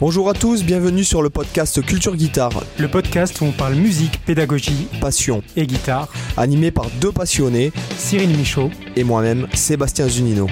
Bonjour 0.00 0.28
à 0.28 0.34
tous, 0.34 0.64
bienvenue 0.64 1.04
sur 1.04 1.22
le 1.22 1.30
podcast 1.30 1.80
Culture 1.86 2.16
Guitare. 2.16 2.64
Le 2.80 2.88
podcast 2.88 3.40
où 3.40 3.44
on 3.44 3.52
parle 3.52 3.74
musique, 3.74 4.20
pédagogie, 4.26 4.88
passion 5.00 5.40
et 5.54 5.68
guitare. 5.68 6.08
Animé 6.36 6.72
par 6.72 6.90
deux 7.00 7.12
passionnés, 7.12 7.72
Cyril 7.96 8.36
Michaud 8.36 8.70
et 8.96 9.04
moi-même, 9.04 9.46
Sébastien 9.54 10.08
Zunino. 10.08 10.48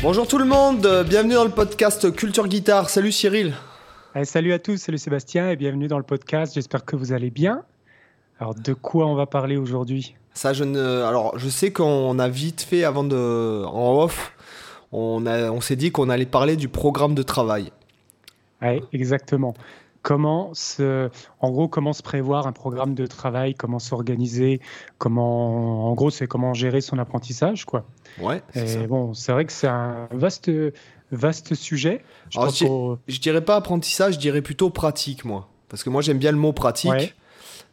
Bonjour 0.00 0.28
tout 0.28 0.38
le 0.38 0.44
monde, 0.44 1.04
bienvenue 1.08 1.34
dans 1.34 1.44
le 1.44 1.50
podcast 1.50 2.14
Culture 2.14 2.46
Guitare. 2.46 2.88
Salut 2.88 3.10
Cyril. 3.10 3.52
salut 4.22 4.52
à 4.52 4.60
tous, 4.60 4.76
salut 4.76 4.98
Sébastien 4.98 5.50
et 5.50 5.56
bienvenue 5.56 5.88
dans 5.88 5.98
le 5.98 6.04
podcast. 6.04 6.54
J'espère 6.54 6.84
que 6.84 6.94
vous 6.94 7.12
allez 7.12 7.30
bien. 7.30 7.64
Alors 8.40 8.54
de 8.54 8.72
quoi 8.72 9.06
on 9.06 9.14
va 9.14 9.26
parler 9.26 9.56
aujourd'hui? 9.56 10.16
Ça, 10.34 10.52
je 10.52 10.64
ne. 10.64 11.02
Alors, 11.02 11.38
je 11.38 11.48
sais 11.48 11.72
qu'on 11.72 12.18
a 12.18 12.28
vite 12.28 12.62
fait 12.62 12.84
avant 12.84 13.04
de. 13.04 13.64
En 13.66 14.02
off, 14.02 14.32
on, 14.92 15.26
a... 15.26 15.50
on 15.50 15.60
s'est 15.60 15.76
dit 15.76 15.92
qu'on 15.92 16.10
allait 16.10 16.26
parler 16.26 16.56
du 16.56 16.68
programme 16.68 17.14
de 17.14 17.22
travail. 17.22 17.72
Oui, 18.60 18.80
exactement. 18.92 19.54
Comment 20.02 20.52
se, 20.52 21.08
en 21.40 21.50
gros, 21.50 21.66
comment 21.66 21.94
se 21.94 22.02
prévoir 22.02 22.46
un 22.46 22.52
programme 22.52 22.94
de 22.94 23.06
travail, 23.06 23.54
comment 23.54 23.78
s'organiser, 23.78 24.60
comment, 24.98 25.88
en 25.88 25.94
gros, 25.94 26.10
c'est 26.10 26.26
comment 26.26 26.52
gérer 26.52 26.82
son 26.82 26.98
apprentissage, 26.98 27.64
quoi. 27.64 27.86
Ouais. 28.20 28.42
Et 28.54 28.86
bon, 28.86 29.14
c'est 29.14 29.32
vrai 29.32 29.46
que 29.46 29.52
c'est 29.52 29.66
un 29.66 30.08
vaste, 30.12 30.50
vaste 31.10 31.54
sujet. 31.54 32.04
Je, 32.28 32.98
je, 33.08 33.20
dirais 33.20 33.40
pas 33.40 33.56
apprentissage, 33.56 34.14
je 34.14 34.18
dirais 34.18 34.42
plutôt 34.42 34.68
pratique, 34.68 35.24
moi, 35.24 35.48
parce 35.70 35.82
que 35.82 35.88
moi 35.88 36.02
j'aime 36.02 36.18
bien 36.18 36.32
le 36.32 36.38
mot 36.38 36.52
pratique. 36.52 37.14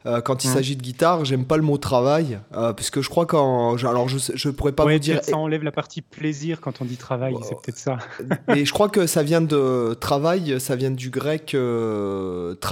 Euh, 0.05 0.19
quand 0.19 0.43
il 0.43 0.49
mmh. 0.49 0.53
s'agit 0.53 0.75
de 0.75 0.81
guitare, 0.81 1.23
j'aime 1.25 1.45
pas 1.45 1.57
le 1.57 1.63
mot 1.63 1.77
travail, 1.77 2.39
euh, 2.55 2.73
puisque 2.73 3.01
je 3.01 3.09
crois 3.09 3.27
qu'en. 3.27 3.77
Alors, 3.77 4.09
je, 4.09 4.17
je 4.33 4.49
pourrais 4.49 4.71
pas 4.71 4.83
vous 4.83 4.97
dire. 4.97 5.23
Ça 5.23 5.37
enlève 5.37 5.63
la 5.63 5.71
partie 5.71 6.01
plaisir 6.01 6.59
quand 6.59 6.81
on 6.81 6.85
dit 6.85 6.97
travail, 6.97 7.35
c'est 7.43 7.55
peut-être 7.55 7.77
ça. 7.77 7.99
Et 8.55 8.65
je 8.65 8.73
crois 8.73 8.89
que 8.89 9.05
ça 9.05 9.21
vient 9.21 9.41
de. 9.41 9.95
Travail, 9.99 10.59
ça 10.59 10.75
vient 10.75 10.91
du 10.91 11.11
grec 11.11 11.53
euh. 11.53 12.55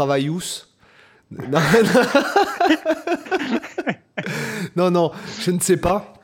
Non, 4.76 4.90
non, 4.90 5.12
je 5.40 5.52
ne 5.52 5.60
sais 5.60 5.78
pas. 5.78 6.16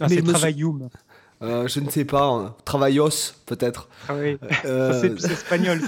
Ah, 0.00 0.08
c'est 0.08 0.22
travaillum. 0.22 0.90
Euh, 1.42 1.66
je 1.66 1.80
ne 1.80 1.88
sais 1.90 2.04
pas, 2.04 2.26
hein. 2.26 2.54
travaillos 2.64 3.32
peut-être. 3.46 3.88
Ah 4.08 4.14
oui, 4.14 4.38
c'est 4.62 5.30
espagnol. 5.30 5.80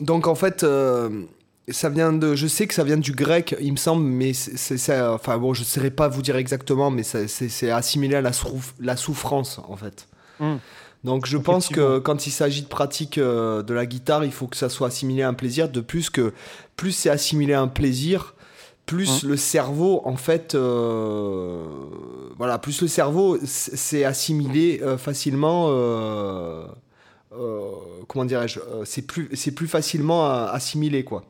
Donc 0.00 0.26
en 0.26 0.34
fait, 0.34 0.62
euh, 0.62 1.24
ça 1.68 1.88
vient 1.88 2.12
de, 2.12 2.34
je 2.34 2.46
sais 2.46 2.66
que 2.66 2.74
ça 2.74 2.84
vient 2.84 2.96
du 2.96 3.12
grec, 3.12 3.56
il 3.60 3.72
me 3.72 3.76
semble, 3.76 4.04
mais 4.04 4.32
c'est, 4.32 5.00
enfin 5.00 5.38
bon, 5.38 5.54
je 5.54 5.60
ne 5.60 5.64
saurais 5.64 5.90
pas 5.90 6.08
vous 6.08 6.22
dire 6.22 6.36
exactement, 6.36 6.90
mais 6.90 7.02
c'est, 7.02 7.70
assimilé 7.70 8.16
à 8.16 8.20
la, 8.20 8.30
la, 8.80 8.96
souffrance 8.96 9.60
en 9.66 9.76
fait. 9.76 10.06
Hmm. 10.38 10.56
Donc 11.04 11.26
je 11.26 11.38
pense 11.38 11.68
que 11.68 11.98
quand 11.98 12.26
il 12.26 12.30
s'agit 12.30 12.62
de 12.62 12.68
pratique 12.68 13.18
euh, 13.18 13.62
de 13.62 13.74
la 13.74 13.86
guitare, 13.86 14.24
il 14.24 14.32
faut 14.32 14.46
que 14.46 14.56
ça 14.56 14.68
soit 14.68 14.88
assimilé 14.88 15.22
à 15.22 15.28
un 15.28 15.34
plaisir. 15.34 15.68
De 15.68 15.80
plus 15.80 16.10
que 16.10 16.32
plus 16.76 16.92
c'est 16.92 17.10
assimilé 17.10 17.54
à 17.54 17.60
un 17.60 17.68
plaisir, 17.68 18.34
plus 18.86 19.24
hmm. 19.24 19.28
le 19.28 19.36
cerveau 19.36 20.02
en 20.04 20.16
fait, 20.16 20.54
euh, 20.54 21.64
voilà, 22.36 22.58
plus 22.58 22.80
le 22.82 22.88
cerveau 22.88 23.38
c'est 23.44 24.04
assimilé 24.04 24.80
facilement 24.98 25.66
euh, 25.70 26.66
comment 28.08 28.24
dirais-je, 28.24 28.60
euh, 28.60 28.84
c'est 28.84 29.06
plus, 29.06 29.28
c'est 29.34 29.52
plus 29.52 29.68
facilement 29.68 30.26
assimilé, 30.26 31.04
quoi. 31.04 31.24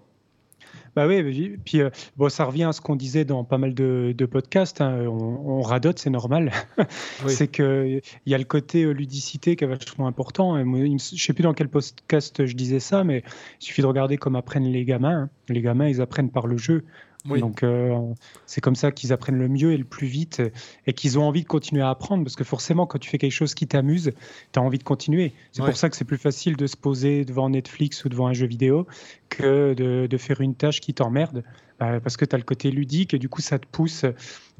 Bah 0.94 1.06
oui, 1.06 1.58
puis 1.62 1.82
euh, 1.82 1.90
bon, 2.16 2.30
ça 2.30 2.46
revient 2.46 2.64
à 2.64 2.72
ce 2.72 2.80
qu'on 2.80 2.96
disait 2.96 3.26
dans 3.26 3.44
pas 3.44 3.58
mal 3.58 3.74
de, 3.74 4.14
podcasts. 4.30 4.80
Hein, 4.80 5.06
on, 5.06 5.60
radote, 5.60 5.98
c'est 5.98 6.08
normal. 6.08 6.52
c'est 7.26 7.48
que 7.48 8.00
il 8.24 8.32
y 8.32 8.34
a 8.34 8.38
le 8.38 8.44
côté 8.44 8.82
ludicité 8.94 9.56
qui 9.56 9.64
est 9.64 9.66
vachement 9.66 10.06
important. 10.06 10.56
je 10.56 10.64
ne 10.64 10.98
sais 10.98 11.34
plus 11.34 11.42
dans 11.42 11.52
quel 11.52 11.68
podcast 11.68 12.46
je 12.46 12.54
disais 12.54 12.80
ça, 12.80 13.04
mais 13.04 13.22
il 13.60 13.64
suffit 13.64 13.82
de 13.82 13.86
regarder 13.86 14.16
comme 14.16 14.36
apprennent 14.36 14.72
les 14.72 14.86
gamins. 14.86 15.24
Hein. 15.24 15.30
Les 15.50 15.60
gamins, 15.60 15.86
ils 15.86 16.00
apprennent 16.00 16.30
par 16.30 16.46
le 16.46 16.56
jeu. 16.56 16.82
Donc, 17.26 17.62
euh, 17.62 17.98
c'est 18.46 18.60
comme 18.60 18.74
ça 18.74 18.92
qu'ils 18.92 19.12
apprennent 19.12 19.38
le 19.38 19.48
mieux 19.48 19.72
et 19.72 19.76
le 19.76 19.84
plus 19.84 20.06
vite 20.06 20.42
et 20.86 20.92
qu'ils 20.92 21.18
ont 21.18 21.24
envie 21.24 21.42
de 21.42 21.48
continuer 21.48 21.82
à 21.82 21.90
apprendre 21.90 22.24
parce 22.24 22.36
que 22.36 22.44
forcément, 22.44 22.86
quand 22.86 22.98
tu 22.98 23.10
fais 23.10 23.18
quelque 23.18 23.32
chose 23.32 23.54
qui 23.54 23.66
t'amuse, 23.66 24.12
tu 24.52 24.58
as 24.58 24.62
envie 24.62 24.78
de 24.78 24.84
continuer. 24.84 25.32
C'est 25.52 25.64
pour 25.64 25.76
ça 25.76 25.90
que 25.90 25.96
c'est 25.96 26.04
plus 26.04 26.18
facile 26.18 26.56
de 26.56 26.66
se 26.66 26.76
poser 26.76 27.24
devant 27.24 27.50
Netflix 27.50 28.04
ou 28.04 28.08
devant 28.08 28.26
un 28.26 28.32
jeu 28.32 28.46
vidéo 28.46 28.86
que 29.28 29.74
de, 29.74 30.16
faire 30.16 30.40
une 30.40 30.54
tâche 30.54 30.80
qui 30.80 30.94
t'emmerde 30.94 31.44
bah, 31.78 32.00
parce 32.00 32.16
que 32.16 32.24
tu 32.24 32.34
as 32.34 32.38
le 32.38 32.44
côté 32.44 32.70
ludique 32.70 33.12
et 33.12 33.18
du 33.18 33.28
coup, 33.28 33.42
ça 33.42 33.58
te 33.58 33.66
pousse 33.66 34.04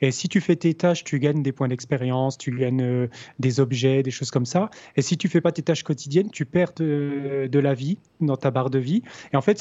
Et 0.01 0.11
si 0.11 0.29
tu 0.29 0.41
fais 0.41 0.57
tes 0.57 0.75
tâches, 0.75 1.05
tu 1.05 1.19
gagnes 1.19 1.43
des 1.43 1.53
points 1.53 1.69
d'expérience, 1.69 2.37
tu 2.37 2.51
gagnes 2.51 2.83
euh, 2.83 3.09
des 3.39 3.61
objets, 3.61 4.03
des 4.03 4.11
choses 4.11 4.31
comme 4.31 4.45
ça. 4.45 4.71
Et 4.97 5.03
si 5.03 5.17
tu 5.17 5.29
fais 5.29 5.41
pas 5.41 5.53
tes 5.53 5.63
tâches 5.63 5.85
quotidiennes, 5.85 6.31
tu 6.31 6.45
perds 6.45 6.73
de, 6.77 7.49
la 7.53 7.75
vie 7.75 7.99
dans 8.21 8.37
ta 8.37 8.51
barre 8.51 8.71
de 8.71 8.79
vie. 8.79 9.03
Et 9.33 9.37
en 9.37 9.41
fait, 9.41 9.59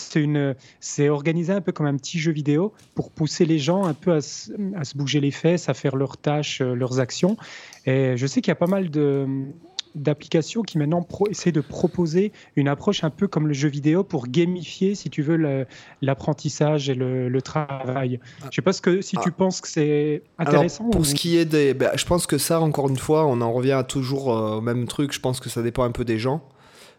c'est 0.80 1.09
organisé 1.09 1.53
un 1.53 1.62
peu 1.62 1.72
comme 1.72 1.86
un 1.86 1.96
petit 1.96 2.19
jeu 2.19 2.31
vidéo 2.31 2.74
pour 2.96 3.12
pousser 3.12 3.46
les 3.46 3.59
gens 3.59 3.86
un 3.86 3.94
peu 3.94 4.12
à, 4.12 4.18
à 4.18 4.84
se 4.84 4.97
bouger 4.97 5.22
les 5.22 5.31
fesses, 5.31 5.69
à 5.69 5.74
faire 5.74 5.96
leurs 5.96 6.18
tâches, 6.18 6.62
euh, 6.62 6.74
leurs 6.74 7.00
actions. 7.00 7.38
Et 7.86 8.18
je 8.18 8.28
sais 8.28 8.42
qu'il 8.42 8.50
y 8.50 8.52
a 8.52 8.56
pas 8.56 8.68
mal 8.68 8.90
de 8.90 9.46
d'applications 9.95 10.61
qui 10.61 10.78
maintenant 10.78 11.01
pro 11.01 11.28
essaient 11.28 11.51
de 11.51 11.61
proposer 11.61 12.31
une 12.56 12.67
approche 12.67 13.03
un 13.03 13.09
peu 13.09 13.28
comme 13.28 13.47
le 13.47 13.53
jeu 13.53 13.69
vidéo 13.69 14.03
pour 14.03 14.28
gamifier, 14.28 14.95
si 14.95 15.09
tu 15.09 15.22
veux, 15.22 15.66
l'apprentissage 16.01 16.89
et 16.89 16.95
le, 16.95 17.41
travail. 17.41 18.19
Je 18.41 18.47
ne 18.47 18.51
sais 18.51 18.61
pas 18.61 18.73
ce 18.73 18.81
que, 18.81 19.01
si 19.01 19.16
tu 19.17 19.29
ah. 19.29 19.35
penses 19.38 19.61
que 19.61 19.67
c'est 19.67 20.23
intéressant. 20.38 20.89
pour 20.89 21.06
ce 21.06 21.16
qui 21.16 21.38
est 21.38 21.45
des... 21.45 21.73
Ben, 21.73 21.91
je 21.95 22.06
pense 22.06 22.28
que 22.28 22.38
ça, 22.38 22.59
encore 22.59 22.89
une 22.89 22.97
fois, 22.97 23.25
on 23.25 23.41
en 23.41 23.51
revient 23.51 23.83
toujours 23.88 24.35
euh, 24.35 24.57
au 24.57 24.61
même 24.61 24.88
truc. 24.88 25.13
Je 25.13 25.19
pense 25.19 25.39
que 25.39 25.50
ça 25.50 25.61
dépend 25.61 25.83
un 25.83 25.91
peu 25.91 26.06
des 26.06 26.17
gens. 26.17 26.41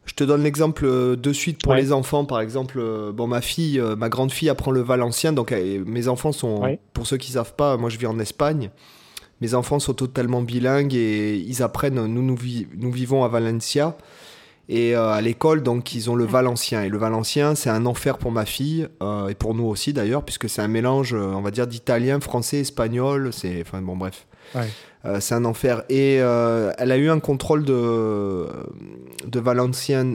Je 0.05 0.15
te 0.15 0.23
donne 0.23 0.43
l'exemple 0.45 0.85
euh, 0.85 1.17
de 1.17 1.33
suite 1.33 1.61
pour 1.63 1.75
les 1.75 1.93
enfants, 1.93 2.25
par 2.25 2.41
exemple. 2.41 2.77
Euh, 2.79 3.13
bon, 3.13 3.27
ma 3.27 3.41
fille, 3.41 3.83
ma 3.99 4.09
grande 4.09 4.31
fille 4.31 4.49
apprend 4.49 4.71
le 4.71 4.81
valencien, 4.81 5.33
donc 5.33 5.53
mes 5.53 6.09
enfants 6.09 6.33
sont, 6.33 6.79
pour 6.93 7.07
ceux 7.07 7.17
qui 7.17 7.33
savent 7.33 7.55
pas, 7.55 7.77
moi 7.77 7.91
je 7.91 7.99
vis 7.99 8.07
en 8.07 8.19
Espagne. 8.19 8.71
Mes 9.41 9.55
enfants 9.55 9.79
sont 9.79 9.95
totalement 9.95 10.43
bilingues 10.43 10.95
et 10.95 11.37
ils 11.37 11.63
apprennent. 11.63 12.07
Nous, 12.07 12.23
nous, 12.23 12.39
nous 12.77 12.91
vivons 12.93 13.25
à 13.25 13.29
Valencia 13.29 13.97
et 14.69 14.97
euh, 14.97 15.11
à 15.11 15.21
l'école, 15.21 15.63
donc 15.63 15.95
ils 15.95 16.11
ont 16.11 16.17
le 16.17 16.25
valencien. 16.25 16.83
Et 16.83 16.89
le 16.89 16.99
valencien, 16.99 17.55
c'est 17.55 17.71
un 17.71 17.87
enfer 17.87 18.19
pour 18.19 18.33
ma 18.33 18.45
fille 18.45 18.89
euh, 19.03 19.29
et 19.29 19.35
pour 19.35 19.55
nous 19.55 19.65
aussi 19.65 19.93
d'ailleurs, 19.93 20.25
puisque 20.25 20.49
c'est 20.49 20.63
un 20.63 20.69
mélange, 20.69 21.15
euh, 21.15 21.33
on 21.35 21.43
va 21.43 21.51
dire, 21.51 21.67
d'italien, 21.67 22.21
français, 22.21 22.61
espagnol. 22.61 23.33
C'est, 23.33 23.61
enfin 23.61 23.81
bon, 23.81 23.97
bref. 23.97 24.27
c'est 25.21 25.35
un 25.35 25.45
enfer. 25.45 25.85
Et 25.89 26.15
elle 26.15 26.93
a 26.93 26.97
eu 26.97 27.11
un 27.11 27.21
contrôle 27.21 27.65
de, 27.65 28.47
de 29.27 29.41
valencien 29.41 30.15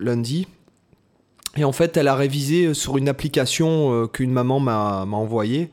lundi. 0.00 0.48
Et 1.56 1.64
en 1.64 1.72
fait, 1.72 1.96
elle 1.96 2.08
a 2.08 2.14
révisé 2.14 2.74
sur 2.74 2.98
une 2.98 3.08
application 3.08 4.08
qu'une 4.08 4.32
maman 4.32 4.60
m'a 4.60 5.04
envoyée 5.04 5.70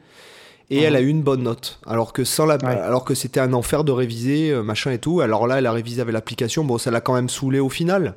et 0.74 0.82
elle 0.82 0.96
a 0.96 1.02
eu 1.02 1.08
une 1.08 1.22
bonne 1.22 1.44
note. 1.44 1.80
Alors 1.86 2.14
que 2.14 2.24
sans 2.24 2.46
la, 2.46 2.56
alors 2.56 3.04
que 3.04 3.16
c'était 3.16 3.40
un 3.40 3.54
enfer 3.54 3.84
de 3.84 3.92
réviser, 3.92 4.52
euh, 4.52 4.64
machin 4.64 4.92
et 4.92 4.98
tout. 4.98 5.22
Alors 5.22 5.48
là, 5.48 5.60
elle 5.60 5.66
a 5.66 5.72
révisé 5.72 6.02
avec 6.02 6.14
l'application. 6.14 6.64
Bon, 6.64 6.78
ça 6.78 6.92
l'a 6.92 7.02
quand 7.02 7.14
même 7.14 7.30
saoulé 7.30 7.60
au 7.60 7.70
final. 7.70 8.16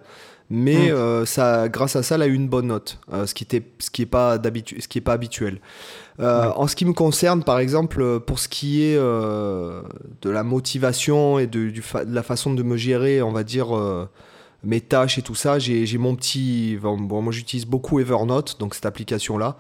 Mais 0.49 0.91
mm. 0.91 0.95
euh, 0.95 1.27
ça, 1.27 1.69
grâce 1.69 1.97
à 1.97 2.03
ça, 2.03 2.15
elle 2.15 2.23
a 2.23 2.27
eu 2.27 2.35
une 2.35 2.49
bonne 2.49 2.69
note, 2.69 3.01
euh, 3.13 3.27
ce 3.27 3.35
qui 3.35 3.43
était, 3.43 3.63
ce 3.81 3.91
qui 3.91 4.03
est 4.03 4.07
pas 4.07 4.39
d'habitude, 4.39 4.81
ce 4.81 4.89
qui 4.89 4.99
est 4.99 5.03
pas 5.03 5.13
habituel. 5.13 5.61
En 6.19 6.67
ce 6.67 6.77
qui 6.77 6.87
me 6.87 6.95
concerne, 6.95 7.43
par 7.43 7.59
exemple, 7.59 8.21
pour 8.21 8.39
ce 8.39 8.49
qui 8.49 8.83
est 8.83 8.97
de 8.97 10.31
la 10.31 10.43
motivation 10.45 11.39
et 11.39 11.47
de, 11.47 11.71
la 12.09 12.23
façon 12.23 12.55
de 12.55 12.63
me 12.63 12.79
gérer, 12.79 13.21
on 13.21 13.33
va 13.33 13.43
dire 13.43 13.67
mes 14.65 14.81
tâches 14.81 15.19
et 15.19 15.23
tout 15.23 15.35
ça, 15.35 15.59
j'ai 15.59 15.99
mon 15.99 16.17
petit, 16.17 16.79
bon, 16.81 17.21
moi 17.21 17.33
j'utilise 17.33 17.67
beaucoup 17.67 18.01
Evernote, 18.01 18.57
donc 18.59 18.75
cette 18.75 18.87
application 18.87 19.37
là. 19.37 19.59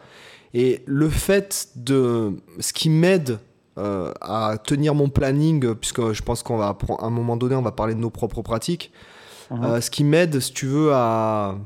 Et 0.55 0.83
le 0.87 1.09
fait 1.09 1.69
de. 1.77 2.33
Ce 2.61 2.73
qui 2.73 2.91
m'aide 2.91 3.39
euh, 3.79 4.13
à 4.21 4.57
tenir 4.59 4.95
mon 4.95 5.09
planning, 5.09 5.75
puisque 5.75 6.13
je 6.13 6.23
pense 6.23 6.43
qu'on 6.43 6.57
va, 6.57 6.77
à 6.99 7.05
un 7.05 7.11
moment 7.11 7.37
donné, 7.37 7.55
on 7.55 7.63
va 7.63 7.73
parler 7.73 7.95
de 7.95 8.01
nos 8.01 8.11
propres 8.11 8.43
pratiques. 8.43 8.93
Uh-huh. 9.51 9.65
Euh, 9.65 9.81
ce 9.81 9.91
qui 9.91 10.05
m'aide, 10.05 10.41
si 10.41 10.53
tu 10.53 10.67
veux, 10.67 10.91
à. 10.93 11.57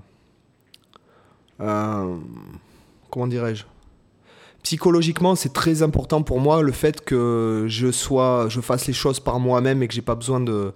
comment 1.59 3.27
dirais-je? 3.27 3.65
Psychologiquement, 4.62 5.37
c'est 5.37 5.53
très 5.55 5.83
important 5.83 6.23
pour 6.23 6.38
moi 6.38 6.61
le 6.61 6.73
fait 6.73 7.03
que 7.03 7.65
je 7.67 7.91
sois, 7.91 8.47
je 8.50 8.61
fasse 8.61 8.87
les 8.87 8.93
choses 8.93 9.19
par 9.19 9.41
moi-même 9.41 9.83
et 9.83 9.88
que 9.88 9.94
j'ai 9.94 10.03
pas 10.03 10.15
besoin 10.15 10.38
de, 10.38 10.75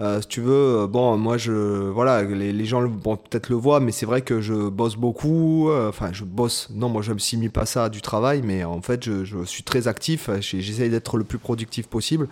euh, 0.00 0.20
si 0.20 0.28
tu 0.28 0.40
veux, 0.40 0.82
euh, 0.82 0.86
bon, 0.86 1.16
moi, 1.16 1.38
je, 1.38 1.52
voilà, 1.52 2.22
les, 2.22 2.64
gens 2.64 2.80
vont 2.86 3.16
peut-être 3.16 3.48
le 3.48 3.56
voient, 3.56 3.80
mais 3.80 3.90
c'est 3.90 4.06
vrai 4.06 4.22
que 4.22 4.40
je 4.40 4.68
bosse 4.68 4.94
beaucoup. 4.96 5.70
Euh, 5.70 5.88
enfin, 5.88 6.10
je 6.12 6.24
bosse. 6.24 6.68
Non, 6.72 6.88
moi, 6.88 7.02
je 7.02 7.12
me 7.12 7.18
suis 7.18 7.36
mis 7.36 7.48
pas 7.48 7.66
ça 7.66 7.88
du 7.88 8.00
travail, 8.00 8.42
mais 8.44 8.62
en 8.62 8.80
fait, 8.80 9.04
je, 9.04 9.44
suis 9.44 9.64
très 9.64 9.88
actif. 9.88 10.30
J'essaye 10.40 10.90
d'être 10.90 11.16
le 11.16 11.24
plus 11.24 11.38
productif 11.38 11.88
possible. 11.88 12.28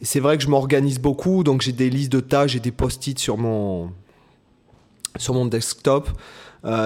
Et 0.00 0.04
c'est 0.04 0.20
vrai 0.20 0.36
que 0.36 0.42
je 0.42 0.48
m'organise 0.48 0.98
beaucoup, 0.98 1.44
donc 1.44 1.60
j'ai 1.60 1.72
des 1.72 1.90
listes 1.90 2.10
de 2.10 2.20
tâches, 2.20 2.52
j'ai 2.52 2.60
des 2.60 2.70
post-it 2.72 3.18
sur 3.18 3.36
mon, 3.36 3.92
sur 5.16 5.34
mon 5.34 5.44
desktop. 5.44 6.08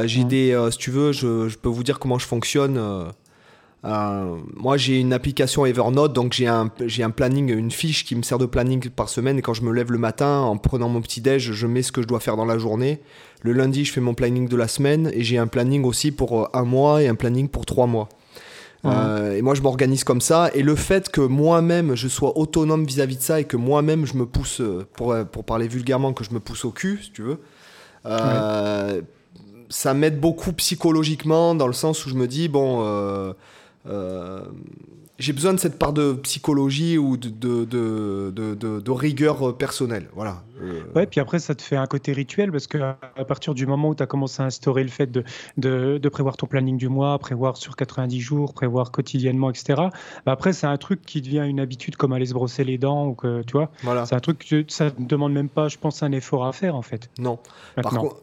j'ai 0.05 0.25
des, 0.25 0.69
si 0.71 0.79
tu 0.79 0.91
veux, 0.91 1.13
je, 1.13 1.49
je, 1.49 1.57
peux 1.57 1.69
vous 1.69 1.85
dire 1.85 1.99
comment 1.99 2.19
je 2.19 2.27
fonctionne. 2.27 2.79
Euh, 3.85 4.37
moi, 4.55 4.77
j'ai 4.77 4.99
une 4.99 5.13
application 5.13 5.67
Evernote, 5.67 6.13
donc 6.13 6.33
j'ai 6.33 6.47
un, 6.47 6.71
j'ai 6.87 7.03
un 7.03 7.11
planning, 7.11 7.51
une 7.51 7.71
fiche 7.71 8.05
qui 8.05 8.17
me 8.17 8.23
sert 8.23 8.39
de 8.39 8.47
planning 8.47 8.89
par 8.89 9.09
semaine. 9.09 9.39
Et 9.39 9.43
quand 9.43 9.55
je 9.55 9.63
me 9.63 9.73
lève 9.73 9.93
le 9.93 9.99
matin, 9.99 10.41
en 10.41 10.57
prenant 10.57 10.89
mon 10.89 11.03
petit 11.03 11.21
déj, 11.21 11.53
je 11.53 11.67
mets 11.67 11.83
ce 11.83 11.93
que 11.93 12.01
je 12.01 12.07
dois 12.07 12.21
faire 12.21 12.37
dans 12.37 12.47
la 12.47 12.57
journée. 12.59 13.01
Le 13.43 13.53
lundi, 13.53 13.85
je 13.85 13.93
fais 13.93 14.01
mon 14.01 14.15
planning 14.15 14.49
de 14.49 14.57
la 14.57 14.69
semaine 14.69 15.11
et 15.13 15.23
j'ai 15.23 15.37
un 15.37 15.47
planning 15.47 15.85
aussi 15.85 16.13
pour 16.13 16.41
euh, 16.41 16.49
un 16.55 16.65
mois 16.65 17.03
et 17.03 17.09
un 17.09 17.15
planning 17.15 17.49
pour 17.49 17.67
trois 17.67 17.87
mois. 17.87 18.09
Euh, 18.87 19.35
et 19.37 19.41
moi, 19.41 19.55
je 19.55 19.63
m'organise 19.63 20.05
comme 20.05 20.21
ça. 20.21 20.51
Et 20.55 20.63
le 20.63 20.75
fait 20.75 21.11
que 21.11 21.23
moi-même, 21.23 21.95
je 21.95 22.07
sois 22.07 22.37
autonome 22.37 22.85
vis-à-vis 22.85 23.17
de 23.17 23.23
ça 23.23 23.41
et 23.41 23.45
que 23.45 23.57
moi-même, 23.57 24.05
je 24.05 24.15
me 24.15 24.27
pousse, 24.27 24.61
pour, 24.95 25.17
pour 25.33 25.45
parler 25.45 25.69
vulgairement, 25.69 26.13
que 26.13 26.23
je 26.23 26.33
me 26.33 26.41
pousse 26.41 26.67
au 26.67 26.71
cul, 26.71 27.01
si 27.03 27.11
tu 27.11 27.23
veux, 27.23 27.41
ça 29.71 29.95
m'aide 29.95 30.21
beaucoup 30.21 30.53
psychologiquement 30.53 31.55
dans 31.55 31.67
le 31.67 31.73
sens 31.73 32.05
où 32.05 32.11
je 32.11 32.15
me 32.15 32.27
dis, 32.27 32.49
bon 32.49 33.35
euh, 33.87 34.45
j'ai 35.19 35.33
besoin 35.33 35.55
de 35.55 35.61
cette 35.61 35.79
part 35.79 35.93
de 35.93 36.13
psychologie 36.15 36.99
ou 36.99 37.17
de, 37.17 37.29
de, 37.29 37.65
de, 38.31 38.55
de 38.55 38.91
rigueur 38.91 39.57
personnelle. 39.57 40.09
Voilà. 40.15 40.43
Euh, 40.63 40.83
ouais, 40.95 41.07
puis 41.07 41.21
après, 41.21 41.39
ça 41.39 41.55
te 41.55 41.63
fait 41.63 41.77
un 41.77 41.87
côté 41.87 42.13
rituel 42.13 42.53
parce 42.53 42.67
que 42.67 42.79
à 42.79 43.25
partir 43.27 43.55
du 43.55 43.67
moment 43.67 43.91
où 43.91 43.95
tu 43.95 44.03
as 44.03 44.07
commencé 44.07 44.43
à 44.43 44.47
instaurer 44.47 44.83
le 44.83 44.91
fait 44.91 45.11
de, 45.11 45.25
de, 45.57 46.09
prévoir 46.09 46.37
ton 46.37 46.47
planning 46.47 46.77
du 46.77 46.89
mois, 46.89 47.19
prévoir 47.19 47.57
sur 47.57 47.77
90 47.77 48.21
jours, 48.21 48.55
prévoir 48.55 48.91
quotidiennement, 48.91 49.51
etc., 49.51 49.83
bah 50.25 50.33
après, 50.33 50.53
c'est 50.53 50.67
un 50.67 50.77
truc 50.77 51.03
qui 51.03 51.21
devient 51.21 51.45
une 51.47 51.61
habitude 51.61 51.97
comme 51.97 52.13
aller 52.13 52.27
se 52.27 52.35
brosser 52.35 52.65
les 52.65 52.79
dents 52.79 53.07
ou 53.09 53.15
que, 53.15 53.43
tu 53.43 53.53
vois, 53.53 53.71
voilà. 53.83 54.07
c'est 54.07 54.15
un 54.15 54.21
truc 54.21 54.47
que 54.49 54.65
ça 54.69 54.91
ne 54.99 55.07
demande 55.07 55.33
même 55.33 55.49
pas, 55.49 55.69
je 55.69 55.79
pense, 55.79 56.03
un 56.03 56.13
effort 56.13 56.47
à 56.47 56.53
faire 56.53 56.77
en 56.77 56.83
fait. 56.83 57.11
Non. 57.19 57.39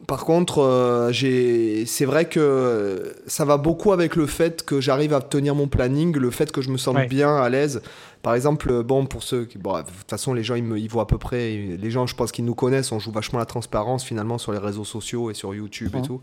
Par, 0.06 0.24
contre, 0.24 0.60
euh, 0.60 1.12
c'est 1.12 2.04
vrai 2.04 2.26
que 2.26 3.14
ça 3.26 3.44
va 3.44 3.58
beaucoup 3.58 3.92
avec 3.92 4.16
le 4.16 4.26
fait 4.26 4.64
que 4.64 4.80
j'arrive 4.80 5.12
à 5.12 5.20
tenir 5.20 5.54
mon 5.54 5.68
planning, 5.68 6.16
le 6.16 6.30
fait 6.30 6.50
que 6.50 6.62
je 6.62 6.70
me 6.70 6.78
sens 6.82 6.96
bien 7.08 7.36
à 7.36 7.48
l'aise. 7.48 7.82
Par 8.22 8.34
exemple, 8.34 8.82
bon, 8.82 9.06
pour 9.06 9.22
ceux 9.22 9.44
qui. 9.44 9.58
Bon, 9.58 9.78
de 9.78 9.82
toute 9.82 10.08
façon, 10.08 10.32
les 10.32 10.44
gens, 10.44 10.54
ils, 10.54 10.62
me, 10.62 10.78
ils 10.78 10.88
voient 10.88 11.02
à 11.02 11.06
peu 11.06 11.18
près. 11.18 11.56
Les 11.56 11.90
gens, 11.90 12.06
je 12.06 12.14
pense 12.14 12.30
qu'ils 12.30 12.44
nous 12.44 12.54
connaissent. 12.54 12.92
On 12.92 12.98
joue 12.98 13.10
vachement 13.10 13.38
la 13.38 13.46
transparence 13.46 14.04
finalement 14.04 14.38
sur 14.38 14.52
les 14.52 14.58
réseaux 14.58 14.84
sociaux 14.84 15.30
et 15.30 15.34
sur 15.34 15.54
YouTube 15.54 15.94
et 15.96 16.02
tout. 16.02 16.20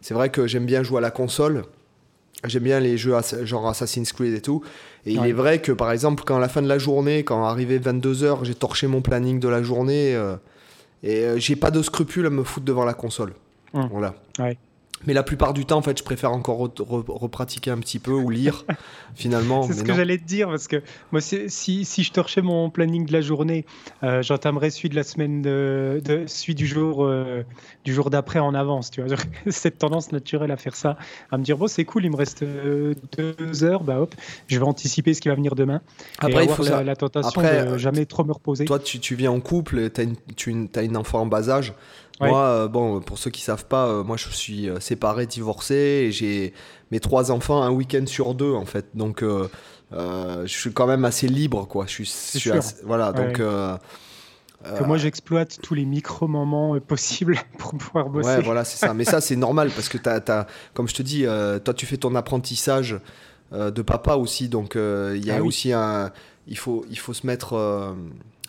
C'est 0.00 0.14
vrai 0.14 0.30
que 0.30 0.46
j'aime 0.46 0.66
bien 0.66 0.82
jouer 0.82 0.98
à 0.98 1.02
la 1.02 1.10
console. 1.10 1.64
J'aime 2.44 2.62
bien 2.62 2.78
les 2.80 2.96
jeux 2.96 3.14
genre 3.42 3.68
Assassin's 3.68 4.12
Creed 4.12 4.34
et 4.34 4.40
tout. 4.40 4.62
Et 5.06 5.12
il 5.12 5.24
est 5.24 5.32
vrai 5.32 5.60
que, 5.60 5.72
par 5.72 5.90
exemple, 5.92 6.22
quand 6.26 6.36
à 6.36 6.40
la 6.40 6.48
fin 6.48 6.62
de 6.62 6.68
la 6.68 6.78
journée, 6.78 7.24
quand 7.24 7.44
arrivé 7.44 7.78
22h, 7.78 8.44
j'ai 8.44 8.54
torché 8.54 8.86
mon 8.86 9.00
planning 9.00 9.40
de 9.40 9.48
la 9.48 9.62
journée. 9.62 10.14
Euh, 10.14 10.36
et 11.02 11.24
euh, 11.24 11.38
j'ai 11.38 11.56
pas 11.56 11.70
de 11.70 11.82
scrupule 11.82 12.26
à 12.26 12.30
me 12.30 12.42
foutre 12.42 12.66
devant 12.66 12.84
la 12.84 12.94
console. 12.94 13.34
Voilà. 13.72 14.14
Ouais. 14.38 14.56
Mais 15.06 15.12
la 15.12 15.22
plupart 15.22 15.54
du 15.54 15.64
temps, 15.64 15.78
en 15.78 15.82
fait, 15.82 15.96
je 15.96 16.02
préfère 16.02 16.32
encore 16.32 16.58
repratiquer 16.58 17.70
un 17.70 17.78
petit 17.78 17.98
peu 17.98 18.12
ou 18.12 18.30
lire, 18.30 18.64
finalement. 19.14 19.62
C'est 19.62 19.74
ce 19.74 19.84
que 19.84 19.94
j'allais 19.94 20.18
te 20.18 20.24
dire, 20.24 20.48
parce 20.48 20.66
que 20.66 20.82
moi, 21.12 21.20
si, 21.20 21.84
si 21.84 22.02
je 22.02 22.12
torchais 22.12 22.42
mon 22.42 22.70
planning 22.70 23.06
de 23.06 23.12
la 23.12 23.20
journée, 23.20 23.64
euh, 24.02 24.22
j'entamerais 24.22 24.70
celui 24.70 24.88
de 24.88 24.96
la 24.96 25.04
semaine, 25.04 25.40
de, 25.42 26.02
de 26.04 26.24
celui 26.26 26.54
du 26.54 26.66
jour, 26.66 27.04
euh, 27.04 27.44
du 27.84 27.94
jour 27.94 28.10
d'après 28.10 28.38
en 28.40 28.54
avance. 28.54 28.90
Tu 28.90 29.02
vois, 29.02 29.16
cette 29.48 29.78
tendance 29.78 30.12
naturelle 30.12 30.50
à 30.50 30.56
faire 30.56 30.74
ça, 30.74 30.96
à 31.30 31.38
me 31.38 31.44
dire 31.44 31.56
bon, 31.56 31.68
c'est 31.68 31.84
cool, 31.84 32.04
il 32.04 32.10
me 32.10 32.16
reste 32.16 32.42
euh, 32.42 32.94
deux 33.16 33.64
heures, 33.64 33.84
bah 33.84 34.00
hop, 34.00 34.14
je 34.48 34.58
vais 34.58 34.64
anticiper 34.64 35.14
ce 35.14 35.20
qui 35.20 35.28
va 35.28 35.34
venir 35.34 35.54
demain. 35.54 35.80
Après, 36.18 36.44
il 36.44 36.50
faut 36.50 36.64
la, 36.64 36.82
la 36.82 36.96
tentation 36.96 37.40
de 37.40 37.78
jamais 37.78 38.06
trop 38.06 38.24
me 38.24 38.32
reposer. 38.32 38.64
Toi, 38.64 38.78
tu, 38.78 38.98
tu 38.98 39.14
viens 39.14 39.30
en 39.30 39.40
couple, 39.40 39.90
tu 39.90 40.00
as, 40.00 40.78
as, 40.78 40.82
une 40.82 40.96
enfant 40.96 41.20
en 41.20 41.26
bas 41.26 41.50
âge. 41.50 41.72
Moi, 42.20 42.38
euh, 42.38 42.68
bon, 42.68 43.00
pour 43.00 43.18
ceux 43.18 43.30
qui 43.30 43.42
savent 43.42 43.66
pas, 43.66 43.86
euh, 43.86 44.02
moi 44.02 44.16
je 44.16 44.28
suis 44.28 44.68
euh, 44.68 44.80
séparé, 44.80 45.26
divorcé, 45.26 45.74
et 45.74 46.12
j'ai 46.12 46.52
mes 46.90 47.00
trois 47.00 47.30
enfants 47.30 47.62
un 47.62 47.70
week-end 47.70 48.04
sur 48.06 48.34
deux 48.34 48.52
en 48.52 48.64
fait. 48.64 48.86
Donc, 48.94 49.22
je 49.22 50.46
suis 50.46 50.72
quand 50.72 50.86
même 50.86 51.04
assez 51.04 51.28
libre, 51.28 51.66
quoi. 51.66 51.86
Je 51.86 52.02
suis, 52.02 52.50
voilà, 52.84 53.12
donc. 53.12 53.40
Que 54.64 54.82
moi 54.82 54.98
j'exploite 54.98 55.60
tous 55.62 55.74
les 55.74 55.84
micro-moments 55.84 56.80
possibles 56.80 57.38
pour 57.58 57.76
pouvoir 57.76 58.08
bosser. 58.08 58.28
Ouais, 58.28 58.42
voilà, 58.42 58.64
c'est 58.64 58.78
ça. 58.78 58.92
Mais 58.92 59.04
ça, 59.04 59.20
c'est 59.20 59.36
normal 59.36 59.70
parce 59.70 59.88
que, 59.88 59.98
as, 60.08 60.20
as, 60.32 60.46
comme 60.74 60.88
je 60.88 60.94
te 60.94 61.02
dis, 61.02 61.24
toi 61.64 61.74
tu 61.74 61.86
fais 61.86 61.96
ton 61.96 62.14
apprentissage 62.16 62.98
de 63.52 63.82
papa 63.82 64.16
aussi. 64.16 64.48
Donc 64.48 64.74
il 64.74 65.24
y 65.24 65.30
a 65.30 65.36
ah 65.36 65.42
aussi 65.42 65.72
un. 65.72 66.10
Il 66.50 66.56
faut, 66.56 66.84
il 66.90 66.98
faut 66.98 67.12
se 67.12 67.26
mettre 67.26 67.94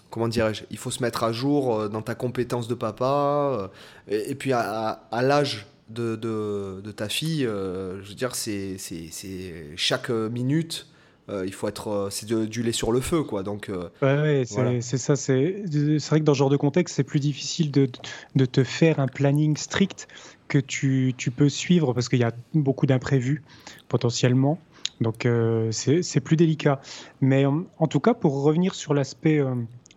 comment 0.09 0.27
dirais-je, 0.27 0.63
il 0.71 0.77
faut 0.77 0.91
se 0.91 1.01
mettre 1.01 1.23
à 1.23 1.31
jour 1.31 1.75
euh, 1.75 1.89
dans 1.89 2.01
ta 2.01 2.15
compétence 2.15 2.67
de 2.67 2.75
papa. 2.75 3.69
Euh, 4.09 4.23
et, 4.29 4.35
puis 4.35 4.53
à, 4.53 5.00
l'âge 5.11 5.67
de, 5.89 6.15
de, 6.15 6.91
ta 6.91 7.09
fille, 7.09 7.45
euh, 7.45 8.01
je 8.03 8.09
veux 8.09 8.15
dire, 8.15 8.35
c'est 8.35 8.77
chaque 9.75 10.09
minute. 10.09 10.88
il 11.29 11.53
faut 11.53 11.67
être, 11.67 12.07
c'est 12.11 12.27
du 12.27 12.63
lait 12.63 12.71
sur 12.71 12.91
le 12.91 13.01
feu, 13.01 13.23
quoi. 13.23 13.44
Donc, 13.44 13.71
ouais, 14.01 14.44
c'est 14.81 14.97
ça. 14.97 15.15
C'est 15.15 15.63
vrai 16.09 16.19
que 16.19 16.25
dans 16.25 16.33
ce 16.33 16.39
genre 16.39 16.50
de 16.50 16.57
contexte, 16.57 16.95
c'est 16.95 17.03
plus 17.03 17.19
difficile 17.19 17.71
de, 17.71 17.88
de, 18.35 18.45
te 18.45 18.63
faire 18.63 19.00
un 19.00 19.07
planning 19.07 19.56
strict 19.57 20.07
que 20.47 20.57
tu, 20.57 21.13
tu 21.17 21.29
peux 21.29 21.50
suivre 21.50 21.94
parce 21.94 22.09
qu'il 22.09 22.19
y 22.19 22.23
a 22.23 22.31
beaucoup 22.56 22.88
d'imprévus 22.88 23.44
potentiellement. 23.88 24.59
Donc 25.01 25.27
c'est 25.71 26.19
plus 26.19 26.35
délicat. 26.35 26.81
Mais 27.21 27.45
en, 27.45 27.88
tout 27.88 28.00
cas, 28.00 28.15
pour 28.15 28.41
revenir 28.41 28.73
sur 28.73 28.95
l'aspect 28.95 29.39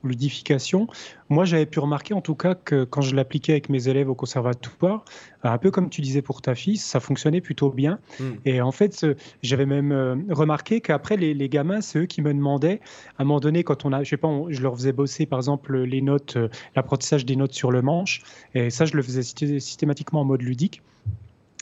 ludification. 0.04 0.86
Moi, 1.28 1.44
j'avais 1.44 1.66
pu 1.66 1.80
remarquer 1.80 2.14
en 2.14 2.20
tout 2.20 2.34
cas 2.34 2.54
que 2.54 2.84
quand 2.84 3.00
je 3.00 3.14
l'appliquais 3.14 3.52
avec 3.52 3.68
mes 3.68 3.88
élèves 3.88 4.08
au 4.08 4.14
conservatoire, 4.14 5.04
un 5.42 5.58
peu 5.58 5.70
comme 5.70 5.90
tu 5.90 6.00
disais 6.00 6.22
pour 6.22 6.42
ta 6.42 6.54
fille, 6.54 6.76
ça 6.76 7.00
fonctionnait 7.00 7.40
plutôt 7.40 7.70
bien. 7.70 7.98
Hmm. 8.20 8.32
Et 8.44 8.60
en 8.60 8.72
fait, 8.72 9.06
j'avais 9.42 9.66
même 9.66 9.92
euh, 9.92 10.16
remarqué 10.30 10.80
qu'après, 10.80 11.16
les, 11.16 11.48
gamins, 11.48 11.80
c'est 11.80 12.00
eux 12.00 12.06
qui 12.06 12.22
me 12.22 12.32
demandaient, 12.32 12.80
à 13.18 13.22
un 13.22 13.24
moment 13.24 13.40
donné, 13.40 13.64
quand 13.64 13.84
on 13.84 13.92
a, 13.92 14.02
je 14.02 14.10
sais 14.10 14.16
pas, 14.16 14.28
je 14.48 14.62
leur 14.62 14.74
faisais 14.74 14.92
bosser 14.92 15.26
par 15.26 15.38
exemple 15.38 15.76
les 15.78 16.02
notes, 16.02 16.36
euh, 16.36 16.48
l'apprentissage 16.76 17.24
des 17.24 17.36
notes 17.36 17.52
sur 17.52 17.70
le 17.70 17.82
manche, 17.82 18.22
et 18.54 18.70
ça, 18.70 18.84
je 18.84 18.96
le 18.96 19.02
faisais 19.02 19.22
systématiquement 19.22 20.20
en 20.20 20.24
mode 20.24 20.42
ludique. 20.42 20.82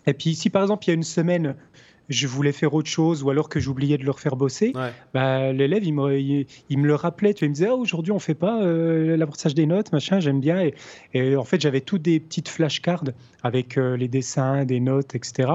Et 0.06 0.14
puis, 0.14 0.34
si 0.34 0.50
par 0.50 0.62
exemple, 0.62 0.84
il 0.86 0.88
y 0.88 0.90
a 0.92 0.94
une 0.94 1.02
semaine, 1.02 1.54
je 2.10 2.26
voulais 2.26 2.52
faire 2.52 2.74
autre 2.74 2.90
chose 2.90 3.22
ou 3.22 3.30
alors 3.30 3.48
que 3.48 3.60
j'oubliais 3.60 3.96
de 3.96 4.04
leur 4.04 4.18
faire 4.18 4.36
bosser, 4.36 4.72
bah, 5.14 5.52
l'élève, 5.52 5.84
il 5.84 5.94
me, 5.94 6.18
il, 6.18 6.78
me 6.78 6.86
le 6.86 6.94
rappelait. 6.96 7.32
Tu 7.32 7.40
vois, 7.40 7.46
il 7.46 7.50
me 7.50 7.54
disait, 7.54 7.68
ah, 7.68 7.76
aujourd'hui, 7.76 8.12
on 8.12 8.18
fait 8.18 8.34
pas 8.34 8.62
euh, 8.62 9.16
l'apprentissage 9.16 9.54
des 9.54 9.66
notes, 9.66 9.92
machin, 9.92 10.18
j'aime 10.18 10.40
bien. 10.40 10.60
Et, 10.60 10.74
et, 11.14 11.36
en 11.36 11.44
fait, 11.44 11.60
j'avais 11.60 11.80
toutes 11.80 12.02
des 12.02 12.18
petites 12.18 12.48
flashcards 12.48 13.04
avec 13.42 13.78
euh, 13.78 13.96
les 13.96 14.08
dessins, 14.08 14.64
des 14.64 14.80
notes, 14.80 15.14
etc. 15.14 15.50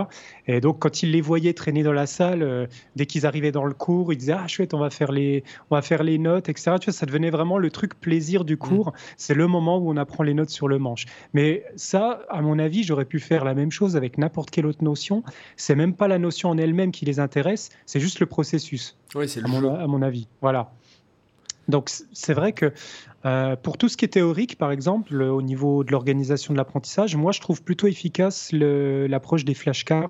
Et 0.47 0.61
donc, 0.61 0.79
quand 0.79 1.03
il 1.03 1.11
les 1.11 1.21
voyait 1.21 1.53
traîner 1.53 1.83
dans 1.83 1.93
la 1.93 2.07
salle, 2.07 2.41
euh, 2.41 2.67
dès 2.95 3.05
qu'ils 3.05 3.25
arrivaient 3.25 3.51
dans 3.51 3.65
le 3.65 3.73
cours, 3.73 4.13
ils 4.13 4.17
disaient, 4.17 4.35
ah, 4.37 4.47
chouette, 4.47 4.73
on 4.73 4.79
va 4.79 4.89
faire 4.89 5.11
les, 5.11 5.43
on 5.69 5.75
va 5.75 5.81
faire 5.81 6.03
les 6.03 6.17
notes, 6.17 6.47
etc. 6.47 6.77
Tu 6.79 6.85
vois, 6.85 6.93
ça 6.93 7.05
devenait 7.05 7.29
vraiment 7.29 7.57
le 7.57 7.69
truc 7.69 7.99
plaisir 7.99 8.45
du 8.45 8.55
cours. 8.55 8.87
Mm. 8.87 8.93
C'est 9.17 9.33
le 9.33 9.47
moment 9.47 9.77
où 9.77 9.91
on 9.91 9.97
apprend 9.97 10.23
les 10.23 10.33
notes 10.33 10.49
sur 10.49 10.69
le 10.69 10.79
manche. 10.79 11.05
Mais 11.33 11.63
ça, 11.75 12.21
à 12.29 12.41
mon 12.41 12.59
avis, 12.59 12.83
j'aurais 12.83 13.05
pu 13.05 13.19
faire 13.19 13.43
la 13.43 13.53
même 13.53 13.71
chose 13.71 13.97
avec 13.97 14.17
n'importe 14.17 14.51
quelle 14.51 14.65
autre 14.65 14.83
notion. 14.83 15.23
C'est 15.57 15.75
même 15.75 15.93
pas 15.93 16.07
la 16.07 16.17
notion 16.17 16.44
en 16.45 16.57
elle-même 16.57 16.91
qui 16.91 17.05
les 17.05 17.19
intéresse, 17.19 17.69
c'est 17.85 17.99
juste 17.99 18.19
le 18.19 18.25
processus. 18.25 18.97
Oui, 19.15 19.27
c'est 19.27 19.43
à, 19.43 19.47
mon, 19.47 19.75
à 19.75 19.87
mon 19.87 20.01
avis. 20.01 20.27
Voilà. 20.41 20.71
Donc 21.67 21.89
c'est 22.13 22.33
vrai 22.33 22.53
que 22.53 22.71
euh, 23.25 23.55
pour 23.55 23.77
tout 23.77 23.89
ce 23.89 23.97
qui 23.97 24.05
est 24.05 24.09
théorique, 24.09 24.57
par 24.57 24.71
exemple, 24.71 25.19
au 25.19 25.41
niveau 25.41 25.83
de 25.83 25.91
l'organisation 25.91 26.53
de 26.53 26.57
l'apprentissage, 26.57 27.15
moi 27.15 27.31
je 27.31 27.41
trouve 27.41 27.63
plutôt 27.63 27.87
efficace 27.87 28.49
l'approche 28.51 29.45
des 29.45 29.55
flashcards, 29.55 30.09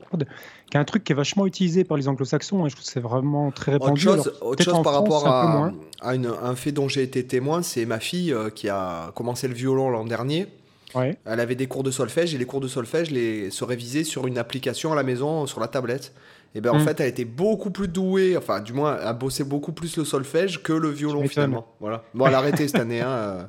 qui 0.69 0.77
est 0.77 0.79
un 0.79 0.83
truc 0.83 1.05
qui 1.05 1.13
est 1.13 1.15
vachement 1.15 1.45
utilisé 1.45 1.85
par 1.85 1.95
les 1.95 2.09
anglo-saxons. 2.09 2.65
et 2.65 2.69
je 2.69 2.75
trouve 2.75 2.85
que 2.85 2.91
c'est 2.91 2.99
vraiment 2.99 3.51
très 3.51 3.73
répandu. 3.73 4.05
Autre 4.41 4.63
chose, 4.63 4.83
par 4.83 4.93
rapport 4.93 5.27
à, 5.27 5.71
un 6.01 6.55
fait 6.55 6.73
dont 6.73 6.89
j'ai 6.89 7.03
été 7.03 7.25
témoin, 7.25 7.61
c'est 7.61 7.85
ma 7.85 7.99
fille 7.99 8.33
euh, 8.33 8.49
qui 8.49 8.67
a 8.67 9.11
commencé 9.15 9.47
le 9.47 9.53
violon 9.53 9.89
l'an 9.89 10.03
dernier. 10.03 10.47
Elle 10.95 11.39
avait 11.39 11.55
des 11.55 11.67
cours 11.67 11.83
de 11.83 11.91
solfège 11.91 12.33
et 12.33 12.37
les 12.37 12.45
cours 12.45 12.61
de 12.61 12.67
solfège 12.67 13.11
les, 13.11 13.49
se 13.49 13.63
révisaient 13.63 14.03
sur 14.03 14.27
une 14.27 14.37
application 14.37 14.93
à 14.93 14.95
la 14.95 15.03
maison, 15.03 15.45
sur 15.45 15.59
la 15.59 15.67
tablette. 15.67 16.13
Et 16.55 16.61
ben 16.61 16.71
en 16.71 16.79
mm. 16.79 16.85
fait, 16.85 16.99
elle 17.01 17.09
était 17.09 17.25
beaucoup 17.25 17.69
plus 17.69 17.89
douée, 17.89 18.37
enfin, 18.37 18.61
du 18.61 18.71
moins, 18.71 18.97
elle 19.05 19.13
bossait 19.17 19.43
beaucoup 19.43 19.73
plus 19.73 19.97
le 19.97 20.05
solfège 20.05 20.63
que 20.63 20.71
le 20.71 20.89
violon 20.89 21.27
finalement. 21.27 21.67
Voilà. 21.81 22.03
Bon, 22.13 22.25
elle 22.27 22.33
a 22.33 22.37
arrêté 22.39 22.67
cette 22.67 22.79
année, 22.79 23.01
hein, 23.01 23.09
euh, 23.09 23.43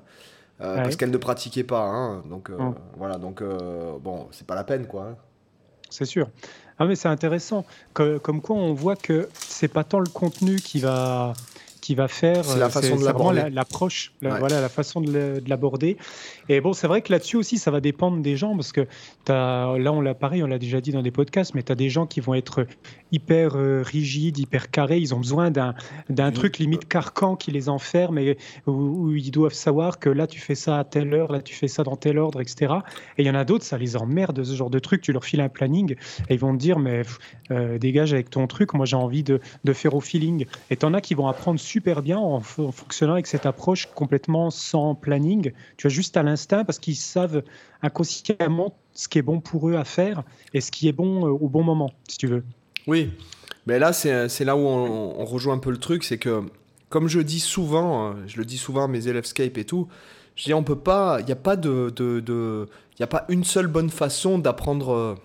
euh, 0.61 0.76
parce 0.83 0.97
qu'elle 0.97 1.12
ne 1.12 1.17
pratiquait 1.17 1.62
pas. 1.62 1.85
Hein, 1.85 2.25
donc 2.29 2.50
euh, 2.50 2.59
mm. 2.59 2.75
voilà, 2.97 3.17
donc 3.17 3.43
bon, 4.03 4.26
c'est 4.33 4.47
pas 4.47 4.57
la 4.57 4.65
peine 4.65 4.87
quoi. 4.87 5.05
Hein. 5.05 5.17
C'est 5.88 6.05
sûr. 6.05 6.29
Ah 6.79 6.85
mais 6.85 6.97
c'est 6.97 7.09
intéressant. 7.09 7.65
comme 7.95 8.41
quoi 8.43 8.57
on 8.57 8.75
voit 8.75 8.97
que 8.97 9.29
c'est 9.35 9.69
pas 9.69 9.85
tant 9.85 10.00
le 10.00 10.11
contenu 10.12 10.57
qui 10.57 10.81
va 10.81 11.33
qui 11.87 11.95
va 11.95 12.09
faire. 12.09 12.45
C'est 12.45 12.59
la 12.59 12.69
façon 12.69 12.97
de 12.97 13.05
l'aborder. 13.05 13.49
L'approche, 13.52 14.12
voilà, 14.21 14.61
la 14.61 14.69
façon 14.69 15.00
de 15.00 15.40
l'aborder. 15.47 15.97
Et 16.49 16.61
bon, 16.61 16.73
c'est 16.73 16.88
vrai 16.88 17.00
que 17.00 17.12
là-dessus 17.12 17.37
aussi, 17.37 17.59
ça 17.59 17.71
va 17.71 17.81
dépendre 17.81 18.21
des 18.21 18.37
gens 18.37 18.57
parce 18.57 18.73
que 18.73 18.88
as, 19.28 19.78
là, 19.78 19.93
on 19.93 20.00
l'a 20.00 20.14
pareil, 20.14 20.43
on 20.43 20.49
l'a 20.49 20.59
déjà 20.59 20.81
dit 20.81 20.90
dans 20.90 21.02
des 21.02 21.12
podcasts, 21.12 21.55
mais 21.55 21.62
tu 21.62 21.71
as 21.71 21.76
des 21.76 21.88
gens 21.88 22.05
qui 22.05 22.21
vont 22.21 22.35
être 22.35 22.66
hyper 23.12 23.52
euh, 23.55 23.83
rigides, 23.85 24.37
hyper 24.38 24.73
carrés. 24.73 24.99
Ils 24.99 25.14
ont 25.14 25.19
besoin 25.19 25.52
d'un 25.52 26.33
truc 26.33 26.59
limite 26.59 26.88
carcan 26.88 27.37
qui 27.37 27.52
les 27.52 27.69
enferme 27.69 28.19
et 28.19 28.37
où, 28.66 29.12
ils 29.12 29.31
doivent 29.31 29.52
savoir 29.52 30.00
que 30.00 30.11
là, 30.11 30.26
tu 30.26 30.40
fais 30.40 30.57
ça 30.57 30.81
à 30.81 30.85
telle 30.85 31.14
heure, 31.14 31.31
là, 31.31 31.40
tu 31.40 31.55
fais 31.55 31.69
ça 31.69 31.85
dans 31.85 31.95
tel 31.95 32.19
ordre, 32.19 32.40
etc. 32.40 32.75
Et 33.16 33.23
il 33.23 33.26
y 33.26 33.31
en 33.31 33.37
a 33.37 33.45
d'autres, 33.45 33.64
ça 33.64 33.78
les 33.78 33.97
emmerde 33.97 34.43
ce 34.43 34.57
genre 34.57 34.71
de 34.71 34.81
truc. 34.81 35.02
Tu 35.02 35.12
leur 35.12 35.25
files 35.25 35.40
un 35.40 35.49
planning 35.49 35.95
et 36.28 36.35
ils 36.35 36.40
vont 36.40 36.52
te 36.52 36.59
dire, 36.59 36.81
mais 36.81 37.02
euh, 37.52 37.78
dégage 37.78 38.12
avec 38.12 38.28
ton 38.31 38.49
truc, 38.49 38.75
moi 38.75 38.87
j'ai 38.87 38.97
envie 38.97 39.23
de, 39.23 39.40
de, 39.62 39.73
faire 39.73 39.95
au 39.95 40.00
feeling. 40.00 40.47
Et 40.71 40.76
t'en 40.76 40.93
as 40.93 41.00
qui 41.00 41.14
vont 41.14 41.28
apprendre 41.28 41.61
super 41.76 42.00
bien 42.00 42.16
en, 42.18 42.40
fonctionnant 42.40 43.12
avec 43.12 43.26
cette 43.26 43.45
approche 43.45 43.85
complètement 43.95 44.50
sans 44.50 44.95
planning. 44.95 45.52
Tu 45.76 45.88
as 45.88 45.90
juste 45.90 46.16
à 46.16 46.23
l'instinct 46.23 46.64
parce 46.64 46.78
qu'ils 46.78 46.97
savent 46.97 47.42
inconsciemment 47.83 48.75
ce 48.95 49.09
qui 49.09 49.18
est 49.18 49.23
bon 49.23 49.40
pour 49.40 49.68
eux 49.68 49.75
à 49.75 49.85
faire 49.85 50.23
et 50.54 50.62
ce 50.62 50.71
qui 50.71 50.88
est 50.88 50.92
bon 50.92 51.26
euh, 51.26 51.28
au 51.28 51.50
bon 51.50 51.62
moment, 51.62 51.92
si 52.09 52.16
tu 52.16 52.28
veux. 52.28 52.45
Oui, 52.87 53.11
mais 53.66 53.78
là, 53.78 53.92
c'est 53.92 54.45
là 54.45 54.56
où 54.56 54.61
on, 54.61 55.23
rejoint 55.26 55.52
un 55.52 55.59
peu 55.59 55.71
le 55.71 55.76
truc, 55.76 56.02
c'est 56.02 56.16
que, 56.16 56.45
comme 56.88 57.09
je 57.09 57.21
dis 57.21 57.40
souvent, 57.40 58.09
euh, 58.09 58.12
je 58.26 58.38
le 58.38 58.47
dis 58.47 58.56
souvent 58.56 58.85
à 58.85 58.88
mes 58.88 59.06
élèves 59.06 59.26
Skype 59.26 59.59
et 59.59 59.66
tout, 59.66 59.87
je 60.35 60.45
dis, 60.45 60.54
on 60.54 60.62
peut 60.62 60.78
pas, 60.78 61.18
il 61.21 61.26
n'y 61.26 61.33
a 61.33 61.37
pas 61.37 61.56
de, 61.56 61.92
de, 61.95 62.21
de 62.21 62.71
y 62.99 63.02
a 63.02 63.06
pas 63.06 63.26
une 63.28 63.45
seule 63.45 63.66
bonne 63.66 63.90
façon 63.90 64.38
d'apprendre 64.38 65.18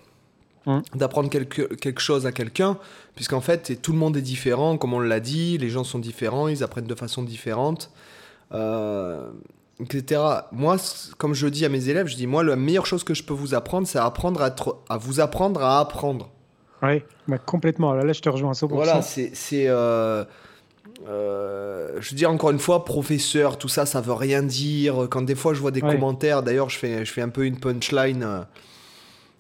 euh, 0.68 0.72
hum. 0.72 0.84
d'apprendre 0.96 1.30
quelque, 1.30 1.62
quelque 1.76 2.02
chose 2.02 2.26
à 2.26 2.32
quelqu'un, 2.32 2.78
puisqu'en 3.16 3.42
fait, 3.42 3.82
tout 3.82 3.92
le 3.92 3.98
monde 3.98 4.18
est 4.18 4.22
différent, 4.22 4.78
comme 4.78 4.94
on 4.94 5.00
l'a 5.00 5.20
dit, 5.20 5.58
les 5.58 5.70
gens 5.70 5.84
sont 5.84 6.00
différents, 6.00 6.48
ils 6.48 6.64
apprennent 6.64 6.86
de 6.86 6.96
façon 6.96 7.24
différente. 7.24 7.92
Euh, 8.54 9.32
etc. 9.80 10.22
Moi, 10.52 10.78
comme 11.18 11.34
je 11.34 11.48
dis 11.48 11.66
à 11.66 11.70
mes 11.70 11.90
élèves, 11.90 12.08
je 12.08 12.16
dis 12.16 12.28
moi, 12.28 12.44
la 12.44 12.56
meilleure 12.56 12.86
chose 12.86 13.04
que 13.04 13.14
je 13.14 13.24
peux 13.24 13.34
vous 13.34 13.54
apprendre, 13.56 13.88
c'est 13.88 14.00
apprendre 14.00 14.42
à, 14.42 14.54
à 14.90 14.98
vous 14.98 15.20
apprendre 15.20 15.62
à 15.64 15.80
apprendre. 15.80 16.30
Oui, 16.84 17.04
bah, 17.28 17.38
complètement. 17.38 17.94
Là, 17.94 18.04
là, 18.04 18.14
je 18.14 18.22
te 18.22 18.30
rejoins 18.30 18.52
à 18.52 18.54
100%. 18.54 18.68
Voilà, 18.70 19.02
c'est. 19.02 19.32
Euh, 19.68 20.26
euh, 21.08 21.98
je 22.00 22.12
veux 22.12 22.16
dire 22.16 22.30
encore 22.30 22.52
une 22.52 22.60
fois, 22.60 22.86
professeur, 22.86 23.58
tout 23.58 23.68
ça, 23.68 23.86
ça 23.86 24.02
veut 24.02 24.14
rien 24.14 24.44
dire. 24.44 25.08
Quand 25.10 25.22
des 25.24 25.36
fois 25.36 25.54
je 25.54 25.60
vois 25.60 25.72
des 25.72 25.82
commentaires, 25.82 26.44
d'ailleurs, 26.44 26.70
je 26.70 26.78
fais, 26.78 27.06
je 27.06 27.12
fais 27.12 27.22
un 27.22 27.30
peu 27.30 27.46
une 27.46 27.60
punchline 27.60 28.46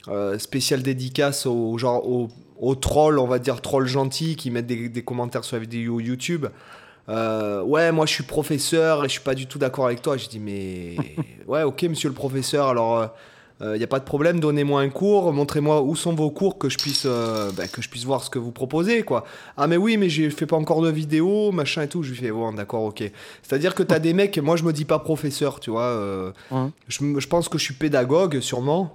euh, 0.07 0.39
spéciale 0.39 0.81
dédicace 0.81 1.45
aux, 1.45 1.77
genre, 1.77 2.03
aux, 2.07 2.75
trolls, 2.75 3.19
on 3.19 3.27
va 3.27 3.39
dire 3.39 3.61
trolls 3.61 3.87
gentils 3.87 4.35
qui 4.35 4.51
mettent 4.51 4.67
des, 4.67 4.89
des 4.89 5.03
commentaires 5.03 5.43
sur 5.43 5.57
la 5.57 5.61
vidéo 5.61 5.99
YouTube. 5.99 6.47
Euh, 7.09 7.61
ouais, 7.63 7.91
moi 7.91 8.05
je 8.05 8.13
suis 8.13 8.23
professeur 8.23 9.03
et 9.03 9.07
je 9.07 9.13
suis 9.13 9.21
pas 9.21 9.35
du 9.35 9.47
tout 9.47 9.59
d'accord 9.59 9.85
avec 9.85 10.01
toi. 10.01 10.17
Je 10.17 10.27
dis, 10.27 10.39
mais 10.39 10.95
ouais, 11.47 11.63
ok, 11.63 11.83
monsieur 11.83 12.09
le 12.09 12.15
professeur, 12.15 12.67
alors 12.67 13.09
il 13.59 13.65
euh, 13.65 13.77
n'y 13.77 13.83
euh, 13.83 13.85
a 13.85 13.87
pas 13.87 13.99
de 13.99 14.05
problème, 14.05 14.39
donnez-moi 14.39 14.81
un 14.81 14.89
cours, 14.89 15.31
montrez-moi 15.33 15.81
où 15.81 15.95
sont 15.95 16.13
vos 16.13 16.31
cours 16.31 16.57
que 16.57 16.69
je 16.69 16.77
puisse, 16.77 17.05
ben, 17.05 17.67
que 17.67 17.81
je 17.81 17.89
puisse 17.89 18.05
voir 18.05 18.23
ce 18.23 18.29
que 18.29 18.39
vous 18.39 18.51
proposez, 18.51 19.03
quoi. 19.03 19.25
Ah, 19.57 19.67
mais 19.67 19.77
oui, 19.77 19.97
mais 19.97 20.09
j'ai 20.09 20.29
fait 20.29 20.45
pas 20.45 20.55
encore 20.55 20.81
de 20.81 20.89
vidéo, 20.89 21.51
machin 21.51 21.83
et 21.83 21.87
tout. 21.87 22.03
Je 22.03 22.11
lui 22.11 22.17
fais, 22.17 22.31
bon, 22.31 22.53
d'accord, 22.53 22.83
ok. 22.83 23.03
C'est-à-dire 23.43 23.75
que 23.75 23.83
tu 23.83 23.93
as 23.93 23.99
des 23.99 24.13
mecs, 24.13 24.37
moi 24.37 24.55
je 24.55 24.63
me 24.63 24.73
dis 24.73 24.85
pas 24.85 24.99
professeur, 24.99 25.59
tu 25.59 25.71
vois. 25.71 26.33
Je, 26.87 27.19
je, 27.19 27.27
pense 27.27 27.49
que 27.49 27.57
je 27.57 27.63
suis 27.63 27.73
pédagogue, 27.73 28.39
sûrement. 28.39 28.93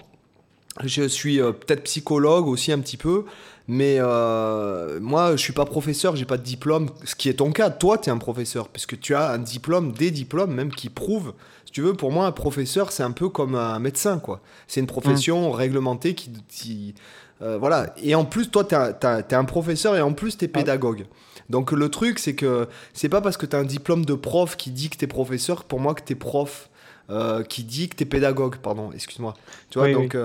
Je 0.85 1.05
suis 1.05 1.39
peut-être 1.39 1.85
psychologue 1.85 2.47
aussi 2.49 2.73
un 2.73 2.81
petit 2.81 2.97
peu. 2.97 3.25
Mais 3.69 3.97
euh, 3.99 5.01
moi, 5.01 5.33
je 5.33 5.43
suis 5.43 5.53
pas 5.53 5.65
professeur, 5.65 6.15
j'ai 6.15 6.25
pas 6.25 6.37
de 6.37 6.43
diplôme. 6.43 6.91
Ce 7.05 7.15
qui 7.17 7.29
est 7.29 7.35
ton 7.35 7.51
cas, 7.51 7.71
toi, 7.71 7.99
tu 7.99 8.09
es 8.09 8.13
un 8.13 8.19
professeur, 8.19 8.69
puisque 8.69 8.99
tu 9.01 9.15
as 9.15 9.31
un 9.31 9.39
diplôme, 9.39 9.93
des 9.93 10.11
diplômes 10.11 10.55
même 10.55 10.71
qui 10.71 10.89
prouvent. 10.89 11.35
Si 11.65 11.73
tu 11.73 11.81
veux, 11.81 11.95
pour 11.95 12.13
moi, 12.13 12.27
un 12.27 12.33
professeur, 12.33 12.93
c'est 12.93 13.03
un 13.03 13.11
peu 13.11 13.29
comme 13.29 13.57
un 13.57 13.79
médecin, 13.81 14.19
quoi. 14.19 14.41
C'est 14.69 14.81
une 14.81 14.87
profession 14.87 15.51
mmh. 15.51 15.55
réglementée 15.55 16.15
qui. 16.15 16.95
Euh, 17.43 17.59
voilà. 17.59 17.93
Et 18.01 18.15
en 18.15 18.25
plus, 18.25 18.51
toi, 18.51 18.65
tu 18.65 18.75
es, 18.75 19.35
un 19.35 19.45
professeur 19.45 19.97
et 19.97 20.01
en 20.01 20.13
plus, 20.13 20.39
tu 20.39 20.45
es 20.45 20.49
pédagogue. 20.49 21.07
Donc 21.51 21.71
le 21.71 21.89
truc, 21.91 22.19
c'est 22.19 22.35
que 22.35 22.67
c'est 22.93 23.09
pas 23.09 23.21
parce 23.21 23.37
que 23.37 23.47
tu 23.47 23.55
as 23.55 23.59
un 23.61 23.65
diplôme 23.65 24.05
de 24.05 24.15
prof 24.15 24.57
qui 24.57 24.71
dit 24.71 24.91
que 24.91 24.97
tu 24.97 25.05
es 25.05 25.09
professeur, 25.09 25.65
pour 25.65 25.81
moi, 25.81 25.95
que 25.95 26.03
tu 26.03 26.13
es 26.13 26.17
prof, 26.17 26.71
euh, 27.11 27.45
qui 27.45 27.63
dit 27.63 27.89
que 27.89 27.97
tu 27.97 28.03
es 28.03 28.07
pédagogue, 28.07 28.57
pardon, 28.57 28.91
excuse-moi. 28.93 29.35
Tu 29.71 29.79
vois, 29.79 29.93
donc, 29.93 30.17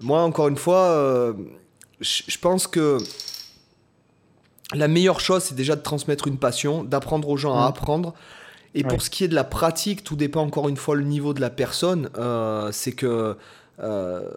moi, 0.00 0.22
encore 0.22 0.48
une 0.48 0.56
fois 0.56 1.34
je 2.00 2.38
pense 2.38 2.66
que 2.66 2.98
la 4.74 4.88
meilleure 4.88 5.20
chose, 5.20 5.44
c'est 5.44 5.54
déjà 5.54 5.76
de 5.76 5.82
transmettre 5.82 6.28
une 6.28 6.38
passion, 6.38 6.84
d'apprendre 6.84 7.28
aux 7.28 7.36
gens 7.36 7.56
à 7.56 7.64
mm. 7.64 7.68
apprendre. 7.68 8.14
Et 8.74 8.84
pour 8.84 9.00
ce 9.02 9.10
qui 9.10 9.24
est 9.24 9.28
de 9.28 9.34
la 9.34 9.44
pratique, 9.44 10.04
tout 10.04 10.14
dépend 10.14 10.42
encore 10.42 10.68
une 10.68 10.76
fois 10.76 10.94
le 10.94 11.02
niveau 11.02 11.32
de 11.32 11.40
la 11.40 11.50
personne. 11.50 12.10
Euh, 12.18 12.70
c'est 12.70 12.92
que 12.92 13.36
euh, 13.80 14.30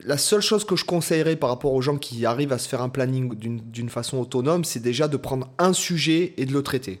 la 0.00 0.18
seule 0.18 0.40
chose 0.40 0.64
que 0.64 0.76
je 0.76 0.84
conseillerais 0.84 1.36
par 1.36 1.50
rapport 1.50 1.72
aux 1.72 1.80
gens 1.80 1.96
qui 1.96 2.26
arrivent 2.26 2.52
à 2.52 2.58
se 2.58 2.68
faire 2.68 2.82
un 2.82 2.88
planning 2.88 3.34
d'une 3.34 3.88
façon 3.88 4.18
autonome, 4.18 4.64
c'est 4.64 4.80
déjà 4.80 5.08
de 5.08 5.16
prendre 5.16 5.48
un 5.58 5.72
sujet 5.72 6.34
et 6.36 6.46
de 6.46 6.52
le 6.52 6.62
traiter. 6.62 7.00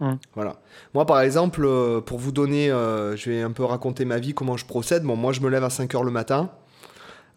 Mm. 0.00 0.12
Voilà. 0.34 0.60
Moi, 0.94 1.06
par 1.06 1.22
exemple, 1.22 1.64
euh, 1.64 2.00
pour 2.00 2.18
vous 2.18 2.30
donner, 2.30 2.68
je 2.68 3.30
vais 3.30 3.42
un 3.42 3.52
peu 3.52 3.64
raconter 3.64 4.04
ma 4.04 4.18
vie, 4.18 4.34
comment 4.34 4.58
je 4.58 4.66
procède. 4.66 5.02
Bon, 5.02 5.16
moi, 5.16 5.32
je 5.32 5.40
me 5.40 5.48
lève 5.48 5.64
à 5.64 5.68
5h 5.68 6.04
le 6.04 6.10
matin. 6.10 6.50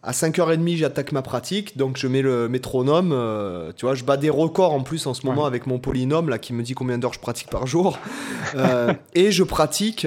À 0.06 0.12
5h30, 0.12 0.76
j'attaque 0.76 1.12
ma 1.12 1.22
pratique, 1.22 1.78
donc 1.78 1.96
je 1.96 2.06
mets 2.06 2.20
le 2.20 2.46
métronome. 2.46 3.12
Euh, 3.12 3.72
tu 3.74 3.86
vois, 3.86 3.94
je 3.94 4.04
bats 4.04 4.18
des 4.18 4.28
records 4.28 4.74
en 4.74 4.82
plus 4.82 5.06
en 5.06 5.14
ce 5.14 5.24
moment 5.24 5.46
avec 5.46 5.66
mon 5.66 5.78
polynôme 5.78 6.28
là 6.28 6.38
qui 6.38 6.52
me 6.52 6.62
dit 6.62 6.74
combien 6.74 6.98
d'heures 6.98 7.14
je 7.14 7.20
pratique 7.20 7.48
par 7.48 7.66
jour. 7.66 7.98
Euh, 8.56 8.92
et 9.14 9.32
je 9.32 9.42
pratique 9.42 10.06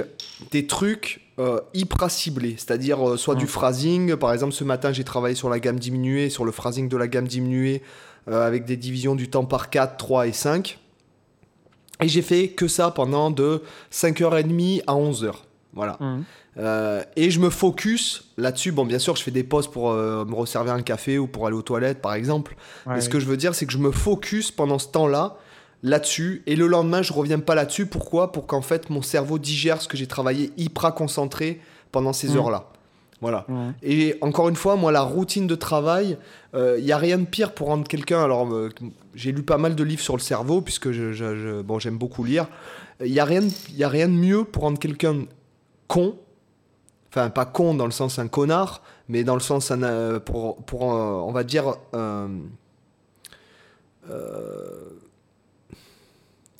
des 0.51 0.67
trucs 0.67 1.21
euh, 1.37 1.59
hyper 1.73 2.09
ciblés, 2.09 2.55
c'est-à-dire 2.57 3.17
soit 3.17 3.35
du 3.35 3.45
phrasing. 3.45 4.15
Par 4.15 4.31
exemple, 4.31 4.53
ce 4.53 4.63
matin, 4.63 4.93
j'ai 4.93 5.03
travaillé 5.03 5.35
sur 5.35 5.49
la 5.49 5.59
gamme 5.59 5.79
diminuée, 5.79 6.29
sur 6.29 6.45
le 6.45 6.53
phrasing 6.53 6.87
de 6.87 6.95
la 6.95 7.07
gamme 7.07 7.27
diminuée, 7.27 7.81
avec 8.27 8.63
des 8.63 8.77
divisions 8.77 9.15
du 9.15 9.29
temps 9.29 9.43
par 9.43 9.69
4, 9.69 9.97
3 9.97 10.27
et 10.27 10.31
5. 10.31 10.79
Et 12.01 12.07
j'ai 12.07 12.21
fait 12.21 12.49
que 12.49 12.69
ça 12.69 12.91
pendant 12.91 13.31
de 13.31 13.63
5h30 13.91 14.83
à 14.87 14.93
11h. 14.93 15.33
Voilà. 15.77 15.97
Mmh. 15.99 16.23
Euh, 16.57 17.03
et 17.15 17.29
je 17.29 17.39
me 17.39 17.49
focus 17.49 18.25
là-dessus. 18.37 18.71
Bon, 18.71 18.83
bien 18.83 18.99
sûr, 18.99 19.15
je 19.15 19.23
fais 19.23 19.31
des 19.31 19.43
pauses 19.43 19.67
pour 19.67 19.91
euh, 19.91 20.25
me 20.25 20.33
resservir 20.33 20.73
un 20.73 20.81
café 20.81 21.17
ou 21.19 21.27
pour 21.27 21.45
aller 21.45 21.55
aux 21.55 21.61
toilettes, 21.61 22.01
par 22.01 22.15
exemple. 22.15 22.55
Mais 22.87 22.99
ce 22.99 23.09
que 23.09 23.19
je 23.19 23.25
veux 23.25 23.37
dire, 23.37 23.55
c'est 23.55 23.65
que 23.65 23.73
je 23.73 23.77
me 23.77 23.91
focus 23.91 24.51
pendant 24.51 24.79
ce 24.79 24.87
temps-là 24.89 25.37
là-dessus. 25.83 26.41
Et 26.47 26.55
le 26.55 26.67
lendemain, 26.67 27.03
je 27.03 27.13
reviens 27.13 27.39
pas 27.39 27.55
là-dessus. 27.55 27.85
Pourquoi? 27.85 28.31
Pour 28.31 28.47
qu'en 28.47 28.63
fait, 28.63 28.89
mon 28.89 29.03
cerveau 29.03 29.37
digère 29.37 29.81
ce 29.81 29.87
que 29.87 29.95
j'ai 29.95 30.07
travaillé 30.07 30.51
hyper 30.57 30.93
concentré 30.95 31.61
pendant 31.91 32.11
ces 32.11 32.29
mmh. 32.29 32.37
heures-là. 32.37 32.71
Voilà. 33.19 33.47
Et 33.81 34.15
encore 34.21 34.47
une 34.47 34.55
fois, 34.55 34.75
moi, 34.75 34.91
la 34.91 35.01
routine 35.01 35.47
de 35.47 35.55
travail, 35.55 36.17
il 36.53 36.59
euh, 36.59 36.79
n'y 36.79 36.91
a 36.91 36.97
rien 36.97 37.17
de 37.17 37.25
pire 37.25 37.53
pour 37.53 37.67
rendre 37.67 37.87
quelqu'un. 37.87 38.23
Alors, 38.23 38.47
j'ai 39.15 39.31
lu 39.31 39.41
pas 39.41 39.57
mal 39.57 39.75
de 39.75 39.83
livres 39.83 40.01
sur 40.01 40.15
le 40.15 40.21
cerveau, 40.21 40.61
puisque 40.61 40.91
je, 40.91 41.61
bon, 41.61 41.79
j'aime 41.79 41.97
beaucoup 41.97 42.23
lire. 42.23 42.47
Il 43.03 43.11
n'y 43.11 43.19
a, 43.19 43.25
rien, 43.25 43.41
a 43.81 43.87
rien 43.87 44.07
de 44.07 44.13
mieux 44.13 44.43
pour 44.43 44.63
rendre 44.63 44.79
quelqu'un 44.79 45.25
con 45.87 46.17
enfin 47.09 47.29
pas 47.29 47.45
con 47.45 47.73
dans 47.73 47.85
le 47.85 47.91
sens 47.91 48.19
un 48.19 48.27
connard, 48.27 48.81
mais 49.07 49.23
dans 49.23 49.35
le 49.35 49.39
sens 49.39 49.71
un, 49.71 50.19
pour, 50.19 50.57
pour 50.63 50.83
on 50.83 51.31
va 51.31 51.43
dire 51.43 51.75
euh, 51.93 52.27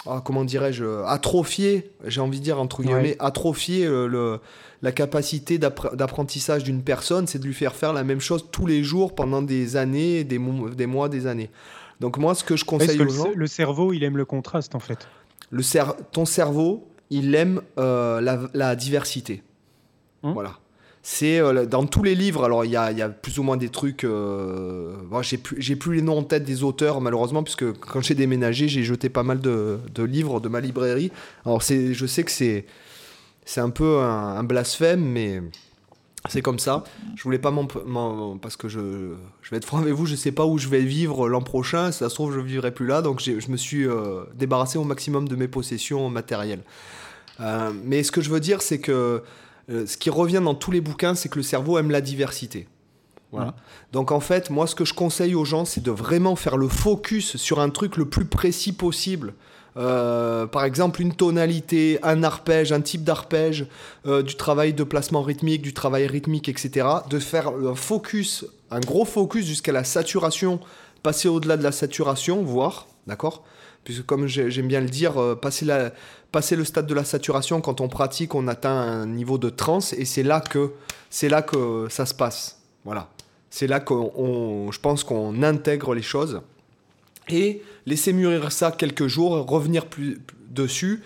ah, 0.06 0.22
comment 0.24 0.46
dirais-je 0.46 1.04
atrophier, 1.06 1.92
j'ai 2.06 2.22
envie 2.22 2.40
de 2.40 2.44
dire 2.44 2.60
entre 2.60 2.82
guillemets 2.82 3.18
atrophier 3.20 3.86
le, 3.88 4.40
la 4.82 4.92
capacité 4.92 5.58
d'apprentissage 5.58 6.64
d'une 6.64 6.84
personne, 6.84 7.28
c'est 7.28 7.40
de 7.40 7.46
lui 7.46 7.54
faire 7.54 7.76
faire 7.76 7.94
la 7.94 8.04
même 8.04 8.20
chose 8.20 8.46
tous 8.52 8.66
les 8.66 8.84
jours 8.84 9.16
pendant 9.16 9.42
des 9.42 9.76
années, 9.76 10.24
des, 10.24 10.40
des 10.76 10.86
mois, 10.86 11.10
des 11.10 11.28
années. 11.28 11.50
Donc 12.00 12.18
moi, 12.18 12.36
ce 12.36 12.44
que 12.44 12.56
je 12.56 12.64
conseille 12.64 13.02
aux 13.02 13.10
gens, 13.10 13.32
le 13.36 13.48
cerveau, 13.48 13.92
il 13.92 14.04
aime 14.04 14.18
le 14.18 14.26
contraste 14.26 14.76
en 14.76 14.80
fait. 14.80 15.08
Le 15.50 15.64
cer 15.64 15.96
ton 16.12 16.26
cerveau, 16.26 16.87
il 17.10 17.34
aime 17.36 17.62
euh, 17.78 18.22
la, 18.22 18.40
la 18.54 18.76
diversité. 18.76 19.44
Hein 20.24 20.34
voilà. 20.34 20.58
C'est 21.10 21.40
euh, 21.40 21.66
dans 21.66 21.86
tous 21.86 22.04
les 22.04 22.16
livres, 22.16 22.44
alors 22.44 22.66
il 22.66 22.72
y 22.72 22.76
a, 22.76 23.10
plus 23.10 23.40
ou 23.40 23.44
moins 23.44 23.56
des 23.56 23.70
trucs. 23.70 24.04
Euh, 24.04 24.94
j'ai 25.22 25.38
plus, 25.38 25.78
plus 25.78 25.96
les 25.96 26.02
noms 26.02 26.18
en 26.18 26.24
tête 26.24 26.44
des 26.44 26.64
auteurs, 26.64 27.00
malheureusement, 27.00 27.44
puisque 27.44 27.72
quand 27.80 28.02
j'ai 28.02 28.14
déménagé, 28.14 28.68
j'ai 28.68 28.84
jeté 28.84 29.08
pas 29.08 29.24
mal 29.24 29.40
de, 29.40 29.80
livres 30.00 30.42
de 30.42 30.50
ma 30.50 30.60
librairie. 30.60 31.14
Alors 31.46 31.62
je 31.62 32.06
sais 32.06 32.24
que 32.24 32.32
c'est 32.32 32.66
un 33.56 33.70
peu 33.70 34.00
un, 34.00 34.44
blasphème, 34.44 35.00
mais 35.00 35.42
c'est 36.28 36.42
comme 36.42 36.60
ça. 36.60 36.84
Je 37.16 37.24
voulais 37.24 37.40
pas 37.40 37.52
m'en. 37.52 38.38
Parce 38.38 38.56
que 38.56 38.68
je, 38.68 39.14
je 39.42 39.50
vais 39.50 39.58
être 39.58 39.66
franc 39.66 39.80
avec 39.80 39.94
vous, 39.94 40.06
je 40.06 40.16
sais 40.16 40.32
pas 40.32 40.46
où 40.46 40.58
je 40.58 40.68
vais 40.68 40.82
vivre 40.82 41.30
l'an 41.30 41.42
prochain. 41.42 41.92
Si 41.92 42.00
ça 42.00 42.10
se 42.10 42.16
trouve, 42.16 42.34
je 42.34 42.40
vivrai 42.40 42.72
plus 42.72 42.88
là. 42.88 43.02
Donc 43.02 43.22
je 43.22 43.52
me 43.52 43.58
suis 43.58 43.88
euh, 43.88 44.24
débarrassé 44.36 44.78
au 44.78 44.84
maximum 44.84 45.28
de 45.28 45.36
mes 45.36 45.48
possessions 45.48 46.10
matérielles. 46.10 46.64
mais 47.84 48.04
ce 48.04 48.12
que 48.12 48.22
je 48.22 48.30
veux 48.30 48.40
dire, 48.40 48.62
c'est 48.62 48.80
que 48.80 49.24
euh, 49.70 49.86
ce 49.86 49.98
qui 49.98 50.10
revient 50.10 50.42
dans 50.44 50.56
tous 50.56 50.72
les 50.72 50.82
bouquins, 50.82 51.16
c'est 51.16 51.30
que 51.30 51.38
le 51.38 51.44
cerveau 51.44 51.78
aime 51.78 51.92
la 51.92 52.02
diversité. 52.02 52.68
Voilà. 53.32 53.56
Donc 53.92 54.12
en 54.12 54.22
fait, 54.22 54.50
moi, 54.50 54.68
ce 54.68 54.76
que 54.76 54.86
je 54.86 54.94
conseille 54.94 55.36
aux 55.36 55.44
gens, 55.44 55.66
c'est 55.66 55.84
de 55.84 55.92
vraiment 55.92 56.38
faire 56.38 56.56
le 56.56 56.70
focus 56.70 57.36
sur 57.36 57.60
un 57.60 57.70
truc 57.70 57.98
le 57.98 58.06
plus 58.06 58.26
précis 58.26 58.72
possible. 58.72 59.34
Euh, 59.78 60.48
par 60.48 60.64
exemple, 60.64 61.02
une 61.02 61.14
tonalité, 61.14 62.00
un 62.02 62.24
arpège, 62.24 62.72
un 62.72 62.82
type 62.82 63.04
d'arpège, 63.04 63.68
euh, 64.08 64.24
du 64.24 64.36
travail 64.36 64.74
de 64.74 64.84
placement 64.84 65.22
rythmique, 65.22 65.62
du 65.62 65.74
travail 65.74 66.08
rythmique, 66.08 66.50
etc. 66.50 66.88
De 67.10 67.20
faire 67.20 67.50
un 67.50 67.76
focus, 67.76 68.46
un 68.72 68.80
gros 68.80 69.06
focus 69.06 69.46
jusqu'à 69.46 69.72
la 69.72 69.84
saturation, 69.84 70.60
passer 71.04 71.28
au-delà 71.28 71.58
de 71.58 71.64
la 71.64 71.72
saturation, 71.72 72.42
voire, 72.42 72.88
d'accord? 73.06 73.44
Puisque 73.84 74.06
comme 74.06 74.28
j'aime 74.28 74.68
bien 74.68 74.82
le 74.82 74.90
dire, 74.90 75.22
euh, 75.22 75.36
passer, 75.36 75.68
passer 76.32 76.56
le 76.56 76.66
stade 76.66 76.88
de 76.88 76.94
la 76.96 77.04
saturation, 77.04 77.62
quand 77.62 77.80
on 77.80 77.88
pratique, 77.88 78.34
on 78.34 78.48
atteint 78.48 78.72
un 78.72 79.06
niveau 79.06 79.38
de 79.38 79.50
transe, 79.50 79.94
et 79.94 80.06
c'est 80.06 80.24
là 80.24 80.42
que, 80.42 80.72
c'est 81.12 81.30
là 81.30 81.44
que 81.44 81.88
ça 81.90 82.06
se 82.08 82.16
passe. 82.16 82.60
Voilà. 82.84 83.10
C'est 83.50 83.68
là 83.68 83.80
que 83.80 83.94
je 83.94 84.80
pense 84.80 85.04
qu'on 85.04 85.42
intègre 85.44 85.94
les 85.94 86.02
choses. 86.02 86.42
Et 87.30 87.62
laisser 87.86 88.14
mûrir 88.14 88.52
ça 88.52 88.72
quelques 88.72 89.08
jours, 89.08 89.46
revenir 89.50 89.86
plus, 89.86 90.20
dessus. 90.50 91.04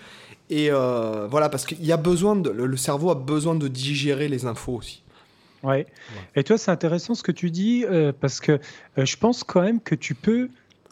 Et 0.50 0.70
euh, 0.70 1.26
voilà, 1.30 1.48
parce 1.48 1.64
qu'il 1.64 1.84
y 1.84 1.92
a 1.92 1.96
besoin 1.96 2.36
de, 2.36 2.50
le 2.50 2.76
cerveau 2.76 3.10
a 3.10 3.14
besoin 3.14 3.54
de 3.54 3.68
digérer 3.68 4.28
les 4.28 4.44
infos 4.44 4.74
aussi. 4.74 5.02
Ouais. 5.62 5.86
Et 6.34 6.42
toi, 6.42 6.58
c'est 6.58 6.70
intéressant 6.70 7.14
ce 7.14 7.22
que 7.22 7.32
tu 7.32 7.50
dis, 7.50 7.84
euh, 7.84 8.12
parce 8.18 8.40
que 8.40 8.58
euh, 8.98 9.06
je 9.06 9.16
pense 9.16 9.44
quand 9.44 9.62
même 9.62 9.80
que 9.80 9.94
tu 9.94 10.14
peux 10.14 10.50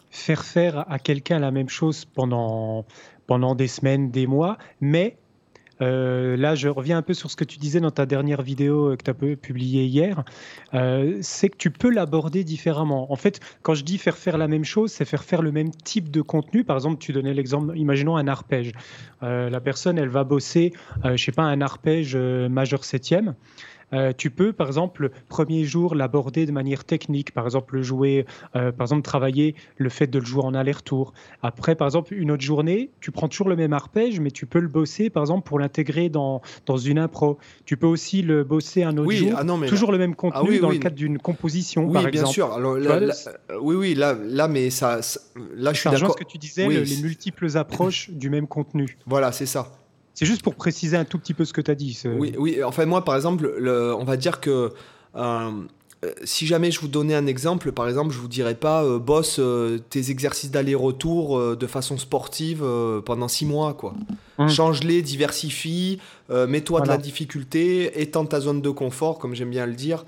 faire 0.09 0.43
faire 0.43 0.89
à 0.89 0.97
quelqu'un 0.99 1.39
la 1.39 1.51
même 1.51 1.69
chose 1.69 2.05
pendant, 2.05 2.85
pendant 3.27 3.53
des 3.53 3.67
semaines, 3.67 4.11
des 4.11 4.27
mois, 4.27 4.57
mais 4.79 5.17
euh, 5.81 6.37
là, 6.37 6.55
je 6.55 6.67
reviens 6.67 6.97
un 6.97 7.01
peu 7.01 7.13
sur 7.13 7.31
ce 7.31 7.35
que 7.35 7.43
tu 7.43 7.57
disais 7.57 7.79
dans 7.79 7.91
ta 7.91 8.05
dernière 8.05 8.41
vidéo 8.41 8.95
que 8.97 9.03
tu 9.03 9.11
as 9.11 9.35
publiée 9.35 9.85
hier. 9.85 10.23
Euh, 10.73 11.17
c'est 11.21 11.49
que 11.49 11.57
tu 11.57 11.71
peux 11.71 11.89
l'aborder 11.89 12.43
différemment. 12.43 13.11
En 13.11 13.15
fait, 13.15 13.39
quand 13.61 13.73
je 13.73 13.83
dis 13.83 13.97
faire 13.97 14.17
faire 14.17 14.37
la 14.37 14.47
même 14.47 14.63
chose, 14.63 14.91
c'est 14.91 15.05
faire 15.05 15.23
faire 15.23 15.41
le 15.41 15.51
même 15.51 15.71
type 15.71 16.11
de 16.11 16.21
contenu. 16.21 16.63
Par 16.63 16.77
exemple, 16.77 16.97
tu 16.99 17.13
donnais 17.13 17.33
l'exemple, 17.33 17.77
imaginons 17.77 18.15
un 18.15 18.27
arpège. 18.27 18.71
Euh, 19.23 19.49
la 19.49 19.59
personne, 19.59 19.97
elle 19.97 20.09
va 20.09 20.23
bosser, 20.23 20.73
je 21.03 21.21
sais 21.21 21.31
pas, 21.31 21.43
un 21.43 21.61
arpège 21.61 22.15
majeur 22.15 22.83
septième. 22.83 23.35
Euh, 23.93 24.13
tu 24.15 24.29
peux, 24.29 24.53
par 24.53 24.67
exemple, 24.67 25.03
le 25.03 25.11
premier 25.27 25.63
jour, 25.63 25.95
l'aborder 25.95 26.45
de 26.45 26.51
manière 26.51 26.83
technique, 26.83 27.33
par 27.33 27.45
exemple, 27.45 27.81
jouer, 27.81 28.25
euh, 28.55 28.71
par 28.71 28.85
exemple, 28.85 29.03
travailler 29.03 29.55
le 29.77 29.89
fait 29.89 30.07
de 30.07 30.19
le 30.19 30.25
jouer 30.25 30.43
en 30.43 30.53
aller-retour. 30.53 31.13
Après, 31.41 31.75
par 31.75 31.87
exemple, 31.87 32.13
une 32.13 32.31
autre 32.31 32.43
journée, 32.43 32.91
tu 32.99 33.11
prends 33.11 33.27
toujours 33.27 33.49
le 33.49 33.55
même 33.55 33.73
arpège, 33.73 34.19
mais 34.19 34.31
tu 34.31 34.45
peux 34.45 34.59
le 34.59 34.67
bosser, 34.67 35.09
par 35.09 35.23
exemple, 35.23 35.47
pour 35.47 35.59
l'intégrer 35.59 36.09
dans, 36.09 36.41
dans 36.65 36.77
une 36.77 36.99
impro. 36.99 37.37
Tu 37.65 37.77
peux 37.77 37.87
aussi 37.87 38.21
le 38.21 38.43
bosser 38.43 38.83
un 38.83 38.97
autre 38.97 39.11
jour, 39.11 39.33
ah 39.35 39.43
toujours 39.67 39.91
le 39.91 39.97
même 39.97 40.11
ah 40.13 40.17
contenu 40.17 40.59
dans 40.59 40.69
le 40.69 40.77
cadre 40.77 40.95
d'une 40.95 41.19
composition, 41.19 41.89
par 41.91 42.07
exemple. 42.07 42.11
bien 42.11 42.25
sûr. 42.25 42.51
Alors, 42.53 42.77
oui, 43.61 43.75
oui, 43.75 43.95
là, 43.95 44.15
là, 44.23 44.47
mais 44.47 44.69
ça, 44.69 44.99
là, 45.55 45.73
je 45.73 45.79
suis 45.79 45.89
d'accord. 45.89 46.13
ce 46.13 46.23
que 46.23 46.29
tu 46.29 46.37
disais, 46.37 46.67
les 46.67 46.97
multiples 47.01 47.57
approches 47.57 48.09
du 48.09 48.29
même 48.29 48.47
contenu. 48.47 48.97
Voilà, 49.05 49.31
c'est 49.31 49.45
ça. 49.45 49.80
C'est 50.21 50.27
juste 50.27 50.43
pour 50.43 50.53
préciser 50.53 50.95
un 50.97 51.03
tout 51.03 51.17
petit 51.17 51.33
peu 51.33 51.45
ce 51.45 51.51
que 51.51 51.61
tu 51.61 51.71
as 51.71 51.73
dit. 51.73 51.99
Oui, 52.05 52.35
oui, 52.37 52.63
enfin 52.63 52.85
moi 52.85 53.03
par 53.03 53.15
exemple, 53.15 53.51
on 53.59 54.03
va 54.03 54.17
dire 54.17 54.39
que 54.39 54.71
euh, 56.03 56.11
si 56.23 56.45
jamais 56.45 56.69
je 56.69 56.79
vous 56.79 56.87
donnais 56.87 57.15
un 57.15 57.25
exemple, 57.25 57.71
par 57.71 57.87
exemple, 57.87 58.13
je 58.13 58.19
vous 58.19 58.27
dirais 58.27 58.53
pas 58.53 58.83
euh, 58.83 58.97
bosse 58.97 59.37
euh, 59.39 59.79
tes 59.89 60.11
exercices 60.11 60.49
d'aller-retour 60.51 61.55
de 61.55 61.67
façon 61.67 61.97
sportive 61.97 62.63
pendant 63.03 63.27
six 63.27 63.47
mois 63.47 63.73
quoi. 63.73 63.95
Hum. 64.37 64.47
Change-les, 64.47 65.01
diversifie, 65.01 65.99
mets-toi 66.29 66.81
de 66.81 66.87
la 66.87 66.97
difficulté, 66.97 67.99
étends 67.99 68.25
ta 68.25 68.39
zone 68.39 68.61
de 68.61 68.69
confort 68.69 69.17
comme 69.17 69.33
j'aime 69.33 69.49
bien 69.49 69.65
le 69.65 69.73
dire. 69.73 70.05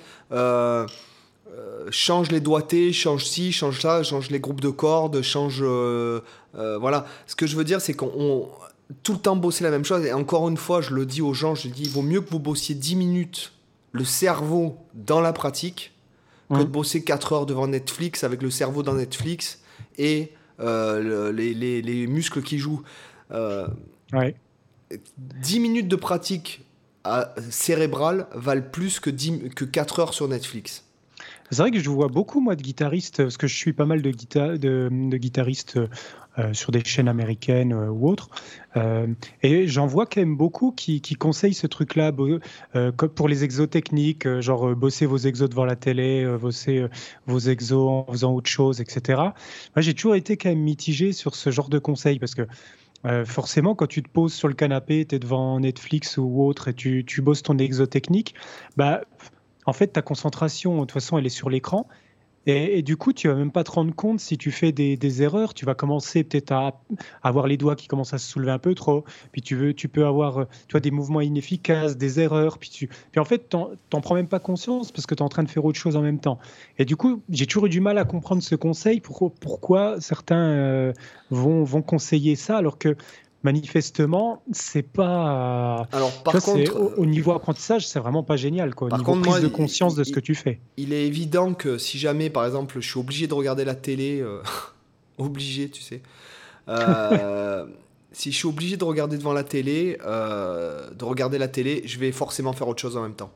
change 1.89 2.32
les 2.32 2.39
doigtés, 2.39 2.93
change 2.93 3.26
ci, 3.26 3.52
change 3.52 3.82
ça, 3.82 4.04
change 4.04 4.30
les 4.30 4.39
groupes 4.39 4.62
de 4.62 4.69
cordes, 4.69 5.23
change 5.23 5.63
voilà. 6.54 7.06
Ce 7.26 7.36
que 7.36 7.47
je 7.47 7.56
veux 7.56 7.63
dire, 7.63 7.82
c'est 7.82 7.93
qu'on 7.93 8.47
tout 9.04 9.13
le 9.13 9.19
temps 9.19 9.36
bosser 9.36 9.63
la 9.63 9.72
même 9.72 9.86
chose. 9.86 10.06
Et 10.06 10.13
encore 10.13 10.48
une 10.50 10.58
fois, 10.58 10.82
je 10.82 10.93
le 10.93 11.06
dis 11.06 11.22
aux 11.22 11.34
gens, 11.34 11.56
je 11.56 11.67
dis, 11.67 11.84
il 11.84 11.89
vaut 11.89 12.02
mieux 12.02 12.22
que 12.22 12.30
vous 12.30 12.39
bossiez 12.39 12.76
10 12.76 12.96
minutes 12.96 13.54
le 13.91 14.04
cerveau 14.04 14.78
dans 14.93 15.22
la 15.22 15.34
pratique 15.34 15.91
que 16.50 16.60
de 16.60 16.63
bosser 16.65 17.04
4 17.04 17.34
heures 17.34 17.46
devant 17.46 17.67
Netflix 17.67 18.24
avec 18.24 18.43
le 18.43 18.52
cerveau 18.52 18.84
dans 18.84 18.93
Netflix 18.93 19.62
et 19.98 20.34
euh, 20.60 21.32
les, 21.32 22.08
muscles 22.08 22.43
qui 22.43 22.60
jouent. 22.60 22.84
Euh, 23.32 23.67
10 25.17 25.60
minutes 25.60 25.88
de 25.88 25.96
pratique 25.96 26.63
cérébrale 27.50 28.28
valent 28.36 28.65
plus 28.72 29.00
que, 29.00 29.10
10, 29.10 29.50
que 29.56 29.65
4 29.65 30.00
heures 30.00 30.13
sur 30.13 30.28
Netflix. 30.28 30.84
C'est 31.50 31.62
vrai 31.62 31.72
que 31.72 31.80
je 31.80 31.89
vois 31.89 32.08
beaucoup, 32.08 32.39
moi, 32.39 32.56
de 32.56 32.62
guitaristes, 32.62 33.17
parce 33.17 33.38
que 33.38 33.48
je 33.48 33.56
suis 33.56 33.74
pas 33.74 33.86
mal 33.86 34.02
de, 34.02 34.12
de, 34.58 35.17
guitaristes 35.17 35.78
euh, 35.78 35.88
sur 36.54 36.72
des 36.72 36.84
chaînes 36.84 37.08
américaines 37.08 37.74
euh, 37.74 37.89
ou 37.89 38.10
autres. 38.10 38.30
Euh, 38.76 39.08
et 39.41 39.67
j'en 39.67 39.86
vois 39.86 40.06
quand 40.06 40.19
même 40.19 40.36
beaucoup 40.36 40.72
qui, 40.72 41.02
conseillent 41.15 41.54
ce 41.54 41.67
truc-là 41.67 42.12
pour 42.12 43.28
les 43.28 43.43
exos 43.43 43.69
techniques, 43.69 44.28
genre 44.39 44.76
bosser 44.76 45.06
vos 45.06 45.17
exos 45.17 45.50
devant 45.50 45.65
la 45.65 45.76
télé, 45.76 46.26
bosser 46.41 46.88
vos 47.28 47.39
exos 47.39 47.88
en 47.88 48.12
faisant 48.12 48.34
autre 48.34 48.50
chose, 48.50 48.82
etc. 48.82 49.22
Moi, 49.22 49.34
j'ai 49.78 49.93
toujours 49.93 50.15
été 50.15 50.38
quand 50.38 50.50
même 50.50 50.60
mitigé 50.60 51.13
sur 51.13 51.36
ce 51.36 51.52
genre 51.52 51.69
de 51.69 51.78
conseils 51.78 52.17
parce 52.17 52.34
que 52.34 52.48
forcément, 53.26 53.76
quand 53.76 53.88
tu 53.88 54.02
te 54.02 54.10
poses 54.10 54.34
sur 54.34 54.48
le 54.48 54.56
canapé, 54.56 55.06
tu 55.06 55.15
es 55.15 55.19
devant 55.19 55.60
Netflix 55.60 56.17
ou 56.17 56.43
autre 56.43 56.69
et 56.69 56.74
tu, 56.74 57.06
tu 57.06 57.22
bosses 57.22 57.43
ton 57.43 57.58
exotechnique, 57.60 58.34
bah, 58.76 59.02
en 59.65 59.74
fait, 59.74 59.88
ta 59.88 60.02
concentration, 60.02 60.76
de 60.76 60.80
toute 60.82 60.91
façon, 60.91 61.17
elle 61.17 61.26
est 61.26 61.30
sur 61.30 61.50
l'écran. 61.50 61.88
Et, 62.45 62.82
du 62.82 62.97
coup, 62.97 63.13
tu 63.13 63.27
vas 63.27 63.36
même 63.36 63.51
pas 63.51 63.63
te 63.63 63.71
rendre 63.71 63.95
compte 63.95 64.19
si 64.19 64.38
tu 64.38 64.51
fais 64.51 64.71
des, 64.71 65.21
erreurs. 65.21 65.53
Tu 65.53 65.65
vas 65.65 65.75
commencer 65.75 66.23
peut-être 66.23 66.51
à 66.51 66.82
avoir 67.21 67.47
les 67.47 67.58
doigts 67.58 67.75
qui 67.75 67.88
commencent 67.88 68.13
à 68.13 68.17
se 68.17 68.29
soulever 68.29 68.51
un 68.51 68.60
peu 68.60 68.75
trop. 68.75 69.06
Puis 69.32 69.41
tu, 69.41 69.56
veux, 69.56 69.73
tu 69.73 69.88
peux 69.88 70.06
avoir 70.06 70.39
euh, 70.39 70.45
tu 70.67 70.79
des 70.82 70.91
mouvements 70.91 71.21
inefficaces, 71.21 71.97
des 71.97 72.19
erreurs. 72.19 72.58
Puis, 72.58 72.69
tu, 72.69 72.88
puis 72.88 73.19
en 73.19 73.25
fait, 73.25 73.49
tu 73.49 73.58
n'en 73.58 74.01
prends 74.01 74.15
même 74.15 74.27
pas 74.27 74.39
conscience 74.39 74.91
parce 74.91 75.06
que 75.06 75.15
tu 75.15 75.19
es 75.19 75.23
en 75.23 75.29
train 75.29 75.43
de 75.43 75.49
faire 75.49 75.63
autre 75.63 75.79
chose 75.79 75.95
en 75.95 76.01
même 76.01 76.19
temps. 76.19 76.39
Et 76.77 76.86
du 76.86 76.95
coup, 76.95 77.21
j'ai 77.29 77.45
toujours 77.45 77.67
eu 77.67 77.69
du 77.69 77.82
mal 77.82 77.97
à 77.97 78.06
comprendre 78.06 78.43
ce 78.43 78.56
conseil. 78.56 78.99
Pourquoi, 78.99 79.32
pourquoi 79.39 80.01
certains 80.01 80.49
euh, 80.49 80.93
vont, 81.29 81.63
vont 81.63 81.82
conseiller 81.82 82.36
ça 82.36 82.58
alors 82.58 82.77
que 82.77 82.95
manifestement, 83.43 84.41
c'est 84.51 84.84
pas. 84.84 85.88
Alors, 85.91 86.12
par 86.23 86.41
contre, 86.41 86.97
au, 86.97 87.06
niveau 87.06 87.34
apprentissage, 87.34 87.88
c'est 87.88 87.99
vraiment 87.99 88.23
pas 88.23 88.38
génial. 88.38 88.73
Quoi, 88.73 88.88
au 88.91 88.97
niveau 88.97 89.15
prise 89.15 89.41
de 89.41 89.47
conscience 89.47 89.95
de 89.95 90.03
ce 90.03 90.12
que 90.12 90.19
tu 90.19 90.36
fais. 90.36 90.60
Il 90.77 90.93
est 90.93 91.06
évident 91.06 91.53
que 91.53 91.77
si 91.77 91.99
jamais, 91.99 92.29
par 92.29 92.45
exemple, 92.45 92.79
je 92.79 92.88
suis 92.88 92.99
obligé 92.99 93.27
de 93.27 93.34
regarder 93.34 93.65
la 93.65 93.75
télé, 93.75 94.21
euh, 94.21 94.41
obligé, 95.17 95.69
tu 95.69 95.82
sais. 95.82 96.01
Euh, 96.69 97.65
si 98.13 98.32
je 98.32 98.38
suis 98.38 98.47
obligé 98.47 98.77
de 98.77 98.84
regarder 98.84 99.17
devant 99.17 99.34
la 99.34 99.43
télé, 99.43 99.97
euh, 100.06 100.89
de 100.91 101.03
regarder 101.03 101.38
la 101.38 101.49
télé, 101.49 101.84
je 101.86 101.99
vais 101.99 102.12
forcément 102.12 102.53
faire 102.53 102.67
autre 102.67 102.82
chose 102.82 102.97
en 102.97 103.03
même 103.03 103.15
temps. 103.15 103.32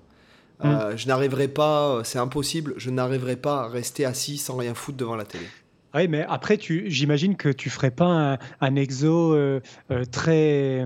Hmm. 0.64 0.96
Je 0.96 1.08
n'arriverai 1.08 1.50
pas, 1.50 2.02
c'est 2.04 2.18
impossible, 2.18 2.74
je 2.78 2.90
n'arriverai 2.90 3.36
pas 3.36 3.66
à 3.66 3.68
rester 3.68 4.06
assis 4.06 4.40
sans 4.40 4.56
rien 4.56 4.74
foutre 4.74 4.98
devant 4.98 5.16
la 5.16 5.26
télé. 5.26 5.46
Oui, 5.98 6.08
mais 6.08 6.24
après, 6.30 6.60
j'imagine 6.62 7.36
que 7.36 7.50
tu 7.50 7.72
ferais 7.72 7.90
pas 7.90 8.38
un, 8.62 8.76
exo 8.76 9.34
euh, 9.34 9.62
euh, 9.90 10.06
très 10.06 10.86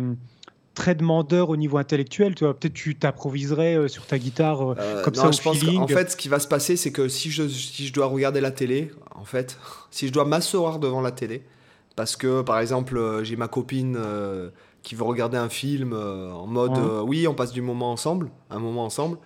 très 0.74 0.96
demandeur 0.96 1.50
au 1.50 1.58
niveau 1.58 1.78
intellectuel. 1.78 2.34
Tu 2.34 2.46
vois, 2.46 2.58
peut-être 2.58 2.74
tu 2.74 2.96
t'improviserais 2.96 3.76
euh, 3.76 3.88
sur 3.90 4.06
ta 4.06 4.18
guitare 4.18 4.76
comme 5.04 5.16
ça 5.16 5.28
au 5.28 5.32
je 5.34 5.42
feeling. 5.42 5.82
en 5.82 5.88
fait, 5.88 6.12
ce 6.12 6.16
qui 6.16 6.30
va 6.30 6.40
se 6.40 6.48
passer, 6.48 6.78
c'est 6.78 6.94
que 6.94 7.10
si 7.10 7.30
je, 7.30 7.46
si 7.46 7.88
je 7.88 7.92
dois 7.92 8.06
regarder 8.06 8.40
la 8.40 8.52
télé, 8.52 8.90
en 9.14 9.26
fait, 9.26 9.58
si 9.92 10.08
je 10.08 10.14
dois 10.14 10.24
m'asseoir 10.24 10.80
devant 10.80 11.02
la 11.02 11.12
télé, 11.12 11.44
parce 11.98 12.16
que 12.16 12.42
par 12.42 12.60
exemple, 12.60 13.22
j'ai 13.24 13.36
ma 13.36 13.50
copine 13.50 14.00
qui 14.82 14.96
veut 14.96 15.04
regarder 15.04 15.38
un 15.38 15.50
film 15.50 15.92
en 15.94 16.48
mode 16.48 16.78
oui, 17.06 17.28
on 17.28 17.34
passe 17.34 17.52
du 17.52 17.62
moment 17.62 17.92
ensemble, 17.92 18.32
un 18.50 18.60
moment 18.60 18.86
ensemble. 18.86 19.18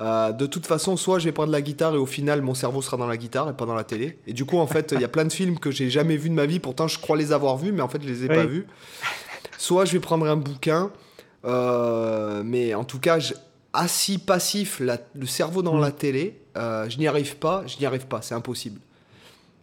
Euh, 0.00 0.32
de 0.32 0.46
toute 0.46 0.66
façon, 0.66 0.96
soit 0.96 1.18
je 1.18 1.26
vais 1.26 1.32
prendre 1.32 1.52
la 1.52 1.62
guitare 1.62 1.94
et 1.94 1.98
au 1.98 2.06
final 2.06 2.42
mon 2.42 2.54
cerveau 2.54 2.82
sera 2.82 2.96
dans 2.96 3.06
la 3.06 3.16
guitare 3.16 3.48
et 3.50 3.52
pas 3.52 3.66
dans 3.66 3.74
la 3.74 3.84
télé. 3.84 4.18
Et 4.26 4.32
du 4.32 4.44
coup, 4.44 4.58
en 4.58 4.66
fait, 4.66 4.92
il 4.92 5.00
y 5.00 5.04
a 5.04 5.08
plein 5.08 5.24
de 5.24 5.32
films 5.32 5.58
que 5.58 5.70
j'ai 5.70 5.90
jamais 5.90 6.16
vus 6.16 6.30
de 6.30 6.34
ma 6.34 6.46
vie, 6.46 6.58
pourtant 6.58 6.88
je 6.88 6.98
crois 6.98 7.16
les 7.16 7.32
avoir 7.32 7.56
vus, 7.56 7.72
mais 7.72 7.82
en 7.82 7.88
fait 7.88 8.02
je 8.02 8.08
les 8.08 8.24
ai 8.24 8.28
pas 8.28 8.44
vus. 8.44 8.66
Soit 9.58 9.84
je 9.84 9.92
vais 9.92 10.00
prendre 10.00 10.26
un 10.26 10.36
bouquin, 10.36 10.90
euh, 11.44 12.42
mais 12.44 12.74
en 12.74 12.84
tout 12.84 12.98
cas, 12.98 13.18
assis 13.72 14.18
passif, 14.18 14.80
le 14.80 15.26
cerveau 15.26 15.62
dans 15.62 15.76
mm. 15.76 15.80
la 15.80 15.90
télé, 15.92 16.40
euh, 16.56 16.88
je 16.88 16.98
n'y 16.98 17.06
arrive 17.06 17.36
pas, 17.36 17.64
je 17.66 17.78
n'y 17.78 17.86
arrive 17.86 18.06
pas, 18.06 18.20
c'est 18.22 18.34
impossible. 18.34 18.80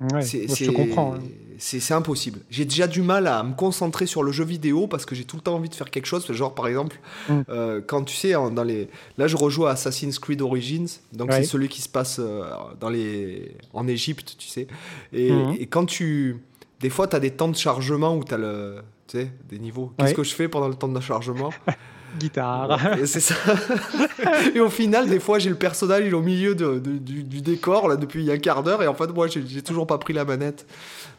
Ouais, 0.01 0.21
je 0.23 0.65
te 0.65 0.71
comprends. 0.71 1.15
Hein. 1.15 1.19
C'est 1.59 1.93
impossible. 1.93 2.39
J'ai 2.49 2.65
déjà 2.65 2.87
du 2.87 3.03
mal 3.03 3.27
à 3.27 3.43
me 3.43 3.53
concentrer 3.53 4.07
sur 4.07 4.23
le 4.23 4.31
jeu 4.31 4.43
vidéo 4.43 4.87
parce 4.87 5.05
que 5.05 5.13
j'ai 5.13 5.25
tout 5.25 5.35
le 5.35 5.43
temps 5.43 5.53
envie 5.53 5.69
de 5.69 5.75
faire 5.75 5.91
quelque 5.91 6.07
chose. 6.07 6.25
Genre, 6.31 6.55
par 6.55 6.67
exemple, 6.67 6.99
mm. 7.29 7.41
euh, 7.49 7.81
quand 7.85 8.03
tu 8.03 8.15
sais, 8.15 8.31
dans 8.31 8.63
les... 8.63 8.89
là, 9.19 9.27
je 9.27 9.37
rejoue 9.37 9.67
à 9.67 9.71
Assassin's 9.71 10.17
Creed 10.17 10.41
Origins. 10.41 10.87
Donc, 11.13 11.31
c'est 11.31 11.43
celui 11.43 11.69
qui 11.69 11.83
se 11.83 11.89
passe 11.89 12.17
euh, 12.19 12.43
dans 12.79 12.89
les... 12.89 13.55
en 13.73 13.87
Égypte, 13.87 14.35
tu 14.39 14.47
sais. 14.47 14.67
Et, 15.13 15.31
mm. 15.31 15.55
et 15.59 15.67
quand 15.67 15.85
tu. 15.85 16.39
Des 16.79 16.89
fois, 16.89 17.07
tu 17.07 17.15
as 17.15 17.19
des 17.19 17.29
temps 17.29 17.49
de 17.49 17.55
chargement 17.55 18.15
où 18.17 18.23
tu 18.23 18.33
as 18.33 18.37
le... 18.37 18.77
tu 19.07 19.19
sais, 19.19 19.31
des 19.47 19.59
niveaux. 19.59 19.91
Qu'est-ce 19.99 20.15
que 20.15 20.23
je 20.23 20.33
fais 20.33 20.47
pendant 20.47 20.67
le 20.67 20.75
temps 20.75 20.87
de 20.87 20.99
chargement? 20.99 21.51
guitare. 22.17 22.79
c'est 23.05 23.19
ça. 23.19 23.35
et 24.55 24.59
au 24.59 24.69
final, 24.69 25.09
des 25.09 25.19
fois, 25.19 25.39
j'ai 25.39 25.49
le 25.49 25.55
personnage 25.55 26.03
il 26.05 26.11
est 26.11 26.13
au 26.13 26.21
milieu 26.21 26.55
de, 26.55 26.79
du, 26.79 27.41
décor 27.41 27.87
là 27.87 27.95
depuis 27.95 28.21
il 28.21 28.27
y 28.27 28.31
a 28.31 28.33
un 28.33 28.39
quart 28.39 28.63
d'heure 28.63 28.83
et 28.83 28.87
en 28.87 28.93
fait, 28.93 29.07
moi, 29.07 29.27
j'ai 29.27 29.61
toujours 29.61 29.87
pas 29.87 29.97
pris 29.97 30.13
la 30.13 30.25
manette. 30.25 30.65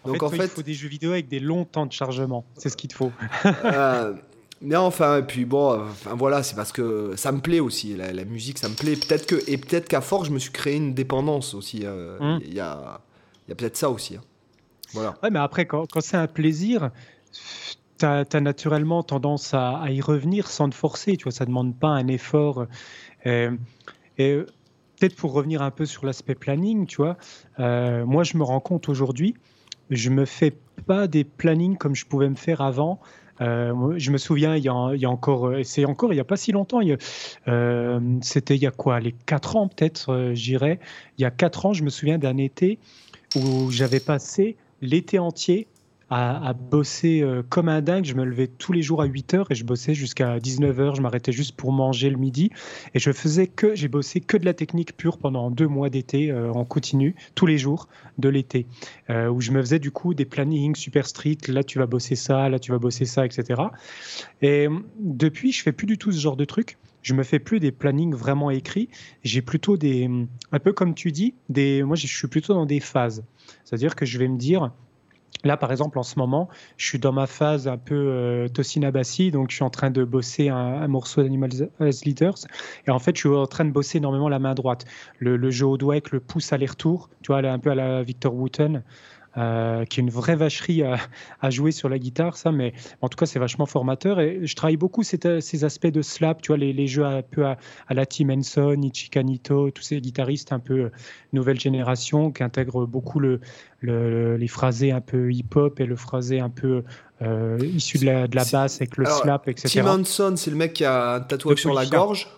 Donc 0.05 0.23
en 0.23 0.31
fait, 0.31 0.45
il 0.45 0.49
faut 0.49 0.63
des 0.63 0.75
jeux 0.75 0.89
vidéo 0.89 1.13
avec 1.13 1.29
des 1.29 1.41
longs 1.41 1.65
temps 1.65 1.87
de 1.87 1.93
chargement. 1.93 2.45
C'est 2.57 2.69
ce 2.69 2.77
qu'il 2.77 2.91
te 2.91 2.95
faut. 2.95 3.13
euh, 3.65 4.15
mais 4.61 4.77
enfin, 4.77 5.19
et 5.19 5.23
puis 5.23 5.45
bon, 5.45 5.81
enfin, 5.83 6.15
voilà, 6.15 6.43
c'est 6.43 6.55
parce 6.55 6.73
que 6.73 7.15
ça 7.17 7.33
me 7.33 7.41
plaît 7.41 7.61
aussi. 7.61 7.97
La, 7.97 8.25
musique, 8.25 8.59
ça 8.59 8.69
me 8.69 8.75
plaît. 8.75 8.97
Peut-être 8.97 9.27
que 9.27 9.51
et 9.51 9.59
peut-être 9.59 9.89
qu'à 9.89 10.01
force, 10.01 10.29
je 10.29 10.33
me 10.33 10.39
suis 10.39 10.53
créé 10.53 10.77
une 10.77 10.95
dépendance 10.95 11.55
aussi. 11.55 11.81
Euh, 11.85 12.19
hum. 12.21 12.41
Il 12.45 12.55
y 12.55 12.61
a, 12.61 13.01
y 13.49 13.53
a 13.53 13.55
peut-être 13.55 13.77
ça 13.77 13.91
aussi. 13.91 14.17
Hein. 14.17 14.23
Voilà. 14.93 15.15
Ouais, 15.23 15.31
mais 15.31 15.39
après, 15.39 15.67
quand, 15.67 15.91
quand 15.91 16.01
c'est 16.01 16.17
un 16.17 16.27
plaisir, 16.27 16.91
tu 18.03 18.37
as, 18.37 18.41
naturellement 18.41 19.03
tendance 19.03 19.55
à, 19.55 19.85
y 19.89 20.01
revenir 20.01 20.49
sans 20.49 20.69
te 20.69 20.75
forcer. 20.75 21.17
Tu 21.17 21.25
vois, 21.25 21.33
ça 21.33 21.45
demande 21.45 21.77
pas 21.79 21.89
un 21.89 22.09
effort. 22.09 22.67
Euh, 23.27 23.57
et 24.19 24.39
peut-être 24.99 25.17
pour 25.17 25.33
revenir 25.33 25.63
un 25.63 25.71
peu 25.71 25.87
sur 25.87 26.05
l'aspect 26.05 26.35
planning, 26.35 26.87
tu 26.87 26.97
vois, 26.97 27.17
euh, 27.61 28.05
moi, 28.05 28.25
je 28.25 28.37
me 28.37 28.43
rends 28.43 28.61
compte 28.61 28.89
aujourd'hui, 28.89 29.35
je 29.91 30.11
me 30.11 30.25
fais 30.25 30.53
pas 30.87 31.07
des 31.07 31.25
plannings 31.25 31.77
comme 31.77 31.95
je 31.95 32.07
pouvais 32.07 32.29
me 32.29 32.35
faire 32.35 32.61
avant. 32.61 33.01
Euh, 33.41 33.95
je 33.97 34.11
me 34.11 34.19
souviens, 34.19 34.57
il 34.57 34.65
y 34.65 34.69
a, 34.69 34.91
il 34.95 35.01
y 35.01 35.07
encore, 35.07 35.53
c'est 35.65 35.85
encore 35.85 36.13
il 36.13 36.17
n'y 36.17 36.21
a 36.21 36.25
pas 36.25 36.37
si 36.37 36.53
longtemps, 36.53 36.81
c'était 38.21 38.57
il 38.57 38.63
y 38.63 38.67
a 38.67 38.71
quoi, 38.71 39.01
les 39.01 39.13
4 39.13 39.57
ans 39.57 39.69
peut-être, 39.69 40.33
j'irais. 40.35 40.79
Il 41.19 41.23
y 41.23 41.25
a 41.25 41.31
4 41.31 41.67
ans, 41.67 41.73
je 41.73 41.83
me 41.85 41.91
souviens 41.91 42.19
d'un 42.19 42.37
été 42.37 42.79
où 43.37 43.71
j'avais 43.71 44.01
passé 44.01 44.57
l'été 44.81 45.19
entier 45.19 45.67
à, 46.15 46.53
bosser 46.53 47.23
euh, 47.23 47.43
comme 47.49 47.69
un 47.69 47.81
dingue. 47.81 48.05
Je 48.05 48.15
me 48.15 48.25
levais 48.25 48.47
tous 48.47 48.73
les 48.73 48.83
jours 48.83 49.01
à 49.01 49.07
8 49.07 49.35
heures 49.35 49.51
et 49.51 49.55
je 49.55 49.65
bossais 49.65 49.95
jusqu'à 49.95 50.39
19 50.39 50.79
heures. 50.81 50.95
Je 50.95 51.01
m'arrêtais 51.01 51.33
juste 51.33 51.57
pour 51.57 51.73
manger 51.73 52.11
le 52.11 52.19
midi 52.19 52.51
et 52.95 52.99
je 52.99 53.11
faisais 53.13 53.47
que, 53.47 53.75
j'ai 53.75 53.89
bossé 53.89 54.21
que 54.21 54.37
de 54.37 54.45
la 54.45 54.53
technique 54.53 54.95
pure 54.97 55.17
pendant 55.17 55.51
deux 55.51 55.67
mois 55.67 55.89
d'été 55.89 56.31
euh, 56.31 56.53
en 56.53 56.65
continu, 56.67 57.15
tous 57.35 57.47
les 57.47 57.57
jours 57.57 57.89
de 58.19 58.29
l'été, 58.29 58.67
euh, 59.09 59.29
où 59.29 59.41
je 59.41 59.53
me 59.53 59.61
faisais 59.63 59.79
du 59.79 59.91
coup 59.91 60.13
des 60.13 60.27
plannings 60.27 60.77
super 60.77 61.07
stricts. 61.07 61.49
Là, 61.49 61.65
tu 61.65 61.79
vas 61.79 61.87
bosser 61.87 62.15
ça, 62.15 62.49
là, 62.51 62.59
tu 62.59 62.73
vas 62.73 62.79
bosser 62.79 63.07
ça, 63.07 63.25
etc. 63.25 63.63
Et 64.43 64.69
depuis, 65.01 65.53
je 65.53 65.63
fais 65.63 65.73
plus 65.73 65.87
du 65.87 65.97
tout 65.97 66.13
ce 66.13 66.21
genre 66.21 66.37
de 66.37 66.45
truc 66.45 66.77
je 67.03 67.15
me 67.15 67.25
fais 67.25 67.41
plus 67.41 67.59
des 67.59 67.73
plannings 67.73 68.15
vraiment 68.15 68.49
écrits. 68.53 68.89
J'ai 69.25 69.43
plutôt 69.43 69.77
des, 69.77 70.09
un 70.53 70.59
peu 70.61 70.73
comme 70.73 70.95
tu 70.95 71.11
dis, 71.11 71.35
des, 71.49 71.83
moi 71.83 71.97
je 71.97 72.07
suis 72.07 72.29
plutôt 72.29 72.55
dans 72.55 72.65
des 72.65 72.79
phases. 72.79 73.25
C'est-à-dire 73.65 73.97
que 73.97 74.07
je 74.07 74.19
vais 74.21 74.29
me 74.29 74.39
dire, 74.39 74.71
Là, 75.45 75.57
par 75.57 75.73
exemple, 75.73 75.99
en 75.99 76.03
ce 76.03 76.19
moment, 76.19 76.49
je 76.77 76.87
suis 76.87 76.99
dans 76.99 77.13
ma 77.13 77.27
phase 77.27 77.67
un 77.67 77.79
peu 77.79 77.95
euh, 77.95 78.49
donc 78.49 79.51
je 79.51 79.55
suis 79.55 79.65
en 79.65 79.71
train 79.71 79.91
de 79.91 80.05
bosser 80.05 80.49
un, 80.49 80.87
morceau 80.87 81.23
d'Animal 81.23 81.51
as 81.81 82.05
Leaders. 82.05 82.37
Et 82.87 82.91
en 82.91 82.99
fait, 82.99 83.17
je 83.17 83.21
suis 83.21 83.29
en 83.29 83.47
train 83.47 83.65
de 83.65 83.73
bosser 83.73 83.99
énormément 83.99 84.29
la 84.29 84.39
main 84.39 84.55
droite. 84.55 84.85
Le, 85.19 85.51
jeu 85.51 85.67
au 85.67 85.77
doigt 85.77 85.95
avec 85.95 86.13
le 86.13 86.21
pouce 86.21 86.53
aller-retour, 86.53 87.11
tu 87.23 87.33
vois, 87.33 87.39
un 87.39 87.59
peu 87.59 87.71
à 87.71 87.75
la 87.75 88.03
Victor 88.03 88.35
Wooten. 88.35 88.83
Euh, 89.39 89.87
qui 89.87 89.99
est 89.99 90.03
une 90.03 90.11
vraie 90.11 90.37
vacherie 90.37 90.83
à, 90.83 91.51
jouer 91.51 91.73
sur 91.73 91.89
la 91.89 91.99
guitare, 91.99 92.37
ça, 92.37 92.53
mais 92.53 92.75
en 93.01 93.09
tout 93.09 93.17
cas, 93.17 93.25
c'est 93.25 93.39
vachement 93.39 93.65
formateur. 93.65 94.21
Et 94.21 94.41
je 94.43 94.55
travaille 94.55 94.77
beaucoup 94.77 95.03
ces, 95.03 95.19
ces 95.41 95.65
aspects 95.65 95.87
de 95.87 96.03
slap, 96.03 96.43
tu 96.43 96.49
vois, 96.49 96.59
les, 96.59 96.87
jeux 96.87 97.07
un 97.07 97.23
peu 97.23 97.47
à, 97.47 97.57
la 97.89 98.05
Tim 98.05 98.29
Henson, 98.29 98.79
Ichikanito, 98.83 99.71
tous 99.71 99.83
ces 99.83 100.03
guitaristes 100.03 100.53
un 100.53 100.59
peu 100.59 100.75
euh, 100.75 100.93
nouvelle 101.33 101.59
génération 101.59 102.31
qui 102.31 102.43
intègrent 102.43 102.85
beaucoup 102.85 103.21
le, 103.21 103.41
les 103.81 104.49
phrasés 104.49 104.93
un 104.93 105.01
peu 105.01 105.33
hip-hop 105.33 105.81
et 105.81 105.87
le 105.87 105.97
phrasé 105.97 106.39
un 106.39 106.51
peu 106.51 106.85
euh, 107.23 107.59
issu 107.75 107.97
de 107.99 108.05
la, 108.05 108.29
de 108.29 108.37
la 108.37 108.45
basse 108.45 108.83
avec 108.83 108.99
le 108.99 109.07
slap, 109.07 109.49
etc. 109.49 109.81
Tim 109.81 110.01
Henson, 110.01 110.35
c'est 110.37 110.51
le 110.51 110.57
mec 110.57 110.75
qui 110.75 110.85
a 110.85 111.15
un 111.15 111.21
tatouage 111.21 111.59
sur 111.59 111.73
la 111.73 111.87
gorge? 111.87 112.29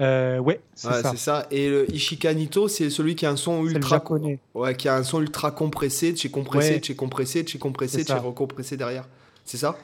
Euh, 0.00 0.38
ouais, 0.38 0.60
c'est 0.74 1.16
ça. 1.16 1.46
Et 1.50 1.68
le 1.68 1.90
Ishikanito, 1.92 2.68
c'est 2.68 2.90
celui 2.90 3.14
qui 3.14 3.26
a 3.26 3.30
un 3.30 3.36
son 3.36 3.66
ultra, 3.66 4.02
ouais, 4.54 4.74
qui 4.74 4.88
a 4.88 4.96
un 4.96 5.02
son 5.02 5.20
ultra 5.20 5.50
compressé, 5.50 6.16
chez 6.16 6.30
compressé, 6.30 6.80
chez 6.82 6.94
compressé, 6.94 7.46
chez 7.46 7.58
compressé, 7.58 8.04
chez 8.04 8.14
recompressé 8.14 8.76
derrière. 8.76 9.06
C'est 9.44 9.58
ça? 9.58 9.76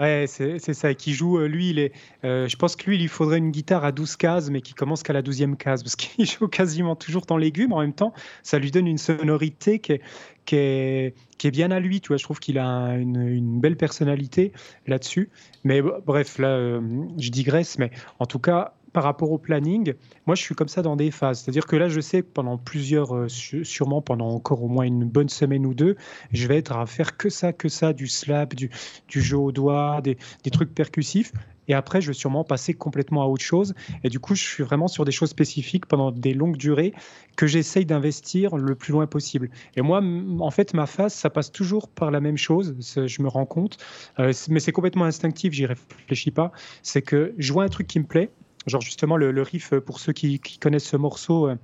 Ouais, 0.00 0.26
c'est 0.26 0.58
ça. 0.74 0.90
Et 0.90 0.96
qui 0.96 1.14
joue, 1.14 1.38
euh, 1.38 1.46
lui, 1.46 1.70
il 1.70 1.78
est. 1.78 1.92
Euh, 2.24 2.48
je 2.48 2.56
pense 2.56 2.74
que 2.74 2.84
lui, 2.86 2.96
il 2.96 3.02
lui 3.02 3.08
faudrait 3.08 3.38
une 3.38 3.52
guitare 3.52 3.84
à 3.84 3.92
12 3.92 4.16
cases, 4.16 4.50
mais 4.50 4.60
qui 4.60 4.74
commence 4.74 5.04
qu'à 5.04 5.12
la 5.12 5.22
12e 5.22 5.56
case, 5.56 5.82
parce 5.84 5.94
qu'il 5.96 6.26
joue 6.26 6.48
quasiment 6.48 6.96
toujours 6.96 7.26
dans 7.26 7.36
légumes. 7.36 7.72
En 7.72 7.80
même 7.80 7.92
temps, 7.92 8.12
ça 8.42 8.58
lui 8.58 8.70
donne 8.70 8.88
une 8.88 8.98
sonorité 8.98 9.78
qui 9.78 9.92
est, 9.92 10.00
qui 10.46 10.56
est, 10.56 11.14
qui 11.38 11.46
est 11.46 11.52
bien 11.52 11.70
à 11.70 11.78
lui. 11.78 12.00
Tu 12.00 12.08
vois, 12.08 12.16
je 12.16 12.24
trouve 12.24 12.40
qu'il 12.40 12.58
a 12.58 12.96
une, 12.96 13.28
une, 13.28 13.60
belle 13.60 13.76
personnalité 13.76 14.52
là-dessus. 14.88 15.30
Mais 15.62 15.80
bref, 15.80 16.38
là, 16.38 16.48
euh, 16.48 16.80
je 17.16 17.30
digresse. 17.30 17.78
Mais 17.78 17.92
en 18.18 18.26
tout 18.26 18.40
cas, 18.40 18.74
par 18.94 19.02
rapport 19.02 19.32
au 19.32 19.38
planning, 19.38 19.92
moi 20.24 20.36
je 20.36 20.42
suis 20.42 20.54
comme 20.54 20.68
ça 20.68 20.80
dans 20.80 20.96
des 20.96 21.10
phases. 21.10 21.40
C'est-à-dire 21.40 21.66
que 21.66 21.76
là, 21.76 21.88
je 21.88 22.00
sais 22.00 22.22
que 22.22 22.28
pendant 22.28 22.56
plusieurs, 22.56 23.14
euh, 23.14 23.28
sûrement 23.28 24.00
pendant 24.00 24.28
encore 24.28 24.62
au 24.62 24.68
moins 24.68 24.84
une 24.84 25.04
bonne 25.04 25.28
semaine 25.28 25.66
ou 25.66 25.74
deux, 25.74 25.96
je 26.32 26.46
vais 26.46 26.56
être 26.56 26.72
à 26.72 26.86
faire 26.86 27.16
que 27.16 27.28
ça, 27.28 27.52
que 27.52 27.68
ça, 27.68 27.92
du 27.92 28.06
slap, 28.06 28.54
du, 28.54 28.70
jeu 29.08 29.36
au 29.36 29.52
doigt, 29.52 30.00
des, 30.00 30.16
des 30.44 30.50
trucs 30.50 30.72
percussifs. 30.74 31.32
Et 31.66 31.74
après, 31.74 32.00
je 32.00 32.08
vais 32.08 32.14
sûrement 32.14 32.44
passer 32.44 32.74
complètement 32.74 33.22
à 33.22 33.26
autre 33.26 33.42
chose. 33.42 33.74
Et 34.04 34.08
du 34.08 34.20
coup, 34.20 34.34
je 34.34 34.44
suis 34.44 34.62
vraiment 34.62 34.86
sur 34.86 35.04
des 35.04 35.12
choses 35.12 35.30
spécifiques 35.30 35.86
pendant 35.86 36.12
des 36.12 36.34
longues 36.34 36.56
durées 36.56 36.92
que 37.36 37.46
j'essaye 37.46 37.86
d'investir 37.86 38.56
le 38.56 38.74
plus 38.74 38.92
loin 38.92 39.06
possible. 39.06 39.50
Et 39.76 39.82
moi, 39.82 40.02
en 40.40 40.50
fait, 40.50 40.74
ma 40.74 40.86
phase, 40.86 41.14
ça 41.14 41.30
passe 41.30 41.50
toujours 41.50 41.88
par 41.88 42.10
la 42.10 42.20
même 42.20 42.36
chose. 42.36 42.76
Je 42.80 43.22
me 43.22 43.28
rends 43.28 43.46
compte. 43.46 43.78
Euh, 44.18 44.32
mais 44.48 44.60
c'est 44.60 44.72
complètement 44.72 45.04
instinctif, 45.04 45.52
j'y 45.52 45.66
réfléchis 45.66 46.30
pas. 46.30 46.52
C'est 46.82 47.02
que 47.02 47.34
je 47.38 47.52
vois 47.52 47.64
un 47.64 47.68
truc 47.68 47.86
qui 47.86 47.98
me 47.98 48.06
plaît 48.06 48.30
Genre 48.66 48.80
justement 48.80 49.16
le, 49.16 49.42
riff, 49.42 49.72
euh, 49.72 49.80
pour 49.80 50.00
ceux 50.00 50.12
qui, 50.12 50.40
connaissent 50.58 50.88
ce 50.88 50.96
morceau, 50.96 51.48
euh, 51.48 51.56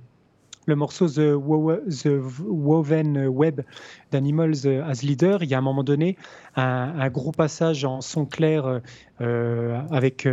le 0.67 0.75
morceau 0.75 1.07
The, 1.07 1.33
Woven 1.35 3.27
Web 3.27 3.61
d'Animals 4.11 4.67
as 4.67 5.01
Leader, 5.01 5.41
il 5.41 5.49
y 5.49 5.55
a 5.55 5.57
un 5.57 5.61
moment 5.61 5.83
donné 5.83 6.17
un, 6.55 7.09
gros 7.09 7.31
passage 7.31 7.83
en 7.83 8.01
son 8.01 8.27
clair 8.27 8.81
euh, 9.21 9.81
avec 9.89 10.27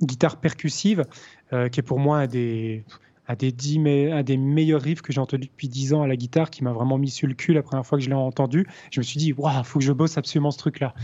guitare 0.00 0.36
percussive, 0.36 1.04
qui 1.50 1.80
est 1.80 1.82
pour 1.84 1.98
moi 1.98 2.18
un 2.18 2.26
des, 2.28 2.84
un 3.26 3.34
des, 3.34 3.50
des 3.50 4.36
meilleurs 4.36 4.82
riffs 4.82 5.02
que 5.02 5.12
j'ai 5.12 5.20
entendu 5.20 5.48
depuis 5.48 5.68
10 5.68 5.94
ans 5.94 6.02
à 6.02 6.06
la 6.06 6.14
guitare, 6.14 6.50
qui 6.50 6.62
m'a 6.62 6.72
vraiment 6.72 6.96
mis 6.96 7.10
sur 7.10 7.26
le 7.26 7.34
cul 7.34 7.52
la 7.52 7.62
première 7.62 7.84
fois 7.84 7.98
que 7.98 8.04
je 8.04 8.08
l'ai 8.08 8.14
entendu. 8.14 8.68
Je 8.92 9.00
me 9.00 9.02
suis 9.02 9.18
dit, 9.18 9.32
waouh, 9.32 9.64
faut 9.64 9.80
que 9.80 9.84
je 9.84 9.92
bosse 9.92 10.16
absolument 10.16 10.52
ce 10.52 10.58
truc-là. 10.58 10.94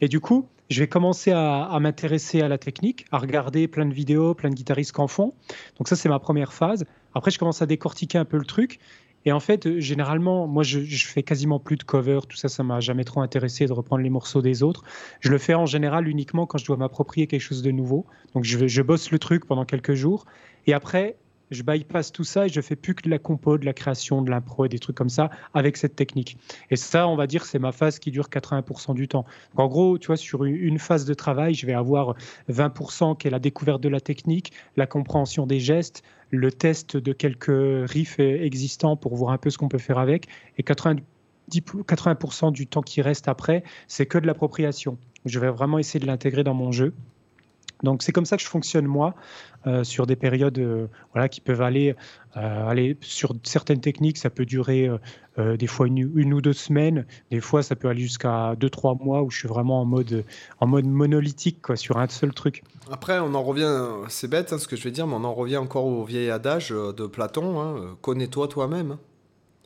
Et 0.00 0.08
du 0.08 0.20
coup, 0.20 0.48
je 0.68 0.80
vais 0.80 0.88
commencer 0.88 1.32
à, 1.32 1.76
m'intéresser 1.80 2.40
à 2.40 2.48
la 2.48 2.58
technique, 2.58 3.06
à 3.12 3.18
regarder 3.18 3.68
plein 3.68 3.86
de 3.86 3.94
vidéos, 3.94 4.34
plein 4.34 4.50
de 4.50 4.54
guitaristes 4.54 4.92
qu'en 4.92 5.06
font. 5.06 5.32
Donc 5.78 5.88
ça, 5.88 5.96
c'est 5.96 6.08
ma 6.08 6.18
première 6.18 6.52
phase. 6.52 6.84
Après, 7.14 7.30
je 7.30 7.38
commence 7.38 7.62
à 7.62 7.66
décortiquer 7.66 8.18
un 8.18 8.24
peu 8.24 8.36
le 8.36 8.44
truc. 8.44 8.80
Et 9.24 9.32
en 9.32 9.40
fait, 9.40 9.80
généralement, 9.80 10.46
moi, 10.46 10.62
je, 10.62 10.80
fais 11.04 11.22
quasiment 11.22 11.58
plus 11.58 11.76
de 11.76 11.82
cover. 11.82 12.20
Tout 12.28 12.36
ça, 12.36 12.48
ça 12.48 12.62
m'a 12.62 12.78
jamais 12.80 13.04
trop 13.04 13.20
intéressé 13.20 13.66
de 13.66 13.72
reprendre 13.72 14.02
les 14.02 14.10
morceaux 14.10 14.42
des 14.42 14.62
autres. 14.62 14.84
Je 15.20 15.30
le 15.30 15.38
fais 15.38 15.54
en 15.54 15.66
général 15.66 16.06
uniquement 16.06 16.46
quand 16.46 16.58
je 16.58 16.64
dois 16.64 16.76
m'approprier 16.76 17.26
quelque 17.26 17.40
chose 17.40 17.62
de 17.62 17.72
nouveau. 17.72 18.06
Donc, 18.34 18.44
je, 18.44 18.68
je 18.68 18.82
bosse 18.82 19.10
le 19.10 19.18
truc 19.18 19.44
pendant 19.46 19.64
quelques 19.64 19.94
jours. 19.94 20.26
Et 20.66 20.74
après, 20.74 21.16
je 21.50 21.62
bypass 21.62 22.12
tout 22.12 22.24
ça 22.24 22.46
et 22.46 22.48
je 22.48 22.60
fais 22.60 22.76
plus 22.76 22.94
que 22.94 23.02
de 23.02 23.10
la 23.10 23.18
compo, 23.18 23.58
de 23.58 23.64
la 23.64 23.72
création, 23.72 24.22
de 24.22 24.30
l'impro 24.30 24.64
et 24.64 24.68
des 24.68 24.78
trucs 24.78 24.96
comme 24.96 25.08
ça 25.08 25.30
avec 25.54 25.76
cette 25.76 25.96
technique. 25.96 26.36
Et 26.70 26.76
ça, 26.76 27.08
on 27.08 27.16
va 27.16 27.26
dire, 27.26 27.44
c'est 27.44 27.58
ma 27.58 27.72
phase 27.72 27.98
qui 27.98 28.10
dure 28.10 28.28
80% 28.28 28.94
du 28.94 29.08
temps. 29.08 29.24
en 29.56 29.68
gros, 29.68 29.98
tu 29.98 30.08
vois, 30.08 30.16
sur 30.16 30.44
une 30.44 30.78
phase 30.78 31.04
de 31.04 31.14
travail, 31.14 31.54
je 31.54 31.66
vais 31.66 31.74
avoir 31.74 32.14
20% 32.50 33.16
qui 33.16 33.28
est 33.28 33.30
la 33.30 33.38
découverte 33.38 33.80
de 33.80 33.88
la 33.88 34.00
technique, 34.00 34.52
la 34.76 34.86
compréhension 34.86 35.46
des 35.46 35.60
gestes, 35.60 36.02
le 36.30 36.50
test 36.50 36.96
de 36.96 37.12
quelques 37.12 37.88
riffs 37.90 38.18
existants 38.18 38.96
pour 38.96 39.14
voir 39.14 39.32
un 39.32 39.38
peu 39.38 39.50
ce 39.50 39.58
qu'on 39.58 39.68
peut 39.68 39.78
faire 39.78 39.98
avec. 39.98 40.26
Et 40.58 40.62
80, 40.62 40.96
80% 41.50 42.52
du 42.52 42.66
temps 42.66 42.82
qui 42.82 43.02
reste 43.02 43.28
après, 43.28 43.62
c'est 43.86 44.06
que 44.06 44.18
de 44.18 44.26
l'appropriation. 44.26 44.98
Je 45.24 45.38
vais 45.38 45.50
vraiment 45.50 45.78
essayer 45.78 46.00
de 46.00 46.06
l'intégrer 46.06 46.44
dans 46.44 46.54
mon 46.54 46.72
jeu. 46.72 46.94
Donc 47.82 48.02
c'est 48.02 48.12
comme 48.12 48.24
ça 48.24 48.36
que 48.36 48.42
je 48.42 48.48
fonctionne 48.48 48.86
moi 48.86 49.14
euh, 49.66 49.84
sur 49.84 50.06
des 50.06 50.16
périodes 50.16 50.58
euh, 50.58 50.86
voilà, 51.12 51.28
qui 51.28 51.40
peuvent 51.40 51.60
aller, 51.60 51.94
euh, 52.36 52.68
aller 52.68 52.96
sur 53.00 53.34
certaines 53.42 53.80
techniques, 53.80 54.18
ça 54.18 54.30
peut 54.30 54.46
durer 54.46 54.88
des 55.58 55.66
fois 55.66 55.86
une, 55.86 56.32
ou 56.32 56.40
deux 56.40 56.54
semaines, 56.54 57.04
des 57.30 57.40
fois 57.40 57.62
ça 57.62 57.76
peut 57.76 57.88
aller 57.88 58.00
jusqu'à 58.00 58.54
deux, 58.56 58.70
trois 58.70 58.94
mois 58.94 59.22
où 59.22 59.30
je 59.30 59.38
suis 59.40 59.48
vraiment 59.48 59.82
en 59.82 59.84
mode, 59.84 60.24
en 60.60 60.66
mode 60.66 60.86
monolithique 60.86 61.60
quoi, 61.60 61.76
sur 61.76 61.98
un 61.98 62.08
seul 62.08 62.32
truc. 62.32 62.62
Après 62.90 63.18
on 63.18 63.34
en 63.34 63.42
revient, 63.42 63.86
c'est 64.08 64.28
bête 64.28 64.54
hein, 64.54 64.58
ce 64.58 64.66
que 64.66 64.76
je 64.76 64.84
vais 64.84 64.90
dire, 64.90 65.06
mais 65.06 65.14
on 65.14 65.24
en 65.24 65.34
revient 65.34 65.58
encore 65.58 65.84
au 65.84 66.04
vieil 66.04 66.30
adage 66.30 66.70
de 66.70 67.06
Platon, 67.06 67.60
hein, 67.60 67.96
connais-toi 68.00 68.48
toi-même. 68.48 68.96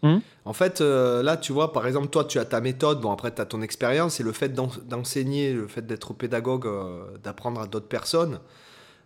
Hmm. 0.03 0.19
En 0.45 0.53
fait, 0.53 0.81
euh, 0.81 1.23
là, 1.23 1.37
tu 1.37 1.53
vois, 1.53 1.73
par 1.73 1.87
exemple, 1.87 2.09
toi, 2.09 2.25
tu 2.25 2.39
as 2.39 2.45
ta 2.45 2.61
méthode, 2.61 3.01
bon, 3.01 3.13
après, 3.13 3.35
tu 3.35 3.41
as 3.41 3.47
ton 3.47 3.63
expérience, 3.63 4.21
et 4.21 4.23
le 4.23 4.33
fait 4.33 4.49
d'enseigner, 4.51 5.53
le 5.53 5.69
fait 5.69 5.87
d'être 5.87 6.15
pédagogue, 6.15 6.67
euh, 6.67 7.03
d'apprendre 7.23 7.61
à 7.61 7.67
d'autres 7.67 7.89
personnes, 7.89 8.41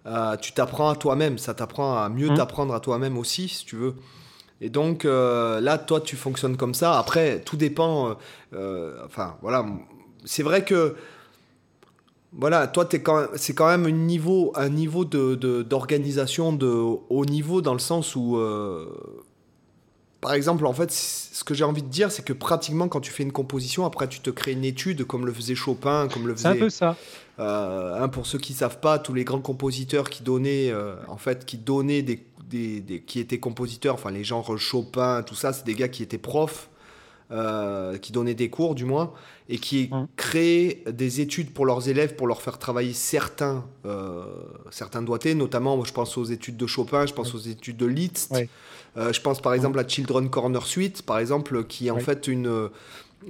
euh, 0.06 0.36
tu 0.36 0.52
t'apprends 0.52 0.90
à 0.90 0.96
toi-même, 0.96 1.38
ça 1.38 1.54
t'apprend 1.54 1.96
à 1.96 2.08
mieux 2.08 2.30
hmm. 2.30 2.36
t'apprendre 2.36 2.74
à 2.74 2.80
toi-même 2.80 3.18
aussi, 3.18 3.48
si 3.48 3.64
tu 3.64 3.76
veux. 3.76 3.94
Et 4.60 4.70
donc, 4.70 5.04
là, 5.04 5.78
toi, 5.78 6.00
tu 6.00 6.16
fonctionnes 6.16 6.56
comme 6.56 6.74
ça. 6.74 6.98
Après, 6.98 7.40
tout 7.40 7.56
dépend. 7.56 8.16
enfin, 9.04 9.36
voilà. 9.42 9.66
C'est 10.24 10.42
vrai 10.42 10.64
que 10.64 10.94
voilà, 12.36 12.66
toi, 12.66 12.88
c'est 13.36 13.54
quand 13.54 13.68
même 13.68 13.86
un 13.86 13.90
niveau, 13.92 14.52
un 14.56 14.68
niveau 14.68 15.04
d'organisation 15.04 16.52
de, 16.52 16.66
haut 16.66 17.24
niveau 17.24 17.62
dans 17.62 17.74
le 17.74 17.78
sens 17.78 18.16
où, 18.16 18.36
euh, 18.36 18.86
par 20.24 20.32
exemple, 20.32 20.64
en 20.64 20.72
fait, 20.72 20.90
ce 20.90 21.44
que 21.44 21.52
j'ai 21.52 21.64
envie 21.64 21.82
de 21.82 21.88
dire, 21.88 22.10
c'est 22.10 22.24
que 22.24 22.32
pratiquement 22.32 22.88
quand 22.88 23.02
tu 23.02 23.10
fais 23.10 23.24
une 23.24 23.30
composition, 23.30 23.84
après 23.84 24.08
tu 24.08 24.20
te 24.20 24.30
crées 24.30 24.52
une 24.52 24.64
étude 24.64 25.04
comme 25.04 25.26
le 25.26 25.34
faisait 25.34 25.54
Chopin, 25.54 26.08
comme 26.08 26.26
le 26.26 26.34
faisait. 26.34 26.48
C'est 26.48 26.56
un 26.56 26.58
peu 26.58 26.70
ça. 26.70 26.96
Euh, 27.38 28.08
pour 28.08 28.24
ceux 28.24 28.38
qui 28.38 28.54
savent 28.54 28.80
pas, 28.80 28.98
tous 28.98 29.12
les 29.12 29.24
grands 29.24 29.42
compositeurs 29.42 30.08
qui 30.08 30.22
donnaient, 30.22 30.70
euh, 30.70 30.94
en 31.08 31.18
fait, 31.18 31.44
qui 31.44 31.58
donnaient 31.58 32.00
des, 32.00 32.24
des, 32.48 33.04
qui 33.06 33.20
étaient 33.20 33.38
compositeurs, 33.38 33.96
enfin 33.96 34.10
les 34.10 34.24
gens 34.24 34.42
Chopin, 34.56 35.22
tout 35.22 35.34
ça, 35.34 35.52
c'est 35.52 35.66
des 35.66 35.74
gars 35.74 35.88
qui 35.88 36.02
étaient 36.02 36.16
profs 36.16 36.70
euh, 37.30 37.96
qui 37.96 38.12
donnaient 38.12 38.34
des 38.34 38.50
cours 38.50 38.74
du 38.74 38.84
moins, 38.84 39.10
et 39.48 39.58
qui 39.58 39.88
mmh. 39.90 40.08
créaient 40.14 40.84
des 40.86 41.22
études 41.22 41.54
pour 41.54 41.64
leurs 41.64 41.88
élèves 41.88 42.16
pour 42.16 42.26
leur 42.26 42.42
faire 42.42 42.58
travailler 42.58 42.92
certains, 42.92 43.64
euh, 43.86 44.26
certains 44.70 45.00
doigtés, 45.00 45.34
notamment 45.34 45.82
je 45.84 45.92
pense 45.94 46.18
aux 46.18 46.24
études 46.24 46.58
de 46.58 46.66
Chopin, 46.66 47.06
je 47.06 47.14
pense 47.14 47.34
aux 47.34 47.38
études 47.38 47.78
de 47.78 47.86
Liszt, 47.86 48.34
euh, 48.96 49.12
je 49.12 49.20
pense 49.20 49.40
par 49.40 49.54
exemple 49.54 49.78
à 49.78 49.86
Children 49.86 50.30
Corner 50.30 50.66
Suite, 50.66 51.02
par 51.02 51.18
exemple, 51.18 51.64
qui 51.64 51.88
est 51.88 51.90
en 51.90 51.98
fait 51.98 52.28
une 52.28 52.70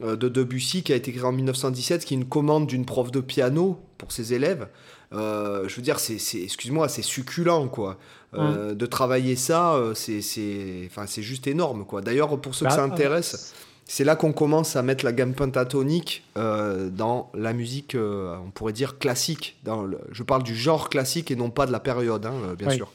de 0.00 0.28
Debussy 0.28 0.82
qui 0.82 0.92
a 0.92 0.96
été 0.96 1.12
créée 1.12 1.24
en 1.24 1.32
1917, 1.32 2.04
qui 2.04 2.14
est 2.14 2.16
une 2.16 2.24
commande 2.24 2.66
d'une 2.66 2.84
prof 2.84 3.10
de 3.10 3.20
piano 3.20 3.80
pour 3.96 4.12
ses 4.12 4.34
élèves. 4.34 4.66
je 5.12 5.74
veux 5.74 5.82
dire, 5.82 6.00
c'est, 6.00 6.16
excuse-moi, 6.42 6.88
c'est 6.88 7.02
succulent, 7.02 7.68
quoi. 7.68 7.98
Mmh. 8.32 8.74
De 8.74 8.86
travailler 8.86 9.36
ça, 9.36 9.78
c'est, 9.94 10.82
enfin, 10.86 11.06
c'est 11.06 11.22
juste 11.22 11.46
énorme, 11.46 11.84
quoi. 11.84 12.00
D'ailleurs, 12.00 12.40
pour 12.40 12.54
ceux 12.54 12.66
que 12.66 12.70
bah, 12.70 12.76
ça 12.76 12.82
intéresse, 12.82 13.54
c'est 13.86 14.04
là 14.04 14.16
qu'on 14.16 14.32
commence 14.32 14.76
à 14.76 14.82
mettre 14.82 15.04
la 15.04 15.12
gamme 15.12 15.34
pentatonique 15.34 16.24
euh, 16.38 16.88
dans 16.88 17.30
la 17.34 17.52
musique, 17.52 17.94
euh, 17.94 18.36
on 18.44 18.50
pourrait 18.50 18.72
dire 18.72 18.98
classique. 18.98 19.58
Dans 19.62 19.86
je 20.10 20.22
parle 20.22 20.42
du 20.42 20.54
genre 20.54 20.88
classique 20.88 21.30
et 21.30 21.36
non 21.36 21.50
pas 21.50 21.66
de 21.66 21.72
la 21.72 21.80
période, 21.80 22.24
hein, 22.24 22.34
euh, 22.48 22.54
bien 22.54 22.70
sûr. 22.70 22.90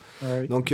Donc 0.50 0.74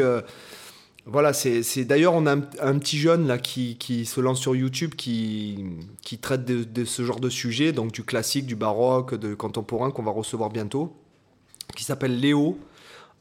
voilà, 1.07 1.33
c'est 1.33 1.85
d'ailleurs 1.85 2.13
on 2.15 2.25
a 2.25 2.31
un, 2.31 2.79
petit 2.79 2.97
jeune 2.97 3.27
là 3.27 3.37
qui, 3.37 3.77
qui, 3.77 4.07
se 4.07 4.19
lance 4.19 4.39
sur 4.39 4.55
YouTube 4.55 4.95
qui, 4.95 5.63
qui 6.01 6.17
traite 6.17 6.45
de, 6.45 6.85
ce 6.85 7.03
genre 7.03 7.19
de 7.19 7.29
sujet, 7.29 7.73
donc 7.73 7.91
du 7.91 8.03
classique, 8.03 8.47
du 8.47 8.55
baroque, 8.55 9.13
de 9.13 9.35
contemporain 9.35 9.91
qu'on 9.91 10.01
va 10.01 10.09
recevoir 10.09 10.49
bientôt, 10.49 10.95
qui 11.75 11.83
s'appelle 11.83 12.19
Léo. 12.19 12.57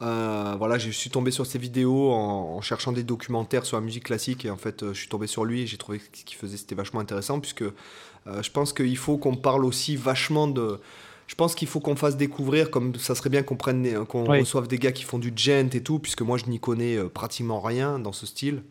Euh, 0.01 0.55
voilà, 0.57 0.79
je 0.79 0.89
suis 0.89 1.11
tombé 1.11 1.29
sur 1.29 1.45
ses 1.45 1.59
vidéos 1.59 2.11
en, 2.11 2.59
cherchant 2.61 2.91
des 2.91 3.03
documentaires 3.03 3.65
sur 3.65 3.77
la 3.77 3.81
musique 3.81 4.05
classique 4.05 4.45
et 4.45 4.49
en 4.49 4.57
fait, 4.57 4.81
euh, 4.81 4.93
je 4.93 4.99
suis 4.99 5.07
tombé 5.07 5.27
sur 5.27 5.45
lui 5.45 5.61
et 5.61 5.67
j'ai 5.67 5.77
trouvé 5.77 6.01
ce 6.11 6.25
qu'il 6.25 6.37
faisait 6.37 6.57
c'était 6.57 6.75
vachement 6.75 6.99
intéressant 6.99 7.39
puisque 7.39 7.61
euh, 7.61 8.41
je 8.41 8.49
pense 8.49 8.73
qu'il 8.73 8.97
faut 8.97 9.17
qu'on 9.17 9.35
parle 9.35 9.63
aussi 9.63 9.95
vachement 9.95 10.47
de. 10.47 10.79
Je 11.27 11.35
pense 11.35 11.55
qu'il 11.55 11.67
faut 11.67 11.79
qu'on 11.79 11.95
fasse 11.95 12.17
découvrir, 12.17 12.69
comme 12.69 12.95
ça 12.95 13.15
serait 13.15 13.29
bien 13.29 13.43
qu'on 13.43 13.55
prenne, 13.55 14.05
qu'on 14.05 14.25
reçoive 14.25 14.67
des 14.67 14.77
gars 14.77 14.91
qui 14.91 15.03
font 15.03 15.19
du 15.19 15.33
gent 15.35 15.69
et 15.73 15.81
tout, 15.81 15.99
puisque 15.99 16.21
moi 16.21 16.37
je 16.37 16.45
n'y 16.45 16.59
connais 16.59 16.97
pratiquement 17.09 17.59
rien 17.59 17.97
dans 17.97 18.11
ce 18.11 18.25
style. 18.25 18.61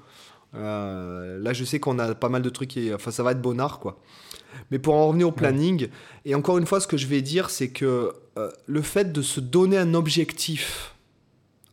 là, 0.53 1.53
je 1.53 1.65
sais 1.65 1.81
qu'on 1.81 1.99
a 1.99 2.15
pas 2.15 2.29
mal 2.29 2.43
de 2.43 2.51
trucs, 2.51 2.77
et, 2.77 2.95
enfin, 2.95 3.11
ça 3.11 3.23
va 3.23 3.33
être 3.33 3.43
bonnard, 3.43 3.81
quoi. 3.81 3.99
Mais 4.71 4.79
pour 4.79 4.95
en 4.95 5.09
revenir 5.09 5.29
au 5.29 5.33
planning, 5.33 5.89
et 6.25 6.37
encore 6.37 6.59
une 6.59 6.67
fois, 6.67 6.79
ce 6.79 6.87
que 6.87 6.97
je 6.97 7.09
vais 7.09 7.23
dire, 7.23 7.51
c'est 7.51 7.71
que 7.71 8.13
le 8.67 8.83
fait 8.83 9.13
de 9.13 9.21
se 9.21 9.41
donner 9.41 9.77
un 9.77 9.95
objectif 9.95 10.95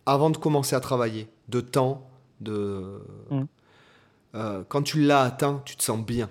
avant 0.05 0.29
de 0.29 0.37
commencer 0.37 0.75
à 0.75 0.79
travailler, 0.79 1.27
de 1.49 1.61
temps, 1.61 2.09
de... 2.39 3.01
Mm. 3.29 3.43
Euh, 4.33 4.63
quand 4.67 4.81
tu 4.81 5.01
l'as 5.01 5.21
atteint, 5.21 5.61
tu 5.65 5.75
te 5.75 5.83
sens 5.83 6.03
bien. 6.03 6.29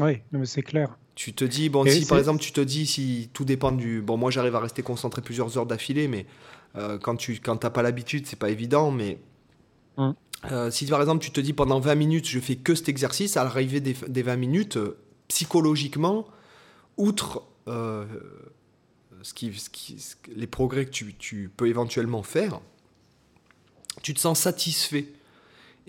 Oui, 0.00 0.22
mais 0.32 0.46
c'est 0.46 0.62
clair. 0.62 0.98
Tu 1.20 1.34
te 1.34 1.44
dis, 1.44 1.68
bon, 1.68 1.84
si 1.84 2.06
par 2.06 2.18
exemple, 2.18 2.40
tu 2.40 2.50
te 2.50 2.62
dis, 2.62 2.86
si 2.86 3.28
tout 3.34 3.44
dépend 3.44 3.72
du. 3.72 4.00
Bon, 4.00 4.16
moi 4.16 4.30
j'arrive 4.30 4.56
à 4.56 4.60
rester 4.60 4.80
concentré 4.82 5.20
plusieurs 5.20 5.58
heures 5.58 5.66
d'affilée, 5.66 6.08
mais 6.08 6.24
euh, 6.76 6.96
quand 6.96 7.14
tu 7.14 7.38
quand 7.40 7.62
n'as 7.62 7.68
pas 7.68 7.82
l'habitude, 7.82 8.26
c'est 8.26 8.38
pas 8.38 8.48
évident, 8.48 8.90
mais. 8.90 9.18
Mm. 9.98 10.12
Euh, 10.50 10.70
si 10.70 10.86
par 10.86 10.98
exemple 10.98 11.22
tu 11.22 11.30
te 11.30 11.40
dis 11.42 11.52
pendant 11.52 11.80
20 11.80 11.94
minutes 11.96 12.26
je 12.26 12.40
fais 12.40 12.56
que 12.56 12.74
cet 12.74 12.88
exercice, 12.88 13.36
à 13.36 13.44
l'arrivée 13.44 13.80
des, 13.80 13.94
des 14.08 14.22
20 14.22 14.36
minutes, 14.36 14.78
psychologiquement, 15.28 16.26
outre 16.96 17.42
ce 17.66 19.34
qui, 19.34 19.52
les 20.34 20.46
progrès 20.46 20.86
que 20.86 20.90
tu, 20.90 21.50
peux 21.54 21.68
éventuellement 21.68 22.22
faire, 22.22 22.62
tu 24.00 24.14
te 24.14 24.20
sens 24.20 24.40
satisfait. 24.40 25.08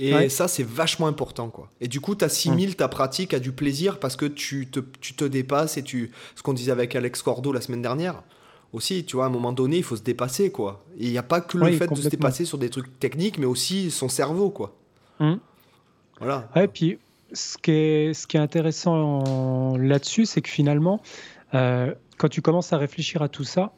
Et 0.01 0.29
ça, 0.29 0.47
c'est 0.47 0.63
vachement 0.63 1.07
important. 1.07 1.49
quoi. 1.49 1.69
Et 1.79 1.87
du 1.87 2.01
coup, 2.01 2.15
tu 2.15 2.25
assimiles 2.25 2.75
ta 2.75 2.87
pratique 2.87 3.33
à 3.33 3.39
du 3.39 3.51
plaisir 3.51 3.99
parce 3.99 4.15
que 4.15 4.25
tu 4.25 4.67
te, 4.67 4.79
tu 4.99 5.13
te 5.13 5.25
dépasses 5.25 5.77
et 5.77 5.83
tu. 5.83 6.11
Ce 6.35 6.43
qu'on 6.43 6.53
disait 6.53 6.71
avec 6.71 6.95
Alex 6.95 7.21
Cordo 7.21 7.51
la 7.51 7.61
semaine 7.61 7.81
dernière 7.81 8.23
aussi, 8.73 9.03
tu 9.03 9.17
vois, 9.17 9.25
à 9.25 9.27
un 9.27 9.31
moment 9.31 9.51
donné, 9.51 9.77
il 9.77 9.83
faut 9.83 9.97
se 9.97 10.01
dépasser. 10.01 10.51
quoi. 10.51 10.83
Et 10.97 11.05
il 11.05 11.11
n'y 11.11 11.17
a 11.17 11.23
pas 11.23 11.41
que 11.41 11.57
le 11.57 11.71
fait 11.73 11.87
de 11.87 11.95
se 11.95 12.09
dépasser 12.09 12.45
sur 12.45 12.57
des 12.57 12.69
trucs 12.69 12.99
techniques, 12.99 13.37
mais 13.37 13.45
aussi 13.45 13.91
son 13.91 14.09
cerveau. 14.09 14.49
quoi. 14.49 14.75
Mmh. 15.19 15.33
Voilà. 16.19 16.49
et 16.55 16.67
puis, 16.67 16.99
ce 17.33 17.57
qui 17.57 17.71
est, 17.71 18.13
ce 18.13 18.27
qui 18.27 18.37
est 18.37 18.39
intéressant 18.39 19.75
là-dessus, 19.77 20.25
c'est 20.25 20.41
que 20.41 20.49
finalement, 20.49 21.01
euh, 21.53 21.93
quand 22.17 22.29
tu 22.29 22.41
commences 22.41 22.73
à 22.73 22.77
réfléchir 22.77 23.21
à 23.21 23.29
tout 23.29 23.43
ça, 23.43 23.73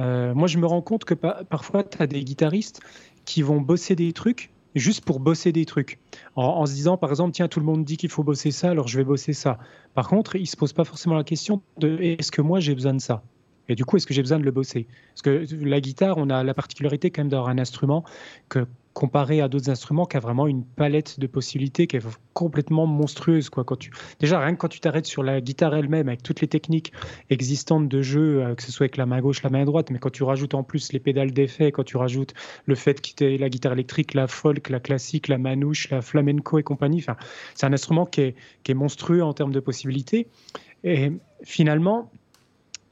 euh, 0.00 0.34
moi 0.34 0.48
je 0.48 0.58
me 0.58 0.66
rends 0.66 0.82
compte 0.82 1.04
que 1.04 1.14
parfois 1.14 1.84
tu 1.84 2.02
as 2.02 2.06
des 2.06 2.24
guitaristes 2.24 2.80
qui 3.24 3.42
vont 3.42 3.60
bosser 3.60 3.94
des 3.94 4.12
trucs 4.12 4.50
juste 4.74 5.04
pour 5.04 5.20
bosser 5.20 5.52
des 5.52 5.64
trucs. 5.64 5.98
En, 6.36 6.66
se 6.66 6.72
disant, 6.72 6.96
par 6.96 7.10
exemple, 7.10 7.32
tiens, 7.32 7.48
tout 7.48 7.60
le 7.60 7.66
monde 7.66 7.84
dit 7.84 7.96
qu'il 7.96 8.10
faut 8.10 8.24
bosser 8.24 8.50
ça, 8.50 8.70
alors 8.70 8.88
je 8.88 8.98
vais 8.98 9.04
bosser 9.04 9.32
ça. 9.32 9.58
Par 9.94 10.08
contre, 10.08 10.36
ils 10.36 10.42
ne 10.42 10.46
se 10.46 10.56
posent 10.56 10.72
pas 10.72 10.84
forcément 10.84 11.14
la 11.14 11.24
question 11.24 11.62
de 11.78 11.98
est-ce 12.00 12.32
que 12.32 12.42
moi 12.42 12.60
j'ai 12.60 12.74
besoin 12.74 12.94
de 12.94 13.00
ça? 13.00 13.22
Et 13.68 13.74
du 13.74 13.84
coup, 13.84 13.96
est-ce 13.96 14.06
que 14.06 14.14
j'ai 14.14 14.22
besoin 14.22 14.38
de 14.38 14.44
le 14.44 14.50
bosser? 14.50 14.86
Parce 15.14 15.22
que 15.22 15.46
la 15.64 15.80
guitare, 15.80 16.18
on 16.18 16.30
a 16.30 16.42
la 16.42 16.54
particularité 16.54 17.10
quand 17.10 17.22
même 17.22 17.30
d'avoir 17.30 17.48
un 17.48 17.58
instrument 17.58 18.04
que 18.48 18.66
comparé 18.94 19.40
à 19.40 19.48
d'autres 19.48 19.70
instruments 19.70 20.06
qui 20.06 20.16
a 20.16 20.20
vraiment 20.20 20.46
une 20.46 20.64
palette 20.64 21.18
de 21.18 21.26
possibilités 21.26 21.86
qui 21.86 21.96
est 21.96 22.06
complètement 22.32 22.86
monstrueuse. 22.86 23.50
Quoi. 23.50 23.64
Quand 23.64 23.76
tu... 23.76 23.90
Déjà, 24.20 24.38
rien 24.38 24.54
que 24.54 24.58
quand 24.58 24.68
tu 24.68 24.80
t'arrêtes 24.80 25.06
sur 25.06 25.22
la 25.22 25.40
guitare 25.40 25.74
elle-même, 25.74 26.08
avec 26.08 26.22
toutes 26.22 26.40
les 26.40 26.46
techniques 26.46 26.92
existantes 27.28 27.88
de 27.88 28.02
jeu, 28.02 28.42
euh, 28.42 28.54
que 28.54 28.62
ce 28.62 28.70
soit 28.70 28.84
avec 28.84 28.96
la 28.96 29.04
main 29.04 29.20
gauche, 29.20 29.42
la 29.42 29.50
main 29.50 29.64
droite, 29.64 29.90
mais 29.90 29.98
quand 29.98 30.10
tu 30.10 30.22
rajoutes 30.22 30.54
en 30.54 30.62
plus 30.62 30.92
les 30.92 31.00
pédales 31.00 31.32
d'effet, 31.32 31.72
quand 31.72 31.82
tu 31.82 31.96
rajoutes 31.96 32.34
le 32.66 32.74
fait 32.76 33.00
qu'il 33.00 33.28
y 33.28 33.34
ait 33.34 33.38
la 33.38 33.48
guitare 33.48 33.72
électrique, 33.72 34.14
la 34.14 34.28
folk, 34.28 34.70
la 34.70 34.80
classique, 34.80 35.26
la 35.26 35.38
manouche, 35.38 35.90
la 35.90 36.00
flamenco 36.00 36.58
et 36.58 36.62
compagnie, 36.62 37.04
c'est 37.54 37.66
un 37.66 37.72
instrument 37.72 38.06
qui 38.06 38.20
est, 38.20 38.34
qui 38.62 38.70
est 38.70 38.76
monstrueux 38.76 39.24
en 39.24 39.34
termes 39.34 39.52
de 39.52 39.60
possibilités. 39.60 40.28
Et 40.84 41.10
finalement, 41.42 42.10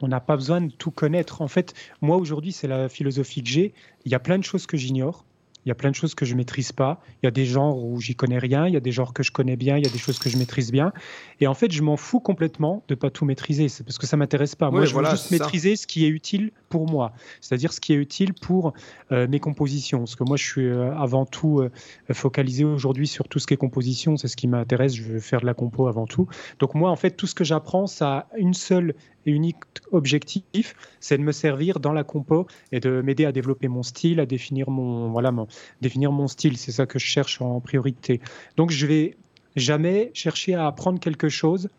on 0.03 0.09
n'a 0.09 0.19
pas 0.19 0.35
besoin 0.35 0.59
de 0.61 0.71
tout 0.71 0.91
connaître. 0.91 1.41
En 1.41 1.47
fait, 1.47 1.73
moi 2.01 2.17
aujourd'hui, 2.17 2.51
c'est 2.51 2.67
la 2.67 2.89
philosophie 2.89 3.41
que 3.41 3.49
j'ai. 3.49 3.73
Il 4.05 4.11
y 4.11 4.15
a 4.15 4.19
plein 4.19 4.37
de 4.37 4.43
choses 4.43 4.67
que 4.67 4.75
j'ignore. 4.75 5.25
Il 5.65 5.69
y 5.69 5.71
a 5.71 5.75
plein 5.75 5.91
de 5.91 5.95
choses 5.95 6.13
que 6.13 6.25
je 6.25 6.35
maîtrise 6.35 6.73
pas. 6.73 6.99
Il 7.21 7.25
y 7.25 7.27
a 7.27 7.31
des 7.31 7.45
genres 7.45 7.81
où 7.81 8.01
j'y 8.01 8.15
connais 8.15 8.37
rien. 8.37 8.67
Il 8.67 8.73
y 8.73 8.77
a 8.77 8.81
des 8.81 8.91
genres 8.91 9.13
que 9.13 9.23
je 9.23 9.31
connais 9.31 9.55
bien. 9.55 9.77
Il 9.77 9.85
y 9.85 9.87
a 9.87 9.91
des 9.91 9.97
choses 9.97 10.19
que 10.19 10.29
je 10.29 10.37
maîtrise 10.37 10.73
bien. 10.73 10.91
Et 11.39 11.47
en 11.47 11.53
fait, 11.53 11.71
je 11.71 11.81
m'en 11.81 11.95
fous 11.95 12.19
complètement 12.19 12.83
de 12.89 12.95
pas 12.95 13.09
tout 13.09 13.23
maîtriser. 13.23 13.69
C'est 13.69 13.85
parce 13.85 13.97
que 13.97 14.05
ça 14.05 14.17
m'intéresse 14.17 14.55
pas. 14.55 14.69
moi, 14.71 14.83
je 14.83 14.93
veux 14.93 15.05
juste 15.05 15.31
maîtriser 15.31 15.77
ce 15.77 15.87
qui 15.87 16.03
est 16.03 16.09
utile 16.09 16.51
pour 16.67 16.89
moi. 16.89 17.13
C'est-à-dire 17.39 17.71
ce 17.71 17.79
qui 17.79 17.93
est 17.93 17.95
utile 17.95 18.33
pour 18.33 18.73
euh, 19.13 19.25
mes 19.29 19.39
compositions. 19.39 19.99
Parce 19.99 20.17
que 20.17 20.25
moi, 20.25 20.35
je 20.35 20.43
suis 20.43 20.65
euh, 20.65 20.93
avant 20.97 21.25
tout 21.25 21.61
euh, 21.61 21.71
focalisé 22.11 22.65
aujourd'hui 22.65 23.07
sur 23.07 23.29
tout 23.29 23.39
ce 23.39 23.47
qui 23.47 23.53
est 23.53 23.57
composition. 23.57 24.17
C'est 24.17 24.27
ce 24.27 24.35
qui 24.35 24.49
m'intéresse. 24.49 24.93
Je 24.93 25.03
veux 25.03 25.19
faire 25.21 25.39
de 25.39 25.45
la 25.45 25.53
compo 25.53 25.87
avant 25.87 26.07
tout. 26.07 26.27
Donc 26.59 26.75
moi, 26.75 26.91
en 26.91 26.97
fait, 26.97 27.11
tout 27.11 27.27
ce 27.27 27.35
que 27.35 27.45
j'apprends, 27.45 27.87
ça 27.87 28.17
a 28.17 28.27
une 28.37 28.53
seule 28.53 28.95
et 29.25 29.31
unique 29.31 29.57
objectif, 29.91 30.75
c'est 30.99 31.17
de 31.17 31.23
me 31.23 31.31
servir 31.31 31.79
dans 31.79 31.93
la 31.93 32.03
compo 32.03 32.47
et 32.71 32.79
de 32.79 33.01
m'aider 33.01 33.25
à 33.25 33.31
développer 33.31 33.67
mon 33.67 33.83
style, 33.83 34.19
à 34.19 34.25
définir 34.25 34.69
mon, 34.69 35.09
voilà, 35.09 35.31
mon, 35.31 35.47
définir 35.81 36.11
mon 36.11 36.27
style. 36.27 36.57
C'est 36.57 36.71
ça 36.71 36.85
que 36.85 36.99
je 36.99 37.05
cherche 37.05 37.41
en 37.41 37.59
priorité. 37.59 38.21
Donc, 38.57 38.71
je 38.71 38.85
vais 38.85 39.17
jamais 39.55 40.11
chercher 40.13 40.55
à 40.55 40.67
apprendre 40.67 40.99
quelque 40.99 41.29
chose 41.29 41.69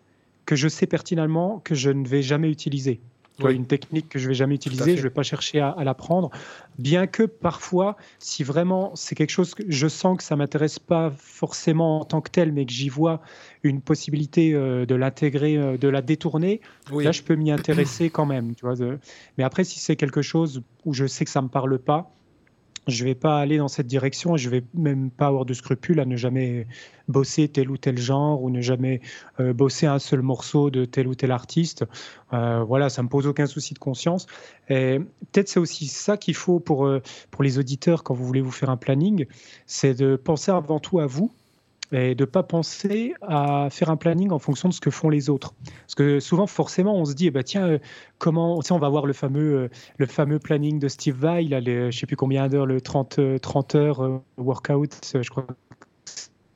que 0.47 0.57
je 0.57 0.69
sais 0.69 0.87
pertinemment 0.87 1.61
que 1.65 1.75
je 1.75 1.91
ne 1.91 2.07
vais 2.07 2.23
jamais 2.23 2.51
utiliser 2.51 3.01
une 3.41 3.67
technique 3.67 4.09
que 4.09 4.19
je 4.19 4.29
vais 4.29 4.35
jamais 4.35 4.55
utiliser, 4.55 4.93
je 4.93 4.99
ne 4.99 5.03
vais 5.03 5.11
pas 5.11 5.23
chercher 5.23 5.61
à, 5.61 5.77
l'apprendre. 5.85 6.31
Bien 6.79 7.07
que 7.07 7.25
parfois, 7.25 7.97
si 8.19 8.45
vraiment 8.45 8.93
c'est 8.95 9.15
quelque 9.15 9.31
chose 9.31 9.55
que 9.55 9.65
je 9.69 9.89
sens 9.89 10.19
que 10.19 10.23
ça 10.23 10.37
m'intéresse 10.37 10.79
pas 10.79 11.13
forcément 11.17 12.01
en 12.01 12.05
tant 12.05 12.21
que 12.21 12.31
tel, 12.31 12.53
mais 12.53 12.65
que 12.65 12.73
j'y 12.73 12.89
vois 12.89 13.21
une 13.63 13.81
possibilité 13.81 14.55
euh, 14.55 14.87
de 14.87 14.95
l'intégrer, 14.95 15.57
euh, 15.57 15.77
de 15.77 15.89
la 15.89 16.03
détourner, 16.03 16.61
là 16.93 17.13
je 17.13 17.23
peux 17.23 17.35
m'y 17.35 17.51
intéresser 17.51 18.11
quand 18.11 18.27
même. 18.27 18.55
Tu 18.55 18.67
vois, 18.67 18.75
Mais 19.39 19.45
après, 19.45 19.65
si 19.65 19.79
c'est 19.79 19.97
quelque 19.97 20.23
chose 20.23 20.63
où 20.85 20.93
je 20.95 21.07
sais 21.07 21.25
que 21.25 21.31
ça 21.31 21.43
me 21.43 21.49
parle 21.49 21.79
pas, 21.79 22.15
je 22.87 23.05
vais 23.05 23.15
pas 23.15 23.39
aller 23.39 23.59
dans 23.59 23.69
cette 23.69 23.87
direction 23.87 24.35
et 24.35 24.39
je 24.39 24.49
vais 24.51 24.63
même 24.75 25.11
pas 25.11 25.27
avoir 25.27 25.45
de 25.45 25.55
scrupules 25.55 26.01
à 26.01 26.05
ne 26.05 26.17
jamais 26.17 26.67
bosser 27.09 27.49
tel 27.49 27.71
ou 27.71 27.77
tel 27.77 27.99
genre 27.99 28.43
ou 28.43 28.51
ne 28.51 28.61
jamais 28.61 29.01
euh, 29.41 29.53
bosser 29.53 29.87
un 29.87 29.99
seul 29.99 30.23
morceau 30.23 30.71
de 30.71 30.85
tel 30.85 31.07
ou 31.07 31.15
tel 31.15 31.31
artiste. 31.31 31.85
Euh, 32.33 32.63
voilà, 32.65 32.89
ça 32.91 33.03
me 33.03 33.09
pose 33.09 33.27
aucun 33.27 33.47
souci 33.47 33.75
de 33.75 33.79
conscience. 33.79 34.27
Et 34.69 34.99
peut-être 35.33 35.49
c'est 35.49 35.61
aussi 35.61 35.87
ça 35.87 36.17
qu'il 36.17 36.35
faut 36.35 36.61
pour, 36.61 36.87
euh, 36.87 37.03
pour 37.31 37.45
les 37.45 37.59
auditeurs 37.59 38.05
quand 38.05 38.15
vous 38.15 38.27
voulez 38.27 38.41
vous 38.41 38.51
faire 38.51 38.71
un 38.71 38.77
planning, 38.77 39.27
c'est 39.67 39.95
de 39.95 40.17
penser 40.17 40.51
avant 40.51 40.81
tout 40.81 41.01
à 41.01 41.07
vous 41.07 41.33
et 41.93 42.15
de 42.15 42.25
pas 42.25 42.43
penser 42.43 43.15
à 43.23 43.69
faire 43.71 43.91
un 43.91 43.97
planning 43.97 44.31
en 44.31 44.39
fonction 44.39 44.69
de 44.69 44.75
ce 44.75 44.81
que 44.81 44.91
font 44.91 45.11
les 45.11 45.31
autres. 45.31 45.55
Parce 45.83 45.95
que 45.95 46.21
souvent, 46.21 46.47
forcément, 46.47 46.97
on 46.97 47.05
se 47.05 47.15
dit, 47.15 47.27
eh 47.27 47.31
ben, 47.31 47.43
tiens, 47.43 47.67
euh, 47.67 47.79
comment, 48.19 48.61
on 48.69 48.79
va 48.79 48.89
voir 48.89 49.07
le 49.07 49.13
fameux, 49.13 49.55
euh, 49.55 49.69
le 49.99 50.07
fameux 50.07 50.39
planning 50.39 50.79
de 50.79 50.89
Steve 50.89 51.17
Vai, 51.17 51.45
il 51.45 51.55
a 51.55 51.61
les, 51.61 51.93
je 51.93 51.99
sais 51.99 52.07
plus 52.07 52.17
combien 52.17 52.49
d'heures, 52.49 52.67
le 52.67 52.81
30, 52.81 53.41
30 53.41 53.75
heures 53.75 54.23
workout, 54.37 55.13
je 55.15 55.29
crois 55.31 55.47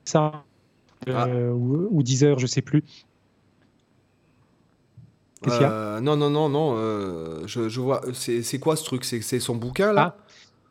ça, 0.04 0.44
ah. 1.06 1.28
ou, 1.28 1.88
ou, 1.90 2.02
10 2.02 2.24
heures, 2.24 2.38
je 2.38 2.46
sais 2.46 2.62
plus. 2.62 2.82
Euh, 5.46 6.00
non, 6.00 6.16
non, 6.16 6.30
non, 6.30 6.48
non. 6.48 6.74
Euh, 6.76 7.46
je, 7.46 7.68
je, 7.68 7.80
vois. 7.80 8.02
C'est 8.12 8.58
quoi 8.58 8.76
ce 8.76 8.84
truc? 8.84 9.04
C'est 9.04 9.40
son 9.40 9.54
bouquin 9.54 9.92
là? 9.92 10.16
Ah, 10.18 10.24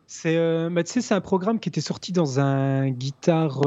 C'est 0.09 0.37
euh, 0.37 0.69
bah, 0.69 0.83
c'est 0.85 1.13
un 1.13 1.19
programme 1.19 1.59
qui 1.59 1.67
était 1.67 1.81
sorti 1.81 2.13
dans 2.13 2.39
un 2.39 2.89
guitare, 2.89 3.61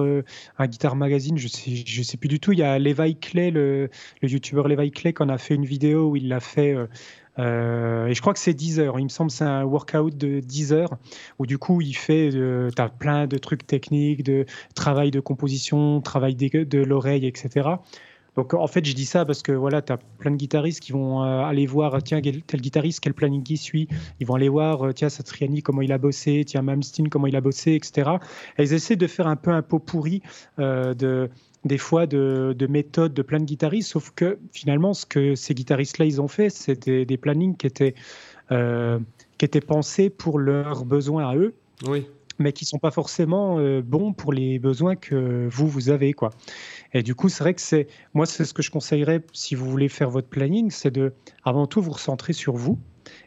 un 0.58 0.66
guitare 0.66 0.96
magazine. 0.96 1.36
Je 1.36 1.48
sais, 1.48 1.76
je 1.84 2.02
sais 2.02 2.16
plus 2.16 2.28
du 2.28 2.40
tout. 2.40 2.52
Il 2.52 2.58
y 2.58 2.62
a 2.62 2.78
Levi 2.78 3.16
Clay, 3.16 3.50
le, 3.50 3.90
le 4.22 4.28
youtubeur 4.28 4.66
Levi 4.66 4.90
Clay, 4.90 5.12
qui 5.12 5.22
en 5.22 5.28
a 5.28 5.36
fait 5.36 5.54
une 5.54 5.66
vidéo 5.66 6.08
où 6.10 6.16
il 6.16 6.28
l'a 6.28 6.40
fait. 6.40 6.70
et 7.38 8.14
je 8.14 8.20
crois 8.20 8.32
que 8.32 8.38
c'est 8.38 8.54
10 8.54 8.80
heures. 8.80 8.98
Il 8.98 9.04
me 9.04 9.08
semble 9.10 9.30
c'est 9.30 9.44
un 9.44 9.64
workout 9.64 10.16
de 10.16 10.40
10 10.40 10.72
heures 10.72 10.96
où 11.38 11.44
du 11.46 11.58
coup 11.58 11.82
il 11.82 11.92
fait, 11.94 12.30
tu 12.30 12.82
plein 12.98 13.26
de 13.26 13.36
trucs 13.36 13.66
techniques, 13.66 14.22
de 14.22 14.46
travail 14.74 15.10
de 15.10 15.20
composition, 15.20 16.00
travail 16.00 16.36
de 16.36 16.78
l'oreille, 16.78 17.26
etc. 17.26 17.68
Donc 18.40 18.54
en 18.54 18.66
fait, 18.68 18.82
je 18.86 18.94
dis 18.94 19.04
ça 19.04 19.26
parce 19.26 19.42
que 19.42 19.52
voilà, 19.52 19.82
tu 19.82 19.92
as 19.92 19.98
plein 19.98 20.30
de 20.30 20.36
guitaristes 20.36 20.80
qui 20.80 20.92
vont 20.92 21.22
euh, 21.22 21.42
aller 21.42 21.66
voir, 21.66 22.02
tiens, 22.02 22.22
tel 22.22 22.60
guitariste, 22.62 23.00
quel 23.00 23.12
planning 23.12 23.44
il 23.46 23.58
suit. 23.58 23.86
Ils 24.18 24.26
vont 24.26 24.34
aller 24.34 24.48
voir, 24.48 24.86
euh, 24.86 24.92
tiens, 24.94 25.10
Satriani, 25.10 25.62
comment 25.62 25.82
il 25.82 25.92
a 25.92 25.98
bossé, 25.98 26.42
tiens, 26.46 26.62
Malmsteen, 26.62 27.10
comment 27.10 27.26
il 27.26 27.36
a 27.36 27.42
bossé, 27.42 27.74
etc. 27.74 28.12
Et 28.56 28.62
ils 28.62 28.72
essaient 28.72 28.96
de 28.96 29.06
faire 29.06 29.26
un 29.26 29.36
peu 29.36 29.50
un 29.50 29.60
pot 29.60 29.78
pourri 29.78 30.22
euh, 30.58 30.94
de, 30.94 31.28
des 31.66 31.76
fois 31.76 32.06
de, 32.06 32.66
méthodes 32.66 33.12
de 33.12 33.20
plein 33.20 33.40
de 33.40 33.44
guitaristes, 33.44 33.90
sauf 33.90 34.10
que 34.16 34.38
finalement, 34.52 34.94
ce 34.94 35.04
que 35.04 35.34
ces 35.34 35.52
guitaristes-là, 35.52 36.06
ils 36.06 36.22
ont 36.22 36.28
fait, 36.28 36.48
c'était 36.48 37.04
des 37.04 37.18
plannings 37.18 37.58
qui 37.58 37.66
étaient, 37.66 37.94
qui 38.48 39.44
étaient 39.44 39.60
pensés 39.60 40.08
pour 40.08 40.38
leurs 40.38 40.86
besoins 40.86 41.28
à 41.28 41.36
eux. 41.36 41.52
Oui 41.86 42.06
mais 42.40 42.52
qui 42.52 42.64
sont 42.64 42.78
pas 42.78 42.90
forcément 42.90 43.58
bons 43.82 44.12
pour 44.12 44.32
les 44.32 44.58
besoins 44.58 44.96
que 44.96 45.48
vous 45.50 45.68
vous 45.68 45.90
avez 45.90 46.12
quoi. 46.12 46.30
Et 46.92 47.02
du 47.02 47.14
coup, 47.14 47.28
c'est 47.28 47.44
vrai 47.44 47.54
que 47.54 47.60
c'est 47.60 47.86
moi, 48.14 48.26
c'est 48.26 48.44
ce 48.44 48.54
que 48.54 48.62
je 48.62 48.70
conseillerais 48.70 49.22
si 49.32 49.54
vous 49.54 49.68
voulez 49.70 49.88
faire 49.88 50.10
votre 50.10 50.28
planning, 50.28 50.70
c'est 50.70 50.90
de 50.90 51.12
avant 51.44 51.66
tout 51.66 51.80
vous 51.80 51.92
recentrer 51.92 52.32
sur 52.32 52.56
vous 52.56 52.78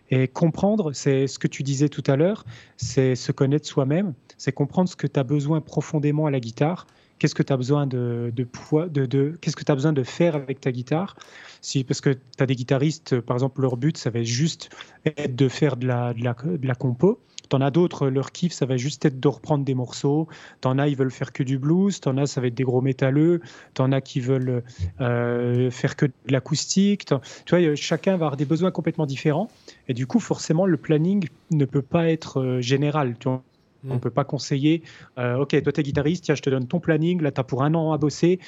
et 0.09 0.27
comprendre. 0.27 0.93
C'est 0.93 1.27
ce 1.27 1.39
que 1.39 1.47
tu 1.47 1.63
disais 1.63 1.89
tout 1.89 2.03
à 2.07 2.15
l'heure, 2.15 2.45
c'est 2.77 3.15
se 3.15 3.31
connaître 3.31 3.67
soi-même, 3.67 4.13
c'est 4.37 4.51
comprendre 4.51 4.89
ce 4.89 4.95
que 4.95 5.07
tu 5.07 5.19
as 5.19 5.23
besoin 5.23 5.61
profondément 5.61 6.25
à 6.25 6.31
la 6.31 6.39
guitare. 6.39 6.87
Qu'est-ce 7.19 7.35
que 7.35 7.43
tu 7.43 7.53
as 7.53 7.57
besoin 7.57 7.87
de, 7.87 8.33
de, 8.35 8.45
de, 8.89 9.05
de 9.05 9.37
qu'est-ce 9.39 9.55
que 9.55 9.63
tu 9.63 9.73
besoin 9.73 9.93
de 9.93 10.03
faire 10.03 10.35
avec 10.35 10.59
ta 10.59 10.71
guitare 10.71 11.15
si, 11.61 11.83
Parce 11.83 12.01
que 12.01 12.09
tu 12.09 12.19
as 12.39 12.45
des 12.45 12.55
guitaristes, 12.55 13.21
par 13.21 13.37
exemple, 13.37 13.61
leur 13.61 13.77
but, 13.77 13.97
ça 13.97 14.09
va 14.09 14.19
être 14.19 14.25
juste 14.25 14.69
être 15.05 15.35
de 15.35 15.47
faire 15.47 15.77
de 15.77 15.87
la, 15.87 16.13
de 16.13 16.23
la, 16.23 16.35
de 16.43 16.67
la 16.67 16.75
compo. 16.75 17.21
T'en 17.49 17.61
as 17.61 17.71
d'autres, 17.71 18.07
leur 18.07 18.31
kiff, 18.31 18.53
ça 18.53 18.65
va 18.65 18.77
juste 18.77 19.05
être 19.05 19.19
de 19.19 19.27
reprendre 19.27 19.63
des 19.65 19.75
morceaux. 19.75 20.27
T'en 20.61 20.77
as, 20.79 20.87
ils 20.87 20.95
veulent 20.95 21.11
faire 21.11 21.31
que 21.33 21.43
du 21.43 21.57
blues. 21.57 21.99
T'en 21.99 22.17
as, 22.17 22.25
ça 22.25 22.41
va 22.41 22.47
être 22.47 22.55
des 22.55 22.63
gros 22.63 22.81
métalleux. 22.81 23.41
T'en 23.73 23.91
as 23.91 24.01
qui 24.01 24.19
veulent 24.19 24.63
euh, 25.01 25.69
faire 25.71 25.95
que 25.95 26.05
de 26.05 26.13
l'acoustique. 26.29 27.05
Tu 27.45 27.55
vois, 27.55 27.75
chacun 27.75 28.11
va 28.11 28.25
avoir 28.25 28.37
des 28.37 28.45
besoins 28.45 28.71
complètement 28.71 29.05
différents. 29.05 29.49
Et 29.87 29.93
du 29.93 30.07
coup, 30.07 30.19
forcément, 30.19 30.65
le 30.65 30.77
planning 30.77 31.27
ne 31.51 31.65
peut 31.65 31.81
pas 31.81 32.09
être 32.09 32.39
euh, 32.39 32.61
général. 32.61 33.15
Tu 33.19 33.29
vois. 33.29 33.43
On 33.85 33.93
ne 33.93 33.95
mm. 33.95 33.99
peut 33.99 34.09
pas 34.09 34.23
conseiller, 34.23 34.83
euh, 35.17 35.37
ok, 35.37 35.61
toi 35.61 35.71
tu 35.71 35.79
es 35.79 35.83
guitariste, 35.83 36.23
tiens, 36.25 36.35
je 36.35 36.41
te 36.41 36.49
donne 36.49 36.67
ton 36.67 36.79
planning, 36.79 37.21
là 37.21 37.31
tu 37.31 37.39
as 37.41 37.43
pour 37.43 37.63
un 37.63 37.73
an 37.73 37.91
à 37.91 37.97
bosser, 37.97 38.39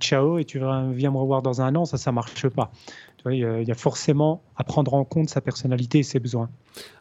ciao, 0.00 0.38
et 0.38 0.44
tu 0.44 0.58
viens 0.58 1.10
me 1.10 1.18
revoir 1.18 1.42
dans 1.42 1.60
un 1.60 1.74
an, 1.74 1.84
ça, 1.84 1.96
ça 1.96 2.12
marche 2.12 2.48
pas. 2.48 2.70
Tu 3.16 3.24
vois, 3.24 3.34
il 3.34 3.68
y, 3.68 3.70
a 3.70 3.74
forcément 3.74 4.42
à 4.56 4.64
prendre 4.64 4.94
en 4.94 5.04
compte 5.04 5.28
sa 5.28 5.42
personnalité 5.42 5.98
et 5.98 6.02
ses 6.02 6.18
besoins. 6.18 6.48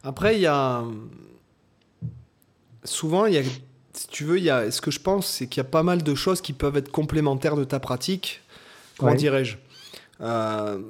Après, 0.03 0.35
il 0.35 0.41
y 0.41 0.47
a, 0.47 0.83
souvent, 2.83 3.25
il 3.25 3.35
y 3.35 3.37
a, 3.37 3.43
si 3.93 4.07
tu 4.09 4.25
veux, 4.25 4.37
il 4.37 4.43
y 4.43 4.49
a, 4.49 4.69
ce 4.69 4.81
que 4.81 4.91
je 4.91 4.99
pense, 4.99 5.27
c'est 5.27 5.47
qu'il 5.47 5.61
y 5.61 5.65
a 5.65 5.69
pas 5.69 5.83
mal 5.83 6.03
de 6.03 6.15
choses 6.15 6.41
qui 6.41 6.53
peuvent 6.53 6.75
être 6.75 6.91
complémentaires 6.91 7.55
de 7.55 7.63
ta 7.63 7.79
pratique. 7.79 8.41
Comment 8.97 9.15
dirais-je 9.15 9.55
euh, 10.21 10.81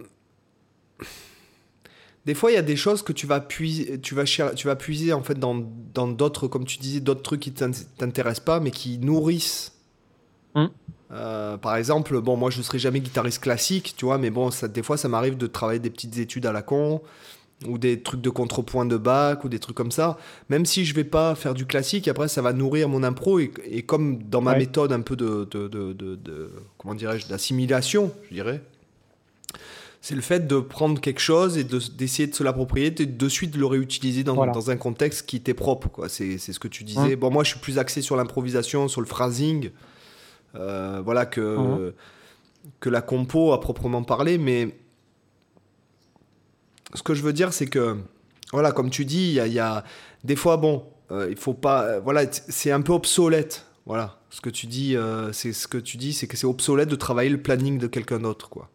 Des 2.29 2.35
fois, 2.35 2.51
il 2.51 2.53
y 2.53 2.57
a 2.57 2.61
des 2.61 2.75
choses 2.75 3.01
que 3.01 3.11
tu 3.11 3.25
vas 3.25 3.39
puiser, 3.39 3.99
tu 4.01 4.13
vas, 4.13 4.23
tu 4.23 4.67
vas 4.67 4.75
puiser 4.75 5.13
en 5.13 5.23
fait 5.23 5.39
dans 5.39 6.07
d'autres, 6.07 6.47
comme 6.47 6.63
tu 6.63 6.77
disais, 6.77 6.99
d'autres 6.99 7.23
trucs 7.23 7.39
qui 7.39 7.51
t'intéressent 7.51 8.45
pas, 8.45 8.59
mais 8.59 8.69
qui 8.69 8.99
nourrissent. 8.99 9.71
Hum. 10.53 10.69
Euh, 11.11 11.57
par 11.57 11.75
exemple, 11.75 12.21
bon, 12.21 12.37
moi 12.37 12.51
je 12.51 12.59
ne 12.59 12.61
serai 12.61 12.77
jamais 12.77 12.99
guitariste 12.99 13.41
classique, 13.41 13.95
tu 13.97 14.05
vois, 14.05 14.19
mais 14.19 14.29
bon, 14.29 14.51
ça, 14.51 14.67
des 14.67 14.83
fois 14.83 14.95
ça 14.95 15.07
m'arrive 15.07 15.37
de 15.37 15.47
travailler 15.47 15.79
des 15.79 15.89
petites 15.89 16.19
études 16.19 16.45
à 16.45 16.51
la 16.51 16.61
con, 16.61 17.01
ou 17.67 17.79
des 17.79 17.99
trucs 18.03 18.21
de 18.21 18.29
contrepoint 18.29 18.85
de 18.85 18.97
bac 18.97 19.43
ou 19.43 19.49
des 19.49 19.57
trucs 19.57 19.75
comme 19.75 19.91
ça. 19.91 20.19
Même 20.49 20.67
si 20.67 20.85
je 20.85 20.93
vais 20.93 21.05
pas 21.05 21.33
faire 21.33 21.55
du 21.55 21.65
classique, 21.65 22.07
après 22.07 22.27
ça 22.27 22.43
va 22.43 22.53
nourrir 22.53 22.89
mon 22.89 23.01
impro 23.01 23.39
et, 23.39 23.49
comme 23.87 24.21
dans 24.21 24.41
ma 24.41 24.55
méthode 24.55 24.93
un 24.93 25.01
peu 25.01 25.15
de, 25.15 25.47
de, 25.49 25.67
de, 25.67 25.93
de 25.93 26.51
comment 26.77 26.93
dirais-je 26.93 27.27
d'assimilation, 27.27 28.11
je 28.29 28.35
dirais. 28.35 28.61
C'est 30.01 30.15
le 30.15 30.21
fait 30.21 30.47
de 30.47 30.59
prendre 30.59 31.01
quelque 31.01 31.19
chose 31.19 31.57
et 31.57 31.65
d'essayer 31.65 32.27
de, 32.27 32.33
se 32.33 32.41
l'approprier, 32.41 32.87
et 32.87 33.05
de 33.05 33.29
suite 33.29 33.57
le 33.57 33.65
réutiliser 33.65 34.23
dans, 34.23 34.45
dans 34.45 34.71
un 34.71 34.77
contexte 34.77 35.25
qui 35.25 35.41
t'est 35.41 35.53
propre. 35.53 35.89
Quoi. 35.89 36.07
C'est, 36.07 36.37
ce 36.37 36.57
que 36.57 36.69
tu 36.69 36.85
disais. 36.85 37.17
Bon, 37.17 37.29
moi, 37.29 37.43
je 37.43 37.49
suis 37.51 37.59
plus 37.59 37.77
axé 37.77 38.01
sur 38.01 38.15
l'improvisation, 38.15 38.87
sur 38.87 39.01
le 39.01 39.07
phrasing, 39.07 39.71
euh, 40.55 41.01
voilà, 41.03 41.25
que, 41.25 41.93
que 42.79 42.89
la 42.89 43.01
compo 43.01 43.51
à 43.51 43.59
proprement 43.59 44.03
parler. 44.03 44.37
Mais 44.37 44.73
ce 46.93 47.03
que 47.03 47.13
je 47.13 47.21
veux 47.21 47.33
dire, 47.33 47.51
c'est 47.51 47.67
que, 47.67 47.97
voilà, 48.53 48.71
comme 48.71 48.89
tu 48.89 49.03
dis, 49.03 49.35
il 49.35 49.53
y, 49.53 49.59
a, 49.59 49.83
des 50.23 50.37
fois, 50.37 50.55
bon, 50.55 50.85
euh, 51.11 51.27
il 51.29 51.37
faut 51.37 51.53
pas, 51.53 51.83
euh, 51.83 51.99
voilà, 51.99 52.23
c'est 52.31 52.71
un 52.71 52.81
peu 52.81 52.93
obsolète. 52.93 53.65
Voilà, 53.85 54.19
ce 54.29 54.39
que 54.39 54.49
tu 54.49 54.65
dis, 54.67 54.95
c'est 55.33 55.51
ce 55.51 55.67
que 55.67 55.77
tu 55.77 55.97
dis, 55.97 56.13
c'est 56.13 56.27
que 56.27 56.37
c'est 56.37 56.47
obsolète 56.47 56.87
de 56.87 56.95
travailler 56.95 57.29
le 57.29 57.41
planning 57.41 57.79
de 57.79 57.87
quelqu'un 57.87 58.19
d'autre, 58.19 58.47
quoi. 58.47 58.69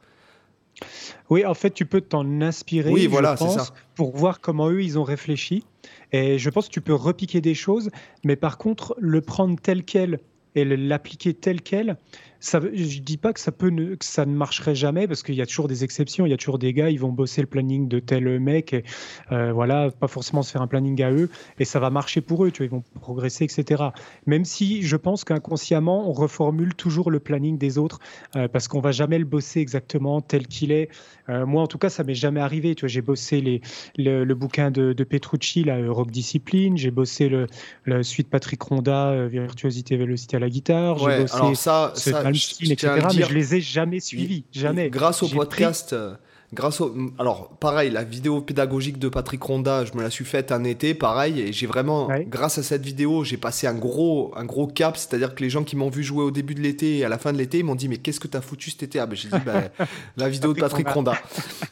Oui, 1.30 1.44
en 1.44 1.54
fait, 1.54 1.70
tu 1.70 1.86
peux 1.86 2.00
t'en 2.00 2.40
inspirer, 2.40 2.90
oui, 2.90 3.06
voilà, 3.06 3.36
je 3.36 3.44
pense, 3.44 3.72
pour 3.94 4.16
voir 4.16 4.40
comment 4.40 4.70
eux 4.70 4.82
ils 4.82 4.98
ont 4.98 5.04
réfléchi. 5.04 5.64
Et 6.12 6.38
je 6.38 6.50
pense 6.50 6.68
que 6.68 6.72
tu 6.72 6.80
peux 6.80 6.94
repiquer 6.94 7.40
des 7.40 7.54
choses, 7.54 7.90
mais 8.24 8.36
par 8.36 8.58
contre, 8.58 8.94
le 8.98 9.20
prendre 9.20 9.58
tel 9.60 9.84
quel 9.84 10.20
et 10.54 10.64
l'appliquer 10.64 11.34
tel 11.34 11.60
quel, 11.60 11.96
ça, 12.44 12.60
je 12.60 13.00
dis 13.00 13.16
pas 13.16 13.32
que 13.32 13.40
ça 13.40 13.52
peut 13.52 13.70
que 13.70 14.04
ça 14.04 14.26
ne 14.26 14.34
marcherait 14.34 14.74
jamais 14.74 15.08
parce 15.08 15.22
qu'il 15.22 15.34
y 15.34 15.40
a 15.40 15.46
toujours 15.46 15.66
des 15.66 15.82
exceptions. 15.82 16.26
Il 16.26 16.30
y 16.30 16.34
a 16.34 16.36
toujours 16.36 16.58
des 16.58 16.72
gars, 16.74 16.90
ils 16.90 17.00
vont 17.00 17.12
bosser 17.12 17.40
le 17.40 17.46
planning 17.46 17.88
de 17.88 17.98
tel 18.00 18.38
mec, 18.38 18.74
et, 18.74 18.84
euh, 19.32 19.52
voilà, 19.52 19.90
pas 19.90 20.08
forcément 20.08 20.42
se 20.42 20.52
faire 20.52 20.60
un 20.60 20.66
planning 20.66 21.02
à 21.02 21.10
eux, 21.10 21.30
et 21.58 21.64
ça 21.64 21.80
va 21.80 21.88
marcher 21.88 22.20
pour 22.20 22.44
eux. 22.44 22.50
Tu 22.50 22.58
vois, 22.58 22.66
ils 22.66 22.70
vont 22.70 22.84
progresser, 23.00 23.44
etc. 23.44 23.84
Même 24.26 24.44
si 24.44 24.82
je 24.82 24.96
pense 24.96 25.24
qu'inconsciemment, 25.24 26.08
on 26.08 26.12
reformule 26.12 26.74
toujours 26.74 27.10
le 27.10 27.18
planning 27.18 27.56
des 27.56 27.78
autres 27.78 27.98
euh, 28.36 28.46
parce 28.46 28.68
qu'on 28.68 28.80
va 28.80 28.92
jamais 28.92 29.18
le 29.18 29.24
bosser 29.24 29.60
exactement 29.60 30.20
tel 30.20 30.46
qu'il 30.46 30.70
est. 30.70 30.90
Euh, 31.30 31.46
moi, 31.46 31.62
en 31.62 31.66
tout 31.66 31.78
cas, 31.78 31.88
ça 31.88 32.04
m'est 32.04 32.14
jamais 32.14 32.40
arrivé. 32.40 32.74
Tu 32.74 32.82
vois, 32.82 32.88
j'ai 32.88 33.00
bossé 33.00 33.40
les, 33.40 33.62
le, 33.96 34.34
bouquin 34.34 34.70
de, 34.70 34.92
Petrucci, 34.92 35.64
la 35.64 35.76
Rock 35.90 36.10
Discipline. 36.10 36.76
J'ai 36.76 36.90
bossé 36.90 37.30
le, 37.30 37.46
le, 37.84 38.02
suite 38.02 38.28
Patrick 38.28 38.60
Ronda, 38.60 39.26
Virtuosité, 39.28 39.96
Vélocité 39.96 40.36
à 40.36 40.40
la 40.40 40.50
guitare. 40.50 40.98
j'ai 40.98 41.22
bossé 41.22 41.36
alors 41.36 41.56
ça, 41.56 41.92
ça 41.94 42.33
je 42.34 42.54
mais 42.68 43.22
je 43.26 43.34
les 43.34 43.54
ai 43.54 43.60
jamais 43.60 44.00
suivis, 44.00 44.44
jamais. 44.52 44.90
Grâce 44.90 45.22
au 45.22 45.28
podcast, 45.28 45.92
euh, 45.92 46.14
grâce 46.52 46.80
au, 46.80 46.94
alors 47.18 47.56
pareil, 47.58 47.90
la 47.90 48.04
vidéo 48.04 48.40
pédagogique 48.40 48.98
de 48.98 49.08
Patrick 49.08 49.42
Ronda, 49.42 49.84
je 49.84 49.94
me 49.94 50.02
la 50.02 50.10
suis 50.10 50.24
faite 50.24 50.52
un 50.52 50.64
été, 50.64 50.94
pareil, 50.94 51.40
et 51.40 51.52
j'ai 51.52 51.66
vraiment, 51.66 52.08
grâce 52.26 52.58
à 52.58 52.62
cette 52.62 52.84
vidéo, 52.84 53.24
j'ai 53.24 53.36
passé 53.36 53.66
un 53.66 53.74
gros, 53.74 54.32
un 54.36 54.44
gros 54.44 54.66
cap, 54.66 54.96
c'est-à-dire 54.96 55.34
que 55.34 55.42
les 55.42 55.50
gens 55.50 55.64
qui 55.64 55.76
m'ont 55.76 55.90
vu 55.90 56.02
jouer 56.02 56.24
au 56.24 56.30
début 56.30 56.54
de 56.54 56.60
l'été 56.60 56.98
et 56.98 57.04
à 57.04 57.08
la 57.08 57.18
fin 57.18 57.32
de 57.32 57.38
l'été, 57.38 57.58
ils 57.58 57.64
m'ont 57.64 57.74
dit 57.74 57.88
mais 57.88 57.98
qu'est-ce 57.98 58.20
que 58.20 58.28
t'as 58.28 58.40
foutu 58.40 58.70
cet 58.70 58.82
été? 58.84 58.98
Ah 58.98 59.06
ben 59.06 59.16
j'ai 59.16 59.28
dit 59.28 59.44
bah, 59.44 59.64
la 60.16 60.28
vidéo 60.28 60.54
de 60.54 60.60
Patrick 60.60 60.88
Ronda. 60.88 61.14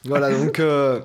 voilà 0.04 0.32
donc. 0.32 0.60
Euh, 0.60 1.00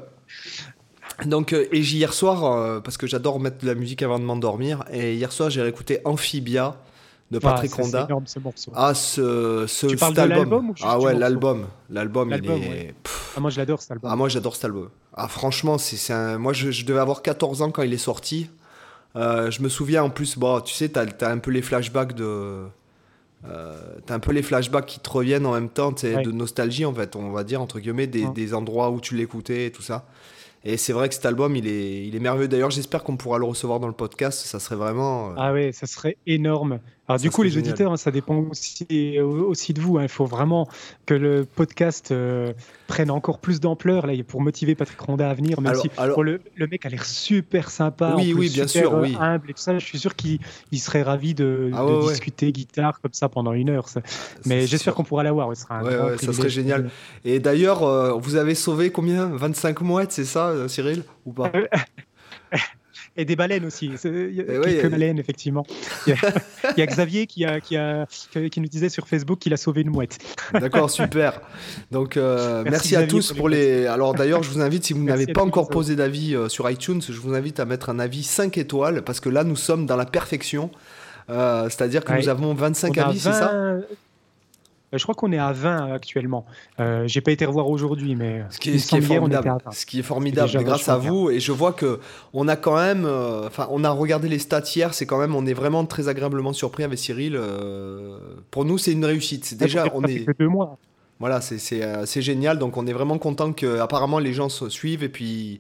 donc, 1.26 1.52
euh, 1.54 1.66
et 1.72 1.80
hier 1.80 2.14
soir, 2.14 2.84
parce 2.84 2.96
que 2.96 3.08
j'adore 3.08 3.40
mettre 3.40 3.58
de 3.58 3.66
la 3.66 3.74
musique 3.74 4.04
avant 4.04 4.20
de 4.20 4.24
m'endormir, 4.24 4.84
et 4.92 5.16
hier 5.16 5.32
soir 5.32 5.50
j'ai 5.50 5.64
réécouté 5.64 6.00
Amphibia, 6.06 6.78
de 7.32 7.40
Patrick 7.40 7.72
ah, 7.78 7.82
Ronda. 7.82 8.08
Ah, 8.74 8.94
ce, 8.94 9.66
ce 9.68 9.88
tu 9.88 9.96
parles 9.98 10.14
de 10.14 10.22
l'album 10.22 10.74
Ah 10.82 11.00
ouais, 11.00 11.14
l'album. 11.14 11.68
L'album, 11.90 12.34
il 12.34 12.50
est. 12.50 12.96
Ah, 13.36 13.40
moi, 13.40 13.50
je 13.50 13.58
l'adore 13.58 13.82
cet 13.82 13.92
album. 13.92 14.10
Ah, 14.12 14.16
moi, 14.16 14.30
j'adore 14.30 14.56
cet 14.56 14.66
album. 14.66 14.90
Ah, 15.14 15.28
franchement, 15.28 15.78
c'est 15.78 16.14
un... 16.14 16.38
moi, 16.38 16.54
je, 16.54 16.86
devais 16.86 17.00
avoir 17.00 17.22
14 17.22 17.62
ans 17.62 17.72
quand 17.72 17.84
il 17.84 17.94
est 17.94 17.98
sorti. 17.98 18.50
Euh, 19.16 19.52
je 19.52 19.62
me 19.62 19.70
souviens 19.70 20.04
en 20.04 20.10
plus, 20.10 20.38
bon, 20.38 20.62
tu 20.62 20.74
sais, 20.74 20.90
t'as 20.90 21.06
as 21.22 21.30
un 21.30 21.40
peu 21.40 21.52
les 21.52 21.62
flashbacks 21.62 22.14
de. 22.14 22.66
Euh, 23.48 23.78
t'as 24.06 24.16
un 24.16 24.20
peu 24.20 24.32
les 24.32 24.42
flashbacks 24.42 24.86
qui 24.86 25.00
te 25.00 25.10
reviennent 25.10 25.46
en 25.46 25.54
même 25.54 25.70
temps, 25.70 25.94
ouais. 26.04 26.24
de 26.24 26.32
nostalgie 26.32 26.86
en 26.86 26.94
fait, 26.94 27.16
on 27.16 27.32
va 27.32 27.44
dire, 27.44 27.62
entre 27.62 27.80
guillemets, 27.80 28.08
des, 28.08 28.26
des 28.28 28.54
endroits 28.54 28.90
où 28.90 29.00
tu 29.00 29.16
l'écoutais 29.16 29.68
et 29.68 29.72
tout 29.72 29.84
ça. 29.84 30.06
Et 30.64 30.76
c'est 30.78 30.92
vrai 30.92 31.08
que 31.08 31.16
cet 31.16 31.26
album, 31.26 31.56
il 31.56 31.68
est, 31.68 32.06
il 32.08 32.16
est 32.16 32.20
merveilleux. 32.20 32.48
D'ailleurs, 32.48 32.72
j'espère 32.72 33.04
qu'on 33.04 33.16
pourra 33.16 33.38
le 33.38 33.46
recevoir 33.46 33.80
dans 33.80 33.88
le 33.88 33.94
podcast. 33.94 34.46
Ça 34.46 34.60
serait 34.60 34.76
vraiment. 34.76 35.30
Euh, 35.30 35.36
ah 35.38 35.54
oui, 35.54 35.72
ça 35.72 35.88
serait 35.88 36.18
énorme. 36.26 36.80
Alors 37.08 37.22
du 37.22 37.32
coup, 37.32 37.42
les 37.42 37.58
auditeurs, 37.58 37.94
hein, 37.94 37.98
ça 37.98 38.12
dépend 38.12 38.36
aussi, 38.52 39.18
aussi 39.20 39.74
de 39.74 39.80
vous. 39.80 39.98
Hein. 39.98 40.04
Il 40.04 40.10
faut 40.10 40.26
vraiment 40.26 40.68
que 41.06 41.14
le 41.14 41.46
podcast 41.46 42.12
euh, 42.12 42.52
prenne 42.88 43.10
encore 43.10 43.40
plus 43.40 43.62
d'ampleur 43.62 44.06
là 44.08 44.14
pour 44.28 44.42
motiver 44.42 44.76
Patrick 44.76 45.00
Ronda 45.00 45.30
à 45.30 45.34
venir. 45.34 45.62
Même 45.62 45.76
si 45.76 45.90
le, 45.98 46.42
le, 46.56 46.68
mec 46.68 46.86
a 46.86 46.90
l'air 46.90 47.06
super 47.06 47.70
sympa, 47.70 48.16
oui, 48.18 48.34
oui, 48.34 48.50
bien 48.50 48.68
sûr, 48.68 48.94
euh, 48.94 49.04
oui. 49.04 49.16
humble 49.18 49.50
et 49.52 49.54
tout 49.54 49.62
ça. 49.62 49.80
Je 49.80 49.86
suis 49.86 50.00
sûr 50.00 50.16
qu'il 50.16 50.40
serait 50.74 51.02
ravi 51.02 51.34
de, 51.34 51.72
ah 51.74 51.86
discuter 52.10 52.52
guitare 52.52 53.00
comme 53.00 53.14
ça 53.14 53.30
pendant 53.30 53.54
une 53.54 53.70
heure. 53.70 53.88
Ça. 53.88 54.02
Mais 54.46 54.68
j'espère 54.68 54.94
qu'on 54.94 55.06
pourra 55.06 55.24
l'avoir. 55.24 55.56
Ça, 55.56 55.82
ça 56.18 56.34
serait 56.34 56.50
génial. 56.50 56.90
Et 57.24 57.40
d'ailleurs, 57.40 57.84
euh, 57.84 58.14
vous 58.14 58.36
avez 58.36 58.56
sauvé 58.56 58.92
combien? 58.92 59.28
25 59.28 59.80
mouettes, 59.82 60.12
c'est 60.12 60.26
ça, 60.26 60.68
Cyril? 60.68 61.04
Ou 61.26 61.32
pas? 61.32 61.52
et 63.18 63.26
des 63.26 63.36
baleines 63.36 63.66
aussi. 63.66 63.92
Il 64.04 64.36
y 64.36 64.42
a 64.42 64.44
eh 64.48 64.62
quelques 64.62 64.90
baleines, 64.90 65.20
effectivement. 65.20 65.66
Il 66.06 66.16
y, 66.78 66.82
a, 66.82 66.86
Xavier 66.86 67.28
qui, 67.28 67.46
a, 67.46 67.60
qui, 67.60 67.76
a, 67.76 68.06
qui, 68.52 68.62
nous 68.62 68.68
disait 68.68 68.90
sur 68.90 69.08
Facebook 69.08 69.40
qu'il 69.40 69.54
a 69.54 69.58
sauvé 69.58 69.82
une 69.82 69.90
mouette. 69.90 70.20
D'accord, 70.54 70.90
super. 70.90 71.42
Donc, 71.92 72.16
euh, 72.16 72.64
merci, 72.64 72.96
à 72.96 73.08
tous 73.08 73.34
pour 73.34 73.50
les. 73.50 73.88
Alors, 73.88 74.14
d'ailleurs, 74.14 74.44
je 74.44 74.50
vous 74.50 74.62
invite, 74.62 74.86
si 74.86 74.94
vous 74.94 75.04
n'avez 75.04 75.28
pas 75.28 75.42
encore 75.42 75.70
posé 75.70 75.96
d'avis 75.96 76.36
euh, 76.36 76.48
sur 76.48 76.70
iTunes, 76.70 77.02
je 77.02 77.20
vous 77.20 77.34
invite 77.34 77.60
à 77.60 77.66
mettre 77.66 77.90
un 77.90 78.00
avis 78.00 78.24
5 78.24 78.58
étoiles 78.58 79.02
parce 79.02 79.20
que 79.20 79.30
là, 79.30 79.44
nous 79.44 79.56
sommes 79.56 79.86
dans 79.86 79.98
la 79.98 80.06
perfection. 80.06 80.70
Euh, 81.30 81.66
c'est-à-dire 81.66 82.06
que 82.06 82.14
nous 82.14 82.30
avons 82.30 82.54
25 82.54 82.98
avis, 82.98 83.20
c'est 83.20 83.34
ça? 83.34 83.52
euh, 83.54 83.82
je 84.94 85.04
crois 85.04 85.16
qu'on 85.16 85.32
est 85.34 85.38
à 85.38 85.52
20 85.52 85.94
actuellement. 85.94 86.46
Euh, 86.80 87.04
J'ai 87.08 87.20
pas 87.20 87.32
été 87.32 87.46
revoir 87.46 87.68
aujourd'hui, 87.68 88.16
mais 88.16 88.46
ce 88.50 88.58
qui 88.58 88.70
est, 88.70 88.78
ce 88.78 88.88
qui 88.88 88.96
est 88.98 89.02
formidable, 89.02 89.58
ce 89.72 89.86
qui 89.86 90.00
est 90.00 90.04
formidable 90.04 90.64
grâce 90.64 90.88
à 90.88 90.98
vous. 90.98 91.30
Et 91.30 91.42
je 91.42 91.52
vois 91.52 91.74
que 91.74 92.00
on 92.34 92.48
a 92.48 92.56
quand 92.56 92.78
même, 92.78 93.06
euh, 93.06 93.48
enfin, 93.48 93.68
on 93.70 93.84
a 93.84 93.90
regardé 93.90 94.30
les 94.30 94.40
stats 94.40 94.64
hier. 94.74 94.94
C'est 94.94 95.06
quand 95.06 95.20
même, 95.20 95.36
on 95.36 95.46
est 95.46 95.54
vraiment 95.54 95.86
très 95.86 96.08
agréablement 96.08 96.54
surpris 96.54 96.84
avec 96.84 97.00
Cyril. 97.00 97.36
Euh, 97.36 98.18
pour 98.50 98.64
nous, 98.64 98.78
c'est 98.78 98.94
une 98.94 99.04
réussite. 99.04 99.44
C'est 99.44 99.58
déjà, 99.58 99.86
on 99.94 100.04
est. 100.04 100.26
deux 100.40 100.48
mois. 100.48 100.78
Voilà, 101.20 101.42
c'est 101.42 102.22
génial. 102.22 102.58
Donc, 102.58 102.78
on 102.78 102.88
est 102.88 102.94
vraiment 102.94 103.18
content 103.18 103.52
que, 103.52 103.80
apparemment, 103.80 104.20
les 104.20 104.34
gens 104.34 104.48
se 104.48 104.70
suivent 104.70 105.04
et 105.04 105.10
puis. 105.10 105.60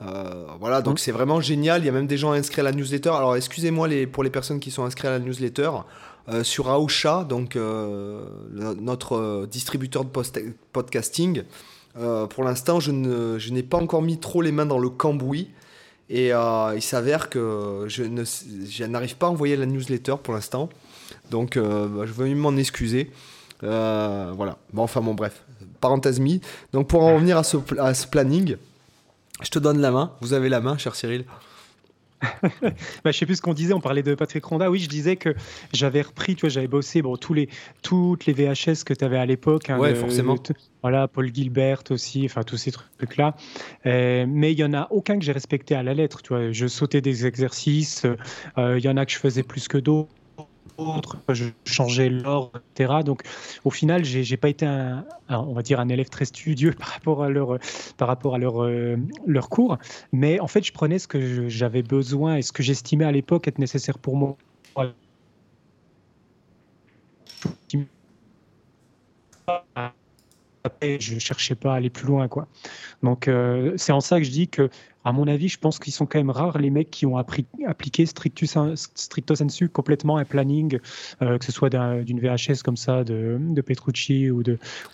voilà, 0.00 0.82
donc 0.82 0.94
mmh. 0.94 0.98
c'est 0.98 1.12
vraiment 1.12 1.40
génial. 1.40 1.82
Il 1.82 1.86
y 1.86 1.90
a 1.90 1.92
même 1.92 2.08
des 2.08 2.18
gens 2.18 2.32
inscrits 2.32 2.62
à 2.62 2.64
la 2.64 2.72
newsletter. 2.72 3.10
Alors, 3.10 3.36
excusez-moi 3.36 3.86
les, 3.86 4.08
pour 4.08 4.24
les 4.24 4.30
personnes 4.30 4.58
qui 4.58 4.72
sont 4.72 4.84
inscrites 4.84 5.06
à 5.06 5.10
la 5.10 5.20
newsletter. 5.20 5.70
Euh, 6.30 6.44
sur 6.44 6.68
Aosha, 6.68 7.24
donc 7.24 7.56
euh, 7.56 8.20
notre 8.52 9.16
euh, 9.16 9.46
distributeur 9.46 10.04
de 10.04 10.10
podcasting. 10.72 11.42
pour 11.94 12.44
l'instant, 12.44 12.80
je, 12.80 12.90
n'ai 12.90 13.62
pas 13.62 13.78
encore 13.78 14.02
mis 14.02 14.18
trop 14.18 14.42
les 14.42 14.52
mains 14.52 14.66
dans 14.66 14.78
le 14.78 14.90
cambouis. 14.90 15.50
Et 16.10 16.28
il 16.28 16.82
s'avère 16.82 17.28
que 17.28 17.84
je, 17.88 18.04
n'arrive 18.84 19.16
pas 19.16 19.26
à 19.26 19.30
envoyer 19.30 19.56
la 19.56 19.66
newsletter 19.66 20.16
pour 20.22 20.34
l'instant. 20.34 20.68
Donc 21.30 21.58
bah, 21.58 22.04
je 22.04 22.12
veux 22.12 22.34
m'en 22.34 22.56
excuser. 22.56 23.10
voilà. 23.60 24.58
Bon, 24.72 24.82
enfin 24.82 25.00
bon, 25.00 25.14
bref. 25.14 25.44
Parenthèse 25.80 26.20
mise. 26.20 26.40
Donc 26.72 26.88
pour 26.88 27.02
en 27.02 27.14
revenir 27.14 27.36
à 27.36 27.44
ce, 27.44 27.56
à 27.78 27.94
ce 27.94 28.06
planning, 28.06 28.56
je 29.42 29.50
te 29.50 29.58
donne 29.58 29.80
la 29.80 29.90
main. 29.90 30.12
Vous 30.20 30.32
avez 30.32 30.48
la 30.48 30.60
main, 30.60 30.78
cher 30.78 30.94
Cyril. 30.94 31.24
bah, 32.62 33.10
je 33.10 33.12
sais 33.12 33.26
plus 33.26 33.36
ce 33.36 33.42
qu'on 33.42 33.54
disait, 33.54 33.72
on 33.72 33.80
parlait 33.80 34.02
de 34.02 34.14
Patrick 34.14 34.44
Ronda. 34.44 34.70
Oui, 34.70 34.78
je 34.80 34.88
disais 34.88 35.16
que 35.16 35.34
j'avais 35.72 36.02
repris, 36.02 36.34
tu 36.34 36.42
vois, 36.42 36.48
j'avais 36.48 36.68
bossé 36.68 37.02
bon, 37.02 37.16
tous 37.16 37.34
les, 37.34 37.48
toutes 37.82 38.26
les 38.26 38.32
VHS 38.32 38.84
que 38.84 38.94
tu 38.94 39.04
avais 39.04 39.18
à 39.18 39.26
l'époque. 39.26 39.70
Hein, 39.70 39.94
forcément. 39.94 40.36
voilà, 40.82 41.08
Paul 41.08 41.32
Gilbert 41.32 41.82
aussi, 41.90 42.24
enfin 42.24 42.42
tous 42.42 42.56
ces 42.56 42.72
trucs-là. 42.72 43.36
Euh, 43.86 44.26
mais 44.28 44.52
il 44.52 44.58
y 44.58 44.64
en 44.64 44.74
a 44.74 44.88
aucun 44.90 45.18
que 45.18 45.24
j'ai 45.24 45.32
respecté 45.32 45.74
à 45.74 45.82
la 45.82 45.94
lettre. 45.94 46.22
Tu 46.22 46.28
vois, 46.28 46.52
je 46.52 46.66
sautais 46.66 47.00
des 47.00 47.26
exercices. 47.26 48.04
Euh, 48.56 48.78
il 48.78 48.84
y 48.84 48.88
en 48.88 48.96
a 48.96 49.06
que 49.06 49.12
je 49.12 49.18
faisais 49.18 49.42
plus 49.42 49.68
que 49.68 49.78
d'autres 49.78 50.08
autres, 50.78 51.18
je 51.28 51.46
changeais 51.64 52.08
l'ordre, 52.08 52.52
etc. 52.74 53.00
Donc, 53.04 53.22
au 53.64 53.70
final, 53.70 54.04
j'ai 54.04 54.22
n'ai 54.28 54.36
pas 54.36 54.48
été 54.48 54.64
un, 54.64 55.04
on 55.28 55.52
va 55.52 55.62
dire 55.62 55.80
un 55.80 55.88
élève 55.88 56.08
très 56.08 56.24
studieux 56.24 56.72
par 56.78 56.88
rapport 56.88 57.22
à 57.22 57.28
leur, 57.28 57.58
par 57.96 58.08
rapport 58.08 58.34
à 58.34 58.38
leur, 58.38 58.62
euh, 58.62 58.96
cours, 59.50 59.78
mais 60.12 60.40
en 60.40 60.46
fait, 60.46 60.64
je 60.64 60.72
prenais 60.72 60.98
ce 60.98 61.08
que 61.08 61.48
j'avais 61.48 61.82
besoin 61.82 62.36
et 62.36 62.42
ce 62.42 62.52
que 62.52 62.62
j'estimais 62.62 63.04
à 63.04 63.12
l'époque 63.12 63.48
être 63.48 63.58
nécessaire 63.58 63.98
pour 63.98 64.16
moi. 64.16 64.36
Après, 70.68 70.98
je 71.00 71.18
cherchais 71.18 71.54
pas 71.54 71.72
à 71.72 71.76
aller 71.76 71.90
plus 71.90 72.06
loin, 72.06 72.28
quoi. 72.28 72.46
Donc, 73.02 73.26
euh, 73.26 73.72
c'est 73.76 73.92
en 73.92 74.00
ça 74.00 74.18
que 74.18 74.24
je 74.24 74.30
dis 74.30 74.48
que 74.48 74.70
à 75.04 75.12
mon 75.12 75.26
avis, 75.26 75.48
je 75.48 75.58
pense 75.58 75.78
qu'ils 75.78 75.92
sont 75.94 76.04
quand 76.04 76.18
même 76.18 76.28
rares 76.28 76.58
les 76.58 76.68
mecs 76.68 76.90
qui 76.90 77.06
ont 77.06 77.16
appris, 77.16 77.46
appliqué 77.66 78.04
strictus, 78.04 78.58
stricto 78.74 79.34
sensu 79.34 79.70
complètement 79.70 80.18
un 80.18 80.26
planning, 80.26 80.78
euh, 81.22 81.38
que 81.38 81.44
ce 81.46 81.52
soit 81.52 81.70
d'une 81.70 82.20
VHS 82.20 82.62
comme 82.62 82.76
ça 82.76 83.04
de, 83.04 83.38
de 83.40 83.60
Petrucci 83.62 84.30
ou 84.30 84.42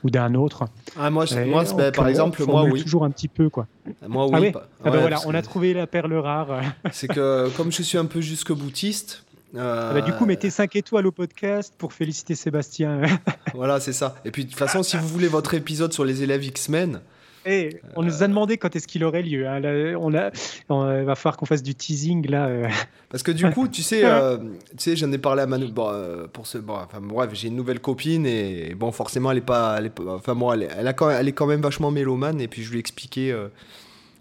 d'un 0.04 0.34
ou 0.34 0.44
autre. 0.44 0.66
Ah, 0.96 1.10
moi, 1.10 1.24
moi 1.46 1.64
ben, 1.76 1.90
par 1.90 2.06
exemple, 2.06 2.44
moi, 2.44 2.64
oui. 2.64 2.82
Toujours 2.82 3.04
un 3.04 3.10
petit 3.10 3.26
peu, 3.26 3.48
quoi. 3.48 3.66
Moi, 4.06 4.28
oui. 4.28 4.52
Ah, 4.54 4.62
ah 4.84 4.90
ben 4.90 5.00
voilà, 5.00 5.18
on 5.26 5.34
a 5.34 5.42
trouvé 5.42 5.74
la 5.74 5.88
perle 5.88 6.14
rare. 6.14 6.60
C'est 6.92 7.08
que, 7.08 7.48
comme 7.56 7.72
je 7.72 7.82
suis 7.82 7.98
un 7.98 8.06
peu 8.06 8.20
jusque 8.20 8.52
boutiste, 8.52 9.23
euh... 9.54 9.90
Ah 9.90 9.94
bah, 9.94 10.00
du 10.00 10.12
coup, 10.12 10.26
mettez 10.26 10.50
5 10.50 10.74
étoiles 10.76 11.06
au 11.06 11.12
podcast 11.12 11.74
pour 11.76 11.92
féliciter 11.92 12.34
Sébastien. 12.34 13.02
voilà, 13.54 13.80
c'est 13.80 13.92
ça. 13.92 14.14
Et 14.24 14.30
puis, 14.30 14.44
de 14.44 14.50
toute 14.50 14.58
façon, 14.58 14.82
si 14.82 14.96
vous 14.96 15.08
voulez 15.08 15.28
votre 15.28 15.54
épisode 15.54 15.92
sur 15.92 16.04
les 16.04 16.22
élèves 16.22 16.44
X-Men, 16.44 17.00
eh, 17.46 17.80
on 17.94 18.02
nous 18.02 18.22
a 18.22 18.28
demandé 18.28 18.56
quand 18.56 18.74
est-ce 18.74 18.86
qu'il 18.86 19.04
aurait 19.04 19.22
lieu. 19.22 19.46
Hein. 19.46 19.60
on, 20.00 20.14
a, 20.14 20.30
on 20.68 21.04
va 21.04 21.14
falloir 21.14 21.36
qu'on 21.36 21.46
fasse 21.46 21.62
du 21.62 21.74
teasing 21.74 22.28
là. 22.28 22.46
Euh. 22.46 22.68
Parce 23.10 23.22
que 23.22 23.32
du 23.32 23.48
coup, 23.50 23.68
tu 23.68 23.82
sais, 23.82 24.04
euh, 24.04 24.38
tu 24.70 24.78
sais, 24.78 24.96
j'en 24.96 25.12
ai 25.12 25.18
parlé 25.18 25.42
à 25.42 25.46
Manu. 25.46 25.66
Bon, 25.66 25.88
euh, 25.90 26.26
pour 26.26 26.46
ce, 26.46 26.58
bon, 26.58 26.74
enfin, 26.74 27.00
bref, 27.00 27.30
j'ai 27.34 27.48
une 27.48 27.56
nouvelle 27.56 27.80
copine 27.80 28.26
et 28.26 28.74
bon, 28.74 28.92
forcément, 28.92 29.30
elle 29.30 29.38
est 29.38 29.42
pas, 29.42 29.76
elle 29.78 29.86
est, 29.86 30.00
enfin, 30.00 30.34
moi, 30.34 30.54
elle, 30.54 30.68
elle, 30.76 30.88
a 30.88 30.92
quand, 30.94 31.10
elle 31.10 31.28
est 31.28 31.32
quand 31.32 31.46
même 31.46 31.60
vachement 31.60 31.90
mélomane 31.90 32.40
et 32.40 32.48
puis 32.48 32.62
je 32.62 32.70
lui 32.70 32.78
ai 32.78 32.80
expliqué, 32.80 33.36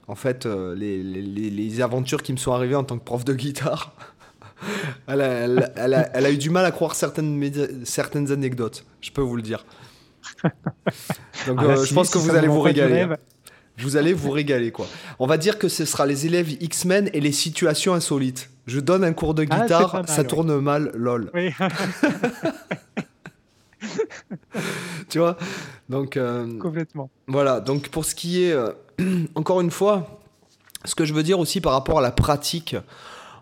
en 0.08 0.16
fait, 0.16 0.46
les, 0.46 1.02
les, 1.02 1.50
les, 1.50 1.82
aventures 1.82 2.22
qui 2.24 2.34
me 2.34 2.38
sont 2.38 2.52
arrivées 2.52 2.76
en 2.76 2.84
tant 2.84 2.98
que 2.98 3.04
prof 3.04 3.24
de 3.24 3.34
guitare. 3.34 3.96
Elle, 5.08 5.22
a, 5.22 5.28
elle, 5.28 5.94
a, 5.94 6.10
elle, 6.14 6.26
a, 6.26 6.32
eu 6.32 6.38
du 6.38 6.50
mal 6.50 6.66
à 6.66 6.72
croire 6.72 6.96
certaines, 6.96 7.52
certaines 7.86 8.32
anecdotes. 8.32 8.86
Je 9.02 9.12
peux 9.12 9.22
vous 9.22 9.36
le 9.36 9.42
dire. 9.42 9.66
Donc 11.48 11.60
ah, 11.60 11.64
euh, 11.64 11.86
je 11.86 11.94
pense 11.94 12.10
que 12.10 12.18
vous 12.18 12.32
allez 12.32 12.48
vous 12.48 12.62
régaler. 12.62 13.02
Hein. 13.02 13.18
Vous 13.78 13.98
allez 13.98 14.14
vous 14.14 14.32
régaler 14.32 14.72
quoi. 14.72 14.88
On 15.20 15.28
va 15.28 15.38
dire 15.38 15.58
que 15.58 15.68
ce 15.68 15.86
sera 15.86 16.06
les 16.06 16.26
élèves 16.26 16.52
X-Men 16.62 17.10
et 17.14 17.20
les 17.20 17.32
situations 17.32 17.94
insolites. 17.94 18.50
Je 18.68 18.80
donne 18.80 19.04
un 19.04 19.14
cours 19.14 19.34
de 19.34 19.46
ah, 19.50 19.62
guitare, 19.62 20.04
ça 20.08 20.24
tourne 20.24 20.60
mal, 20.60 20.92
lol. 20.94 21.32
tu 25.10 25.20
vois? 25.20 25.38
Donc 25.90 26.16
euh, 26.18 26.58
complètement. 26.60 27.10
Voilà, 27.28 27.60
donc 27.60 27.90
pour 27.90 28.06
ce 28.06 28.16
qui 28.16 28.44
est 28.44 28.54
euh, 28.54 28.72
encore 29.36 29.60
une 29.62 29.72
fois, 29.72 30.22
ce 30.86 30.96
que 30.96 31.06
je 31.06 31.14
veux 31.14 31.24
dire 31.24 31.40
aussi 31.40 31.60
par 31.60 31.74
rapport 31.74 32.00
à 32.00 32.02
la 32.02 32.12
pratique, 32.12 32.76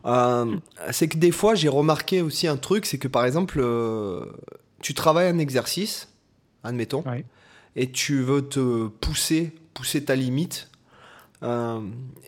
c'est 0.04 1.08
que 1.08 1.18
des 1.18 1.32
fois 1.32 1.56
j'ai 1.56 1.70
remarqué 1.70 2.22
aussi 2.22 2.48
un 2.48 2.58
truc, 2.58 2.86
c'est 2.86 2.98
que 2.98 3.08
par 3.08 3.26
exemple, 3.26 3.64
tu 4.82 4.94
travailles 4.94 5.28
un 5.28 5.40
exercice, 5.40 6.10
admettons, 6.64 7.04
et 7.76 7.92
tu 7.92 8.22
veux 8.22 8.48
te 8.48 8.88
pousser, 8.88 9.54
pousser 9.74 10.04
ta 10.04 10.16
limite. 10.16 10.70
Euh, 11.44 11.80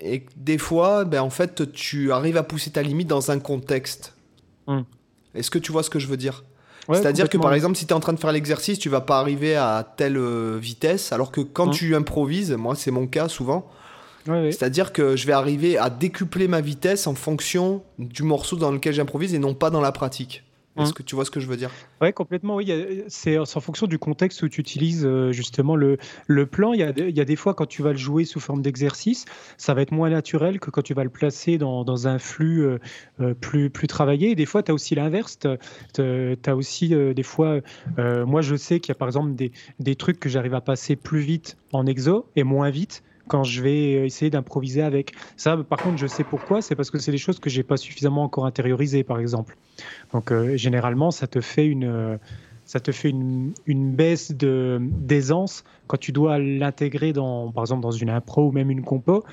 et 0.01 0.25
des 0.35 0.57
fois, 0.57 1.05
ben, 1.05 1.21
en 1.21 1.29
fait, 1.29 1.71
tu 1.71 2.11
arrives 2.11 2.37
à 2.37 2.43
pousser 2.43 2.71
ta 2.71 2.81
limite 2.81 3.07
dans 3.07 3.31
un 3.31 3.39
contexte. 3.39 4.15
Hmm. 4.67 4.81
Est-ce 5.35 5.51
que 5.51 5.59
tu 5.59 5.71
vois 5.71 5.83
ce 5.83 5.89
que 5.89 5.99
je 5.99 6.07
veux 6.07 6.17
dire? 6.17 6.43
C'est-à-dire 6.91 7.29
que 7.29 7.37
par 7.37 7.53
exemple, 7.53 7.77
si 7.77 7.85
tu 7.85 7.93
es 7.93 7.95
en 7.95 8.01
train 8.01 8.11
de 8.11 8.19
faire 8.19 8.33
l'exercice, 8.33 8.77
tu 8.77 8.89
vas 8.89 8.99
pas 8.99 9.19
arriver 9.19 9.55
à 9.55 9.89
telle 9.95 10.17
euh, 10.17 10.57
vitesse, 10.57 11.13
alors 11.13 11.31
que 11.31 11.39
quand 11.39 11.67
hmm. 11.67 11.71
tu 11.71 11.95
improvises, 11.95 12.51
moi 12.51 12.75
c'est 12.75 12.91
mon 12.91 13.07
cas 13.07 13.29
souvent, 13.29 13.69
c'est-à-dire 14.25 14.93
que 14.93 15.15
je 15.15 15.27
vais 15.27 15.33
arriver 15.33 15.77
à 15.77 15.89
décupler 15.89 16.47
ma 16.47 16.61
vitesse 16.61 17.07
en 17.07 17.15
fonction 17.15 17.83
du 17.99 18.23
morceau 18.23 18.55
dans 18.55 18.71
lequel 18.71 18.93
j'improvise 18.93 19.33
et 19.33 19.39
non 19.39 19.53
pas 19.53 19.69
dans 19.69 19.81
la 19.81 19.91
pratique. 19.91 20.43
Est-ce 20.75 20.89
mmh. 20.89 20.93
que 20.93 21.03
tu 21.03 21.13
vois 21.13 21.23
ce 21.23 21.29
que 21.29 21.39
je 21.39 21.47
veux 21.47 21.55
dire? 21.55 21.69
Oui, 22.01 22.11
complètement. 22.13 22.55
Oui, 22.55 22.71
c'est 23.07 23.37
en 23.37 23.45
fonction 23.45 23.85
du 23.85 23.99
contexte 23.99 24.41
où 24.41 24.49
tu 24.49 24.59
utilises 24.59 25.05
euh, 25.05 25.31
justement 25.31 25.75
le, 25.75 25.97
le 26.25 26.45
plan. 26.47 26.73
Il 26.73 26.79
y, 26.79 26.83
a, 26.83 26.91
il 26.97 27.15
y, 27.15 27.21
a, 27.21 27.25
des 27.25 27.35
fois, 27.35 27.53
quand 27.53 27.67
tu 27.67 27.83
vas 27.83 27.91
le 27.91 27.97
jouer 27.97 28.25
sous 28.25 28.39
forme 28.39 28.63
d'exercice, 28.63 29.25
ça 29.57 29.75
va 29.75 29.83
être 29.83 29.91
moins 29.91 30.09
naturel 30.09 30.59
que 30.59 30.71
quand 30.71 30.81
tu 30.81 30.95
vas 30.95 31.03
le 31.03 31.11
placer 31.11 31.59
dans, 31.59 31.83
dans 31.83 32.07
un 32.07 32.17
flux 32.17 32.65
euh, 32.65 32.79
euh, 33.21 33.35
plus, 33.35 33.69
plus 33.69 33.85
travaillé. 33.85 34.31
Et 34.31 34.35
des 34.35 34.47
fois, 34.47 34.63
tu 34.63 34.71
as 34.71 34.73
aussi 34.73 34.95
l'inverse. 34.95 35.37
Tu 35.93 36.01
as 36.01 36.55
aussi 36.55 36.89
des 36.89 37.23
fois, 37.23 37.59
moi 37.97 38.41
je 38.41 38.55
sais 38.55 38.79
qu'il 38.79 38.89
y 38.89 38.93
a 38.93 38.95
par 38.95 39.07
exemple 39.07 39.35
des, 39.35 39.51
des 39.79 39.95
trucs 39.95 40.19
que 40.19 40.29
j'arrive 40.29 40.53
à 40.53 40.61
passer 40.61 40.95
plus 40.95 41.19
vite 41.19 41.57
en 41.71 41.85
exo 41.85 42.25
et 42.35 42.43
moins 42.43 42.69
vite 42.69 43.03
quand 43.27 43.43
je 43.43 43.61
vais 43.61 44.05
essayer 44.05 44.29
d'improviser 44.29 44.81
avec. 44.81 45.13
Ça, 45.37 45.57
par 45.57 45.79
contre, 45.79 45.97
je 45.97 46.07
sais 46.07 46.23
pourquoi. 46.23 46.61
C'est 46.61 46.75
parce 46.75 46.91
que 46.91 46.99
c'est 46.99 47.11
des 47.11 47.17
choses 47.17 47.39
que 47.39 47.49
j'ai 47.49 47.63
pas 47.63 47.77
suffisamment 47.77 48.23
encore 48.23 48.45
intériorisées, 48.45 49.03
par 49.03 49.19
exemple. 49.19 49.57
Donc, 50.11 50.31
euh, 50.31 50.57
généralement, 50.57 51.11
ça 51.11 51.27
te 51.27 51.41
fait 51.41 51.65
une, 51.65 52.19
ça 52.65 52.79
te 52.79 52.91
fait 52.91 53.09
une, 53.09 53.53
une 53.65 53.93
baisse 53.95 54.31
de 54.31 54.79
d'aisance 54.81 55.63
quand 55.87 55.97
tu 55.97 56.11
dois 56.11 56.39
l'intégrer 56.39 57.13
dans, 57.13 57.51
par 57.51 57.63
exemple, 57.63 57.81
dans 57.81 57.91
une 57.91 58.09
impro 58.09 58.47
ou 58.47 58.51
même 58.51 58.71
une 58.71 58.83
compo, 58.83 59.23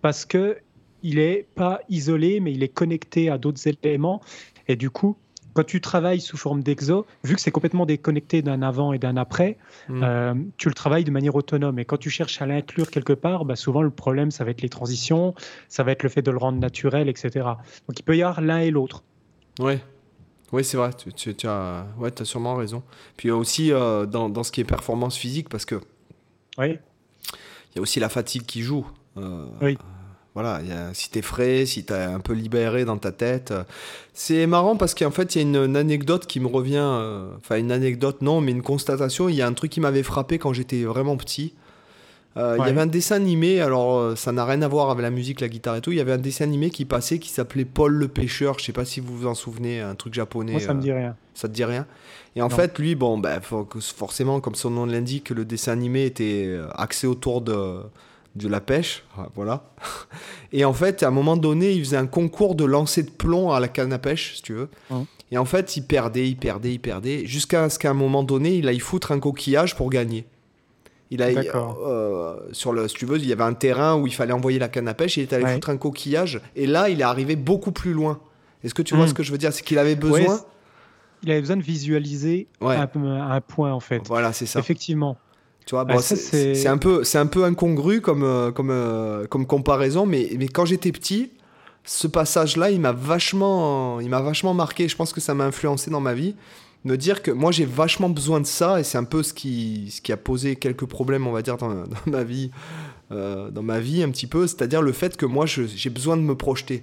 parce 0.00 0.24
que 0.24 0.58
il 1.02 1.18
est 1.18 1.46
pas 1.54 1.80
isolé, 1.88 2.40
mais 2.40 2.52
il 2.52 2.62
est 2.62 2.68
connecté 2.68 3.30
à 3.30 3.38
d'autres 3.38 3.68
éléments. 3.68 4.20
Et 4.66 4.76
du 4.76 4.90
coup, 4.90 5.16
quand 5.54 5.64
tu 5.64 5.80
travailles 5.80 6.20
sous 6.20 6.36
forme 6.36 6.62
d'exo, 6.62 7.06
vu 7.24 7.34
que 7.34 7.40
c'est 7.40 7.50
complètement 7.50 7.86
déconnecté 7.86 8.42
d'un 8.42 8.62
avant 8.62 8.92
et 8.92 8.98
d'un 8.98 9.16
après, 9.16 9.58
mm. 9.88 10.02
euh, 10.02 10.34
tu 10.56 10.68
le 10.68 10.74
travailles 10.74 11.04
de 11.04 11.10
manière 11.10 11.34
autonome. 11.34 11.78
Et 11.78 11.84
quand 11.84 11.96
tu 11.96 12.10
cherches 12.10 12.40
à 12.42 12.46
l'inclure 12.46 12.90
quelque 12.90 13.12
part, 13.12 13.44
bah 13.44 13.56
souvent 13.56 13.82
le 13.82 13.90
problème, 13.90 14.30
ça 14.30 14.44
va 14.44 14.50
être 14.50 14.62
les 14.62 14.68
transitions, 14.68 15.34
ça 15.68 15.82
va 15.82 15.92
être 15.92 16.02
le 16.02 16.08
fait 16.08 16.22
de 16.22 16.30
le 16.30 16.38
rendre 16.38 16.58
naturel, 16.58 17.08
etc. 17.08 17.30
Donc 17.88 17.98
il 17.98 18.02
peut 18.02 18.16
y 18.16 18.22
avoir 18.22 18.40
l'un 18.40 18.58
et 18.58 18.70
l'autre. 18.70 19.02
Ouais. 19.58 19.80
Oui, 20.52 20.64
c'est 20.64 20.78
vrai, 20.78 20.90
tu, 20.94 21.46
as, 21.46 21.86
ouais, 21.98 22.20
as 22.20 22.24
sûrement 22.24 22.56
raison. 22.56 22.82
Puis 23.16 23.30
aussi 23.30 23.70
euh, 23.70 24.06
dans, 24.06 24.30
dans, 24.30 24.42
ce 24.42 24.50
qui 24.50 24.62
est 24.62 24.64
performance 24.64 25.16
physique, 25.16 25.50
parce 25.50 25.66
que 25.66 25.74
oui. 26.56 26.78
il 27.72 27.76
y 27.76 27.78
a 27.78 27.82
aussi 27.82 28.00
la 28.00 28.08
fatigue 28.08 28.44
qui 28.46 28.62
joue. 28.62 28.86
Euh, 29.18 29.46
oui. 29.60 29.76
Voilà, 30.34 30.60
y 30.62 30.70
a, 30.70 30.94
si 30.94 31.10
t'es 31.10 31.22
frais, 31.22 31.66
si 31.66 31.84
t'es 31.84 31.94
un 31.94 32.20
peu 32.20 32.32
libéré 32.32 32.84
dans 32.84 32.98
ta 32.98 33.12
tête. 33.12 33.52
C'est 34.12 34.46
marrant 34.46 34.76
parce 34.76 34.94
qu'en 34.94 35.10
fait, 35.10 35.34
il 35.34 35.38
y 35.38 35.56
a 35.56 35.64
une, 35.64 35.76
anecdote 35.76 36.26
qui 36.26 36.40
me 36.40 36.46
revient. 36.46 36.76
Euh, 36.78 37.28
enfin, 37.38 37.56
une 37.56 37.72
anecdote, 37.72 38.20
non, 38.20 38.40
mais 38.40 38.52
une 38.52 38.62
constatation. 38.62 39.28
Il 39.28 39.36
y 39.36 39.42
a 39.42 39.46
un 39.46 39.52
truc 39.52 39.70
qui 39.70 39.80
m'avait 39.80 40.02
frappé 40.02 40.38
quand 40.38 40.52
j'étais 40.52 40.84
vraiment 40.84 41.16
petit. 41.16 41.54
Euh, 42.36 42.56
il 42.60 42.66
y 42.66 42.68
avait 42.68 42.80
un 42.80 42.86
dessin 42.86 43.16
animé, 43.16 43.60
alors 43.60 43.98
euh, 43.98 44.14
ça 44.14 44.30
n'a 44.30 44.44
rien 44.44 44.62
à 44.62 44.68
voir 44.68 44.90
avec 44.90 45.02
la 45.02 45.10
musique, 45.10 45.40
la 45.40 45.48
guitare 45.48 45.76
et 45.76 45.80
tout. 45.80 45.90
Il 45.90 45.98
y 45.98 46.00
avait 46.00 46.12
un 46.12 46.18
dessin 46.18 46.44
animé 46.44 46.70
qui 46.70 46.84
passait 46.84 47.18
qui 47.18 47.30
s'appelait 47.30 47.64
Paul 47.64 47.92
le 47.92 48.06
pêcheur. 48.06 48.58
Je 48.60 48.64
sais 48.64 48.72
pas 48.72 48.84
si 48.84 49.00
vous 49.00 49.16
vous 49.16 49.26
en 49.26 49.34
souvenez, 49.34 49.80
un 49.80 49.96
truc 49.96 50.14
japonais. 50.14 50.52
Moi, 50.52 50.60
ça 50.60 50.74
me 50.74 50.80
dit 50.80 50.92
rien. 50.92 51.16
Ça 51.34 51.48
te 51.48 51.54
dit 51.54 51.64
rien? 51.64 51.86
Et 52.36 52.42
en 52.42 52.48
fait, 52.50 52.78
lui, 52.78 52.94
bon, 52.94 53.18
ben, 53.18 53.40
forcément, 53.40 54.40
comme 54.40 54.54
son 54.54 54.70
nom 54.70 54.86
l'indique, 54.86 55.30
le 55.30 55.44
dessin 55.44 55.72
animé 55.72 56.04
était 56.04 56.56
axé 56.74 57.06
autour 57.08 57.40
de 57.40 57.80
de 58.36 58.48
la 58.48 58.60
pêche, 58.60 59.04
ah, 59.16 59.28
voilà. 59.34 59.64
Et 60.52 60.64
en 60.64 60.72
fait, 60.72 61.02
à 61.02 61.08
un 61.08 61.10
moment 61.10 61.36
donné, 61.36 61.72
il 61.72 61.80
faisait 61.84 61.96
un 61.96 62.06
concours 62.06 62.54
de 62.54 62.64
lancer 62.64 63.02
de 63.02 63.10
plomb 63.10 63.50
à 63.50 63.60
la 63.60 63.68
canne 63.68 63.92
à 63.92 63.98
pêche, 63.98 64.36
si 64.36 64.42
tu 64.42 64.54
veux. 64.54 64.68
Et 65.30 65.38
en 65.38 65.44
fait, 65.44 65.76
il 65.76 65.82
perdait, 65.82 66.28
il 66.28 66.36
perdait, 66.36 66.72
il 66.72 66.78
perdait, 66.78 67.26
jusqu'à 67.26 67.68
ce 67.68 67.78
qu'à 67.78 67.90
un 67.90 67.94
moment 67.94 68.22
donné, 68.22 68.54
il 68.56 68.68
aille 68.68 68.78
foutre 68.78 69.12
un 69.12 69.18
coquillage 69.18 69.76
pour 69.76 69.90
gagner. 69.90 70.26
Il 71.10 71.22
a, 71.22 71.28
euh, 71.28 72.36
sur 72.52 72.72
le, 72.72 72.86
si 72.86 72.94
tu 72.94 73.06
veux, 73.06 73.16
il 73.16 73.26
y 73.26 73.32
avait 73.32 73.42
un 73.42 73.54
terrain 73.54 73.96
où 73.96 74.06
il 74.06 74.12
fallait 74.12 74.32
envoyer 74.32 74.58
la 74.58 74.68
canne 74.68 74.88
à 74.88 74.94
pêche, 74.94 75.16
il 75.16 75.22
est 75.22 75.32
allé 75.32 75.46
foutre 75.54 75.70
un 75.70 75.78
coquillage, 75.78 76.40
et 76.54 76.66
là, 76.66 76.90
il 76.90 77.00
est 77.00 77.04
arrivé 77.04 77.34
beaucoup 77.34 77.72
plus 77.72 77.92
loin. 77.92 78.20
Est-ce 78.62 78.74
que 78.74 78.82
tu 78.82 78.94
vois 78.94 79.04
hmm. 79.04 79.08
ce 79.08 79.14
que 79.14 79.22
je 79.22 79.32
veux 79.32 79.38
dire? 79.38 79.52
C'est 79.52 79.62
qu'il 79.62 79.78
avait 79.78 79.96
besoin. 79.96 80.40
il 81.22 81.30
avait 81.30 81.40
besoin 81.40 81.56
de 81.56 81.62
visualiser 81.62 82.48
un, 82.60 82.88
un, 82.88 83.40
point, 83.40 83.72
en 83.72 83.80
fait. 83.80 84.02
Voilà, 84.06 84.32
c'est 84.32 84.46
ça. 84.46 84.58
Effectivement. 84.58 85.16
Tu 85.68 85.74
vois, 85.74 85.84
c'est 86.00 86.66
un 86.66 86.78
peu, 86.78 87.04
c'est 87.04 87.18
un 87.18 87.26
peu 87.26 87.44
incongru 87.44 88.00
comme 88.00 88.22
euh, 88.22 88.50
comme 88.50 88.70
euh, 88.70 89.26
comme 89.26 89.44
comparaison, 89.44 90.06
mais 90.06 90.30
mais 90.38 90.48
quand 90.48 90.64
j'étais 90.64 90.92
petit, 90.92 91.30
ce 91.84 92.06
passage-là, 92.06 92.70
il 92.70 92.80
m'a 92.80 92.92
vachement, 92.92 94.00
il 94.00 94.08
m'a 94.08 94.22
vachement 94.22 94.54
marqué. 94.54 94.88
Je 94.88 94.96
pense 94.96 95.12
que 95.12 95.20
ça 95.20 95.34
m'a 95.34 95.44
influencé 95.44 95.90
dans 95.90 96.00
ma 96.00 96.14
vie. 96.14 96.36
Me 96.86 96.96
dire 96.96 97.20
que 97.20 97.30
moi 97.30 97.52
j'ai 97.52 97.66
vachement 97.66 98.08
besoin 98.08 98.40
de 98.40 98.46
ça 98.46 98.80
et 98.80 98.82
c'est 98.82 98.96
un 98.96 99.04
peu 99.04 99.22
ce 99.22 99.34
qui, 99.34 99.90
ce 99.90 100.00
qui 100.00 100.10
a 100.10 100.16
posé 100.16 100.56
quelques 100.56 100.86
problèmes, 100.86 101.26
on 101.26 101.32
va 101.32 101.42
dire, 101.42 101.58
dans, 101.58 101.84
ma 102.06 102.24
vie, 102.24 102.50
euh, 103.12 103.50
dans 103.50 103.62
ma 103.62 103.78
vie 103.78 104.02
un 104.02 104.08
petit 104.08 104.26
peu. 104.26 104.46
C'est-à-dire 104.46 104.80
le 104.80 104.92
fait 104.92 105.18
que 105.18 105.26
moi 105.26 105.44
j'ai 105.44 105.90
besoin 105.90 106.16
de 106.16 106.22
me 106.22 106.34
projeter. 106.34 106.82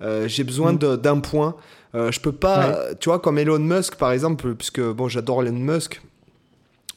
j'ai 0.00 0.44
besoin 0.44 0.74
mm. 0.74 0.98
d'un 0.98 1.18
point. 1.18 1.56
je 1.94 2.20
peux 2.20 2.30
pas, 2.30 2.94
tu 3.00 3.08
vois, 3.08 3.18
comme 3.18 3.38
Elon 3.38 3.58
Musk 3.58 3.96
par 3.96 4.12
exemple, 4.12 4.54
puisque 4.54 4.80
bon, 4.80 5.08
j'adore 5.08 5.42
Elon 5.42 5.58
Musk, 5.58 6.00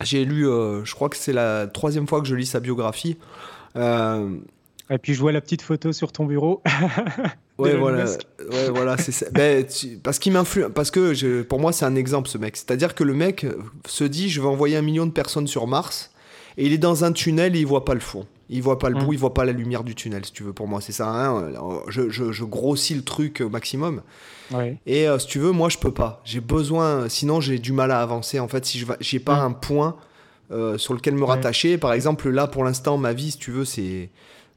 j'ai 0.01 0.25
lu, 0.25 0.47
euh, 0.47 0.83
je 0.85 0.93
crois 0.93 1.09
que 1.09 1.17
c'est 1.17 1.33
la 1.33 1.67
troisième 1.67 2.07
fois 2.07 2.21
que 2.21 2.27
je 2.27 2.35
lis 2.35 2.45
sa 2.45 2.59
biographie. 2.59 3.17
Euh, 3.75 4.37
et 4.89 4.97
puis 4.97 5.13
je 5.13 5.19
vois 5.19 5.31
la 5.31 5.41
petite 5.41 5.61
photo 5.61 5.91
sur 5.93 6.11
ton 6.11 6.25
bureau. 6.25 6.61
ouais, 7.57 7.75
voilà, 7.75 8.05
ouais, 8.05 8.69
voilà, 8.69 8.97
c'est 8.97 9.11
ça. 9.11 9.27
Ben, 9.31 9.65
parce 10.03 10.19
qu'il 10.19 10.33
m'influe, 10.33 10.69
parce 10.69 10.91
que 10.91 11.13
je, 11.13 11.41
pour 11.41 11.59
moi 11.59 11.71
c'est 11.71 11.85
un 11.85 11.95
exemple 11.95 12.27
ce 12.27 12.37
mec. 12.37 12.57
C'est-à-dire 12.57 12.95
que 12.95 13.03
le 13.03 13.13
mec 13.13 13.45
se 13.87 14.03
dit, 14.03 14.29
je 14.29 14.41
vais 14.41 14.47
envoyer 14.47 14.75
un 14.75 14.81
million 14.81 15.05
de 15.05 15.11
personnes 15.11 15.47
sur 15.47 15.67
Mars, 15.67 16.11
et 16.57 16.65
il 16.65 16.73
est 16.73 16.77
dans 16.77 17.03
un 17.03 17.11
tunnel 17.11 17.55
et 17.55 17.59
il 17.59 17.65
voit 17.65 17.85
pas 17.85 17.93
le 17.93 17.99
fond. 17.99 18.27
Il 18.49 18.61
voit 18.61 18.77
pas 18.77 18.89
le 18.89 18.95
bout, 18.95 19.11
mmh. 19.11 19.13
il 19.13 19.19
voit 19.19 19.33
pas 19.33 19.45
la 19.45 19.53
lumière 19.53 19.83
du 19.83 19.95
tunnel, 19.95 20.25
si 20.25 20.31
tu 20.31 20.43
veux. 20.43 20.53
Pour 20.53 20.67
moi, 20.67 20.81
c'est 20.81 20.91
ça. 20.91 21.07
Hein. 21.07 21.53
je, 21.87 22.09
je, 22.09 22.31
je, 22.31 22.43
grossis 22.43 22.93
le 22.93 23.03
truc 23.03 23.41
au 23.41 23.49
maximum. 23.49 24.01
Et 24.85 25.07
euh, 25.07 25.19
si 25.19 25.27
tu 25.27 25.39
veux, 25.39 25.51
moi, 25.51 25.69
je 25.69 25.77
peux 25.77 25.91
pas. 25.91 26.21
J'ai 26.25 26.41
besoin, 26.41 27.09
sinon 27.09 27.41
j'ai 27.41 27.59
du 27.59 27.71
mal 27.71 27.91
à 27.91 28.01
avancer. 28.01 28.39
En 28.39 28.47
fait, 28.47 28.65
si 28.65 28.79
je 28.79 28.85
j'ai 28.99 29.19
pas 29.19 29.37
mm. 29.37 29.45
un 29.45 29.51
point 29.51 29.95
euh, 30.51 30.77
sur 30.77 30.93
lequel 30.93 31.15
me 31.15 31.23
rattacher. 31.23 31.77
Par 31.77 31.93
exemple, 31.93 32.29
là, 32.29 32.47
pour 32.47 32.63
l'instant, 32.63 32.97
ma 32.97 33.13
vie, 33.13 33.31
si 33.31 33.37
tu 33.37 33.51
veux, 33.51 33.65
c'est 33.65 34.09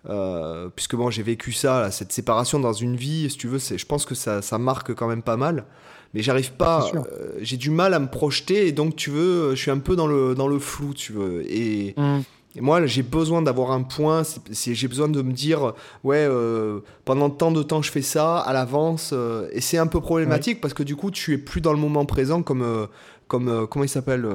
euh, 0.09 0.69
puisque 0.75 0.95
bon, 0.95 1.11
j'ai 1.11 1.23
vécu 1.23 1.53
ça, 1.53 1.91
cette 1.91 2.13
séparation 2.13 2.61
dans 2.61 2.73
une 2.73 2.97
vie. 2.97 3.31
Si 3.31 3.39
tu 3.39 3.49
veux, 3.49 3.59
je 3.59 3.85
pense 3.85 4.05
que 4.05 4.15
ça, 4.15 4.43
ça 4.43 4.59
marque 4.59 4.95
quand 4.95 5.09
même 5.09 5.23
pas 5.23 5.37
mal. 5.37 5.65
Mais 6.15 6.23
j'arrive 6.23 6.53
pas. 6.53 6.91
j'ai 7.41 7.57
du 7.57 7.71
mal 7.71 7.93
à 7.93 7.99
me 7.99 8.07
projeter 8.07 8.69
et 8.69 8.73
donc 8.73 8.97
tu 8.97 9.11
veux, 9.11 9.51
je 9.55 9.61
suis 9.61 9.71
un 9.71 9.79
peu 9.79 9.97
dans 9.97 10.07
le 10.07 10.35
dans 10.35 10.49
le 10.49 10.59
flou, 10.59 10.95
tu 10.95 11.13
veux. 11.13 11.43
Et 11.51 11.95
mm. 11.97 12.21
Et 12.57 12.63
moi, 12.63 12.87
j'ai 12.87 13.03
besoin 13.03 13.43
d'avoir 13.43 13.71
un 13.71 13.83
point, 13.83 14.23
j'ai 14.51 14.89
besoin 14.89 15.09
de 15.09 15.21
me 15.21 15.33
dire, 15.33 15.75
ouais, 16.05 16.27
euh, 16.29 16.81
pendant 17.05 17.29
tant 17.29 17.53
de 17.53 17.63
temps 17.63 17.83
je 17.83 17.93
fais 17.93 18.01
ça, 18.01 18.39
à 18.39 18.53
l'avance. 18.55 19.11
Euh, 19.13 19.49
et 19.53 19.61
c'est 19.61 19.77
un 19.77 19.87
peu 19.87 20.01
problématique 20.01 20.63
parce 20.63 20.73
que 20.73 20.83
du 20.83 20.97
coup, 20.97 21.11
tu 21.11 21.35
es 21.35 21.39
plus 21.39 21.61
dans 21.61 21.73
le 21.73 21.79
moment 21.79 22.07
présent 22.07 22.43
comme, 22.43 22.63
euh, 22.63 22.87
comme 23.29 23.67
comment 23.69 23.85
il 23.85 23.91
s'appelle 23.91 24.27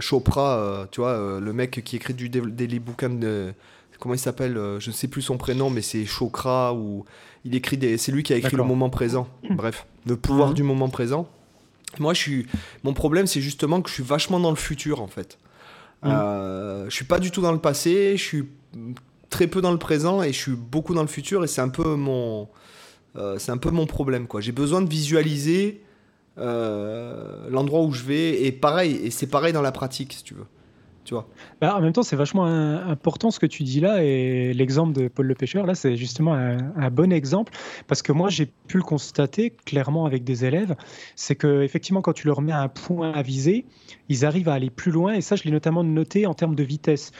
Chopra, 0.00 0.86
tu 0.90 1.02
vois, 1.02 1.38
le 1.38 1.52
mec 1.52 1.82
qui 1.84 1.96
écrit 1.96 2.14
du 2.14 2.30
daily 2.30 2.78
books 2.78 3.04
de. 3.18 3.52
Comment 3.98 4.14
il 4.14 4.18
s'appelle 4.18 4.54
Je 4.78 4.88
ne 4.88 4.94
sais 4.94 5.08
plus 5.08 5.20
son 5.20 5.36
prénom, 5.36 5.68
mais 5.68 5.82
c'est 5.82 6.06
Chokra 6.06 6.72
ou. 6.72 7.04
Il 7.44 7.54
écrit 7.54 7.76
des. 7.76 7.98
C'est 7.98 8.12
lui 8.12 8.22
qui 8.22 8.32
a 8.32 8.36
écrit 8.36 8.56
le 8.56 8.64
moment 8.64 8.88
présent. 8.88 9.28
Bref, 9.50 9.86
le 10.06 10.16
pouvoir 10.16 10.48
mhm. 10.48 10.54
du 10.54 10.62
moment 10.62 10.88
présent. 10.88 11.28
Moi, 11.98 12.14
je 12.14 12.20
suis. 12.20 12.46
Mon 12.84 12.94
problème, 12.94 13.26
c'est 13.26 13.42
justement 13.42 13.82
que 13.82 13.90
je 13.90 13.94
suis 13.94 14.02
vachement 14.02 14.40
dans 14.40 14.50
le 14.50 14.56
futur, 14.56 15.02
en 15.02 15.08
fait. 15.08 15.38
Mm. 16.02 16.08
Euh, 16.08 16.84
je 16.88 16.94
suis 16.94 17.04
pas 17.04 17.18
du 17.18 17.30
tout 17.30 17.42
dans 17.42 17.52
le 17.52 17.58
passé, 17.58 18.16
je 18.16 18.22
suis 18.22 18.48
très 19.28 19.46
peu 19.46 19.60
dans 19.60 19.72
le 19.72 19.78
présent 19.78 20.22
et 20.22 20.32
je 20.32 20.38
suis 20.38 20.56
beaucoup 20.56 20.94
dans 20.94 21.02
le 21.02 21.08
futur 21.08 21.44
et 21.44 21.46
c'est 21.46 21.60
un 21.60 21.68
peu 21.68 21.94
mon 21.94 22.48
euh, 23.16 23.38
c'est 23.38 23.52
un 23.52 23.58
peu 23.58 23.70
mon 23.70 23.86
problème 23.86 24.26
quoi. 24.26 24.40
J'ai 24.40 24.52
besoin 24.52 24.82
de 24.82 24.88
visualiser 24.88 25.82
euh, 26.38 27.48
l'endroit 27.50 27.82
où 27.82 27.92
je 27.92 28.04
vais 28.04 28.42
et 28.44 28.52
pareil 28.52 29.00
et 29.04 29.10
c'est 29.10 29.26
pareil 29.26 29.52
dans 29.52 29.62
la 29.62 29.72
pratique 29.72 30.12
si 30.12 30.24
tu 30.24 30.34
veux. 30.34 30.46
Bah, 31.60 31.76
en 31.76 31.80
même 31.80 31.92
temps, 31.92 32.02
c'est 32.02 32.16
vachement 32.16 32.44
important 32.44 33.30
ce 33.30 33.38
que 33.38 33.46
tu 33.46 33.62
dis 33.62 33.80
là, 33.80 34.02
et 34.02 34.52
l'exemple 34.52 34.92
de 34.92 35.08
Paul 35.08 35.26
le 35.26 35.34
pêcheur, 35.34 35.66
là, 35.66 35.74
c'est 35.74 35.96
justement 35.96 36.34
un, 36.34 36.90
bon 36.90 37.12
exemple, 37.12 37.52
parce 37.86 38.02
que 38.02 38.12
moi, 38.12 38.28
j'ai 38.28 38.46
pu 38.46 38.76
le 38.76 38.82
constater 38.82 39.50
clairement 39.64 40.06
avec 40.06 40.24
des 40.24 40.44
élèves, 40.44 40.76
c'est 41.16 41.36
que 41.36 41.62
effectivement, 41.62 42.02
quand 42.02 42.12
tu 42.12 42.26
leur 42.26 42.42
mets 42.42 42.52
un 42.52 42.68
point 42.68 43.12
à 43.12 43.22
viser, 43.22 43.64
ils 44.08 44.24
arrivent 44.24 44.48
à 44.48 44.54
aller 44.54 44.70
plus 44.70 44.92
loin, 44.92 45.14
et 45.14 45.20
ça, 45.20 45.36
je 45.36 45.44
l'ai 45.44 45.50
notamment 45.50 45.84
noté 45.84 46.26
en 46.26 46.34
termes 46.34 46.54
de 46.54 46.64
vitesse. 46.64 47.12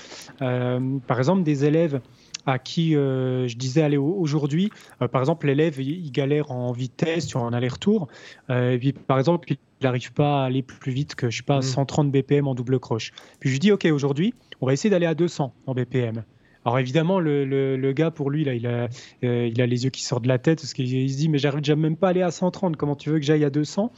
Euh, 0.42 0.98
par 1.06 1.18
exemple, 1.18 1.42
des 1.42 1.64
élèves 1.64 2.00
à 2.46 2.58
qui 2.58 2.96
euh, 2.96 3.46
je 3.48 3.56
disais 3.56 3.82
allez 3.82 3.98
aujourd'hui, 3.98 4.70
euh, 5.02 5.08
par 5.08 5.20
exemple 5.20 5.46
l'élève 5.46 5.78
il, 5.78 6.10
galère 6.10 6.50
en 6.50 6.72
vitesse 6.72 7.26
sur 7.26 7.44
un 7.44 7.52
aller-retour, 7.52 8.08
et 8.48 8.78
puis 8.78 8.94
par 8.94 9.18
exemple 9.18 9.46
il 9.80 9.84
n'arrive 9.84 10.12
pas 10.12 10.42
à 10.42 10.46
aller 10.46 10.62
plus 10.62 10.92
vite 10.92 11.14
que, 11.14 11.30
je 11.30 11.38
sais 11.38 11.42
pas, 11.42 11.62
130 11.62 12.08
mm. 12.08 12.10
BPM 12.10 12.48
en 12.48 12.54
double 12.54 12.78
croche. 12.78 13.12
Puis 13.40 13.48
je 13.48 13.54
lui 13.54 13.58
dis, 13.60 13.72
OK, 13.72 13.84
aujourd'hui, 13.86 14.34
on 14.60 14.66
va 14.66 14.72
essayer 14.72 14.90
d'aller 14.90 15.06
à 15.06 15.14
200 15.14 15.54
en 15.66 15.74
BPM. 15.74 16.22
Alors 16.66 16.78
évidemment, 16.78 17.20
le, 17.20 17.46
le, 17.46 17.92
gars, 17.92 18.10
pour 18.10 18.28
lui, 18.28 18.44
là, 18.44 18.52
il 18.52 18.66
a, 18.66 18.88
euh, 19.24 19.48
il 19.50 19.62
a 19.62 19.66
les 19.66 19.84
yeux 19.84 19.90
qui 19.90 20.02
sortent 20.02 20.24
de 20.24 20.28
la 20.28 20.38
tête 20.38 20.60
parce 20.60 20.74
qu'il 20.74 21.10
se 21.10 21.16
dit, 21.16 21.30
mais 21.30 21.38
j'arrive 21.38 21.60
déjà 21.60 21.74
même 21.74 21.96
pas 21.96 22.08
à 22.08 22.10
aller 22.10 22.20
à 22.20 22.30
130, 22.30 22.76
comment 22.76 22.96
tu 22.96 23.08
veux 23.08 23.18
que 23.18 23.24
j'aille 23.24 23.44
à 23.44 23.50
200 23.50 23.90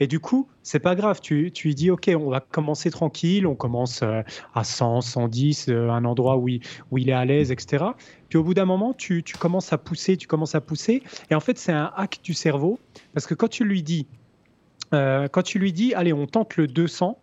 Et 0.00 0.08
du 0.08 0.18
coup, 0.18 0.48
c'est 0.64 0.80
pas 0.80 0.96
grave, 0.96 1.20
tu, 1.20 1.52
tu 1.52 1.68
lui 1.68 1.74
dis, 1.76 1.92
OK, 1.92 2.10
on 2.12 2.28
va 2.28 2.40
commencer 2.40 2.90
tranquille, 2.90 3.46
on 3.46 3.54
commence 3.54 4.02
euh, 4.02 4.22
à 4.52 4.64
100, 4.64 5.02
110, 5.02 5.68
euh, 5.68 5.90
un 5.90 6.04
endroit 6.04 6.36
où 6.38 6.48
il, 6.48 6.60
où 6.90 6.98
il 6.98 7.08
est 7.08 7.12
à 7.12 7.24
l'aise, 7.24 7.52
etc. 7.52 7.84
Puis 8.28 8.36
au 8.36 8.42
bout 8.42 8.54
d'un 8.54 8.64
moment, 8.64 8.94
tu, 8.94 9.22
tu 9.22 9.36
commences 9.36 9.72
à 9.72 9.78
pousser, 9.78 10.16
tu 10.16 10.26
commences 10.26 10.56
à 10.56 10.60
pousser. 10.60 11.04
Et 11.30 11.36
en 11.36 11.40
fait, 11.40 11.56
c'est 11.56 11.72
un 11.72 11.92
hack 11.94 12.18
du 12.24 12.34
cerveau 12.34 12.80
parce 13.14 13.28
que 13.28 13.34
quand 13.34 13.48
tu 13.48 13.64
lui 13.64 13.84
dis, 13.84 14.08
euh, 14.94 15.28
quand 15.28 15.42
tu 15.42 15.58
lui 15.58 15.72
dis, 15.72 15.94
allez, 15.94 16.12
on 16.12 16.26
tente 16.26 16.56
le 16.56 16.66
200, 16.66 17.18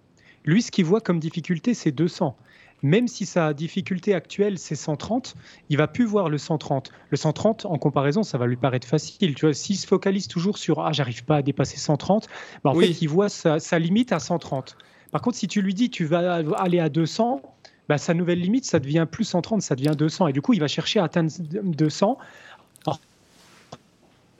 lui, 0.45 0.61
ce 0.61 0.72
qu'il 0.72 0.86
voit 0.86 1.01
comme 1.01 1.20
difficulté, 1.20 1.74
c'est 1.74 1.91
200. 1.91 2.36
Même 2.84 3.07
si 3.07 3.26
sa 3.26 3.53
difficulté 3.53 4.13
actuelle, 4.13 4.59
c'est 4.59 4.76
130, 4.76 5.36
il 5.70 5.78
va 5.78 5.88
plus 5.88 6.05
voir 6.05 6.30
le 6.30 6.38
130. 6.38 6.91
Le 7.09 7.18
130, 7.18 7.66
en 7.66 7.78
comparaison, 7.78 8.22
ça 8.22 8.38
va 8.38 8.45
lui 8.45 8.57
paraître 8.57 8.88
facile. 8.88 9.34
Tu 9.34 9.45
vois, 9.45 9.53
s'il 9.53 9.78
se 9.78 9.88
focalise 9.88 10.28
toujours 10.28 10.57
sur 10.57 10.82
ah, 10.82 10.91
j'arrive 10.91 11.26
pas 11.26 11.38
à 11.38 11.41
dépasser 11.41 11.78
130, 11.78 12.28
bah, 12.63 12.72
en 12.72 12.76
fait, 12.76 13.01
il 13.01 13.07
voit 13.07 13.30
sa, 13.30 13.80
limite 13.80 14.11
à 14.11 14.20
130. 14.20 14.78
Par 15.11 15.22
contre, 15.22 15.38
si 15.38 15.47
tu 15.47 15.61
lui 15.61 15.74
dis 15.74 15.89
tu 15.89 16.05
vas 16.05 16.43
aller 16.57 16.80
à 16.80 16.89
200, 16.89 17.41
bah, 17.89 17.97
sa 17.97 18.13
nouvelle 18.13 18.39
limite, 18.39 18.66
ça 18.66 18.80
devient 18.80 19.07
plus 19.09 19.24
130, 19.24 19.61
ça 19.61 19.76
devient 19.76 19.95
200. 19.97 20.28
Et 20.28 20.34
du 20.34 20.41
coup, 20.41 20.53
il 20.53 20.59
va 20.59 20.68
chercher 20.68 20.99
à 20.99 21.05
atteindre 21.05 21.32
200 21.39 22.18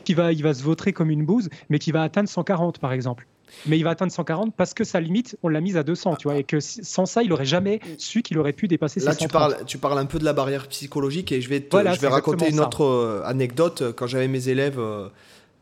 qui 0.06 0.14
va, 0.14 0.32
il 0.32 0.44
va 0.44 0.54
se 0.54 0.64
vautrer 0.64 0.94
comme 0.94 1.10
une 1.10 1.26
bouse, 1.26 1.50
mais 1.70 1.80
qui 1.80 1.92
va 1.92 2.04
atteindre 2.04 2.30
140 2.30 2.80
par 2.80 2.94
exemple. 2.94 3.28
Mais 3.68 3.78
il 3.78 3.84
va 3.84 3.92
atteindre 3.92 4.12
140 4.12 4.54
parce 4.56 4.74
que 4.74 4.84
sa 4.84 5.00
limite, 5.00 5.38
on 5.44 5.50
l'a 5.50 5.62
mise 5.62 5.78
à 5.78 5.84
200, 5.84 6.16
tu 6.16 6.28
vois, 6.28 6.38
et 6.38 6.44
que 6.44 6.60
sans 6.60 7.06
ça, 7.06 7.24
il 7.24 7.32
aurait 7.32 7.46
jamais 7.46 7.80
su 7.98 8.22
qu'il 8.22 8.38
aurait 8.38 8.54
pu 8.54 8.68
dépasser 8.68 9.00
Là, 9.00 9.16
tu 9.16 9.28
parles, 9.28 9.58
tu 9.66 9.78
parles 9.78 10.00
un 10.00 10.06
peu 10.06 10.20
de 10.20 10.26
la 10.26 10.34
barrière 10.34 10.68
psychologique 10.68 11.32
et 11.32 11.42
je 11.42 11.50
vais, 11.50 11.68
je 11.72 12.00
vais 12.00 12.08
raconter 12.08 12.50
une 12.50 12.60
autre 12.60 12.84
euh, 12.84 13.22
anecdote. 13.26 13.94
Quand 13.96 14.08
j'avais 14.08 14.28
mes 14.28 14.50
élèves, 14.50 14.80
euh, 14.80 15.08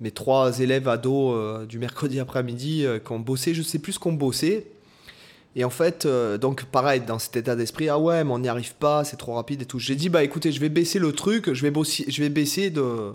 mes 0.01 0.11
trois 0.11 0.59
élèves 0.59 0.87
ados 0.87 1.67
du 1.67 1.79
mercredi 1.79 2.19
après-midi 2.19 2.85
qui 3.05 3.11
ont 3.11 3.19
bossé, 3.19 3.53
je 3.53 3.61
sais 3.61 3.79
plus 3.79 3.93
ce 3.93 3.99
qu'on 3.99 4.13
bossait. 4.13 4.67
Et 5.55 5.63
en 5.63 5.69
fait, 5.69 6.07
donc 6.41 6.65
pareil, 6.65 7.01
dans 7.01 7.19
cet 7.19 7.35
état 7.35 7.55
d'esprit, 7.55 7.87
ah 7.87 7.99
ouais, 7.99 8.23
mais 8.23 8.31
on 8.31 8.39
n'y 8.39 8.47
arrive 8.47 8.73
pas, 8.75 9.03
c'est 9.03 9.17
trop 9.17 9.33
rapide 9.33 9.61
et 9.61 9.65
tout. 9.65 9.77
J'ai 9.77 9.95
dit, 9.95 10.09
bah 10.09 10.23
écoutez, 10.23 10.51
je 10.51 10.59
vais 10.59 10.69
baisser 10.69 10.97
le 10.97 11.11
truc, 11.11 11.53
je 11.53 11.67
vais, 11.67 11.71
je 12.07 12.21
vais 12.21 12.29
baisser 12.29 12.69
de. 12.69 13.13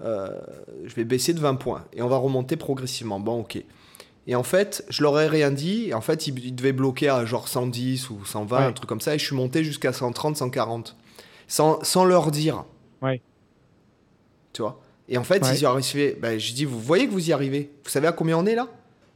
Je 0.00 0.94
vais 0.94 1.04
baisser 1.04 1.34
de 1.34 1.40
20 1.40 1.54
points 1.56 1.84
et 1.92 2.02
on 2.02 2.08
va 2.08 2.16
remonter 2.16 2.56
progressivement. 2.56 3.20
Bon, 3.20 3.40
ok. 3.40 3.62
Et 4.26 4.34
en 4.34 4.42
fait, 4.42 4.84
je 4.88 5.02
leur 5.02 5.18
ai 5.20 5.28
rien 5.28 5.50
dit. 5.50 5.88
Et 5.88 5.94
en 5.94 6.00
fait, 6.00 6.26
ils, 6.26 6.54
devaient 6.54 6.72
bloquer 6.72 7.08
à 7.08 7.24
genre 7.24 7.48
110 7.48 8.10
ou 8.10 8.24
120, 8.24 8.66
un 8.66 8.72
truc 8.72 8.88
comme 8.88 9.00
ça. 9.00 9.14
Et 9.14 9.18
je 9.18 9.24
suis 9.24 9.36
monté 9.36 9.62
jusqu'à 9.62 9.92
130, 9.92 10.36
140. 10.36 10.96
Sans, 11.48 11.82
sans 11.84 12.04
leur 12.04 12.30
dire. 12.30 12.64
Ouais. 13.02 13.22
Tu 14.52 14.62
vois? 14.62 14.80
Et 15.08 15.16
en 15.16 15.24
fait, 15.24 15.46
ils 15.52 15.60
y 15.60 15.66
arrivaient. 15.66 16.16
Ben, 16.20 16.38
je 16.40 16.52
dis, 16.52 16.64
vous 16.64 16.80
voyez 16.80 17.06
que 17.06 17.12
vous 17.12 17.28
y 17.28 17.32
arrivez? 17.32 17.70
Vous 17.84 17.90
savez 17.90 18.08
à 18.08 18.12
combien 18.12 18.36
on 18.36 18.46
est 18.46 18.56
là? 18.56 18.68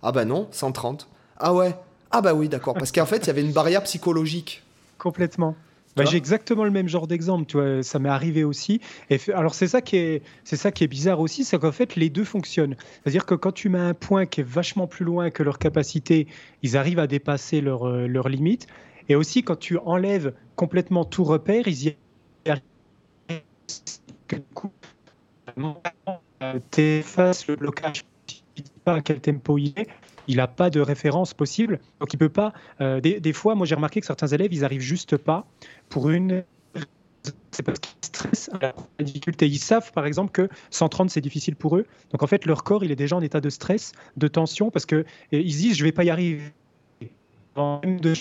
Ah 0.03 0.13
bah 0.13 0.25
non, 0.25 0.49
130. 0.53 1.09
Ah 1.37 1.53
ouais? 1.53 1.75
Ah 2.11 2.21
bah 2.21 2.33
oui, 2.33 2.49
d'accord. 2.49 2.75
Parce 2.75 2.93
qu'en 2.93 3.07
fait, 3.07 3.19
il 3.19 3.27
y 3.27 3.31
avait 3.31 3.43
une 3.43 3.53
barrière 3.53 3.83
psychologique. 3.83 4.63
Complètement. 4.99 5.57
Bah, 5.97 6.05
j'ai 6.05 6.17
exactement 6.17 6.65
le 6.65 6.71
même 6.71 6.89
genre 6.89 7.07
d'exemple, 7.07 7.47
tu 7.47 7.83
ça 7.83 7.99
m'est 7.99 8.09
arrivé 8.09 8.45
aussi. 8.45 8.81
Et 9.11 9.19
alors 9.35 9.55
c'est 9.55 9.67
ça 9.67 9.81
qui 9.83 9.97
est, 9.97 10.23
c'est 10.45 10.57
ça 10.57 10.71
qui 10.71 10.85
est 10.85 10.89
bizarre 10.89 11.19
aussi, 11.21 11.45
c'est 11.45 11.59
qu'en 11.59 11.73
fait 11.73 11.97
les 11.97 12.11
deux 12.11 12.25
fonctionnent. 12.25 12.77
C'est-à-dire 13.03 13.27
que 13.27 13.35
quand 13.35 13.53
tu 13.53 13.69
mets 13.69 13.81
un 13.81 13.95
point 13.95 14.27
qui 14.27 14.41
est 14.41 14.45
vachement 14.49 14.87
plus 14.87 15.05
loin 15.05 15.31
que 15.31 15.43
leur 15.43 15.59
capacité, 15.59 16.29
ils 16.63 16.77
arrivent 16.77 17.01
à 17.01 17.09
dépasser 17.09 17.61
leur, 17.61 17.89
euh, 17.89 18.07
leur 18.07 18.29
limite. 18.29 18.69
Et 19.09 19.17
aussi 19.17 19.43
quand 19.43 19.57
tu 19.57 19.79
enlèves 19.79 20.33
complètement 20.55 21.05
tout 21.05 21.25
repère, 21.25 21.67
ils 21.67 21.89
y 21.89 21.97
arrivent. 22.47 22.63
Tu 26.71 26.81
effaces 26.81 27.49
le 27.49 27.57
blocage, 27.57 28.05
tu 28.27 28.37
ne 28.57 28.63
dis 28.63 28.73
pas 28.85 28.95
à 28.95 29.01
quel 29.01 29.21
tempo 29.21 29.59
il 29.59 29.73
est, 29.77 29.89
il 30.31 30.37
n'a 30.37 30.47
pas 30.47 30.71
de 30.71 30.81
référence 30.81 31.35
possible. 31.35 31.81
Donc 31.99 32.13
il 32.15 32.17
peut 32.17 32.29
pas. 32.29 32.53
Euh, 32.81 33.01
des, 33.01 33.33
fois, 33.33 33.57
moi 33.57 33.67
j'ai 33.67 33.75
remarqué 33.75 34.01
que 34.01 34.07
certains 34.07 34.29
élèves, 34.29 34.53
ils 34.53 34.65
arrivent 34.65 34.81
juste 34.81 35.17
pas 35.17 35.45
pour 35.89 36.09
une. 36.09 36.45
C'est 37.51 37.65
parce 37.65 37.81
qu'ils 37.81 37.93
stressent 38.01 38.51
la 38.63 38.73
difficulté. 39.05 39.47
Ils 39.47 39.59
savent 39.59 39.93
par 39.93 40.07
exemple 40.07 40.31
que 40.31 40.49
130 40.71 41.11
c'est 41.11 41.21
difficile 41.21 41.57
pour 41.57 41.77
eux. 41.77 41.85
Donc 42.13 42.23
en 42.23 42.29
fait 42.29 42.47
leur 42.47 42.63
corps 42.63 42.85
il 42.85 42.93
est 42.93 42.97
déjà 42.97 43.17
en 43.17 43.21
état 43.21 43.41
de 43.41 43.51
stress, 43.51 43.93
de 44.17 44.29
tension 44.29 44.71
parce 44.71 44.87
que 44.87 45.05
disent 45.33 45.77
je 45.77 45.85
vais 45.85 45.93
pas 45.93 46.05
y 46.05 46.11
arriver 46.11 46.53
avant 47.57 47.81
même 47.83 48.01
de, 48.01 48.15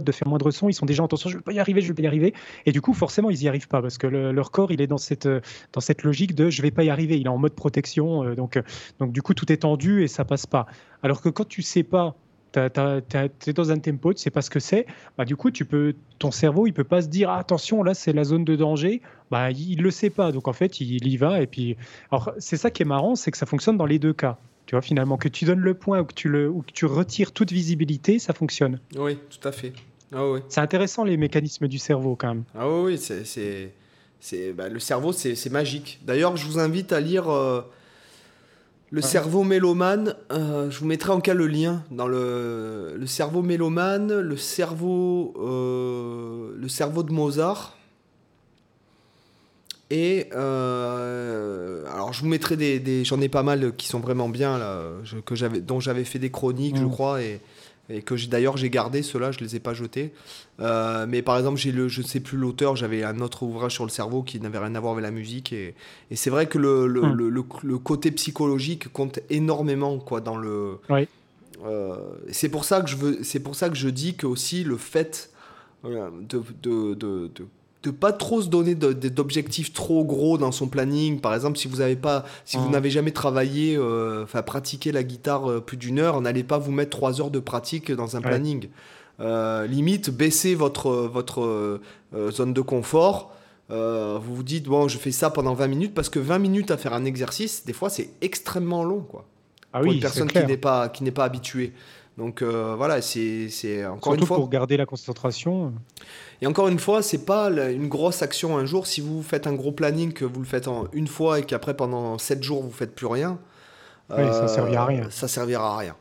de 0.00 0.12
faire 0.12 0.28
moindre 0.28 0.50
son, 0.50 0.68
ils 0.68 0.74
sont 0.74 0.86
déjà 0.86 1.02
en 1.02 1.08
tension, 1.08 1.30
je 1.30 1.36
ne 1.36 1.40
vais 1.40 1.44
pas 1.44 1.52
y 1.52 1.58
arriver, 1.58 1.80
je 1.80 1.88
vais 1.88 1.94
pas 1.94 2.02
y 2.02 2.06
arriver. 2.06 2.34
Et 2.66 2.72
du 2.72 2.80
coup, 2.80 2.94
forcément, 2.94 3.30
ils 3.30 3.38
n'y 3.38 3.48
arrivent 3.48 3.68
pas 3.68 3.82
parce 3.82 3.98
que 3.98 4.06
leur 4.06 4.50
corps, 4.50 4.72
il 4.72 4.80
est 4.80 4.86
dans 4.86 4.98
cette, 4.98 5.28
dans 5.72 5.80
cette 5.80 6.02
logique 6.02 6.34
de 6.34 6.50
je 6.50 6.60
ne 6.60 6.62
vais 6.62 6.70
pas 6.70 6.84
y 6.84 6.90
arriver. 6.90 7.18
Il 7.18 7.26
est 7.26 7.30
en 7.30 7.38
mode 7.38 7.54
protection. 7.54 8.24
Euh, 8.24 8.34
donc, 8.34 8.60
donc, 8.98 9.12
du 9.12 9.22
coup, 9.22 9.34
tout 9.34 9.50
est 9.52 9.58
tendu 9.58 10.02
et 10.02 10.08
ça 10.08 10.24
passe 10.24 10.46
pas. 10.46 10.66
Alors 11.02 11.20
que 11.20 11.28
quand 11.28 11.46
tu 11.46 11.62
sais 11.62 11.82
pas, 11.82 12.14
tu 12.52 12.60
es 12.60 13.52
dans 13.52 13.70
un 13.70 13.78
tempo, 13.78 14.12
tu 14.12 14.20
sais 14.20 14.30
pas 14.30 14.42
ce 14.42 14.50
que 14.50 14.60
c'est, 14.60 14.86
bah, 15.16 15.24
du 15.24 15.36
coup, 15.36 15.50
tu 15.50 15.64
peux, 15.64 15.94
ton 16.18 16.30
cerveau, 16.30 16.66
il 16.66 16.72
peut 16.72 16.84
pas 16.84 17.02
se 17.02 17.08
dire 17.08 17.30
ah, 17.30 17.38
attention, 17.38 17.82
là, 17.82 17.94
c'est 17.94 18.12
la 18.12 18.24
zone 18.24 18.44
de 18.44 18.56
danger. 18.56 19.00
Bah, 19.30 19.50
il 19.50 19.82
le 19.82 19.90
sait 19.90 20.10
pas. 20.10 20.32
Donc, 20.32 20.48
en 20.48 20.52
fait, 20.52 20.80
il 20.80 21.06
y 21.08 21.16
va. 21.16 21.40
Et 21.40 21.46
puis, 21.46 21.76
alors, 22.10 22.32
c'est 22.38 22.56
ça 22.56 22.70
qui 22.70 22.82
est 22.82 22.86
marrant, 22.86 23.14
c'est 23.14 23.30
que 23.30 23.38
ça 23.38 23.46
fonctionne 23.46 23.76
dans 23.76 23.86
les 23.86 23.98
deux 23.98 24.12
cas. 24.12 24.38
Tu 24.72 24.76
vois, 24.76 24.80
finalement, 24.80 25.18
que 25.18 25.28
tu 25.28 25.44
donnes 25.44 25.60
le 25.60 25.74
point 25.74 26.00
ou 26.00 26.06
que 26.06 26.14
tu, 26.14 26.30
le, 26.30 26.48
ou 26.48 26.62
que 26.62 26.72
tu 26.72 26.86
retires 26.86 27.32
toute 27.32 27.52
visibilité, 27.52 28.18
ça 28.18 28.32
fonctionne. 28.32 28.80
Oui, 28.96 29.18
tout 29.28 29.46
à 29.46 29.52
fait. 29.52 29.74
Ah, 30.14 30.26
oui. 30.26 30.40
C'est 30.48 30.62
intéressant 30.62 31.04
les 31.04 31.18
mécanismes 31.18 31.68
du 31.68 31.76
cerveau 31.76 32.16
quand 32.16 32.28
même. 32.28 32.44
Ah 32.54 32.66
oui, 32.66 32.96
c'est, 32.96 33.74
bah, 34.54 34.70
le 34.70 34.78
cerveau, 34.78 35.12
c'est, 35.12 35.50
magique. 35.50 36.00
D'ailleurs, 36.06 36.38
je 36.38 36.46
vous 36.46 36.58
invite 36.58 36.94
à 36.94 37.00
lire 37.00 37.28
euh, 37.28 37.60
Le 38.88 39.02
cerveau 39.02 39.44
mélomane. 39.44 40.16
Euh, 40.30 40.70
je 40.70 40.78
vous 40.78 40.86
mettrai 40.86 41.12
en 41.12 41.20
cas 41.20 41.34
le 41.34 41.48
lien 41.48 41.84
dans 41.90 42.08
le, 42.08 42.94
le 42.96 43.06
cerveau 43.06 43.42
mélomane, 43.42 44.20
le 44.20 44.36
cerveau, 44.38 45.34
euh, 45.36 46.54
le 46.56 46.68
cerveau 46.70 47.02
de 47.02 47.12
Mozart. 47.12 47.76
Et 49.92 50.24
euh, 50.34 51.84
alors, 51.92 52.14
je 52.14 52.22
vous 52.22 52.26
mettrai 52.26 52.56
des, 52.56 53.04
j'en 53.04 53.20
ai 53.20 53.28
pas 53.28 53.42
mal 53.42 53.76
qui 53.76 53.88
sont 53.88 54.00
vraiment 54.00 54.30
bien 54.30 54.56
là, 54.56 54.84
que 55.26 55.34
j'avais, 55.34 55.60
dont 55.60 55.80
j'avais 55.80 56.04
fait 56.04 56.18
des 56.18 56.30
chroniques, 56.30 56.78
je 56.78 56.84
mm. 56.84 56.90
crois, 56.90 57.20
et, 57.20 57.42
et 57.90 58.00
que 58.00 58.14
d'ailleurs 58.26 58.56
j'ai 58.56 58.70
gardé 58.70 59.02
ceux-là, 59.02 59.32
je 59.32 59.40
les 59.40 59.54
ai 59.54 59.60
pas 59.60 59.74
jetés. 59.74 60.14
Euh, 60.60 61.04
mais 61.06 61.20
par 61.20 61.36
exemple, 61.36 61.58
j'ai 61.58 61.72
le, 61.72 61.88
je 61.88 62.00
ne 62.00 62.06
sais 62.06 62.20
plus 62.20 62.38
l'auteur, 62.38 62.74
j'avais 62.74 63.04
un 63.04 63.20
autre 63.20 63.42
ouvrage 63.42 63.74
sur 63.74 63.84
le 63.84 63.90
cerveau 63.90 64.22
qui 64.22 64.40
n'avait 64.40 64.56
rien 64.56 64.74
à 64.76 64.80
voir 64.80 64.94
avec 64.94 65.02
la 65.02 65.10
musique, 65.10 65.52
et, 65.52 65.74
et 66.10 66.16
c'est 66.16 66.30
vrai 66.30 66.46
que 66.46 66.56
le, 66.56 66.86
le, 66.86 67.12
le, 67.12 67.28
le, 67.28 67.78
côté 67.78 68.12
psychologique 68.12 68.90
compte 68.94 69.20
énormément 69.28 69.98
quoi 69.98 70.22
dans 70.22 70.38
le. 70.38 70.78
Oui. 70.88 71.06
Euh, 71.66 71.96
c'est 72.30 72.48
pour 72.48 72.64
ça 72.64 72.80
que 72.80 72.88
je 72.88 72.96
veux, 72.96 73.18
c'est 73.22 73.40
pour 73.40 73.56
ça 73.56 73.68
que 73.68 73.76
je 73.76 73.90
dis 73.90 74.14
que 74.14 74.26
aussi 74.26 74.64
le 74.64 74.78
fait 74.78 75.30
de, 75.84 76.42
de, 76.62 76.94
de, 76.94 77.30
de 77.34 77.46
de 77.82 77.90
pas 77.90 78.12
trop 78.12 78.40
se 78.40 78.48
donner 78.48 78.74
d'objectifs 78.74 79.72
trop 79.72 80.04
gros 80.04 80.38
dans 80.38 80.52
son 80.52 80.68
planning. 80.68 81.20
Par 81.20 81.34
exemple, 81.34 81.58
si 81.58 81.66
vous 81.68 81.78
n'avez 81.78 81.96
pas, 81.96 82.24
si 82.44 82.56
vous 82.56 82.68
n'avez 82.68 82.90
jamais 82.90 83.10
travaillé, 83.10 83.76
euh, 83.76 84.22
enfin 84.22 84.42
pratiqué 84.42 84.92
la 84.92 85.02
guitare 85.02 85.50
euh, 85.50 85.60
plus 85.60 85.76
d'une 85.76 85.98
heure, 85.98 86.20
n'allez 86.20 86.44
pas 86.44 86.58
vous 86.58 86.70
mettre 86.70 86.90
trois 86.90 87.20
heures 87.20 87.30
de 87.30 87.40
pratique 87.40 87.90
dans 87.90 88.16
un 88.16 88.20
planning. 88.20 88.68
Euh, 89.20 89.66
limite, 89.66 90.10
baissez 90.10 90.54
votre 90.54 90.90
votre 90.90 91.80
zone 92.30 92.52
de 92.52 92.60
confort. 92.60 93.32
vous 93.68 94.34
vous 94.34 94.42
dites 94.44 94.64
bon, 94.64 94.86
je 94.86 94.98
fais 94.98 95.12
ça 95.12 95.30
pendant 95.30 95.54
20 95.54 95.66
minutes 95.66 95.94
parce 95.94 96.08
que 96.08 96.20
20 96.20 96.38
minutes 96.38 96.70
à 96.70 96.76
faire 96.76 96.94
un 96.94 97.04
exercice, 97.04 97.64
des 97.64 97.72
fois, 97.72 97.90
c'est 97.90 98.10
extrêmement 98.20 98.84
long, 98.84 99.00
quoi. 99.00 99.26
Ah 99.74 99.80
pour 99.80 99.90
une 99.90 100.00
personne 100.00 100.28
qui 100.28 100.44
n'est 100.44 100.58
pas 100.58 100.88
qui 100.88 101.02
n'est 101.02 101.10
pas 101.10 101.24
habituée. 101.24 101.72
Donc 102.18 102.42
voilà, 102.42 103.00
c'est 103.00 103.86
encore 103.86 104.14
une 104.14 104.26
fois 104.26 104.36
pour 104.36 104.50
garder 104.50 104.76
la 104.76 104.86
concentration. 104.86 105.72
Et 106.40 106.46
encore 106.46 106.68
une 106.68 106.78
fois, 106.78 107.02
c'est 107.02 107.24
pas 107.24 107.48
une 107.50 107.88
grosse 107.88 108.22
action 108.22 108.58
un 108.58 108.66
jour. 108.66 108.86
Si 108.86 109.00
vous 109.00 109.22
faites 109.22 109.46
un 109.46 109.54
gros 109.54 109.72
planning, 109.72 110.12
que 110.12 110.24
vous 110.24 110.40
le 110.40 110.46
faites 110.46 110.68
en 110.68 110.86
une 110.92 111.06
fois 111.06 111.38
et 111.38 111.42
qu'après 111.44 111.74
pendant 111.74 112.18
7 112.18 112.42
jours 112.42 112.62
vous 112.62 112.70
faites 112.70 112.94
plus 112.94 113.06
rien, 113.06 113.38
oui, 114.10 114.24
ça 114.30 114.48
servira 114.48 114.82
à 114.82 114.86
rien. 114.86 115.10
Ça 115.10 115.28
servira 115.28 115.74
à 115.74 115.78
rien. 115.78 115.96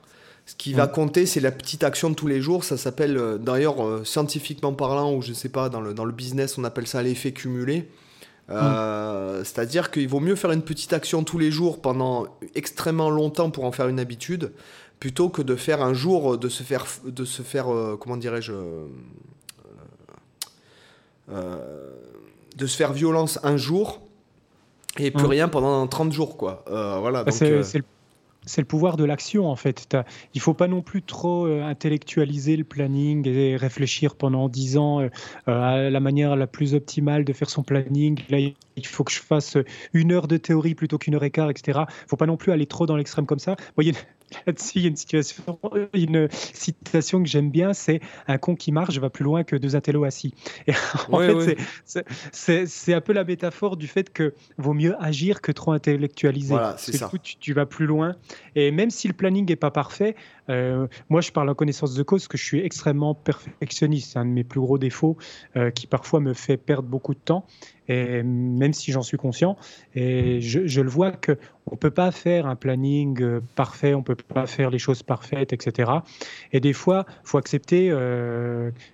Ce 0.46 0.56
qui 0.56 0.74
va 0.74 0.88
compter, 0.88 1.26
c'est 1.26 1.40
la 1.40 1.52
petite 1.52 1.84
action 1.84 2.10
de 2.10 2.16
tous 2.16 2.28
les 2.28 2.42
jours. 2.42 2.64
Ça 2.64 2.76
s'appelle, 2.76 3.18
euh, 3.18 3.38
d'ailleurs, 3.38 3.86
euh, 3.86 4.04
scientifiquement 4.04 4.74
parlant, 4.74 5.14
ou 5.14 5.22
je 5.22 5.34
sais 5.34 5.50
pas, 5.50 5.70
dans 5.70 5.82
le, 5.82 5.94
dans 5.94 6.04
le 6.04 6.12
business, 6.12 6.58
on 6.58 6.64
appelle 6.64 6.88
ça 6.88 7.02
l'effet 7.04 7.32
cumulé. 7.32 7.88
Euh, 8.50 9.46
c'est-à-dire 9.46 9.92
qu'il 9.92 10.10
vaut 10.10 10.20
mieux 10.20 10.36
faire 10.36 10.52
une 10.52 10.64
petite 10.64 10.92
action 10.92 11.24
tous 11.24 11.38
les 11.38 11.52
jours 11.52 11.80
pendant 11.80 12.26
extrêmement 12.54 13.10
longtemps 13.10 13.50
pour 13.50 13.64
en 13.64 13.72
faire 13.72 13.88
une 13.88 14.00
habitude, 14.00 14.52
plutôt 15.02 15.28
que 15.28 15.42
de 15.42 15.58
faire 15.58 15.82
un 15.82 15.94
jour, 15.94 16.38
de 16.38 16.48
se 16.48 16.64
faire, 16.64 16.86
de 17.06 17.26
se 17.26 17.42
faire 17.42 17.66
comment 18.00 18.16
dirais-je, 18.16 18.54
euh, 21.32 21.92
de 22.58 22.68
se 22.68 22.76
faire 22.76 22.92
violence 22.92 23.40
un 23.44 23.56
jour 23.56 24.02
et 25.00 25.10
plus 25.10 25.24
mmh. 25.24 25.28
rien 25.28 25.48
pendant 25.48 25.88
30 25.88 26.12
jours. 26.12 26.36
Quoi. 26.36 26.66
Euh, 26.70 27.00
voilà, 27.00 27.24
bah, 27.24 27.32
euh, 27.42 27.64
c'est 27.64 28.62
le 28.62 28.68
pouvoir 28.68 28.98
de 28.98 29.06
l'action 29.06 29.48
en 29.50 29.56
fait. 29.56 29.98
Il 30.34 30.42
faut 30.42 30.54
pas 30.54 30.68
non 30.68 30.82
plus 30.82 31.02
trop 31.02 31.46
intellectualiser 31.46 32.58
le 32.58 32.66
planning 32.66 33.26
et 33.28 33.56
réfléchir 33.56 34.16
pendant 34.16 34.50
10 34.50 34.78
ans 34.78 35.08
à 35.48 35.90
la 35.90 36.00
manière 36.02 36.36
la 36.36 36.48
plus 36.48 36.74
optimale 36.74 37.24
de 37.24 37.34
faire 37.34 37.50
son 37.50 37.64
planning. 37.64 38.20
Là, 38.30 38.38
il 38.40 38.86
faut 38.86 39.04
que 39.06 39.12
je 39.12 39.22
fasse 39.22 39.58
une 39.94 40.12
heure 40.12 40.28
de 40.28 40.38
théorie 40.38 40.76
plutôt 40.76 40.98
qu'une 40.98 41.16
heure 41.16 41.24
et 41.24 41.32
quart, 41.32 41.50
etc. 41.50 41.80
Il 41.88 42.10
faut 42.10 42.18
pas 42.18 42.28
non 42.28 42.38
plus 42.38 42.52
aller 42.52 42.66
trop 42.66 42.86
dans 42.86 42.98
l'extrême 42.98 43.26
comme 43.26 43.40
ça. 43.40 43.56
Vous 43.58 43.74
voyez, 43.76 43.94
là-dessus, 44.46 44.80
il 44.80 44.82
y 44.84 44.86
a 44.86 44.90
une, 44.90 44.96
situation, 44.96 45.60
une 45.94 46.28
citation 46.32 47.22
que 47.24 47.30
j'aime 47.30 47.50
bien, 47.50 47.74
c'est 47.74 48.00
un 48.28 48.38
con 48.38 48.56
qui 48.56 48.72
marche 48.72 48.98
va 48.98 49.10
plus 49.10 49.24
loin 49.24 49.44
que 49.44 49.56
deux 49.56 49.76
intellos 49.76 50.04
assis. 50.04 50.34
Et 50.68 50.74
en 51.12 51.40
fait, 51.40 51.58
c'est 52.32 52.94
un 52.94 53.02
peu 53.02 53.14
la 53.14 53.24
métaphore 53.24 53.78
du 53.78 53.88
fait 53.88 54.12
que 54.12 54.34
vaut 54.58 54.74
mieux 54.74 54.96
agir 55.02 55.42
que 55.42 55.52
trop 55.52 55.72
intellectualiser. 55.72 56.54
Voilà, 56.54 56.76
c'est 56.78 56.96
ça. 56.96 57.06
Du 57.06 57.12
coup, 57.12 57.18
tu, 57.18 57.54
vas 57.54 57.66
plus 57.66 57.86
loin. 57.86 58.16
Et 58.56 58.72
même 58.72 58.90
si 58.90 59.08
le 59.08 59.14
planning 59.14 59.48
n'est 59.48 59.56
pas 59.56 59.72
parfait, 59.72 60.16
euh, 60.50 60.88
moi, 61.10 61.22
je 61.22 61.32
parle 61.32 61.50
en 61.50 61.56
connaissance 61.56 61.94
de 61.94 62.04
cause 62.04 62.28
que 62.28 62.38
je 62.38 62.44
suis 62.44 62.60
extrêmement 62.60 63.14
perfectionniste. 63.14 64.14
C'est 64.14 64.20
un 64.20 64.26
de 64.26 64.32
mes 64.32 64.44
plus 64.44 64.60
gros 64.60 64.78
défauts 64.78 65.18
euh, 65.56 65.72
qui 65.72 65.88
parfois 65.88 66.20
me 66.20 66.34
fait 66.34 66.58
perdre 66.58 66.88
beaucoup 66.88 67.14
de 67.14 67.20
temps. 67.20 67.46
Et 67.92 68.24
même 68.24 68.72
si 68.72 68.92
j'en 68.94 69.02
suis 69.02 69.18
conscient, 69.18 69.58
et 69.96 70.40
je, 70.40 70.82
le 70.82 70.90
vois 70.90 71.12
que 71.12 71.38
on 71.70 71.76
peut 71.76 71.92
pas 71.92 72.12
faire 72.12 72.46
un 72.48 72.56
planning 72.56 73.22
euh, 73.22 73.42
parfait, 73.56 73.94
on 73.94 74.02
peut 74.02 74.16
pas 74.16 74.48
faire 74.48 74.70
les 74.70 74.80
choses 74.80 75.04
parfaites, 75.04 75.52
etc. 75.52 75.92
Et 76.54 76.62
des 76.62 76.72
fois, 76.72 77.06
faut 77.24 77.38
accepter 77.38 77.90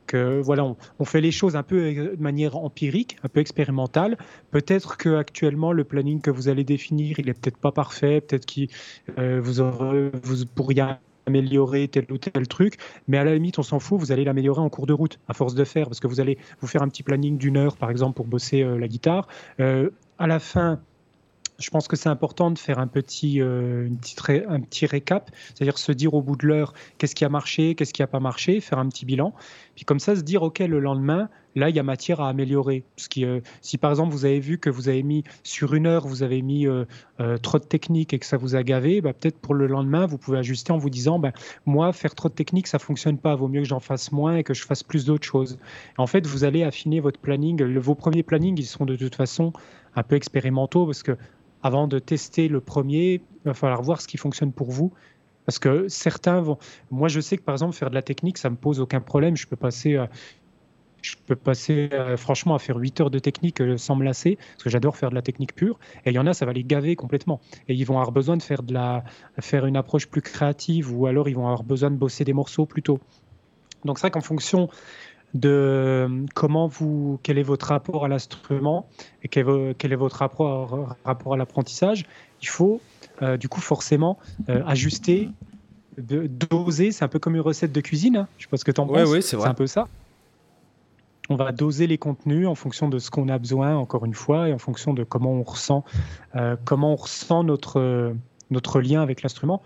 que 0.08 0.40
voilà, 0.42 0.76
on, 1.00 1.06
fait 1.06 1.22
les 1.22 1.32
choses 1.32 1.56
un 1.56 1.64
peu 1.64 1.94
de 1.94 2.22
manière 2.22 2.58
empirique, 2.58 3.18
un 3.24 3.30
peu 3.30 3.40
expérimentale. 3.40 4.18
Peut-être 4.52 4.98
que 4.98 5.16
actuellement 5.16 5.72
le 5.72 5.84
planning 5.84 6.22
que 6.22 6.32
vous 6.32 6.50
allez 6.50 6.64
définir, 6.64 7.20
il 7.20 7.30
est 7.30 7.34
peut-être 7.34 7.58
pas 7.58 7.72
parfait, 7.72 8.22
peut-être 8.22 8.46
que 8.46 9.40
vous, 9.40 9.60
aurez, 9.60 10.12
vous 10.24 10.46
pourriez 10.46 10.98
améliorer 11.28 11.88
tel 11.88 12.06
ou 12.10 12.18
tel 12.18 12.48
truc, 12.48 12.78
mais 13.08 13.18
à 13.18 13.24
la 13.24 13.34
limite, 13.34 13.60
on 13.60 13.64
s'en 13.64 13.80
fout, 13.80 14.00
vous 14.00 14.12
allez 14.12 14.24
l'améliorer 14.24 14.62
en 14.62 14.70
cours 14.70 14.88
de 14.88 14.94
route, 14.94 15.20
à 15.28 15.34
force 15.34 15.54
de 15.54 15.64
faire, 15.64 15.86
parce 15.86 16.00
que 16.00 16.08
vous 16.08 16.20
allez 16.20 16.38
vous 16.62 16.68
faire 16.68 16.82
un 16.82 16.90
petit 16.90 17.04
planning 17.04 17.38
d'une 17.38 17.58
heure, 17.58 17.78
par 17.78 17.92
exemple, 17.92 18.16
pour 18.16 18.26
bosser 18.26 18.64
euh, 18.64 18.78
la 18.78 18.88
guitare. 18.88 19.28
Euh, 19.60 19.90
à 20.18 20.28
la 20.28 20.40
fin, 20.40 20.80
je 21.60 21.70
pense 21.70 21.88
que 21.88 21.96
c'est 21.96 22.10
important 22.10 22.52
de 22.52 22.60
faire 22.60 22.80
un 22.80 22.88
petit, 22.88 23.42
euh, 23.42 23.90
un 24.48 24.62
petit 24.62 24.86
récap, 24.86 25.32
c'est-à-dire 25.54 25.78
se 25.78 25.92
dire 25.92 26.14
au 26.14 26.22
bout 26.22 26.36
de 26.36 26.46
l'heure 26.46 26.74
qu'est-ce 26.98 27.16
qui 27.16 27.26
a 27.26 27.30
marché, 27.30 27.76
qu'est-ce 27.76 27.94
qui 27.94 28.02
n'a 28.02 28.08
pas 28.08 28.20
marché, 28.20 28.60
faire 28.62 28.80
un 28.80 28.88
petit 28.88 29.06
bilan. 29.06 29.34
Puis 29.76 29.86
comme 29.86 30.00
ça, 30.00 30.16
se 30.16 30.22
dire, 30.22 30.44
OK, 30.44 30.60
le 30.60 30.80
lendemain, 30.80 31.30
là, 31.56 31.70
il 31.70 31.76
y 31.76 31.80
a 31.80 31.84
matière 31.84 32.22
à 32.22 32.30
améliorer. 32.30 32.84
Parce 32.96 33.08
que, 33.08 33.22
euh, 33.22 33.42
si 33.62 33.78
par 33.78 33.92
exemple, 33.92 34.12
vous 34.12 34.26
avez 34.26 34.40
vu 34.40 34.60
que 34.60 34.70
vous 34.70 34.90
avez 34.90 35.02
mis 35.04 35.24
sur 35.44 35.74
une 35.74 35.88
heure, 35.88 36.08
vous 36.08 36.22
avez 36.24 36.42
mis 36.42 36.68
euh, 36.68 36.86
trop 37.42 37.58
de 37.58 37.64
technique 37.64 38.14
et 38.14 38.20
que 38.20 38.26
ça 38.26 38.38
vous 38.38 38.56
a 38.56 38.64
gavé, 38.64 39.02
bah, 39.02 39.14
peut-être 39.14 39.40
pour 39.40 39.56
le 39.56 39.66
lendemain, 39.66 40.06
vous 40.06 40.18
pouvez 40.18 40.38
ajuster 40.38 40.72
en 40.72 40.78
vous 40.78 40.90
disant, 40.90 41.18
bah, 41.18 41.32
moi, 41.66 41.92
faire 41.94 42.14
trop 42.14 42.30
de 42.30 42.34
technique, 42.34 42.68
ça 42.68 42.80
fonctionne 42.80 43.18
pas. 43.18 43.36
Vaut 43.36 43.48
mieux 43.48 43.62
que 43.62 43.68
j'en 43.68 43.80
fasse 43.80 44.12
moins 44.12 44.38
et 44.38 44.44
que 44.44 44.54
je 44.54 44.64
fasse 44.64 44.84
plus 44.84 45.06
d'autres 45.06 45.26
choses. 45.26 45.58
En 45.98 46.08
fait, 46.08 46.28
vous 46.28 46.44
allez 46.44 46.64
affiner 46.64 47.00
votre 47.00 47.20
planning. 47.20 47.64
vos 47.78 47.96
premiers 47.96 48.24
plannings, 48.24 48.58
ils 48.60 48.66
seront 48.66 48.86
de 48.86 48.96
toute 48.96 49.16
façon 49.16 49.54
un 49.96 50.04
peu 50.04 50.16
expérimentaux 50.16 50.86
parce 50.86 51.02
que 51.02 51.18
avant 51.64 51.88
de 51.88 52.00
tester 52.00 52.48
le 52.48 52.62
premier, 52.62 53.14
il 53.14 53.22
va 53.46 53.54
falloir 53.54 53.82
voir 53.82 54.02
ce 54.02 54.08
qui 54.08 54.18
fonctionne 54.18 54.52
pour 54.52 54.72
vous. 54.72 54.94
Parce 55.46 55.60
que 55.60 55.88
certains 55.88 56.42
vont. 56.42 56.58
Moi, 56.92 57.08
je 57.08 57.22
sais 57.22 57.38
que 57.38 57.42
par 57.42 57.56
exemple, 57.56 57.74
faire 57.74 57.90
de 57.90 57.96
la 57.96 58.02
technique, 58.02 58.38
ça 58.38 58.50
me 58.50 58.58
pose 58.58 58.82
aucun 58.82 59.00
problème. 59.00 59.38
Je 59.38 59.48
peux 59.48 59.56
passer. 59.56 59.98
Je 61.02 61.16
peux 61.26 61.38
passer 61.38 61.90
franchement 62.18 62.56
à 62.56 62.60
faire 62.60 62.76
8 62.76 63.02
heures 63.02 63.10
de 63.10 63.20
technique 63.20 63.62
euh, 63.62 63.78
sans 63.78 63.96
me 63.96 64.04
lasser, 64.04 64.36
parce 64.36 64.64
que 64.64 64.70
j'adore 64.70 64.98
faire 64.98 65.10
de 65.10 65.16
la 65.16 65.22
technique 65.22 65.56
pure. 65.56 65.80
Et 66.06 66.10
il 66.10 66.14
y 66.14 66.20
en 66.20 66.28
a, 66.28 66.34
ça 66.34 66.46
va 66.46 66.52
les 66.52 66.64
gaver 66.64 66.96
complètement. 66.98 67.40
Et 67.70 67.76
ils 67.76 67.86
vont 67.86 67.94
avoir 67.94 68.12
besoin 68.12 68.36
de 68.36 68.44
faire, 68.44 68.62
de 68.64 68.74
la, 68.74 69.06
faire 69.40 69.66
une 69.66 69.78
approche 69.78 70.08
plus 70.08 70.22
créative, 70.22 70.94
ou 70.94 71.06
alors 71.06 71.30
ils 71.30 71.36
vont 71.36 71.46
avoir 71.46 71.64
besoin 71.64 71.92
de 71.92 71.96
bosser 71.96 72.26
des 72.26 72.34
morceaux 72.34 72.66
plus 72.66 72.82
tôt. 72.82 73.00
Donc, 73.86 74.00
c'est 74.00 74.04
vrai 74.04 74.12
qu'en 74.12 74.22
fonction 74.22 74.70
de 75.40 76.26
comment 76.34 76.68
vous, 76.68 77.20
quel 77.24 77.38
est 77.38 77.44
votre 77.44 77.68
rapport 77.68 78.06
à 78.06 78.08
l'instrument 78.08 78.88
et 79.24 79.28
quel, 79.28 79.48
est 79.48 79.96
votre 79.96 80.18
rapport, 80.18 80.96
rapport 81.04 81.34
à 81.34 81.38
l'apprentissage, 81.38 82.06
il 82.42 82.48
faut 82.48 82.82
euh, 83.22 83.38
du 83.38 83.50
coup 83.50 83.62
forcément 83.62 84.18
euh, 84.50 84.64
ajuster, 84.66 85.30
doser. 85.98 86.92
C'est 86.92 87.04
un 87.04 87.08
peu 87.08 87.20
comme 87.20 87.36
une 87.36 87.42
recette 87.42 87.72
de 87.72 87.82
cuisine. 87.82 88.18
Hein. 88.18 88.28
Je 88.38 88.44
sais 88.44 88.50
pas 88.50 88.58
ce 88.58 88.66
que 88.66 88.72
tu 88.72 88.82
en 88.82 88.88
penses. 88.88 89.20
c'est 89.22 89.38
un 89.44 89.54
peu 89.54 89.68
ça. 89.68 89.88
On 91.30 91.36
va 91.36 91.52
doser 91.52 91.88
les 91.88 91.98
contenus 91.98 92.48
en 92.48 92.56
fonction 92.56 92.88
de 92.88 93.00
ce 93.00 93.12
qu'on 93.12 93.28
a 93.28 93.38
besoin, 93.38 93.76
encore 93.76 94.06
une 94.06 94.14
fois, 94.14 94.48
et 94.48 94.54
en 94.54 94.60
fonction 94.60 94.94
de 94.94 95.04
comment 95.04 95.34
on 95.34 95.44
ressent, 95.44 95.84
euh, 96.38 96.56
comment 96.64 96.94
on 96.94 96.96
ressent 96.96 97.44
notre, 97.44 98.16
notre 98.50 98.80
lien 98.80 99.02
avec 99.02 99.24
l'instrument. 99.24 99.62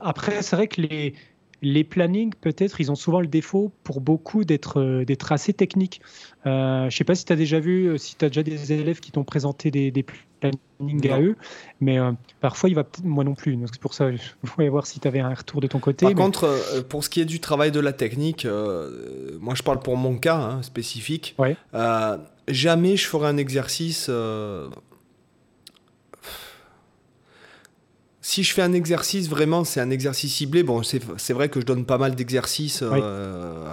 Après, 0.00 0.42
c'est 0.42 0.56
vrai 0.56 0.66
que 0.66 0.80
les, 0.80 1.14
les 1.62 1.84
plannings, 1.84 2.32
peut-être, 2.40 2.80
ils 2.80 2.90
ont 2.90 2.96
souvent 2.96 3.20
le 3.20 3.26
défaut 3.26 3.72
pour 3.82 4.00
beaucoup 4.00 4.44
d'être 4.44 4.80
euh, 4.80 5.04
d'être 5.04 5.32
assez 5.32 5.52
techniques. 5.52 6.00
Euh, 6.46 6.82
je 6.82 6.86
ne 6.86 6.90
sais 6.90 7.04
pas 7.04 7.14
si 7.14 7.24
tu 7.24 7.32
as 7.32 7.36
déjà 7.36 7.60
vu, 7.60 7.86
euh, 7.86 7.98
si 7.98 8.16
tu 8.16 8.24
as 8.24 8.28
déjà 8.28 8.42
des 8.42 8.72
élèves 8.72 9.00
qui 9.00 9.10
t'ont 9.10 9.24
présenté 9.24 9.70
des, 9.70 9.90
des 9.90 10.04
plannings 10.04 11.10
à 11.10 11.20
eux, 11.20 11.36
mais 11.80 11.98
parfois 12.40 12.68
il 12.68 12.74
va 12.74 12.84
moi 13.02 13.24
non 13.24 13.34
plus. 13.34 13.56
Donc 13.56 13.68
c'est 13.72 13.80
pour 13.80 13.94
ça, 13.94 14.12
je 14.12 14.18
voulais 14.42 14.68
voir 14.68 14.86
si 14.86 15.00
tu 15.00 15.08
avais 15.08 15.20
un 15.20 15.34
retour 15.34 15.60
de 15.60 15.66
ton 15.66 15.78
côté. 15.78 16.06
Par 16.06 16.14
contre, 16.14 16.84
pour 16.88 17.02
ce 17.02 17.10
qui 17.10 17.20
est 17.20 17.26
du 17.26 17.40
travail 17.40 17.72
de 17.72 17.80
la 17.80 17.92
technique, 17.92 18.46
moi 19.40 19.54
je 19.54 19.62
parle 19.62 19.80
pour 19.80 19.96
mon 19.96 20.18
cas 20.18 20.36
hein, 20.36 20.62
spécifique. 20.62 21.34
Ouais. 21.38 21.56
jamais 22.48 22.96
je 22.96 23.06
ferai 23.06 23.28
un 23.28 23.38
exercice 23.38 24.10
si 28.28 28.42
je 28.42 28.52
fais 28.52 28.62
un 28.62 28.72
exercice, 28.72 29.28
vraiment, 29.28 29.62
c'est 29.62 29.80
un 29.80 29.90
exercice 29.90 30.34
ciblé. 30.34 30.64
Bon, 30.64 30.82
c'est 30.82 31.32
vrai 31.32 31.48
que 31.48 31.60
je 31.60 31.64
donne 31.64 31.84
pas 31.84 31.96
mal 31.96 32.16
d'exercices 32.16 32.82
euh, 32.82 33.64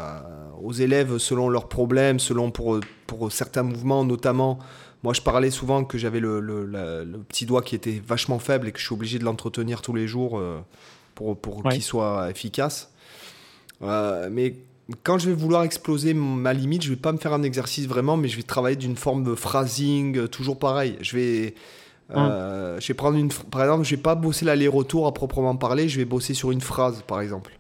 aux 0.62 0.74
élèves 0.74 1.18
selon 1.18 1.50
leurs 1.50 1.68
problèmes, 1.68 2.20
selon 2.20 2.52
pour, 2.52 2.80
pour 3.08 3.32
certains 3.32 3.64
mouvements, 3.64 4.06
notamment. 4.06 4.60
Moi, 5.02 5.14
je 5.14 5.22
parlais 5.22 5.50
souvent 5.50 5.84
que 5.84 5.98
j'avais 5.98 6.20
le, 6.20 6.40
le, 6.40 7.18
petit 7.28 7.48
doigt 7.48 7.64
qui 7.64 7.74
était 7.74 8.00
vachement 8.06 8.38
faible 8.38 8.68
et 8.68 8.72
que 8.72 8.78
je 8.78 8.86
suis 8.86 8.94
obligé 8.94 9.18
de 9.18 9.24
l'entretenir 9.24 9.82
tous 9.82 9.96
les 9.96 10.08
jours 10.08 10.38
euh, 10.38 10.60
pour, 11.16 11.36
pour 11.36 11.64
qu'il 11.64 11.82
soit 11.82 12.30
efficace. 12.30 12.94
Euh, 13.82 14.30
mais 14.32 14.58
quand 15.02 15.18
je 15.18 15.30
vais 15.30 15.36
vouloir 15.36 15.64
exploser 15.64 16.14
ma 16.14 16.54
limite, 16.54 16.84
je 16.84 16.92
vais 16.92 16.96
pas 16.96 17.12
me 17.12 17.18
faire 17.18 17.34
un 17.34 17.42
exercice 17.42 17.88
vraiment, 17.88 18.18
mais 18.18 18.28
je 18.28 18.38
vais 18.38 18.44
travailler 18.44 18.76
d'une 18.76 18.98
forme 18.98 19.24
de 19.24 19.34
phrasing, 19.34 20.28
toujours 20.28 20.60
pareil. 20.60 20.96
Je 21.02 21.18
vais 21.18 21.56
euh, 22.16 22.80
je 22.80 22.88
vais 22.88 22.94
prendre 22.94 23.18
une, 23.18 23.30
par 23.30 23.62
exemple, 23.62 23.84
je 23.84 23.96
vais 23.96 24.02
pas 24.02 24.16
bosser 24.16 24.46
l'aller-retour 24.46 25.08
à 25.08 25.14
proprement 25.14 25.56
parler, 25.56 25.90
je 25.90 25.98
vais 25.98 26.06
bosser 26.06 26.34
sur 26.34 26.52
une 26.52 26.62
phrase, 26.62 27.04
par 27.08 27.22
exemple, 27.22 27.58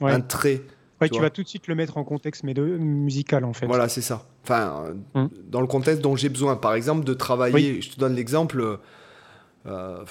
un 0.00 0.20
trait. 0.20 0.62
Ouais, 1.00 1.10
tu, 1.10 1.20
vas 1.20 1.28
tout 1.28 1.42
de 1.42 1.48
suite 1.48 1.66
le 1.66 1.74
mettre 1.74 1.98
en 1.98 2.04
contexte 2.04 2.42
mais 2.42 2.54
de, 2.54 2.62
musical 2.62 3.44
en 3.44 3.52
fait. 3.52 3.66
Voilà, 3.66 3.86
c'est 3.88 4.00
ça. 4.00 4.24
Enfin, 4.44 4.94
hum. 5.14 5.28
dans 5.46 5.60
le 5.60 5.66
contexte 5.66 6.00
dont 6.00 6.16
j'ai 6.16 6.30
besoin, 6.30 6.56
par 6.56 6.74
exemple, 6.74 7.04
de 7.04 7.12
travailler. 7.12 7.82
Je 7.82 7.90
te 7.90 8.00
donne 8.00 8.14
l'exemple. 8.14 8.78
Euh, 9.66 10.04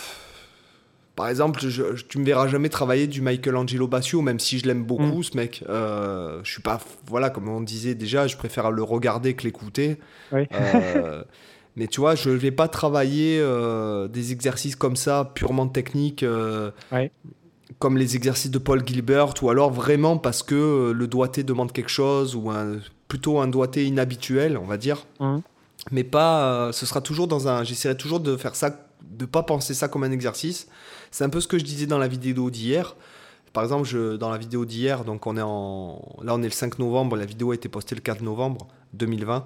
par 1.15 1.29
exemple, 1.29 1.61
je, 1.67 1.83
tu 2.07 2.19
me 2.19 2.25
verras 2.25 2.47
jamais 2.47 2.67
travailler 2.69 3.07
du 3.07 3.21
Michelangelo 3.21 3.87
Bassio, 3.87 4.21
même 4.21 4.39
si 4.39 4.59
je 4.59 4.67
l'aime 4.67 4.83
beaucoup, 4.83 5.03
hum. 5.03 5.23
ce 5.23 5.37
mec. 5.37 5.63
Euh, 5.69 6.41
je 6.43 6.51
suis 6.51 6.61
pas, 6.61 6.79
voilà, 7.07 7.29
comme 7.29 7.47
on 7.47 7.61
disait 7.61 7.95
déjà, 7.95 8.27
je 8.27 8.35
préfère 8.35 8.69
le 8.69 8.83
regarder 8.83 9.33
que 9.33 9.43
l'écouter. 9.43 9.97
Oui. 10.31 10.47
Euh, 10.53 11.23
Mais 11.75 11.87
tu 11.87 11.99
vois, 11.99 12.15
je 12.15 12.29
ne 12.29 12.35
vais 12.35 12.51
pas 12.51 12.67
travailler 12.67 13.39
euh, 13.39 14.07
des 14.07 14.31
exercices 14.31 14.75
comme 14.75 14.95
ça, 14.95 15.31
purement 15.35 15.67
techniques, 15.67 16.23
euh, 16.23 16.71
comme 17.79 17.97
les 17.97 18.15
exercices 18.15 18.51
de 18.51 18.57
Paul 18.59 18.85
Gilbert, 18.85 19.33
ou 19.41 19.49
alors 19.49 19.71
vraiment 19.71 20.17
parce 20.17 20.41
que 20.41 20.55
euh, 20.55 20.93
le 20.93 21.07
doigté 21.07 21.43
demande 21.43 21.73
quelque 21.73 21.89
chose, 21.89 22.35
ou 22.35 22.49
un, 22.49 22.77
plutôt 23.09 23.39
un 23.39 23.47
doigté 23.47 23.85
inhabituel, 23.85 24.57
on 24.57 24.65
va 24.65 24.77
dire. 24.77 25.05
Mmh. 25.19 25.39
Mais 25.91 26.03
pas. 26.03 26.71
ce 26.71 26.85
sera 26.85 27.01
toujours 27.01 27.27
dans 27.27 27.47
un. 27.47 27.63
J'essaierai 27.63 27.97
toujours 27.97 28.19
de 28.19 28.37
faire 28.37 28.55
ça, 28.55 28.87
de 29.03 29.25
pas 29.25 29.43
penser 29.43 29.73
ça 29.73 29.87
comme 29.87 30.03
un 30.03 30.11
exercice. 30.11 30.67
C'est 31.11 31.23
un 31.23 31.29
peu 31.29 31.41
ce 31.41 31.47
que 31.47 31.59
je 31.59 31.65
disais 31.65 31.85
dans 31.85 31.99
la 31.99 32.07
vidéo 32.07 32.49
d'hier. 32.49 32.95
Par 33.53 33.63
exemple, 33.63 33.87
je, 33.87 34.15
dans 34.15 34.29
la 34.29 34.37
vidéo 34.37 34.65
d'hier, 34.65 35.03
donc 35.03 35.27
on 35.27 35.37
est 35.37 35.43
en. 35.43 36.01
Là, 36.23 36.33
on 36.33 36.41
est 36.41 36.47
le 36.47 36.51
5 36.51 36.79
novembre, 36.79 37.17
la 37.17 37.25
vidéo 37.25 37.51
a 37.51 37.55
été 37.55 37.69
postée 37.69 37.93
le 37.93 38.01
4 38.01 38.21
novembre 38.21 38.67
2020. 38.93 39.45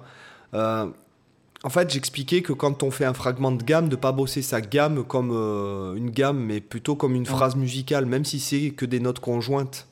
En 1.62 1.68
fait, 1.68 1.90
j'expliquais 1.90 2.40
que 2.40 2.54
quand 2.54 2.82
on 2.82 2.90
fait 2.90 3.04
un 3.04 3.12
fragment 3.12 3.52
de 3.52 3.62
gamme, 3.62 3.90
de 3.90 3.96
pas 3.96 4.12
bosser 4.12 4.40
sa 4.40 4.62
gamme 4.62 5.04
comme 5.04 5.30
euh, 5.32 5.94
une 5.94 6.10
gamme, 6.10 6.38
mais 6.38 6.60
plutôt 6.60 6.96
comme 6.96 7.14
une 7.14 7.26
phrase 7.26 7.54
musicale, 7.54 8.06
même 8.06 8.24
si 8.24 8.40
c'est 8.40 8.70
que 8.70 8.86
des 8.86 8.98
notes 8.98 9.20
conjointes. 9.20 9.86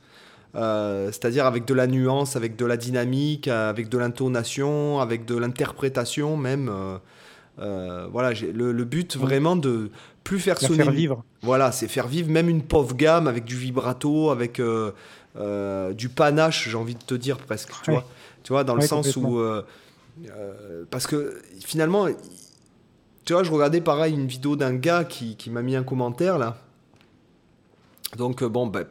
Euh, 0.55 1.09
c'est-à-dire 1.09 1.45
avec 1.45 1.67
de 1.67 1.75
la 1.75 1.87
nuance, 1.87 2.37
avec 2.37 2.57
de 2.57 2.65
la 2.65 2.79
dynamique, 2.79 3.49
avec 3.49 3.91
de 3.91 3.99
l'intonation, 3.99 5.01
avec 5.01 5.27
de 5.27 5.37
l'interprétation 5.37 6.39
même. 6.39 6.73
Euh, 7.61 8.07
voilà, 8.11 8.33
le, 8.33 8.73
le, 8.73 8.85
but 8.85 9.17
vraiment 9.17 9.55
de 9.55 9.91
plus 10.25 10.39
faire 10.39 10.59
sonner. 10.59 10.85
Faire 10.85 10.93
vivre. 10.93 11.25
Voilà, 11.43 11.71
c'est 11.71 11.89
faire 11.89 12.07
vivre 12.07 12.31
même 12.31 12.49
une 12.49 12.63
pauvre 12.63 12.95
gamme 12.95 13.27
avec 13.29 13.45
du 13.45 13.57
vibrato, 13.57 14.31
avec 14.31 14.59
du 15.35 16.09
panache, 16.09 16.69
j'ai 16.71 16.77
envie 16.79 16.95
de 16.95 17.05
te 17.05 17.15
dire 17.15 17.37
presque. 17.37 17.73
Tu, 17.83 17.91
vois, 17.91 18.05
tu 18.43 18.55
vois, 18.55 18.65
dans 18.65 18.75
le 18.75 18.81
sens 18.81 19.17
où 19.17 19.39
euh, 20.27 20.85
parce 20.91 21.07
que 21.07 21.41
finalement, 21.65 22.07
tu 23.25 23.33
vois, 23.33 23.43
je 23.43 23.51
regardais 23.51 23.81
pareil 23.81 24.15
une 24.15 24.27
vidéo 24.27 24.57
d'un 24.57 24.75
gars 24.75 25.05
qui, 25.05 25.37
qui 25.37 25.51
m'a 25.51 25.63
mis 25.63 25.77
un 25.77 25.83
commentaire 25.83 26.39
là. 26.39 26.59
Donc, 28.17 28.43
euh, 28.43 28.49
bon, 28.49 28.67
bah, 28.67 28.85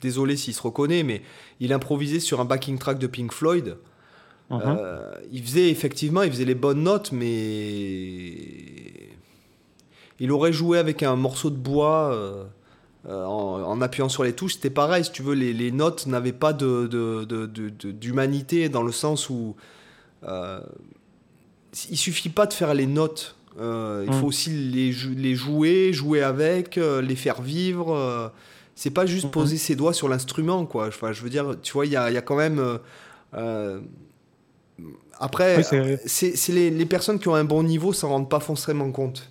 désolé 0.00 0.36
s'il 0.36 0.54
se 0.54 0.62
reconnaît, 0.62 1.02
mais 1.02 1.22
il 1.60 1.72
improvisait 1.72 2.20
sur 2.20 2.40
un 2.40 2.44
backing 2.44 2.78
track 2.78 2.98
de 2.98 3.06
Pink 3.06 3.32
Floyd. 3.32 3.76
Uh-huh. 4.50 4.60
Euh, 4.62 5.14
il 5.32 5.42
faisait 5.42 5.70
effectivement, 5.70 6.22
il 6.22 6.30
faisait 6.30 6.44
les 6.44 6.54
bonnes 6.54 6.82
notes, 6.82 7.12
mais 7.12 8.34
il 10.20 10.32
aurait 10.32 10.52
joué 10.52 10.78
avec 10.78 11.02
un 11.02 11.16
morceau 11.16 11.50
de 11.50 11.56
bois 11.56 12.46
en, 13.06 13.80
appuyant 13.80 14.08
sur 14.08 14.24
les 14.24 14.32
touches. 14.32 14.54
C'était 14.54 14.70
pareil, 14.70 15.04
si 15.04 15.12
tu 15.12 15.22
veux, 15.22 15.34
les, 15.34 15.52
les 15.52 15.72
notes 15.72 16.06
n'avaient 16.06 16.32
pas 16.32 16.52
d'humanité 16.52 18.62
de, 18.62 18.68
de, 18.68 18.72
dans 18.72 18.82
le 18.82 18.92
sens 18.92 19.30
où 19.30 19.56
euh, 20.26 20.60
il 21.90 21.96
suffit 21.96 22.28
pas 22.28 22.46
de 22.46 22.52
faire 22.52 22.74
les 22.74 22.86
notes. 22.86 23.36
Euh, 23.58 24.04
il 24.06 24.12
faut 24.12 24.26
mm. 24.26 24.28
aussi 24.28 24.50
les, 24.50 24.92
les, 25.16 25.34
jouer, 25.34 25.92
jouer 25.92 26.22
avec, 26.22 26.76
euh, 26.76 27.00
les 27.00 27.16
faire 27.16 27.40
vivre. 27.40 28.32
c'est 28.74 28.90
pas 28.90 29.06
juste 29.06 29.30
poser 29.30 29.56
ses 29.56 29.76
doigts 29.76 29.92
sur 29.92 30.08
l'instrument, 30.08 30.66
quoi. 30.66 30.88
Enfin, 30.88 31.12
je 31.12 31.22
veux 31.22 31.30
dire, 31.30 31.56
tu 31.62 31.72
vois, 31.72 31.86
il 31.86 31.92
y 31.92 31.96
a, 31.96 32.10
y 32.10 32.16
a, 32.16 32.22
quand 32.22 32.36
même. 32.36 32.78
après, 35.18 35.62
c'est 36.06 36.48
les, 36.48 36.70
les, 36.70 36.86
personnes 36.86 37.18
qui 37.18 37.28
ont 37.28 37.34
un 37.34 37.44
bon 37.44 37.62
niveau 37.62 37.92
s'en 37.92 38.08
rendent 38.08 38.30
pas 38.30 38.40
forcément 38.40 38.90
compte. 38.90 39.30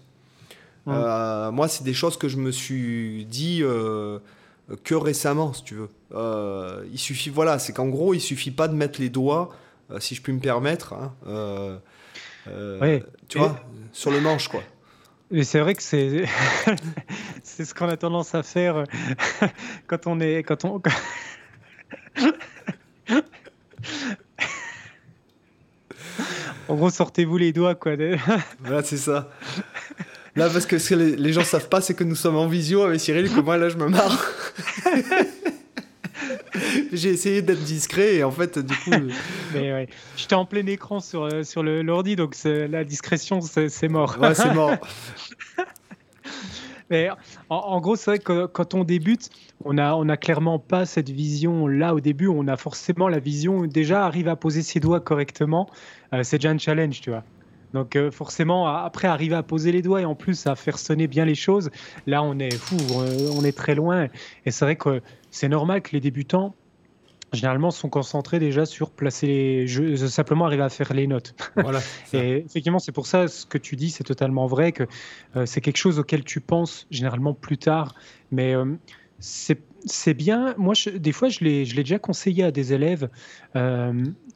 Mm. 0.86 1.50
moi, 1.52 1.68
c'est 1.68 1.84
des 1.84 1.94
choses 1.94 2.18
que 2.18 2.28
je 2.28 2.38
me 2.38 2.52
suis 2.52 3.26
dit 3.26 3.62
que 3.62 4.96
récemment, 4.96 5.54
si 5.54 5.64
tu 5.64 5.76
veux. 5.76 5.90
il 6.92 7.00
suffit, 7.00 7.30
voilà, 7.30 7.60
c'est 7.60 7.74
qu'en 7.74 7.88
gros, 7.88 8.14
il 8.14 8.22
suffit 8.22 8.52
pas 8.52 8.70
de 8.70 8.76
mettre 8.76 9.02
les 9.02 9.10
doigts 9.10 9.50
euh, 9.50 9.63
si 10.00 10.16
je 10.16 10.22
puis 10.22 10.34
me 10.34 10.40
permettre. 10.40 10.94
Hein, 10.94 11.14
euh, 11.28 11.78
euh, 12.48 13.00
tu 13.28 13.38
vois, 13.38 13.60
sur 13.92 14.12
le 14.12 14.20
manche, 14.22 14.48
quoi. 14.48 14.64
Mais 15.32 15.44
c'est 15.44 15.60
vrai 15.60 15.74
que 15.74 15.82
c'est 15.82 16.26
c'est 17.44 17.66
ce 17.66 17.74
qu'on 17.74 17.90
a 17.90 17.98
tendance 17.98 18.36
à 18.36 18.44
faire 18.44 18.84
quand 19.88 20.06
on 20.06 20.20
est 20.20 20.44
quand 20.44 20.64
on 20.66 20.82
En 26.70 26.76
gros, 26.76 26.90
sortez-vous 26.90 27.38
les 27.38 27.52
doigts, 27.52 27.76
quoi. 27.76 27.94
voilà, 28.60 28.84
c'est 28.84 28.98
ça. 28.98 29.30
Là, 30.36 30.50
parce 30.50 30.66
que 30.66 30.80
ce 30.80 30.90
que 30.90 30.96
les, 30.96 31.34
gens 31.34 31.44
savent 31.44 31.70
pas, 31.70 31.82
c'est 31.82 31.94
que 31.94 32.04
nous 32.04 32.16
sommes 32.16 32.38
en 32.38 32.48
visio 32.48 32.84
avec 32.84 33.00
Cyril, 33.00 33.30
que 33.30 33.42
moi, 33.42 33.58
là, 33.58 33.70
je 33.70 33.78
me 33.78 33.90
marre. 33.90 34.32
J'ai 36.94 37.10
essayé 37.10 37.42
d'être 37.42 37.64
discret 37.64 38.16
et 38.16 38.24
en 38.24 38.32
fait, 38.32 38.60
du 38.60 38.76
coup. 38.76 38.92
Mais 39.54 39.74
ouais. 39.74 39.88
J'étais 40.16 40.36
en 40.36 40.46
plein 40.46 40.66
écran 40.68 41.00
sur, 41.00 41.24
euh, 41.24 41.44
sur 41.44 41.64
l'ordi, 41.64 42.16
donc 42.16 42.36
la 42.46 42.84
discrétion, 42.84 43.42
c'est 43.42 43.90
mort. 43.90 44.18
Ouais, 44.20 44.36
c'est 44.36 44.54
mort. 44.54 44.78
Mais 46.90 47.10
en, 47.50 47.82
gros, 47.82 47.96
c'est 47.96 48.12
vrai 48.12 48.20
que 48.20 48.46
quand 48.46 48.74
on 48.74 48.84
débute, 48.84 49.30
on 49.66 49.74
n'a 49.74 49.96
on 49.96 50.10
a 50.10 50.18
clairement 50.18 50.60
pas 50.60 50.86
cette 50.86 51.10
vision 51.10 51.68
là 51.68 51.96
au 51.96 52.00
début. 52.00 52.28
On 52.28 52.48
a 52.48 52.58
forcément 52.58 53.08
la 53.08 53.20
vision 53.20 53.66
déjà 53.66 54.06
arrive 54.06 54.28
à 54.28 54.36
poser 54.36 54.62
ses 54.62 54.80
doigts 54.80 55.00
correctement. 55.00 55.70
Euh, 56.14 56.24
c'est 56.24 56.38
déjà 56.38 56.52
un 56.52 56.58
challenge, 56.58 57.02
tu 57.02 57.10
vois. 57.10 57.24
Donc 57.74 57.96
euh, 57.96 58.12
forcément, 58.12 58.68
après 58.68 59.08
arriver 59.08 59.36
à 59.36 59.44
poser 59.44 59.72
les 59.72 59.82
doigts 59.82 60.02
et 60.02 60.06
en 60.06 60.14
plus 60.14 60.46
à 60.46 60.56
faire 60.56 60.78
sonner 60.78 61.08
bien 61.08 61.26
les 61.26 61.36
choses, 61.36 61.72
là 62.06 62.22
on 62.22 62.38
est 62.38 62.54
fou, 62.54 62.78
on 63.36 63.44
est 63.44 63.58
très 63.58 63.74
loin. 63.74 64.10
Et 64.46 64.52
c'est 64.52 64.66
vrai 64.66 64.76
que 64.76 65.02
c'est 65.32 65.50
normal 65.50 65.82
que 65.82 65.92
les 65.94 66.00
débutants, 66.00 66.54
généralement, 67.34 67.72
sont 67.72 67.90
concentrés 67.90 68.40
déjà 68.40 68.66
sur 68.66 68.92
placer 68.92 69.28
les 69.28 69.68
jeux, 69.68 69.96
simplement 69.98 70.46
arriver 70.46 70.64
à 70.64 70.70
faire 70.70 70.94
les 70.94 71.08
notes. 71.08 71.36
Voilà, 71.56 71.80
et 72.14 72.44
effectivement, 72.46 72.80
c'est 72.80 72.92
pour 72.92 73.08
ça 73.08 73.28
ce 73.28 73.46
que 73.46 73.58
tu 73.58 73.76
dis, 73.76 73.90
c'est 73.90 74.04
totalement 74.04 74.48
vrai 74.48 74.72
que 74.72 74.84
euh, 75.36 75.46
c'est 75.46 75.62
quelque 75.62 75.78
chose 75.78 76.00
auquel 76.00 76.24
tu 76.24 76.42
penses 76.42 76.88
généralement 76.92 77.34
plus 77.34 77.58
tard. 77.58 77.96
Mais 78.32 78.56
euh, 78.56 78.66
c'est 79.20 80.14
bien. 80.14 80.56
Moi, 80.58 80.74
des 80.96 81.12
fois, 81.12 81.30
je 81.30 81.44
l'ai 81.44 81.66
déjà 81.66 82.00
conseillé 82.00 82.44
à 82.44 82.52
des 82.52 82.74
élèves, 82.74 83.10
euh, 83.56 83.94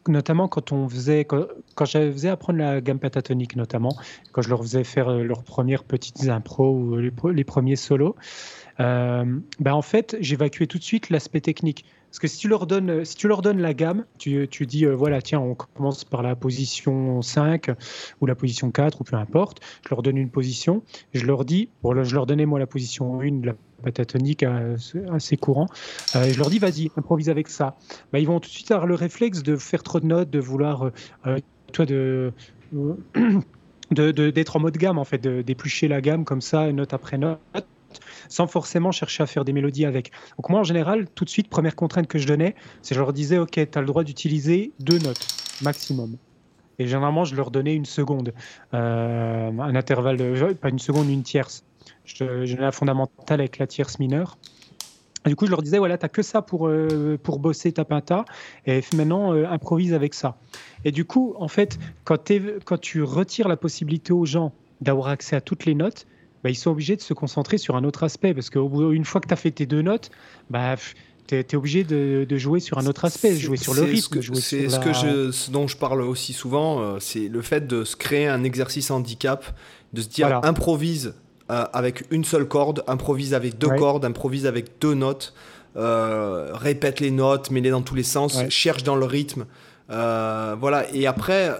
notamment 0.07 0.47
quand 0.47 0.71
on 0.71 0.87
faisait, 0.87 1.25
quand, 1.25 1.45
je 1.85 2.11
faisais 2.11 2.29
apprendre 2.29 2.59
la 2.59 2.81
gamme 2.81 2.99
pentatonique, 2.99 3.55
notamment, 3.55 3.95
quand 4.31 4.41
je 4.41 4.49
leur 4.49 4.61
faisais 4.61 4.83
faire 4.83 5.09
leurs 5.11 5.43
premières 5.43 5.83
petites 5.83 6.29
impros 6.29 6.71
ou 6.71 6.97
les, 6.97 7.11
les 7.33 7.43
premiers 7.43 7.75
solos. 7.75 8.15
ben 8.79 9.41
en 9.65 9.81
fait, 9.81 10.15
j'évacuais 10.21 10.67
tout 10.67 10.77
de 10.77 10.83
suite 10.83 11.09
l'aspect 11.09 11.41
technique. 11.41 11.85
Parce 12.09 12.19
que 12.19 12.27
si 12.27 12.37
tu 12.37 12.47
leur 12.47 12.67
donnes, 12.67 13.03
si 13.05 13.15
tu 13.15 13.27
leur 13.27 13.41
donnes 13.41 13.59
la 13.59 13.73
gamme, 13.73 14.05
tu, 14.17 14.47
tu 14.49 14.65
dis, 14.65 14.85
euh, 14.85 14.95
voilà, 14.95 15.21
tiens, 15.21 15.39
on 15.39 15.55
commence 15.55 16.03
par 16.05 16.23
la 16.23 16.35
position 16.35 17.21
5 17.21 17.71
ou 18.21 18.25
la 18.25 18.35
position 18.35 18.71
4 18.71 19.01
ou 19.01 19.03
peu 19.03 19.15
importe. 19.15 19.59
Je 19.83 19.89
leur 19.89 20.01
donne 20.01 20.17
une 20.17 20.29
position. 20.29 20.83
Je 21.13 21.25
leur 21.25 21.45
dis, 21.45 21.69
bon, 21.83 22.03
je 22.03 22.15
leur 22.15 22.25
donnais 22.25 22.45
moi 22.45 22.59
la 22.59 22.67
position 22.67 23.19
1 23.19 23.41
de 23.41 23.47
la 23.47 23.53
patatonique 23.83 24.43
assez 24.43 25.37
courant. 25.37 25.67
Euh, 26.15 26.31
je 26.31 26.37
leur 26.39 26.49
dis, 26.49 26.59
vas-y, 26.59 26.91
improvise 26.95 27.29
avec 27.29 27.49
ça. 27.49 27.75
Bah, 28.11 28.19
ils 28.19 28.27
vont 28.27 28.39
tout 28.39 28.49
de 28.49 28.53
suite 28.53 28.71
avoir 28.71 28.87
le 28.87 28.95
réflexe 28.95 29.43
de 29.43 29.55
faire 29.55 29.83
trop 29.83 29.99
de 29.99 30.05
notes, 30.05 30.29
de 30.29 30.39
vouloir, 30.39 30.91
euh, 31.27 31.39
toi, 31.73 31.85
de. 31.85 32.31
d'être 33.91 34.55
en 34.55 34.59
mode 34.59 34.77
gamme 34.77 34.97
en 34.97 35.05
fait, 35.05 35.21
d'éplucher 35.21 35.87
la 35.87 36.01
gamme 36.01 36.25
comme 36.25 36.41
ça, 36.41 36.71
note 36.71 36.93
après 36.93 37.17
note 37.17 37.39
sans 38.29 38.47
forcément 38.47 38.91
chercher 38.91 39.23
à 39.23 39.25
faire 39.25 39.45
des 39.45 39.53
mélodies 39.53 39.85
avec. 39.85 40.11
Donc 40.37 40.49
moi, 40.49 40.59
en 40.59 40.63
général, 40.63 41.07
tout 41.15 41.25
de 41.25 41.29
suite, 41.29 41.49
première 41.49 41.75
contrainte 41.75 42.07
que 42.07 42.19
je 42.19 42.27
donnais, 42.27 42.55
c'est 42.81 42.95
je 42.95 42.99
leur 42.99 43.13
disais, 43.13 43.37
OK, 43.37 43.51
tu 43.51 43.77
as 43.77 43.81
le 43.81 43.87
droit 43.87 44.03
d'utiliser 44.03 44.71
deux 44.79 44.99
notes 44.99 45.27
maximum. 45.61 46.17
Et 46.79 46.87
généralement, 46.87 47.25
je 47.25 47.35
leur 47.35 47.51
donnais 47.51 47.75
une 47.75 47.85
seconde, 47.85 48.33
euh, 48.73 49.49
un 49.59 49.75
intervalle 49.75 50.17
de, 50.17 50.53
pas 50.53 50.69
une 50.69 50.79
seconde, 50.79 51.09
une 51.09 51.23
tierce. 51.23 51.63
Je, 52.05 52.45
je 52.45 52.55
la 52.57 52.71
fondamentale 52.71 53.39
avec 53.39 53.57
la 53.57 53.67
tierce 53.67 53.99
mineure. 53.99 54.37
du 55.25 55.35
coup, 55.35 55.45
je 55.45 55.51
leur 55.51 55.63
disais, 55.63 55.79
voilà, 55.79 55.97
tu 55.97 56.05
n'as 56.05 56.09
que 56.09 56.21
ça 56.21 56.41
pour, 56.41 56.67
euh, 56.67 57.17
pour 57.21 57.39
bosser 57.39 57.71
ta 57.71 57.83
pinta, 57.83 58.25
et 58.65 58.81
maintenant, 58.95 59.33
euh, 59.33 59.47
improvise 59.47 59.93
avec 59.93 60.13
ça. 60.13 60.37
Et 60.85 60.91
du 60.91 61.05
coup, 61.05 61.33
en 61.37 61.47
fait, 61.47 61.79
quand 62.03 62.79
tu 62.79 63.01
retires 63.01 63.47
la 63.47 63.57
possibilité 63.57 64.13
aux 64.13 64.25
gens 64.25 64.53
d'avoir 64.81 65.07
accès 65.07 65.35
à 65.35 65.41
toutes 65.41 65.65
les 65.65 65.73
notes, 65.73 66.05
bah, 66.47 66.51
ils 66.51 66.55
sont 66.55 66.71
obligés 66.71 66.95
de 66.95 67.01
se 67.01 67.13
concentrer 67.13 67.57
sur 67.57 67.75
un 67.75 67.83
autre 67.83 68.03
aspect. 68.03 68.33
Parce 68.33 68.49
qu'une 68.49 69.03
fois 69.03 69.19
que 69.19 69.27
tu 69.27 69.33
as 69.33 69.35
fait 69.35 69.51
tes 69.51 69.65
deux 69.65 69.81
notes, 69.81 70.11
bah, 70.49 70.77
tu 71.27 71.35
es, 71.35 71.55
obligé 71.55 71.83
de, 71.83 72.25
jouer 72.37 72.61
sur 72.61 72.77
un 72.77 72.85
autre 72.85 73.03
aspect, 73.03 73.35
jouer 73.35 73.57
sur 73.57 73.73
le 73.73 73.81
rythme. 73.81 74.21
C'est 74.35 74.69
ce, 74.69 74.79
que 74.79 74.93
je, 74.93 75.29
ce 75.33 75.51
dont 75.51 75.67
je 75.67 75.75
parle 75.75 76.01
aussi 76.01 76.31
souvent, 76.31 76.79
euh, 76.79 76.99
c'est 77.01 77.27
le 77.27 77.41
fait 77.41 77.67
de 77.67 77.83
se 77.83 77.97
créer 77.97 78.27
un 78.27 78.45
exercice 78.45 78.91
handicap, 78.91 79.43
de 79.91 80.01
se 80.01 80.07
dire 80.07 80.39
improvise 80.43 81.15
euh, 81.51 81.65
avec 81.73 82.05
une 82.11 82.23
seule 82.23 82.47
corde, 82.47 82.81
improvise 82.87 83.33
avec 83.33 83.57
deux 83.57 83.75
cordes, 83.75 84.05
improvise 84.05 84.45
avec 84.45 84.79
deux 84.79 84.93
notes, 84.93 85.33
euh, 85.75 86.51
répète 86.53 87.01
les 87.01 87.11
notes, 87.11 87.51
mets-les 87.51 87.71
dans 87.71 87.81
tous 87.81 87.95
les 87.95 88.03
sens, 88.03 88.47
cherche 88.47 88.83
dans 88.83 88.95
le 88.95 89.05
rythme. 89.05 89.47
voilà, 89.89 90.85
et 90.93 91.07
après, 91.07 91.51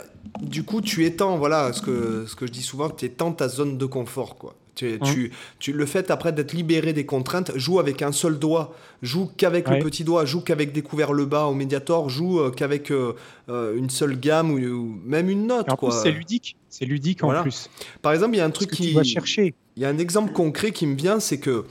du 0.42 0.64
coup, 0.64 0.80
tu 0.80 1.04
étends, 1.04 1.38
voilà, 1.38 1.74
ce 1.74 1.82
que, 1.82 2.26
ce 2.26 2.38
que 2.38 2.48
je 2.48 2.54
dis 2.54 2.64
souvent, 2.64 2.90
tu 2.90 3.04
étends 3.04 3.34
ta 3.34 3.50
zone 3.50 3.78
de 3.78 3.86
confort, 3.86 4.38
quoi. 4.38 4.56
Tu, 4.78 5.00
tu, 5.00 5.32
tu, 5.58 5.74
le 5.74 5.86
fait 5.88 6.12
après 6.12 6.32
d'être 6.32 6.54
libéré 6.54 6.94
des 6.94 7.06
contraintes, 7.06 7.52
joue 7.56 7.80
avec 7.80 8.04
un 8.04 8.12
seul 8.12 8.38
doigt, 8.38 8.76
joue 9.02 9.30
qu'avec 9.36 9.68
le 9.70 9.80
petit 9.80 10.04
doigt, 10.04 10.24
joue 10.24 10.42
qu'avec 10.42 10.72
découvert 10.72 11.14
le 11.14 11.26
bas 11.26 11.46
au 11.46 11.56
médiator, 11.56 12.10
joue 12.10 12.40
euh, 12.40 12.52
qu'avec 12.52 12.92
euh, 12.92 13.14
euh, 13.50 13.76
une 13.76 13.90
seule 13.90 14.20
gamme 14.20 14.52
ou, 14.52 15.00
même 15.04 15.30
une 15.30 15.48
note. 15.48 15.68
quoi. 15.78 15.92
c'est 15.92 16.12
ludique, 16.12 16.58
c'est 16.70 16.86
ludique 16.86 17.24
en 17.24 17.42
plus. 17.42 17.70
Par 18.04 18.14
exemple, 18.14 18.36
il 18.36 18.38
y 18.38 18.42
a 18.42 18.46
un 18.46 18.52
truc 18.52 18.70
qui. 18.70 18.96
Tu 18.96 19.04
chercher. 19.04 19.56
Il 19.76 19.84
y 19.84 19.86
a 19.86 19.90
un 19.90 19.98
exemple 20.00 20.34
concret 20.34 20.72
qui 20.72 20.88
me 20.88 20.96
vient, 20.96 21.20
c'est 21.20 21.40
que 21.40 21.66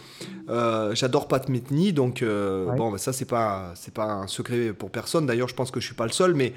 j'adore 0.94 1.28
Pat 1.28 1.48
Metheny, 1.48 1.92
donc 1.92 2.24
bon, 2.24 2.90
bah, 2.90 2.98
ça 2.98 3.12
c'est 3.12 3.24
pas 3.24 3.72
c'est 3.76 3.94
pas 3.94 4.12
un 4.12 4.26
secret 4.26 4.72
pour 4.72 4.90
personne. 4.90 5.26
D'ailleurs, 5.26 5.48
je 5.48 5.54
pense 5.54 5.70
que 5.70 5.78
je 5.78 5.86
suis 5.86 5.94
pas 5.94 6.06
le 6.06 6.12
seul, 6.12 6.34
mais 6.34 6.52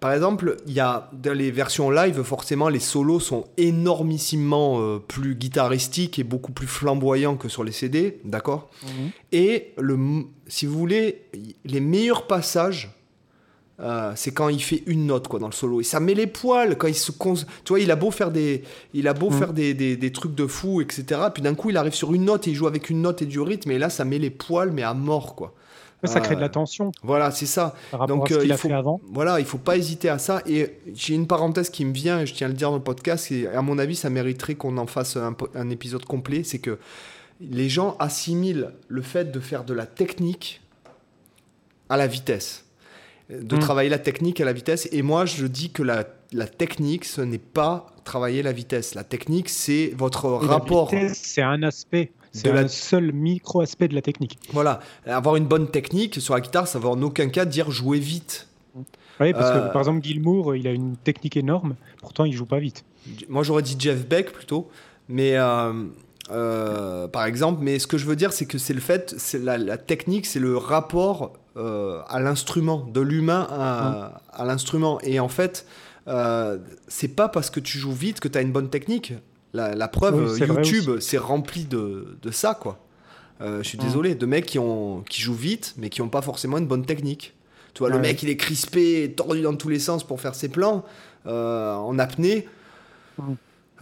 par 0.00 0.12
exemple, 0.12 0.56
il 0.66 0.72
y 0.72 0.80
a 0.80 1.10
dans 1.12 1.36
les 1.36 1.50
versions 1.50 1.90
live, 1.90 2.22
forcément, 2.22 2.68
les 2.68 2.78
solos 2.78 3.18
sont 3.18 3.46
énormissimement 3.56 4.80
euh, 4.80 4.98
plus 4.98 5.34
guitaristiques 5.34 6.20
et 6.20 6.24
beaucoup 6.24 6.52
plus 6.52 6.68
flamboyants 6.68 7.36
que 7.36 7.48
sur 7.48 7.64
les 7.64 7.72
CD, 7.72 8.20
d'accord? 8.24 8.70
Mhm. 8.84 9.10
Et 9.32 9.72
le, 9.76 9.98
si 10.46 10.66
vous 10.66 10.78
voulez, 10.78 11.24
les 11.64 11.80
meilleurs 11.80 12.28
passages, 12.28 12.94
euh, 13.80 14.12
c'est 14.14 14.32
quand 14.32 14.48
il 14.48 14.62
fait 14.62 14.82
une 14.86 15.06
note 15.06 15.28
quoi 15.28 15.38
dans 15.38 15.46
le 15.46 15.52
solo 15.52 15.80
et 15.80 15.84
ça 15.84 16.00
met 16.00 16.14
les 16.14 16.26
poils 16.26 16.76
quand 16.76 16.88
il 16.88 16.96
se 16.96 17.12
tu 17.12 17.44
vois 17.68 17.78
il 17.78 17.92
a 17.92 17.94
beau 17.94 18.10
faire 18.10 18.32
des 18.32 18.64
il 18.92 19.06
a 19.06 19.14
beau 19.14 19.30
mhm. 19.30 19.38
faire 19.38 19.52
des, 19.52 19.72
des, 19.72 19.96
des, 19.96 20.10
trucs 20.10 20.34
de 20.34 20.48
fou 20.48 20.80
etc 20.80 21.20
puis 21.32 21.44
d'un 21.44 21.54
coup 21.54 21.70
il 21.70 21.76
arrive 21.76 21.94
sur 21.94 22.12
une 22.12 22.24
note 22.24 22.48
et 22.48 22.50
il 22.50 22.56
joue 22.56 22.66
avec 22.66 22.90
une 22.90 23.02
note 23.02 23.22
et 23.22 23.26
du 23.26 23.40
rythme 23.40 23.70
et 23.70 23.78
là 23.78 23.88
ça 23.88 24.04
met 24.04 24.18
les 24.18 24.30
poils 24.30 24.72
mais 24.72 24.82
à 24.82 24.94
mort 24.94 25.36
quoi 25.36 25.54
ça 26.06 26.20
crée 26.20 26.36
de 26.36 26.40
la 26.40 26.48
tension. 26.48 26.92
Voilà, 27.02 27.30
c'est 27.30 27.46
ça. 27.46 27.74
Donc, 28.06 28.30
euh, 28.30 28.44
il 28.44 28.52
faut, 28.52 28.68
fait 28.68 28.74
avant. 28.74 29.00
Voilà, 29.10 29.40
il 29.40 29.46
faut 29.46 29.58
pas 29.58 29.76
hésiter 29.76 30.08
à 30.08 30.18
ça. 30.18 30.42
Et 30.46 30.78
j'ai 30.94 31.14
une 31.14 31.26
parenthèse 31.26 31.70
qui 31.70 31.84
me 31.84 31.92
vient, 31.92 32.20
et 32.20 32.26
je 32.26 32.34
tiens 32.34 32.46
à 32.46 32.50
le 32.50 32.56
dire 32.56 32.70
dans 32.70 32.76
le 32.76 32.82
podcast, 32.82 33.30
et 33.32 33.48
à 33.48 33.62
mon 33.62 33.78
avis, 33.78 33.96
ça 33.96 34.10
mériterait 34.10 34.54
qu'on 34.54 34.76
en 34.78 34.86
fasse 34.86 35.16
un, 35.16 35.70
épisode 35.70 36.04
complet. 36.04 36.44
C'est 36.44 36.60
que 36.60 36.78
les 37.40 37.68
gens 37.68 37.96
assimilent 37.98 38.70
le 38.88 39.02
fait 39.02 39.32
de 39.32 39.40
faire 39.40 39.64
de 39.64 39.74
la 39.74 39.86
technique 39.86 40.60
à 41.88 41.96
la 41.96 42.06
vitesse. 42.06 42.64
De 43.30 43.56
hmm. 43.56 43.60
travailler 43.60 43.90
la 43.90 43.98
technique 43.98 44.40
à 44.40 44.44
la 44.44 44.52
vitesse. 44.52 44.88
Et 44.92 45.02
moi, 45.02 45.26
je 45.26 45.46
dis 45.46 45.70
que 45.70 45.82
la, 45.82 46.04
la 46.32 46.46
technique, 46.46 47.04
ce 47.04 47.20
n'est 47.20 47.38
pas 47.38 47.86
travailler 48.04 48.42
la 48.42 48.52
vitesse. 48.52 48.94
La 48.94 49.04
technique, 49.04 49.48
c'est 49.48 49.92
votre 49.96 50.28
rapport. 50.28 50.90
C'est 51.12 51.42
un 51.42 51.62
aspect. 51.62 52.10
C'est 52.38 52.52
le 52.52 52.68
seul 52.68 53.12
micro-aspect 53.12 53.88
de 53.88 53.94
la 53.94 54.02
technique. 54.02 54.38
Voilà. 54.52 54.80
Avoir 55.06 55.36
une 55.36 55.46
bonne 55.46 55.68
technique 55.68 56.20
sur 56.20 56.34
la 56.34 56.40
guitare, 56.40 56.68
ça 56.68 56.78
ne 56.78 56.84
veut 56.84 56.90
en 56.90 57.02
aucun 57.02 57.28
cas 57.28 57.44
dire 57.44 57.70
jouer 57.70 57.98
vite. 57.98 58.48
Oui, 59.20 59.32
parce 59.32 59.50
que 59.50 59.56
euh, 59.56 59.68
par 59.68 59.82
exemple, 59.82 60.04
Gilmour, 60.04 60.54
il 60.54 60.66
a 60.66 60.72
une 60.72 60.96
technique 60.96 61.36
énorme, 61.36 61.74
pourtant 62.00 62.24
il 62.24 62.32
joue 62.32 62.46
pas 62.46 62.58
vite. 62.58 62.84
Moi 63.28 63.42
j'aurais 63.42 63.62
dit 63.62 63.76
Jeff 63.78 64.06
Beck 64.06 64.32
plutôt, 64.32 64.68
mais 65.08 65.36
euh, 65.36 65.72
euh, 66.30 67.08
par 67.08 67.24
exemple, 67.24 67.60
mais 67.62 67.78
ce 67.78 67.86
que 67.86 67.98
je 67.98 68.06
veux 68.06 68.16
dire, 68.16 68.32
c'est 68.32 68.46
que 68.46 68.58
c'est 68.58 68.74
le 68.74 68.80
fait, 68.80 69.14
c'est 69.18 69.42
la, 69.42 69.76
technique, 69.78 70.26
c'est 70.26 70.40
le 70.40 70.56
rapport 70.56 71.32
à 71.56 72.20
l'instrument, 72.20 72.86
de 72.92 73.00
l'humain 73.00 73.44
à, 73.50 74.20
à 74.32 74.44
l'instrument. 74.44 75.00
Et 75.02 75.18
en 75.18 75.28
fait, 75.28 75.66
c'est 76.86 77.16
pas 77.16 77.28
parce 77.28 77.50
que 77.50 77.58
tu 77.58 77.78
joues 77.78 77.92
vite 77.92 78.20
que 78.20 78.28
tu 78.28 78.38
as 78.38 78.42
une 78.42 78.52
bonne 78.52 78.70
technique. 78.70 79.14
La, 79.58 79.88
preuve, 79.88 80.38
YouTube, 80.38 80.98
c'est 81.00 81.18
rempli 81.18 81.64
de, 81.64 82.16
de, 82.22 82.30
ça, 82.30 82.54
quoi. 82.54 82.78
Euh, 83.40 83.62
je 83.62 83.68
suis 83.68 83.78
désolé, 83.78 84.14
de 84.14 84.26
mecs 84.26 84.46
qui, 84.46 84.58
ont, 84.58 85.02
qui 85.08 85.20
jouent 85.20 85.34
vite, 85.34 85.74
mais 85.76 85.90
qui 85.90 86.00
n'ont 86.00 86.08
pas 86.08 86.22
forcément 86.22 86.58
une 86.58 86.66
bonne 86.66 86.84
technique. 86.84 87.34
Tu 87.74 87.80
vois, 87.80 87.90
le 87.90 87.98
mec, 87.98 88.22
il 88.22 88.28
est 88.28 88.36
crispé, 88.36 89.12
tordu 89.16 89.42
dans 89.42 89.54
tous 89.54 89.68
les 89.68 89.78
sens 89.78 90.04
pour 90.04 90.20
faire 90.20 90.34
ses 90.34 90.48
plans, 90.48 90.84
euh, 91.26 91.74
en 91.74 91.98
apnée. 91.98 92.48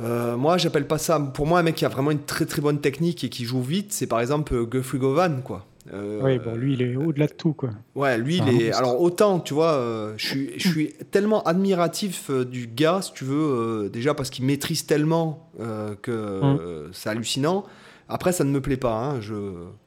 Euh, 0.01 0.37
moi, 0.37 0.59
j'appelle 0.59 0.87
pas 0.87 0.99
ça. 0.99 1.19
Pour 1.19 1.47
moi, 1.47 1.61
un 1.61 1.63
mec 1.63 1.77
qui 1.77 1.85
a 1.85 1.89
vraiment 1.89 2.11
une 2.11 2.23
très 2.23 2.45
très 2.45 2.61
bonne 2.61 2.81
technique 2.81 3.25
et 3.25 3.31
qui 3.31 3.45
joue 3.45 3.63
vite, 3.63 3.93
c'est 3.93 4.07
par 4.07 4.21
exemple 4.21 4.67
Guthrie 4.67 4.99
Govan, 4.99 5.41
quoi. 5.43 5.67
Oui, 5.93 6.39
bon, 6.39 6.55
lui, 6.55 6.75
il 6.75 6.83
est 6.83 6.97
au-delà 6.97 7.27
de 7.27 7.33
tout, 7.33 7.53
quoi. 7.53 7.71
Ouais, 7.95 8.19
lui, 8.19 8.39
il 8.39 8.63
est. 8.63 8.73
Alors, 8.73 9.01
autant, 9.01 9.41
tu 9.41 9.55
vois, 9.55 10.15
je, 10.17 10.27
suis, 10.27 10.51
je 10.59 10.69
suis 10.69 10.93
tellement 11.11 11.43
admiratif 11.43 12.31
du 12.31 12.67
gars, 12.67 13.01
si 13.03 13.13
tu 13.13 13.25
veux, 13.25 13.91
déjà 13.93 14.15
parce 14.15 14.31
qu'il 14.31 14.45
maîtrise 14.45 14.87
tellement 14.87 15.47
euh, 15.61 15.95
que 15.95 16.11
mmh. 16.11 16.93
c'est 16.93 17.09
hallucinant. 17.09 17.65
Après, 18.09 18.33
ça 18.33 18.45
ne 18.45 18.51
me 18.51 18.61
plaît 18.61 18.77
pas. 18.77 18.95
Hein, 18.95 19.21
je... 19.21 19.35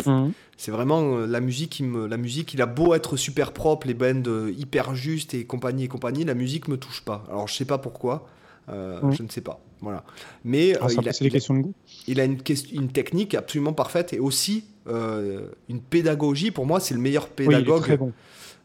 Mmh. 0.08 0.32
C'est 0.58 0.72
vraiment 0.72 1.16
euh, 1.16 1.28
la 1.28 1.40
musique 1.40 1.70
qui 1.70 1.84
me, 1.84 2.08
la 2.08 2.18
musique. 2.18 2.54
Il 2.54 2.62
a 2.62 2.66
beau 2.66 2.96
être 2.96 3.18
super 3.18 3.54
propre, 3.54 3.88
les 3.88 3.94
bands 3.94 4.24
euh, 4.28 4.52
hyper 4.58 4.96
justes 4.96 5.34
et 5.34 5.46
compagnie 5.46 5.84
et 5.84 5.88
compagnie, 5.88 6.26
la 6.26 6.34
musique 6.34 6.68
me 6.68 6.78
touche 6.78 7.02
pas. 7.02 7.24
Alors 7.30 7.48
je 7.48 7.54
sais 7.54 7.66
pas 7.66 7.78
pourquoi. 7.78 8.28
Je 8.68 9.24
ne 9.24 9.30
sais 9.30 9.42
pas. 9.42 9.62
Voilà. 9.82 10.04
Mais 10.44 10.76
ah, 10.82 10.88
il, 10.92 11.10
a, 11.10 11.12
des 11.12 11.30
questions 11.30 11.56
de 11.56 11.62
goût. 11.62 11.74
il 12.08 12.20
a 12.20 12.26
une, 12.26 12.38
une 12.72 12.90
technique 12.90 13.34
absolument 13.34 13.74
parfaite 13.74 14.14
et 14.14 14.20
aussi 14.20 14.66
une 14.88 15.82
pédagogie. 15.90 16.52
Pour 16.52 16.66
moi, 16.66 16.80
c'est 16.80 16.94
le 16.94 17.00
meilleur 17.00 17.30
pédagogue. 17.30 17.98
bon. 17.98 18.14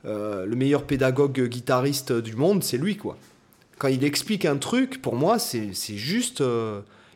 le 0.04 0.54
meilleur 0.54 0.84
pédagogue 0.84 1.48
guitariste 1.48 2.12
du 2.12 2.36
monde, 2.36 2.62
c'est 2.62 2.78
lui, 2.78 2.96
quoi. 2.96 3.16
Quand 3.78 3.88
il 3.88 4.04
explique 4.04 4.44
un 4.44 4.56
truc, 4.56 5.02
pour 5.02 5.16
moi, 5.16 5.38
c'est 5.38 5.72
juste 5.96 6.42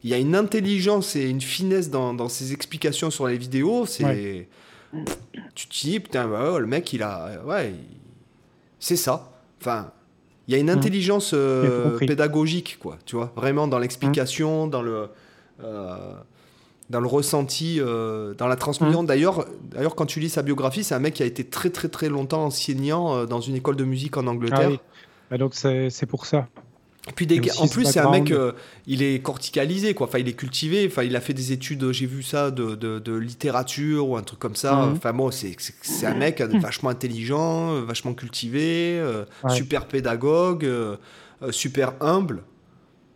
il 0.05 0.11
y 0.11 0.15
a 0.15 0.19
une 0.19 0.35
intelligence 0.37 1.17
et 1.17 1.29
une 1.29 1.41
finesse 1.41 1.91
dans, 1.91 2.15
dans 2.15 2.29
ses 2.29 2.53
explications 2.53 3.11
sur 3.11 3.27
les 3.27 3.37
vidéos. 3.37 3.87
C'est. 3.87 4.49
Tu 5.55 5.67
te 5.67 5.81
dis, 5.81 6.01
putain, 6.01 6.27
bah 6.29 6.59
le 6.59 6.67
mec, 6.67 6.93
il 6.93 7.03
a. 7.03 7.43
Ouais, 7.45 7.75
c'est 8.79 8.97
ça. 8.97 9.33
Enfin, 9.61 9.93
il 10.47 10.55
y 10.55 10.57
a 10.57 10.61
une 10.61 10.67
mmh. 10.67 10.79
intelligence 10.79 11.33
euh, 11.35 11.99
pédagogique, 11.99 12.79
quoi, 12.81 12.97
tu 13.05 13.17
vois, 13.17 13.33
vraiment 13.37 13.67
dans 13.67 13.79
l'explication, 13.79 14.67
mmh. 14.67 14.71
dans 14.71 14.83
le. 14.83 15.09
Euh, 15.63 16.15
dans 16.91 17.01
le 17.01 17.07
ressenti, 17.07 17.79
euh, 17.81 18.35
dans 18.35 18.47
la 18.47 18.57
transmission. 18.57 19.03
Mmh. 19.03 19.07
D'ailleurs, 19.07 19.47
d'ailleurs, 19.71 19.95
quand 19.95 20.07
tu 20.07 20.21
lis 20.21 20.31
sa 20.31 20.43
biographie, 20.43 20.85
c'est 20.85 20.95
un 20.95 21.01
mec 21.01 21.15
qui 21.15 21.23
a 21.23 21.27
été 21.27 21.45
très 21.45 21.71
très 21.71 21.89
très 21.89 22.09
longtemps 22.09 22.45
enseignant 22.45 23.27
dans 23.27 23.41
une 23.41 23.57
école 23.57 23.77
de 23.77 23.85
musique 23.85 24.17
en 24.17 24.27
Angleterre. 24.27 24.61
Ah 24.65 24.71
oui. 24.71 24.81
Bah, 25.31 25.39
donc 25.39 25.55
c'est 25.55 26.07
pour 26.07 26.27
ça. 26.27 26.49
Puis 27.15 27.27
en 27.59 27.69
plus, 27.69 27.85
c'est 27.85 28.01
un 28.01 28.11
mec, 28.11 28.31
euh, 28.31 28.53
il 28.87 29.03
est 29.03 29.23
corticalisé, 29.23 29.95
quoi. 29.95 30.07
Enfin, 30.07 30.19
il 30.19 30.29
est 30.29 30.35
cultivé. 30.35 30.87
Enfin, 30.87 31.03
il 31.03 31.17
a 31.17 31.21
fait 31.21 31.35
des 31.35 31.53
études, 31.53 31.91
j'ai 31.93 32.07
vu 32.07 32.23
ça, 32.23 32.51
de, 32.51 32.75
de, 32.75 33.15
littérature 33.15 34.09
ou 34.09 34.17
un 34.17 34.23
truc 34.23 34.39
comme 34.39 34.57
ça. 34.57 34.75
Mhm. 34.75 34.93
Enfin, 34.93 35.13
bon, 35.13 35.31
c'est 35.31 36.07
un 36.07 36.15
mec 36.15 36.41
euh, 36.41 36.49
vachement 36.61 36.91
intelligent, 36.91 37.75
euh, 37.75 37.81
vachement 37.83 38.15
cultivé, 38.15 39.03
super 39.49 39.87
pédagogue, 39.87 40.69
super 41.51 41.95
humble. 42.01 42.43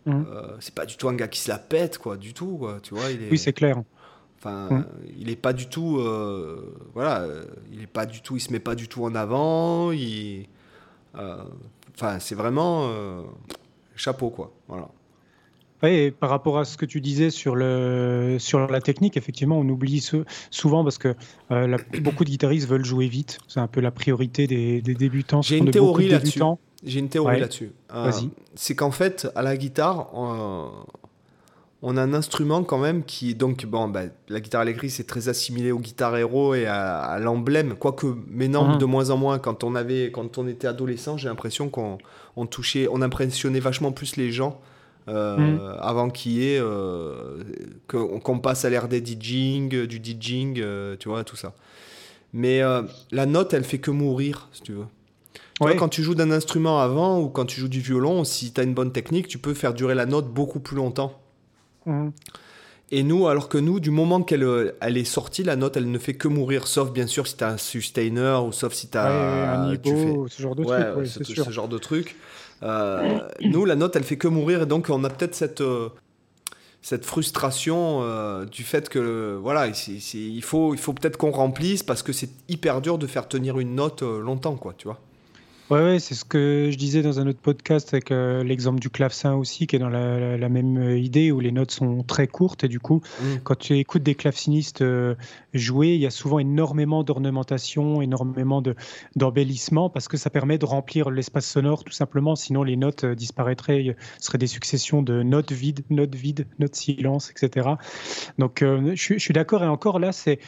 Mhm. 0.05 0.25
c'est 0.59 0.75
pas 0.75 0.85
du 0.85 0.97
tout 0.97 1.07
un 1.07 1.13
gars 1.13 1.27
qui 1.27 1.39
se 1.39 1.49
la 1.49 1.57
pète, 1.57 1.97
quoi, 1.97 2.17
du 2.17 2.33
tout, 2.33 2.57
quoi. 2.57 2.79
Tu 2.81 2.93
vois, 2.93 3.09
il 3.09 3.23
est... 3.23 3.29
Oui, 3.31 3.37
c'est 3.37 3.53
clair. 3.53 3.81
Enfin, 4.39 4.67
mhm. 4.69 4.85
il 5.17 5.29
est 5.29 5.37
pas 5.37 5.53
du 5.53 5.67
tout, 5.67 6.01
voilà, 6.93 7.25
il 7.71 7.81
est 7.81 7.87
pas 7.87 8.05
du 8.05 8.21
tout, 8.21 8.35
il 8.35 8.41
se 8.41 8.51
met 8.51 8.59
pas 8.59 8.75
du 8.75 8.87
tout 8.87 9.05
en 9.05 9.15
avant. 9.15 9.91
Il, 9.91 10.47
enfin, 11.15 12.19
c'est 12.19 12.35
vraiment 12.35 12.91
chapeau, 13.95 14.29
quoi. 14.29 14.53
Voilà. 14.67 14.89
et 15.83 16.11
par 16.11 16.29
rapport 16.29 16.59
à 16.59 16.65
ce 16.65 16.77
que 16.77 16.85
tu 16.85 17.01
disais 17.01 17.29
sur, 17.29 17.55
le, 17.55 18.37
sur 18.39 18.67
la 18.67 18.81
technique, 18.81 19.17
effectivement, 19.17 19.59
on 19.59 19.67
oublie 19.67 20.07
souvent 20.49 20.83
parce 20.83 20.97
que 20.97 21.15
euh, 21.51 21.77
beaucoup 22.01 22.23
de 22.23 22.29
guitaristes 22.29 22.67
veulent 22.67 22.85
jouer 22.85 23.07
vite. 23.07 23.39
C'est 23.47 23.59
un 23.59 23.67
peu 23.67 23.81
la 23.81 23.91
priorité 23.91 24.47
des, 24.47 24.81
débutants. 24.81 25.41
J'ai 25.41 25.57
une, 25.57 25.71
théorie 25.71 26.09
là-dessus. 26.09 26.41
J'ai 26.83 26.99
une 26.99 27.09
théorie 27.09 27.39
là-dessus. 27.39 27.71
c'est 28.55 28.75
qu'en 28.75 28.91
fait, 28.91 29.27
à 29.35 29.41
la 29.41 29.57
guitare, 29.57 30.09
on, 30.13 31.97
a 31.97 32.01
un 32.01 32.13
instrument 32.13 32.63
quand 32.63 32.77
même 32.77 33.03
qui, 33.03 33.35
donc, 33.35 33.65
bon, 33.65 33.87
bah, 33.87 34.03
la 34.29 34.39
guitare 34.39 34.63
électrique, 34.63 34.91
c'est 34.91 35.07
très 35.07 35.29
assimilé 35.29 35.71
aux 35.71 35.79
guitares 35.79 36.15
héros 36.17 36.55
et 36.55 36.65
à, 36.65 37.17
l'emblème. 37.19 37.75
Quoique, 37.75 38.07
maintenant, 38.29 38.75
mmh. 38.75 38.77
de 38.77 38.85
moins 38.85 39.09
en 39.09 39.17
moins, 39.17 39.39
quand 39.39 39.63
on, 39.63 39.75
avait, 39.75 40.11
quand 40.11 40.37
on 40.37 40.47
était 40.47 40.67
adolescent, 40.67 41.17
j'ai 41.17 41.29
l'impression 41.29 41.69
qu'on 41.69 41.97
on 42.35 42.45
touchait, 42.45 42.87
on 42.91 43.01
impressionnait 43.01 43.59
vachement 43.59 43.91
plus 43.91 44.15
les 44.15 44.31
gens. 44.31 44.59
Euh, 45.09 45.35
mm. 45.37 45.77
avant 45.81 46.09
qu'il 46.09 46.33
y 46.33 46.53
ait 46.53 46.59
euh, 46.61 47.43
qu'on 47.87 48.39
passe 48.39 48.63
à 48.63 48.69
l'ère 48.69 48.87
des 48.87 49.03
DJing, 49.03 49.85
du 49.85 49.97
DJing, 50.01 50.61
euh, 50.61 50.95
tu 50.97 51.09
vois, 51.09 51.23
tout 51.23 51.35
ça. 51.35 51.53
Mais 52.31 52.61
la 53.11 53.25
note, 53.25 53.53
elle 53.53 53.63
fait 53.63 53.77
que 53.77 53.91
mourir, 53.91 54.49
si 54.53 54.61
tu 54.63 54.73
veux. 54.73 54.85
Quand 55.59 55.89
tu 55.89 56.03
joues 56.03 56.15
d'un 56.15 56.31
instrument 56.31 56.79
avant 56.79 57.19
ou 57.19 57.29
quand 57.29 57.45
tu 57.45 57.59
joues 57.59 57.67
du 57.67 57.79
violon, 57.79 58.23
si 58.23 58.51
tu 58.51 58.61
as 58.61 58.63
une 58.63 58.73
bonne 58.73 58.91
technique, 58.91 59.27
tu 59.27 59.37
peux 59.37 59.53
faire 59.53 59.73
durer 59.73 59.95
la 59.95 60.05
note 60.05 60.27
beaucoup 60.27 60.59
plus 60.59 60.75
longtemps. 60.75 61.19
Mm. 61.85 62.09
Et 62.95 63.01
nous, 63.01 63.27
alors 63.27 63.49
que 63.49 63.57
nous, 63.57 63.79
du 63.79 63.89
moment 63.89 64.21
qu'elle 64.21 64.73
elle 64.79 64.97
est 64.97 65.03
sortie, 65.03 65.43
la 65.43 65.55
note, 65.55 65.77
elle 65.77 65.89
ne 65.89 65.97
fait 65.97 66.13
que 66.13 66.27
mourir, 66.27 66.67
sauf 66.67 66.91
bien 66.91 67.07
sûr 67.07 67.25
si 67.25 67.35
tu 67.35 67.43
as 67.43 67.49
un 67.49 67.57
sustainer 67.57 68.39
ou 68.45 68.51
sauf 68.51 68.73
si 68.73 68.87
tu 68.87 68.97
as 68.99 69.53
un 69.53 69.71
niveau, 69.71 70.27
ce 70.27 70.41
genre 70.41 70.55
de 70.55 70.63
truc. 70.63 71.07
ce, 71.07 71.49
genre 71.49 71.67
de 71.67 71.77
truc. 71.79 72.15
Euh, 72.61 73.19
nous, 73.41 73.65
la 73.65 73.75
note, 73.75 73.95
elle 73.95 74.03
fait 74.03 74.17
que 74.17 74.27
mourir, 74.27 74.61
et 74.61 74.65
donc 74.67 74.91
on 74.91 75.03
a 75.03 75.09
peut-être 75.09 75.33
cette, 75.33 75.61
euh, 75.61 75.89
cette 76.83 77.03
frustration 77.03 78.01
euh, 78.03 78.45
du 78.45 78.63
fait 78.63 78.89
que 78.89 79.39
voilà, 79.41 79.67
il 79.67 80.43
faut, 80.43 80.75
il 80.75 80.79
faut 80.79 80.93
peut-être 80.93 81.17
qu'on 81.17 81.31
remplisse 81.31 81.81
parce 81.81 82.03
que 82.03 82.13
c'est 82.13 82.29
hyper 82.47 82.79
dur 82.79 82.99
de 82.99 83.07
faire 83.07 83.27
tenir 83.27 83.59
une 83.59 83.73
note 83.73 84.03
longtemps, 84.03 84.55
quoi, 84.55 84.75
tu 84.77 84.87
vois. 84.87 84.99
Ouais, 85.73 85.97
c'est 85.97 86.13
ce 86.13 86.23
que 86.23 86.69
je 86.71 86.77
disais 86.77 87.01
dans 87.01 87.19
un 87.19 87.25
autre 87.25 87.39
podcast 87.39 87.95
avec 87.95 88.11
euh, 88.11 88.43
l'exemple 88.43 88.79
du 88.79 88.91
clavecin 88.91 89.33
aussi, 89.33 89.65
qui 89.65 89.75
est 89.75 89.79
dans 89.79 89.89
la, 89.89 90.47
même 90.47 90.77
euh, 90.77 90.99
idée 90.99 91.31
où 91.31 91.39
les 91.39 91.51
notes 91.51 91.71
sont 91.71 92.03
très 92.03 92.27
courtes 92.27 92.63
et 92.63 92.67
du 92.67 92.79
coup, 92.79 93.01
mm. 93.19 93.37
quand 93.43 93.57
tu 93.57 93.79
écoutes 93.79 94.03
des 94.03 94.13
clavecinistes 94.13 94.83
euh, 94.83 95.15
jouer, 95.55 95.95
il 95.95 95.99
y 95.99 96.05
a 96.05 96.11
souvent 96.11 96.37
énormément 96.37 97.03
d'ornementation, 97.03 98.03
énormément 98.03 98.61
d'embellissement 99.15 99.89
parce 99.89 100.07
que 100.07 100.15
ça 100.15 100.29
permet 100.29 100.59
de 100.59 100.65
remplir 100.65 101.09
l'espace 101.09 101.47
sonore 101.47 101.83
tout 101.83 101.91
simplement. 101.91 102.35
Sinon, 102.35 102.61
les 102.61 102.75
notes 102.75 103.03
disparaîtraient, 103.03 103.95
ce 104.19 104.27
seraient 104.27 104.37
des 104.37 104.45
successions 104.45 105.01
de 105.01 105.23
notes 105.23 105.53
vides, 105.53 105.83
notes 105.89 106.13
vides, 106.13 106.45
notes 106.59 106.75
silence, 106.75 107.31
etc. 107.31 107.69
Donc, 108.37 108.59
je, 108.59 108.93
je, 108.93 109.17
suis 109.17 109.33
d'accord 109.33 109.63
et 109.63 109.67
encore 109.67 109.97
là, 109.97 110.11
c'est 110.11 110.39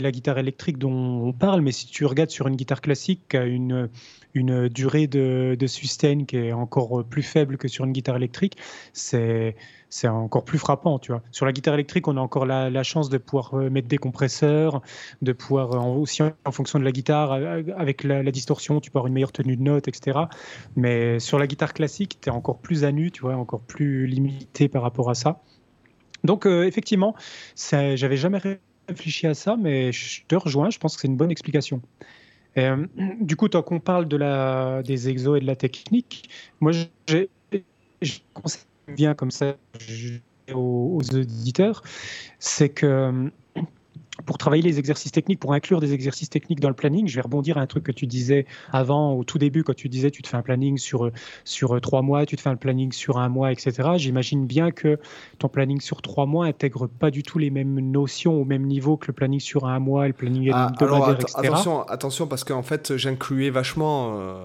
la 0.00 0.10
guitare 0.10 0.38
électrique 0.38 0.78
dont 0.78 0.90
on 0.90 1.32
parle, 1.32 1.60
mais 1.60 1.70
si 1.70 1.86
tu 1.86 2.04
regardes 2.04 2.30
sur 2.30 2.48
une 2.48 2.56
guitare 2.56 2.80
classique 2.80 3.20
qui 3.28 3.36
a 3.36 3.44
une 3.44 3.88
une 4.34 4.68
durée 4.68 5.06
de, 5.06 5.56
sustain 5.66 6.24
qui 6.24 6.36
est 6.36 6.52
encore 6.52 7.04
plus 7.04 7.22
faible 7.22 7.56
que 7.56 7.68
sur 7.68 7.84
une 7.84 7.92
guitare 7.92 8.16
électrique, 8.16 8.56
c'est 8.92 9.56
c'est 9.92 10.08
encore 10.08 10.42
plus 10.42 10.58
frappant, 10.58 10.98
tu 10.98 11.12
vois. 11.12 11.22
Sur 11.32 11.44
la 11.44 11.52
guitare 11.52 11.74
électrique, 11.74 12.08
on 12.08 12.16
a 12.16 12.20
encore 12.20 12.46
la, 12.46 12.82
chance 12.82 13.10
de 13.10 13.18
pouvoir 13.18 13.52
euh, 13.52 13.68
mettre 13.68 13.88
des 13.88 13.98
compresseurs, 13.98 14.80
de 15.20 15.32
pouvoir 15.32 15.72
euh, 15.72 16.00
aussi 16.00 16.22
en, 16.22 16.50
fonction 16.50 16.78
de 16.78 16.84
la 16.84 16.92
guitare, 16.92 17.32
euh, 17.32 17.62
avec 17.76 18.02
la, 18.02 18.22
distorsion, 18.30 18.80
tu 18.80 18.90
peux 18.90 18.98
avoir 18.98 19.08
une 19.08 19.12
meilleure 19.12 19.32
tenue 19.32 19.54
de 19.54 19.62
note, 19.62 19.88
etc. 19.88 20.20
Mais 20.76 21.20
sur 21.20 21.38
la 21.38 21.46
guitare 21.46 21.74
classique, 21.74 22.18
tu 22.22 22.30
es 22.30 22.32
encore 22.32 22.58
plus 22.58 22.84
à 22.84 22.92
nu, 22.92 23.10
tu 23.10 23.20
vois, 23.20 23.36
encore 23.36 23.60
plus 23.60 24.06
limité 24.06 24.66
par 24.68 24.80
rapport 24.80 25.10
à 25.10 25.14
ça. 25.14 25.42
Donc 26.24 26.46
effectivement, 26.46 27.14
j'avais 27.70 28.16
jamais 28.16 28.40
réfléchi 28.88 29.26
à 29.26 29.34
ça, 29.34 29.56
mais 29.58 29.92
je 29.92 30.24
te 30.26 30.36
rejoins, 30.36 30.70
je 30.70 30.78
pense 30.78 30.94
que 30.94 31.02
c'est 31.02 31.08
une 31.08 31.16
bonne 31.16 31.32
explication. 31.32 31.82
Euh, 32.58 32.86
du 33.20 33.36
coup, 33.36 33.48
tant 33.48 33.62
qu'on 33.62 33.80
parle 33.80 34.06
des 34.84 35.08
exos 35.08 35.38
et 35.38 35.40
de 35.40 35.46
la 35.46 35.56
technique, 35.56 36.28
moi, 36.60 36.72
je 36.72 38.18
conseille 38.34 38.66
bien 38.88 39.14
comme 39.14 39.30
ça 39.30 39.56
aux 40.52 41.00
auditeurs, 41.14 41.82
c'est 42.38 42.68
que 42.68 43.30
pour 44.24 44.38
travailler 44.38 44.62
les 44.62 44.78
exercices 44.78 45.12
techniques, 45.12 45.40
pour 45.40 45.52
inclure 45.52 45.80
des 45.80 45.92
exercices 45.92 46.30
techniques 46.30 46.60
dans 46.60 46.68
le 46.68 46.74
planning, 46.74 47.08
je 47.08 47.14
vais 47.14 47.20
rebondir 47.20 47.58
à 47.58 47.60
un 47.60 47.66
truc 47.66 47.84
que 47.84 47.92
tu 47.92 48.06
disais 48.06 48.46
avant, 48.72 49.14
au 49.14 49.24
tout 49.24 49.38
début, 49.38 49.64
quand 49.64 49.74
tu 49.74 49.88
disais 49.88 50.10
tu 50.10 50.22
te 50.22 50.28
fais 50.28 50.36
un 50.36 50.42
planning 50.42 50.78
sur, 50.78 51.10
sur 51.44 51.80
trois 51.80 52.02
mois, 52.02 52.26
tu 52.26 52.36
te 52.36 52.40
fais 52.40 52.50
un 52.50 52.56
planning 52.56 52.92
sur 52.92 53.18
un 53.18 53.28
mois, 53.28 53.52
etc. 53.52 53.90
J'imagine 53.96 54.46
bien 54.46 54.70
que 54.70 54.98
ton 55.38 55.48
planning 55.48 55.80
sur 55.80 56.02
trois 56.02 56.26
mois 56.26 56.46
intègre 56.46 56.86
pas 56.86 57.10
du 57.10 57.22
tout 57.22 57.38
les 57.38 57.50
mêmes 57.50 57.78
notions 57.80 58.40
au 58.40 58.44
même 58.44 58.66
niveau 58.66 58.96
que 58.96 59.06
le 59.08 59.12
planning 59.12 59.40
sur 59.40 59.66
un 59.66 59.78
mois, 59.78 60.06
le 60.06 60.12
planning 60.12 60.50
ah, 60.52 60.70
hebdomadaire, 60.70 61.20
etc. 61.20 61.34
Attention, 61.36 61.82
attention, 61.82 62.26
parce 62.26 62.44
qu'en 62.44 62.62
fait, 62.62 62.96
j'incluais 62.96 63.50
vachement. 63.50 64.16
Euh, 64.18 64.44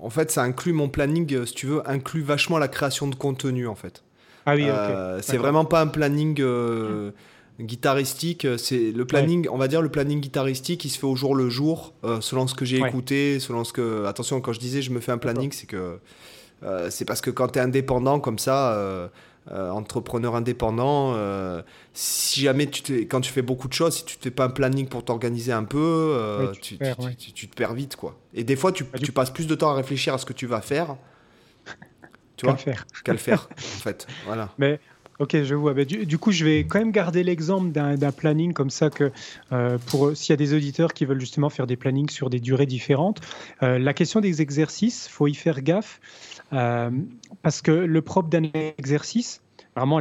en 0.00 0.10
fait, 0.10 0.30
ça 0.30 0.42
inclut 0.42 0.72
mon 0.72 0.88
planning, 0.88 1.44
si 1.44 1.54
tu 1.54 1.66
veux, 1.66 1.88
inclut 1.88 2.22
vachement 2.22 2.58
la 2.58 2.68
création 2.68 3.06
de 3.08 3.14
contenu, 3.14 3.66
en 3.66 3.74
fait. 3.74 4.02
Ah 4.46 4.54
oui, 4.54 4.64
euh, 4.66 5.20
C'est 5.22 5.36
vraiment 5.36 5.64
pas 5.64 5.80
un 5.80 5.88
planning. 5.88 6.40
Euh, 6.40 7.10
guitaristique, 7.60 8.44
euh, 8.44 8.56
c'est 8.56 8.92
le 8.92 9.04
planning, 9.04 9.48
on 9.50 9.58
va 9.58 9.68
dire 9.68 9.82
le 9.82 9.88
planning 9.88 10.20
guitaristique, 10.20 10.84
il 10.84 10.90
se 10.90 10.98
fait 10.98 11.06
au 11.06 11.16
jour 11.16 11.34
le 11.34 11.48
jour, 11.48 11.92
euh, 12.04 12.20
selon 12.20 12.46
ce 12.46 12.54
que 12.54 12.64
j'ai 12.64 12.78
écouté, 12.78 13.40
selon 13.40 13.64
ce 13.64 13.72
que. 13.72 14.04
Attention, 14.06 14.40
quand 14.40 14.52
je 14.52 14.60
disais 14.60 14.82
je 14.82 14.90
me 14.90 15.00
fais 15.00 15.12
un 15.12 15.18
planning, 15.18 15.50
c'est 15.52 15.66
que 15.66 15.98
euh, 16.62 16.90
c'est 16.90 17.04
parce 17.04 17.20
que 17.20 17.30
quand 17.30 17.48
tu 17.48 17.58
es 17.58 17.62
indépendant 17.62 18.20
comme 18.20 18.38
ça, 18.38 19.10
entrepreneur 19.50 20.36
indépendant, 20.36 21.16
si 21.94 22.42
jamais 22.42 22.66
tu 22.66 22.82
te, 22.82 22.92
quand 22.92 23.20
tu 23.20 23.32
fais 23.32 23.42
beaucoup 23.42 23.68
de 23.68 23.72
choses, 23.72 23.96
si 23.96 24.04
tu 24.04 24.16
fais 24.20 24.30
pas 24.30 24.44
un 24.44 24.50
planning 24.50 24.86
pour 24.86 25.04
t'organiser 25.04 25.52
un 25.52 25.64
peu, 25.64 26.52
tu, 26.60 26.78
te 26.78 27.54
perds 27.56 27.74
vite 27.74 27.96
quoi. 27.96 28.16
Et 28.34 28.44
des 28.44 28.56
fois, 28.56 28.70
tu, 28.70 28.84
bah, 28.84 28.98
passes 29.14 29.30
plus 29.30 29.46
de 29.48 29.54
temps 29.54 29.70
à 29.70 29.74
réfléchir 29.74 30.14
à 30.14 30.18
ce 30.18 30.26
que 30.26 30.32
tu 30.32 30.46
vas 30.46 30.60
faire. 30.60 30.96
Tu 32.36 32.46
vois, 32.46 32.56
faire. 32.56 32.86
Qu'à 33.02 33.10
le 33.10 33.18
faire, 33.18 33.48
en 33.50 33.80
fait. 33.80 34.06
Voilà. 34.24 34.54
Mais 34.58 34.78
Ok, 35.18 35.42
je 35.42 35.54
vois. 35.56 35.74
Bah, 35.74 35.84
du, 35.84 36.18
coup, 36.18 36.30
je 36.30 36.44
vais 36.44 36.60
quand 36.60 36.78
même 36.78 36.92
garder 36.92 37.24
l'exemple 37.24 37.70
d'un 37.72 38.12
planning 38.12 38.52
comme 38.52 38.70
ça 38.70 38.88
que 38.88 39.10
euh, 39.50 39.76
pour 39.86 40.16
s'il 40.16 40.32
y 40.32 40.34
a 40.34 40.36
des 40.36 40.54
auditeurs 40.54 40.94
qui 40.94 41.04
veulent 41.04 41.18
justement 41.18 41.50
faire 41.50 41.66
des 41.66 41.76
plannings 41.76 42.08
sur 42.08 42.30
des 42.30 42.38
durées 42.38 42.66
différentes, 42.66 43.20
euh, 43.64 43.80
la 43.80 43.94
question 43.94 44.20
des 44.20 44.42
exercices, 44.42 45.08
faut 45.08 45.26
y 45.26 45.34
faire 45.34 45.62
gaffe 45.62 46.00
euh, 46.52 46.90
parce 47.42 47.62
que 47.62 47.72
le 47.72 48.00
propre 48.00 48.28
d'un 48.28 48.44
exercice, 48.78 49.42
vraiment 49.74 50.00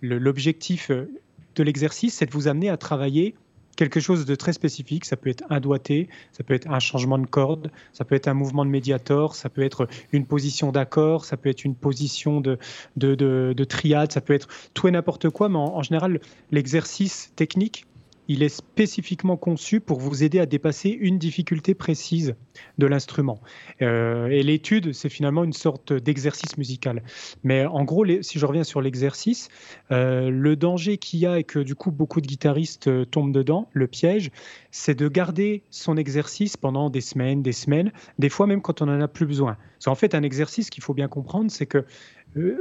l'objectif 0.00 0.90
de 0.90 1.62
l'exercice, 1.62 2.14
c'est 2.14 2.26
de 2.26 2.32
vous 2.32 2.48
amener 2.48 2.70
à 2.70 2.78
travailler 2.78 3.34
quelque 3.76 4.00
chose 4.00 4.24
de 4.24 4.34
très 4.34 4.52
spécifique. 4.52 5.04
Ça 5.04 5.16
peut 5.16 5.30
être 5.30 5.44
un 5.50 5.60
doigté, 5.60 6.08
ça 6.32 6.42
peut 6.42 6.54
être 6.54 6.68
un 6.68 6.80
changement 6.80 7.18
de 7.18 7.26
corde, 7.26 7.70
ça 7.92 8.04
peut 8.04 8.14
être 8.14 8.28
un 8.28 8.34
mouvement 8.34 8.64
de 8.64 8.70
médiator, 8.70 9.34
ça 9.34 9.48
peut 9.48 9.62
être 9.62 9.88
une 10.12 10.26
position 10.26 10.72
d'accord, 10.72 11.24
ça 11.24 11.36
peut 11.36 11.48
être 11.48 11.64
une 11.64 11.76
position 11.76 12.40
de, 12.40 12.58
de, 12.96 13.64
triade, 13.64 14.12
ça 14.12 14.20
peut 14.20 14.34
être 14.34 14.48
tout 14.74 14.88
et 14.88 14.90
n'importe 14.90 15.30
quoi. 15.30 15.48
Mais 15.48 15.58
en 15.58 15.82
général, 15.82 16.20
l'exercice 16.50 17.32
technique, 17.36 17.86
il 18.28 18.42
est 18.42 18.48
spécifiquement 18.48 19.36
conçu 19.36 19.80
pour 19.80 20.00
vous 20.00 20.24
aider 20.24 20.38
à 20.38 20.46
dépasser 20.46 20.90
une 20.90 21.18
difficulté 21.18 21.74
précise 21.74 22.34
de 22.78 22.86
l'instrument. 22.86 23.40
Euh, 23.82 24.28
et 24.28 24.42
l'étude, 24.42 24.92
c'est 24.92 25.08
finalement 25.08 25.44
une 25.44 25.52
sorte 25.52 25.92
d'exercice 25.92 26.56
musical. 26.58 27.02
Mais 27.44 27.66
en 27.66 27.84
gros, 27.84 28.04
si 28.22 28.38
je 28.38 28.46
reviens 28.46 28.64
sur 28.64 28.80
l'exercice, 28.80 29.48
euh, 29.90 30.30
le 30.30 30.56
danger 30.56 30.98
qu'il 30.98 31.20
y 31.20 31.26
a 31.26 31.38
et 31.38 31.44
que 31.44 31.58
du 31.58 31.74
coup 31.74 31.90
beaucoup 31.90 32.20
de 32.20 32.26
guitaristes 32.26 32.88
euh, 32.88 33.04
tombent 33.04 33.32
dedans, 33.32 33.68
le 33.72 33.86
piège, 33.86 34.30
c'est 34.70 34.94
de 34.94 35.08
garder 35.08 35.62
son 35.70 35.96
exercice 35.96 36.56
pendant 36.56 36.90
des 36.90 37.00
semaines, 37.00 37.42
des 37.42 37.52
semaines, 37.52 37.92
des 38.18 38.28
fois 38.28 38.46
même 38.46 38.62
quand 38.62 38.82
on 38.82 38.86
n'en 38.86 39.00
a 39.00 39.08
plus 39.08 39.26
besoin. 39.26 39.56
Parce 39.78 39.84
qu'en 39.86 39.94
fait, 39.94 40.14
un 40.14 40.22
exercice 40.22 40.70
qu'il 40.70 40.82
faut 40.82 40.94
bien 40.94 41.08
comprendre, 41.08 41.50
c'est 41.50 41.66
que 41.66 41.84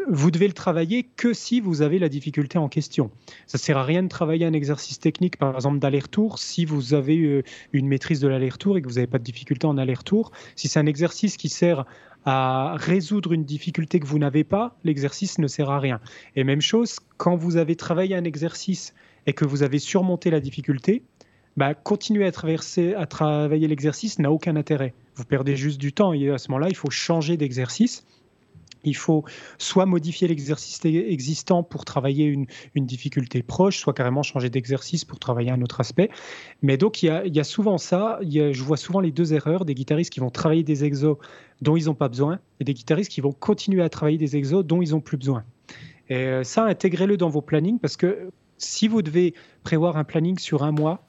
vous 0.08 0.32
devez 0.32 0.48
le 0.48 0.54
travailler 0.54 1.04
que 1.04 1.34
si 1.34 1.60
vous 1.60 1.82
avez 1.82 2.00
la 2.00 2.08
difficulté 2.08 2.58
en 2.58 2.70
question. 2.70 3.12
Ça 3.46 3.58
ne 3.58 3.62
sert 3.62 3.78
à 3.78 3.84
rien 3.84 4.04
de 4.04 4.08
travailler 4.08 4.46
un 4.46 4.54
exercice 4.54 5.00
technique, 5.00 5.38
par 5.38 5.54
exemple 5.56 5.80
d'aller-retour, 5.80 6.40
si 6.40 6.64
vous 6.64 6.94
avez 6.94 7.18
euh, 7.18 7.44
une 7.74 7.88
maîtrise 7.88 8.22
de 8.22 8.28
l'aller-retour 8.28 8.78
et 8.78 8.82
que 8.82 8.88
vous 8.88 8.96
n'avez 8.96 9.08
pas 9.08 9.20
de 9.20 9.24
difficulté 9.24 9.68
en 9.68 9.78
aller-retour. 9.78 10.32
Si 10.56 10.70
c'est 10.70 10.80
un 10.80 10.86
exercice 10.86 11.36
qui 11.36 11.50
sert 11.50 11.86
à 12.24 12.76
résoudre 12.78 13.34
une 13.34 13.44
difficulté 13.44 14.00
que 14.00 14.08
vous 14.08 14.18
n'avez 14.18 14.44
pas, 14.44 14.78
l'exercice 14.84 15.40
ne 15.40 15.48
sert 15.48 15.70
à 15.70 15.80
rien. 15.80 16.00
Et 16.36 16.44
même 16.44 16.62
chose, 16.62 17.00
quand 17.18 17.36
vous 17.36 17.58
avez 17.58 17.76
travaillé 17.76 18.16
un 18.16 18.24
exercice 18.24 18.94
et 19.28 19.34
que 19.34 19.46
vous 19.46 19.62
avez 19.62 19.80
surmonté 19.80 20.32
la 20.32 20.40
difficulté, 20.40 21.04
bah, 21.58 21.74
continuer 21.74 22.26
à, 22.26 22.32
traverser, 22.32 22.94
à 22.94 23.06
travailler 23.06 23.68
l'exercice 23.68 24.20
n'a 24.20 24.32
aucun 24.32 24.56
intérêt. 24.56 24.94
Vous 25.16 25.26
perdez 25.26 25.56
juste 25.56 25.80
du 25.80 25.94
temps 25.94 26.14
et 26.14 26.30
à 26.30 26.38
ce 26.38 26.50
moment-là, 26.52 26.68
il 26.70 26.76
faut 26.76 26.90
changer 26.90 27.38
d'exercice 27.38 28.06
il 28.86 28.96
faut 28.96 29.24
soit 29.58 29.86
modifier 29.86 30.28
l'exercice 30.28 30.80
existant 30.86 31.64
pour 31.64 31.86
travailler 31.86 32.26
une, 32.26 32.46
difficulté 32.76 33.42
proche, 33.44 33.80
soit 33.80 33.94
carrément 33.94 34.24
changer 34.24 34.50
d'exercice 34.50 35.06
pour 35.06 35.20
travailler 35.20 35.52
un 35.52 35.62
autre 35.62 35.80
aspect. 35.80 36.10
Mais 36.62 36.78
donc, 36.78 37.04
il 37.04 37.08
y 37.34 37.40
a, 37.40 37.44
souvent 37.44 37.78
ça. 37.78 38.20
je 38.22 38.64
vois 38.64 38.78
souvent 38.78 39.00
les 39.00 39.12
deux 39.12 39.34
erreurs 39.34 39.66
des 39.66 39.76
guitaristes 39.76 40.12
qui 40.12 40.20
vont 40.20 40.30
travailler 40.30 40.64
des 40.64 40.84
exos 40.84 41.18
dont 41.62 41.76
ils 41.76 41.86
n'ont 41.86 41.96
pas 41.96 42.10
besoin 42.10 42.40
et 42.60 42.64
des 42.64 42.74
guitaristes 42.74 43.12
qui 43.12 43.22
vont 43.22 43.32
continuer 43.32 43.82
à 43.82 43.90
travailler 43.90 44.18
des 44.18 44.36
exos 44.36 44.66
dont 44.66 44.82
ils 44.82 44.92
n'ont 44.92 45.02
plus 45.02 45.18
besoin. 45.18 45.44
Et 46.10 46.16
euh, 46.16 46.44
ça, 46.44 46.66
intégrez-le 46.66 47.18
dans 47.18 47.30
vos 47.30 47.42
plannings 47.42 47.80
parce 47.80 47.98
que 47.98 48.30
si 48.58 48.88
vous 48.88 49.02
devez 49.02 49.34
prévoir 49.64 49.98
un 49.98 50.04
planning 50.04 50.38
sur 50.38 50.64
un 50.64 50.72
mois, 50.72 51.06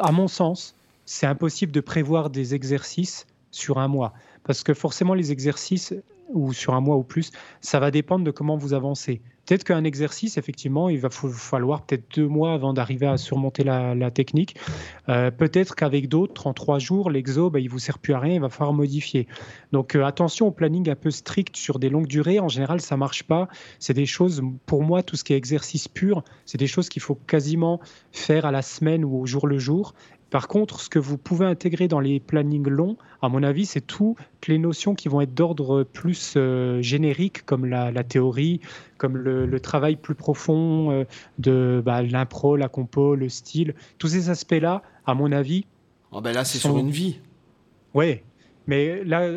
à 0.00 0.12
mon 0.12 0.28
sens, 0.28 0.74
c'est 1.04 1.26
impossible 1.26 1.72
de 1.72 1.80
prévoir 1.80 2.30
des 2.30 2.54
exercices 2.54 3.26
sur 3.50 3.78
un 3.78 3.88
mois. 3.88 4.12
Parce 4.44 4.62
que 4.62 4.74
forcément, 4.74 5.14
les 5.14 5.32
exercices, 5.32 5.94
ou 6.32 6.52
sur 6.52 6.74
un 6.74 6.80
mois 6.80 6.96
ou 6.96 7.02
plus, 7.02 7.30
ça 7.60 7.80
va 7.80 7.90
dépendre 7.90 8.24
de 8.24 8.30
comment 8.30 8.56
vous 8.56 8.74
avancez. 8.74 9.22
Peut-être 9.46 9.64
qu'un 9.64 9.82
exercice, 9.82 10.38
effectivement, 10.38 10.88
il 10.88 11.00
va 11.00 11.10
falloir 11.10 11.84
peut-être 11.84 12.04
deux 12.14 12.28
mois 12.28 12.52
avant 12.52 12.72
d'arriver 12.72 13.06
à 13.06 13.16
surmonter 13.16 13.64
la, 13.64 14.10
technique. 14.12 14.56
Euh, 15.08 15.32
peut-être 15.32 15.74
qu'avec 15.74 16.08
d'autres, 16.08 16.46
en 16.46 16.54
trois 16.54 16.78
jours, 16.78 17.10
l'exo, 17.10 17.50
bah, 17.50 17.58
il 17.58 17.68
vous 17.68 17.80
sert 17.80 17.98
plus 17.98 18.14
à 18.14 18.20
rien, 18.20 18.34
il 18.34 18.40
va 18.40 18.50
falloir 18.50 18.72
modifier. 18.72 19.26
Donc 19.72 19.96
euh, 19.96 20.04
attention 20.04 20.46
au 20.46 20.52
planning 20.52 20.88
un 20.88 20.94
peu 20.94 21.10
strict 21.10 21.56
sur 21.56 21.80
des 21.80 21.90
longues 21.90 22.06
durées. 22.06 22.38
En 22.38 22.48
général, 22.48 22.80
ça 22.80 22.96
marche 22.96 23.24
pas. 23.24 23.48
C'est 23.80 23.94
des 23.94 24.06
choses, 24.06 24.42
pour 24.64 24.84
moi, 24.84 25.02
tout 25.02 25.16
ce 25.16 25.24
qui 25.24 25.32
est 25.32 25.36
exercice 25.36 25.88
pur, 25.88 26.22
c'est 26.46 26.58
des 26.58 26.68
choses 26.68 26.88
qu'il 26.88 27.02
faut 27.02 27.16
quasiment 27.16 27.80
faire 28.12 28.46
à 28.46 28.52
la 28.52 28.62
semaine 28.62 29.04
ou 29.04 29.22
au 29.22 29.26
jour 29.26 29.48
le 29.48 29.58
jour. 29.58 29.94
Par 30.32 30.48
contre, 30.48 30.80
ce 30.80 30.88
que 30.88 30.98
vous 30.98 31.18
pouvez 31.18 31.44
intégrer 31.44 31.88
dans 31.88 32.00
les 32.00 32.18
plannings 32.18 32.66
longs, 32.66 32.96
à 33.20 33.28
mon 33.28 33.42
avis, 33.42 33.66
c'est 33.66 33.82
toutes 33.82 34.16
les 34.48 34.56
notions 34.56 34.94
qui 34.94 35.08
vont 35.10 35.20
être 35.20 35.34
d'ordre 35.34 35.82
plus 35.82 36.34
euh, 36.38 36.80
générique, 36.80 37.44
comme 37.44 37.66
la, 37.66 37.92
théorie, 38.02 38.62
comme 38.96 39.18
le, 39.18 39.60
travail 39.60 39.96
plus 39.96 40.14
profond 40.14 40.90
euh, 40.90 41.04
de 41.38 41.82
bah, 41.84 42.00
l'impro, 42.00 42.56
la 42.56 42.70
compo, 42.70 43.14
le 43.14 43.28
style. 43.28 43.74
Tous 43.98 44.08
ces 44.08 44.30
aspects-là, 44.30 44.80
à 45.04 45.12
mon 45.12 45.32
avis. 45.32 45.66
Oh 46.12 46.22
ben 46.22 46.32
là, 46.32 46.46
c'est 46.46 46.56
sur 46.56 46.78
une 46.78 46.90
vie. 46.90 47.20
Oui, 47.92 48.22
mais 48.66 49.04
là, 49.04 49.28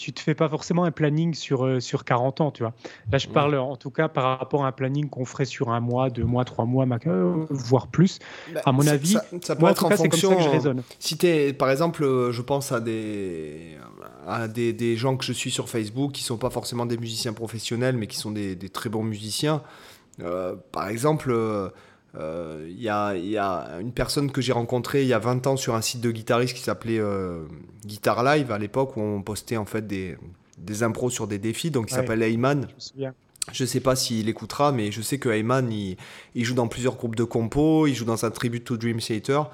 tu 0.00 0.14
te 0.14 0.20
fais 0.20 0.34
pas 0.34 0.48
forcément 0.48 0.84
un 0.84 0.90
planning 0.90 1.34
sur, 1.34 1.66
euh, 1.66 1.78
sur 1.78 2.04
40 2.04 2.40
ans, 2.40 2.50
tu 2.50 2.62
vois. 2.62 2.72
Là, 3.12 3.18
je 3.18 3.28
parle 3.28 3.54
en 3.56 3.76
tout 3.76 3.90
cas 3.90 4.08
par 4.08 4.38
rapport 4.38 4.64
à 4.64 4.68
un 4.68 4.72
planning 4.72 5.10
qu'on 5.10 5.26
ferait 5.26 5.44
sur 5.44 5.68
un 5.68 5.80
mois, 5.80 6.08
deux 6.08 6.24
mois, 6.24 6.46
trois 6.46 6.64
mois, 6.64 6.86
euh, 7.06 7.46
voire 7.50 7.88
plus. 7.88 8.18
Bah, 8.54 8.62
à 8.64 8.72
mon 8.72 8.86
avis, 8.86 9.18
ça, 9.42 9.56
peut 9.56 9.66
être 9.66 9.84
en, 9.84 9.90
fonction. 9.90 10.34
que 10.34 10.42
je 10.42 10.48
raisonne. 10.48 10.82
Si 10.98 11.18
es, 11.22 11.52
par 11.52 11.70
exemple, 11.70 12.02
euh, 12.02 12.32
je 12.32 12.40
pense 12.40 12.72
à 12.72 12.80
des, 12.80 13.76
à 14.26 14.48
des, 14.48 14.72
des, 14.72 14.96
gens 14.96 15.16
que 15.16 15.24
je 15.24 15.32
suis 15.32 15.50
sur 15.50 15.68
Facebook 15.68 16.12
qui 16.12 16.22
sont 16.22 16.38
pas 16.38 16.50
forcément 16.50 16.86
des 16.86 16.96
musiciens 16.96 17.34
professionnels, 17.34 17.96
mais 17.96 18.06
qui 18.06 18.16
sont 18.16 18.30
des, 18.30 18.56
des 18.56 18.70
très 18.70 18.88
bons 18.88 19.04
musiciens. 19.04 19.62
par 20.72 20.88
exemple, 20.88 21.34
il 22.14 22.20
euh, 22.20 22.68
y, 22.68 22.88
a, 22.88 23.78
une 23.80 23.92
personne 23.92 24.32
que 24.32 24.40
j'ai 24.40 24.52
rencontrée 24.52 25.02
il 25.02 25.08
y 25.08 25.12
a 25.12 25.18
20 25.18 25.46
ans 25.46 25.56
sur 25.56 25.74
un 25.74 25.80
site 25.80 26.00
de 26.00 26.10
guitariste 26.10 26.56
qui 26.56 26.62
s'appelait 26.62 26.98
euh, 26.98 27.44
Guitar 27.84 28.24
Live 28.24 28.50
à 28.50 28.58
l'époque 28.58 28.96
où 28.96 29.00
on 29.00 29.22
postait 29.22 29.56
en 29.56 29.64
fait 29.64 29.86
des, 29.86 30.16
des 30.58 30.82
impros 30.82 31.10
sur 31.10 31.28
des 31.28 31.38
défis. 31.38 31.70
Donc 31.70 31.90
il 31.90 31.94
s'appelle 31.94 32.22
Ayman. 32.22 32.66
Je 33.52 33.62
ne 33.64 33.66
sais 33.66 33.80
pas 33.80 33.96
s'il 33.96 34.28
écoutera, 34.28 34.70
mais 34.70 34.92
je 34.92 35.00
sais 35.02 35.18
que 35.18 35.28
Ayman 35.28 35.72
il, 35.72 35.96
il, 36.34 36.44
joue 36.44 36.54
dans 36.54 36.68
plusieurs 36.68 36.96
groupes 36.96 37.16
de 37.16 37.24
compos, 37.24 37.86
il 37.86 37.94
joue 37.94 38.04
dans 38.04 38.24
un 38.24 38.30
tribute 38.30 38.64
to 38.64 38.76
Dream 38.76 38.98
Theater. 38.98 39.50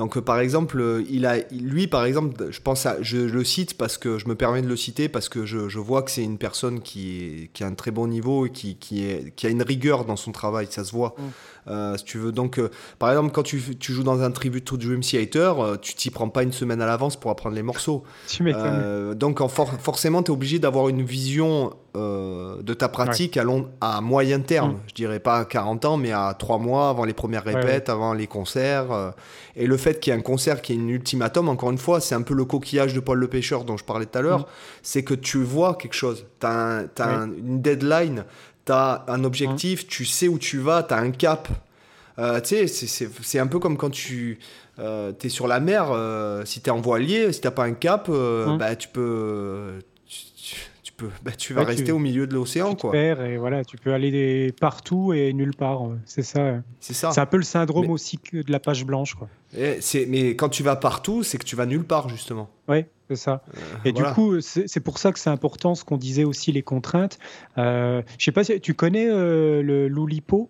Donc 0.00 0.16
euh, 0.16 0.22
par 0.22 0.40
exemple, 0.40 0.80
euh, 0.80 1.04
il 1.10 1.26
a, 1.26 1.38
lui 1.50 1.86
par 1.86 2.04
exemple, 2.04 2.50
je 2.50 2.60
pense 2.60 2.86
à, 2.86 3.02
je, 3.02 3.18
le 3.18 3.44
cite 3.44 3.76
parce 3.76 3.98
que 3.98 4.18
je 4.18 4.28
me 4.28 4.34
permets 4.34 4.62
de 4.62 4.66
le 4.66 4.76
citer 4.76 5.08
parce 5.10 5.28
que 5.28 5.44
je, 5.44 5.68
je 5.68 5.78
vois 5.78 6.02
que 6.02 6.10
c'est 6.10 6.22
une 6.22 6.38
personne 6.38 6.80
qui, 6.80 7.50
qui, 7.52 7.64
a 7.64 7.66
un 7.66 7.74
très 7.74 7.90
bon 7.90 8.06
niveau 8.06 8.46
et 8.46 8.50
qui, 8.50 8.76
qui, 8.76 9.04
est, 9.04 9.34
qui 9.36 9.46
a 9.46 9.50
une 9.50 9.62
rigueur 9.62 10.04
dans 10.04 10.16
son 10.16 10.32
travail, 10.32 10.68
ça 10.70 10.84
se 10.84 10.92
voit. 10.92 11.14
Mm. 11.18 11.22
Euh, 11.68 11.96
si 11.96 12.04
tu 12.04 12.18
veux. 12.18 12.32
Donc, 12.32 12.60
par 12.98 13.10
exemple, 13.10 13.32
quand 13.32 13.42
tu, 13.42 13.60
tu, 13.78 13.92
joues 13.92 14.02
dans 14.02 14.22
un 14.22 14.30
tribute 14.30 14.64
to 14.64 14.76
Dream 14.76 15.00
Theater, 15.00 15.78
tu 15.80 15.94
t'y 15.94 16.10
prends 16.10 16.28
pas 16.28 16.42
une 16.42 16.52
semaine 16.52 16.80
à 16.80 16.86
l'avance 16.86 17.16
pour 17.16 17.30
apprendre 17.30 17.54
les 17.54 17.62
morceaux. 17.62 18.02
tu 18.26 18.42
m'étonnes. 18.42 19.14
donc, 19.14 19.40
forcément, 19.48 20.22
tu 20.22 20.30
es 20.30 20.34
obligé 20.34 20.58
d'avoir 20.58 20.88
une 20.88 21.02
vision 21.02 21.72
de 21.94 22.74
ta 22.74 22.88
pratique 22.88 23.36
à, 23.36 23.44
long, 23.44 23.68
à 23.80 24.00
moyen 24.00 24.40
terme. 24.40 24.72
Mm. 24.72 24.80
Je 24.88 24.94
dirais 24.94 25.20
pas 25.20 25.38
à 25.38 25.44
40 25.44 25.84
ans, 25.84 25.96
mais 25.96 26.12
à 26.12 26.34
3 26.38 26.58
mois 26.58 26.88
avant 26.88 27.04
les 27.04 27.14
premières 27.14 27.44
répètes, 27.44 27.88
avant 27.88 28.14
les 28.14 28.26
concerts. 28.26 29.12
et 29.56 29.66
le 29.66 29.76
fait 29.76 30.00
qu'il 30.00 30.12
y 30.12 30.16
ait 30.16 30.18
un 30.18 30.22
concert 30.22 30.62
qui 30.62 30.72
est 30.72 30.76
une 30.76 30.90
ultimatum, 30.90 31.48
encore 31.48 31.70
une 31.70 31.78
fois, 31.78 32.00
c'est 32.00 32.14
un 32.14 32.22
peu 32.22 32.34
le 32.34 32.44
coquillage 32.44 32.94
de 32.94 33.00
Paul 33.00 33.18
le 33.18 33.28
Pêcheur 33.28 33.64
dont 33.64 33.76
je 33.76 33.84
parlais 33.84 34.06
tout 34.06 34.18
à 34.18 34.22
l'heure, 34.22 34.40
mm. 34.40 34.46
c'est 34.82 35.04
que 35.04 35.14
tu 35.14 35.42
vois 35.42 35.74
quelque 35.74 35.94
chose, 35.94 36.26
tu 36.40 36.46
as, 36.46 36.86
une 37.38 37.60
deadline, 37.60 38.24
tu 38.70 38.76
as 38.76 39.04
un 39.08 39.24
objectif, 39.24 39.86
tu 39.86 40.04
sais 40.04 40.28
où 40.28 40.38
tu 40.38 40.58
vas, 40.58 40.82
tu 40.82 40.94
as 40.94 40.98
un 40.98 41.10
cap. 41.10 41.48
Euh, 42.18 42.40
tu 42.40 42.68
sais, 42.68 43.08
c'est 43.22 43.38
un 43.38 43.46
peu 43.46 43.58
comme 43.58 43.76
quand 43.76 43.90
tu 43.90 44.38
euh, 44.78 45.12
es 45.22 45.28
sur 45.28 45.48
la 45.48 45.58
mer, 45.58 45.90
euh, 45.90 46.44
si 46.44 46.60
tu 46.60 46.68
es 46.68 46.70
en 46.70 46.80
voilier, 46.80 47.32
si 47.32 47.40
tu 47.40 47.50
pas 47.50 47.64
un 47.64 47.72
cap, 47.72 48.08
mm. 48.08 48.58
bah, 48.58 48.76
tu 48.76 48.88
peux 48.88 49.78
bah, 51.24 51.30
tu 51.32 51.54
vas 51.54 51.64
rester 51.64 51.92
au 51.92 51.98
milieu 51.98 52.26
de 52.26 52.34
l'océan. 52.34 52.74
quoi. 52.74 52.94
et 52.94 53.38
voilà, 53.38 53.64
tu 53.64 53.78
peux 53.78 53.94
aller 53.94 54.52
partout 54.60 55.14
et 55.14 55.32
nulle 55.32 55.56
part. 55.56 55.80
C'est 56.04 56.22
ça. 56.22 56.56
C'est 56.78 56.92
ça. 56.92 57.10
C'est 57.10 57.20
un 57.22 57.26
peu 57.26 57.38
le 57.38 57.42
syndrome 57.42 57.90
aussi 57.90 58.20
de 58.32 58.52
la 58.52 58.60
page 58.60 58.84
blanche. 58.84 59.14
Quoi. 59.14 59.28
mais 59.56 60.36
quand 60.36 60.50
tu 60.50 60.62
vas 60.62 60.76
partout, 60.76 61.22
c'est 61.22 61.38
que 61.38 61.44
tu 61.44 61.56
vas 61.56 61.64
nulle 61.66 61.84
part, 61.84 62.10
justement. 62.10 62.50
Oui, 62.68 62.84
c'est 63.10 63.16
ça. 63.16 63.42
Euh, 63.54 63.60
et 63.84 63.92
du 63.92 64.02
coup, 64.02 64.40
c'est 64.40 64.80
pour 64.80 64.98
ça 64.98 65.12
que 65.12 65.18
c'est 65.18 65.30
important 65.30 65.74
ce 65.74 65.84
qu'on 65.84 65.96
disait 65.96 66.24
aussi, 66.24 66.52
les 66.52 66.62
contraintes. 66.62 67.18
Euh, 67.58 68.02
je 68.18 68.24
sais 68.24 68.32
pas 68.32 68.44
si 68.44 68.60
tu 68.60 68.74
connais 68.74 69.08
euh, 69.08 69.62
le 69.62 69.88
Loulipo? 69.88 70.48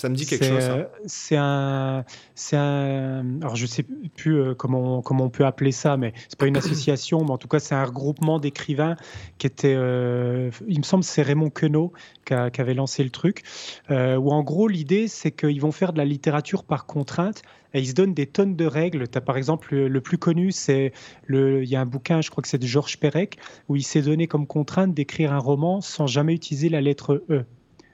Ça 0.00 0.08
me 0.08 0.14
dit 0.14 0.24
quelque 0.24 0.46
chose. 0.46 0.64
Euh, 0.66 0.84
c'est 1.04 1.36
un, 1.36 2.06
c'est 2.34 2.56
un. 2.56 3.22
Alors 3.42 3.54
je 3.54 3.66
sais 3.66 3.84
plus 4.16 4.40
euh, 4.40 4.54
comment 4.54 4.98
on, 4.98 5.02
comment 5.02 5.24
on 5.24 5.28
peut 5.28 5.44
appeler 5.44 5.72
ça, 5.72 5.98
mais 5.98 6.14
c'est 6.28 6.38
pas 6.38 6.46
une 6.46 6.56
association, 6.56 7.22
mais 7.22 7.32
en 7.32 7.36
tout 7.36 7.48
cas 7.48 7.58
c'est 7.58 7.74
un 7.74 7.84
regroupement 7.84 8.38
d'écrivains 8.38 8.96
qui 9.36 9.46
était. 9.46 9.74
Euh, 9.76 10.50
il 10.66 10.78
me 10.78 10.84
semble 10.84 11.04
c'est 11.04 11.20
Raymond 11.20 11.50
Queneau 11.50 11.92
qui, 12.24 12.32
avait 12.32 12.72
lancé 12.72 13.04
le 13.04 13.10
truc. 13.10 13.42
où 13.90 14.32
en 14.32 14.42
gros 14.42 14.68
l'idée 14.68 15.06
c'est 15.06 15.32
qu'ils 15.32 15.60
vont 15.60 15.72
faire 15.72 15.92
de 15.92 15.98
la 15.98 16.06
littérature 16.06 16.64
par 16.64 16.86
contrainte 16.86 17.42
et 17.74 17.80
ils 17.80 17.88
se 17.88 17.94
donnent 17.94 18.14
des 18.14 18.26
tonnes 18.26 18.56
de 18.56 18.66
règles. 18.66 19.08
Tu 19.08 19.18
as 19.18 19.20
par 19.20 19.36
exemple 19.36 19.74
le, 19.74 20.00
plus 20.00 20.18
connu, 20.18 20.52
c'est 20.52 20.92
le. 21.26 21.62
Il 21.62 21.68
y 21.68 21.76
a 21.76 21.80
un 21.80 21.86
bouquin, 21.86 22.20
je 22.20 22.30
crois 22.30 22.42
que 22.42 22.48
c'est 22.48 22.58
de 22.58 22.66
Georges 22.66 22.98
Perec, 22.98 23.38
où 23.68 23.76
il 23.76 23.82
s'est 23.82 24.02
donné 24.02 24.26
comme 24.26 24.46
contrainte 24.46 24.94
d'écrire 24.94 25.32
un 25.32 25.38
roman 25.38 25.80
sans 25.80 26.06
jamais 26.06 26.34
utiliser 26.34 26.68
la 26.68 26.80
lettre 26.80 27.24
E. 27.30 27.44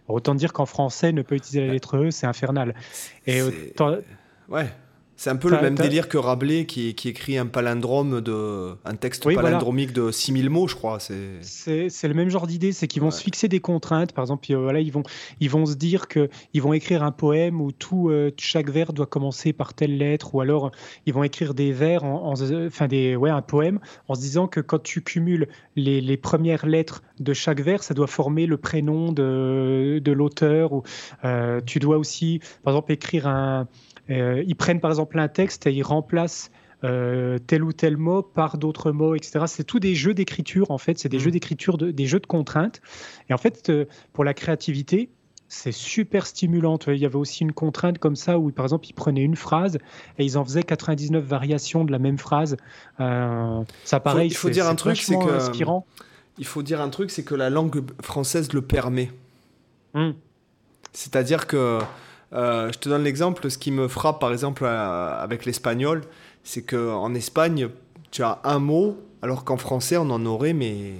Autant 0.09 0.35
dire 0.35 0.53
qu'en 0.53 0.66
français, 0.66 1.12
ne 1.12 1.23
pas 1.23 1.35
utiliser 1.35 1.66
la 1.66 1.73
lettre 1.73 1.97
E, 1.97 2.11
c'est 2.11 2.27
infernal. 2.27 2.74
Et 3.27 3.43
ouais. 4.48 4.69
C'est 5.16 5.30
un 5.30 5.36
peu 5.36 5.51
le 5.51 5.60
même 5.60 5.74
délire 5.74 6.09
que 6.09 6.18
Rabelais 6.18 6.66
qui, 6.66 6.94
qui, 6.94 7.09
écrit 7.09 7.38
un 7.38 7.47
palindrome, 7.47 8.20
de, 8.20 8.74
un 8.84 8.94
texte 8.97 9.24
palindromique 9.24 9.93
de 9.93 10.10
6000 10.10 10.51
mots, 10.51 10.68
je 10.68 10.74
crois. 10.74 10.98
C'est 11.01 12.09
le 12.09 12.14
même 12.14 12.28
genre 12.28 12.47
d'idée, 12.47 12.72
c'est 12.72 12.86
qu'ils 12.86 13.02
vont 13.02 13.10
se 13.10 13.22
fixer 13.22 13.48
des 13.48 13.60
contraintes. 13.60 14.12
Par 14.12 14.24
exemple, 14.24 14.47
euh, 14.51 14.59
voilà, 14.59 14.80
ils, 14.80 14.93
vont, 14.93 15.02
ils 15.40 15.48
vont 15.48 15.64
se 15.64 15.74
dire 15.74 16.06
qu'ils 16.09 16.62
vont 16.62 16.74
écrire 16.74 17.02
un 17.02 17.12
poème 17.12 17.60
où 17.60 17.72
tout, 17.72 18.10
euh, 18.10 18.30
chaque 18.36 18.68
vers 18.68 18.93
doit 18.93 19.06
commencer 19.06 19.52
par 19.55 19.72
telle 19.72 19.97
lettre, 19.97 20.34
ou 20.34 20.40
alors 20.40 20.70
ils 21.06 21.14
vont 21.14 21.24
écrire 21.24 21.55
des 21.55 21.72
vers, 21.72 22.05
en, 22.05 22.34
enfin 22.34 22.86
des, 22.86 23.16
ouais, 23.16 23.30
un 23.30 23.43
poème, 23.43 23.80
en 24.09 24.14
se 24.14 24.20
disant 24.20 24.48
que 24.48 24.60
quand 24.60 24.82
tu 24.82 25.02
cumules 25.02 25.48
les, 25.76 26.01
les, 26.01 26.16
premières 26.16 26.66
lettres 26.66 27.02
de 27.20 27.32
chaque 27.32 27.60
vers, 27.60 27.82
ça 27.82 27.94
doit 27.94 28.06
former 28.06 28.47
le 28.47 28.59
prénom 28.59 29.12
de, 29.12 30.01
de 30.02 30.12
l'auteur. 30.12 30.72
Ou 30.72 30.82
euh, 31.24 31.60
tu 31.64 31.78
dois 31.78 31.97
aussi, 31.97 32.40
par 32.62 32.74
exemple, 32.74 32.93
écrire 32.93 33.26
un 33.26 33.66
ils 34.09 34.57
prennent 34.57 34.81
par 34.81 34.91
exemple 34.91 35.19
un 35.19 35.28
texte 35.28 35.66
et 35.66 35.73
ils 35.73 35.83
remplacent 35.83 36.51
euh, 36.85 37.39
tel 37.39 37.65
ou 37.65 37.73
tel 37.73 37.97
mot 37.97 38.23
par 38.23 38.59
d'autres 38.59 38.93
mots, 38.93 39.15
etc. 39.15 39.47
C'est 39.47 39.65
tout 39.65 39.81
des 39.81 39.95
jeux 39.95 40.12
d'écriture, 40.12 40.70
en 40.70 40.77
fait. 40.77 40.99
C'est 40.99 41.09
des 41.09 41.16
mm. 41.16 41.20
jeux 41.20 41.31
d'écriture, 41.31 41.78
des 41.78 42.07
jeux 42.07 42.20
de 42.20 42.27
contraintes. 42.27 42.83
Et 43.31 43.35
en 43.35 43.39
fait, 43.39 43.70
euh, 43.70 43.87
pour 44.12 44.24
la 44.24 44.35
créativité, 44.35 45.09
c'est 45.49 45.73
super 45.73 46.27
stimulant. 46.27 46.78
Il 46.87 46.99
y 46.99 47.07
avait 47.07 47.16
aussi 47.16 47.45
une 47.45 47.53
contrainte 47.53 47.99
comme 47.99 48.15
ça 48.15 48.39
où, 48.39 48.51
par 48.53 48.66
exemple, 48.66 48.87
ils 48.89 48.93
prenaient 48.93 49.23
une 49.23 49.37
phrase 49.37 49.78
et 50.19 50.24
ils 50.24 50.37
en 50.37 50.45
faisaient 50.45 50.65
99 50.65 51.24
variations 51.24 51.85
de 51.85 51.93
la 51.93 51.99
même 51.99 52.19
phrase. 52.19 52.57
ça, 52.99 54.01
pareil, 54.01 54.28
il 54.28 54.37
faut 54.37 54.51
dire 54.51 54.66
un 54.66 54.74
truc, 54.74 54.99
c'est 54.99 55.19
que 55.19 55.31
inspirant. 55.31 55.87
Il 56.39 56.45
faut 56.45 56.62
dire 56.62 56.83
un 56.83 56.91
truc, 56.91 57.11
c'est 57.11 57.24
que 57.24 57.35
la 57.35 57.49
langue 57.49 57.83
française 58.03 58.53
le 58.53 58.61
permet. 58.61 59.11
Mm. 59.95 60.11
C'est-à-dire 60.93 61.47
que 61.47 61.78
euh, 62.32 62.73
je 62.73 62.78
te 62.78 62.89
donne 62.89 63.05
l'exemple, 63.05 63.48
ce 63.51 63.59
qui 63.59 63.70
me 63.70 63.89
frappe 63.89 64.20
par 64.20 64.32
exemple 64.32 64.65
euh, 64.65 65.23
avec 65.23 65.44
l'espagnol, 65.44 66.03
c'est 66.43 66.62
qu'en 66.62 67.15
Espagne, 67.15 67.69
tu 68.11 68.23
as 68.23 68.40
un 68.44 68.59
mot, 68.59 68.98
alors 69.23 69.44
qu'en 69.44 69.57
français, 69.57 69.97
on 69.97 70.11
en 70.11 70.24
aurait, 70.27 70.53
mais 70.53 70.94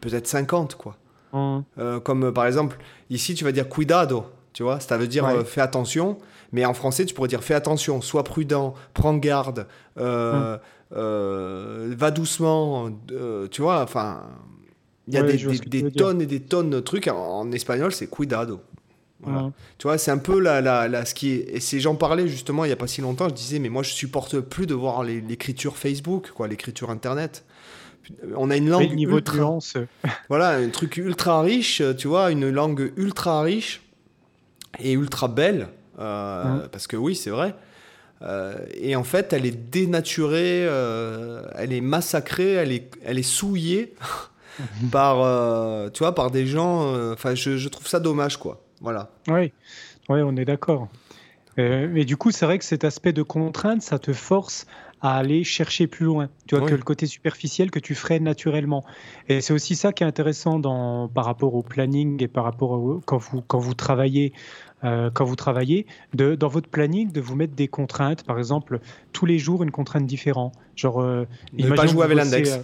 peut-être 0.00 0.26
50, 0.26 0.76
quoi. 0.76 0.96
Mmh. 1.32 1.58
Euh, 1.78 2.00
comme 2.00 2.32
par 2.32 2.46
exemple, 2.46 2.78
ici, 3.10 3.34
tu 3.34 3.44
vas 3.44 3.52
dire 3.52 3.68
cuidado, 3.68 4.26
tu 4.52 4.62
vois, 4.62 4.80
ça 4.80 4.96
veut 4.96 5.08
dire 5.08 5.28
fais 5.46 5.60
attention, 5.60 6.18
mais 6.52 6.64
en 6.64 6.74
français, 6.74 7.04
tu 7.04 7.14
pourrais 7.14 7.28
dire 7.28 7.42
fais 7.42 7.54
attention, 7.54 8.00
sois 8.00 8.24
prudent, 8.24 8.74
prends 8.94 9.16
garde, 9.16 9.66
mmh. 9.96 10.56
va 10.90 12.10
doucement, 12.10 12.90
tu 13.50 13.62
vois, 13.62 13.82
enfin, 13.82 14.22
il 15.08 15.14
y 15.14 15.18
a 15.18 15.22
des, 15.22 15.90
tonnes 15.90 16.20
et 16.20 16.26
des 16.26 16.40
tonnes 16.40 16.70
de 16.70 16.80
trucs. 16.80 17.08
en 17.08 17.50
espagnol, 17.52 17.92
c'est 17.92 18.10
cuidado. 18.10 18.60
Tu 19.24 19.86
vois, 19.86 19.98
c'est 19.98 20.10
un 20.10 20.18
peu 20.18 20.38
la, 20.38 20.60
la, 20.60 21.04
ce 21.04 21.14
qui 21.14 21.32
est. 21.32 21.56
Et 21.56 21.60
c'est, 21.60 21.80
j'en 21.80 21.94
parlais 21.94 22.28
justement 22.28 22.64
il 22.64 22.68
n'y 22.68 22.72
a 22.72 22.76
pas 22.76 22.86
si 22.86 23.00
longtemps. 23.00 23.28
Je 23.28 23.34
disais, 23.34 23.58
mais 23.58 23.68
moi, 23.68 23.82
je 23.82 23.90
supporte 23.90 24.40
plus 24.40 24.66
de 24.66 24.74
voir 24.74 25.02
l'écriture 25.02 25.76
Facebook, 25.76 26.30
quoi, 26.34 26.48
l'écriture 26.48 26.90
Internet. 26.90 27.44
On 28.36 28.50
a 28.50 28.56
une 28.56 28.68
langue. 28.68 28.94
niveau 28.94 29.16
ultra, 29.16 29.58
voilà, 30.28 30.50
un 30.50 30.68
truc 30.68 30.96
ultra 30.96 31.40
riche, 31.40 31.82
tu 31.98 32.06
vois, 32.06 32.30
une 32.30 32.50
langue 32.50 32.92
ultra 32.96 33.42
riche 33.42 33.80
et 34.78 34.92
ultra 34.92 35.28
belle. 35.28 35.68
Euh, 35.98 36.68
parce 36.70 36.86
que 36.86 36.96
oui, 36.96 37.14
c'est 37.14 37.30
vrai. 37.30 37.54
Euh, 38.22 38.56
et 38.74 38.96
en 38.96 39.04
fait, 39.04 39.32
elle 39.32 39.44
est 39.46 39.70
dénaturée, 39.70 40.66
euh, 40.66 41.42
elle 41.54 41.72
est 41.72 41.80
massacrée, 41.80 42.52
elle 42.52 42.72
est, 42.72 42.90
elle 43.04 43.18
est 43.18 43.22
souillée 43.22 43.94
par, 44.92 45.16
tu 45.92 45.98
vois, 46.00 46.14
par 46.14 46.30
des 46.30 46.46
gens. 46.46 47.12
Enfin, 47.12 47.34
je, 47.34 47.56
je 47.56 47.68
trouve 47.68 47.86
ça 47.86 48.00
dommage, 48.00 48.36
quoi. 48.36 48.65
Voilà. 48.86 49.10
Oui, 49.26 49.52
oui 50.08 50.20
on 50.22 50.36
est 50.36 50.44
d'accord. 50.44 50.86
Euh, 51.58 51.88
mais 51.90 52.04
du 52.04 52.16
coup, 52.16 52.30
c'est 52.30 52.46
vrai 52.46 52.56
que 52.56 52.64
cet 52.64 52.84
aspect 52.84 53.12
de 53.12 53.24
contrainte, 53.24 53.82
ça 53.82 53.98
te 53.98 54.12
force 54.12 54.64
à 55.00 55.16
aller 55.16 55.42
chercher 55.42 55.88
plus 55.88 56.06
loin. 56.06 56.28
Tu 56.46 56.56
vois, 56.56 56.68
que 56.68 56.74
le 56.74 56.84
côté 56.84 57.06
superficiel 57.06 57.72
que 57.72 57.80
tu 57.80 57.96
ferais 57.96 58.20
naturellement. 58.20 58.84
Et 59.28 59.40
c'est 59.40 59.52
aussi 59.52 59.74
ça 59.74 59.92
qui 59.92 60.04
est 60.04 60.06
intéressant 60.06 60.60
dans, 60.60 61.08
par 61.08 61.24
rapport 61.24 61.56
au 61.56 61.64
planning 61.64 62.22
et 62.22 62.28
par 62.28 62.44
rapport 62.44 63.00
quand, 63.06 63.18
vous, 63.18 63.42
quand 63.42 63.58
vous 63.58 63.74
travaillez. 63.74 64.32
Euh, 64.84 65.10
quand 65.12 65.24
vous 65.24 65.36
travaillez, 65.36 65.86
de, 66.14 66.36
dans 66.36 66.48
votre 66.48 66.68
planning, 66.68 67.10
de 67.10 67.20
vous 67.20 67.34
mettre 67.34 67.54
des 67.54 67.66
contraintes, 67.66 68.22
par 68.22 68.38
exemple, 68.38 68.78
tous 69.12 69.26
les 69.26 69.38
jours 69.38 69.64
une 69.64 69.70
contrainte 69.72 70.06
différente. 70.06 70.52
Genre, 70.76 71.00
euh, 71.00 71.26
ne 71.54 71.70
pas 71.70 71.86
jouer 71.86 72.04
avec 72.04 72.18
l'index. 72.18 72.60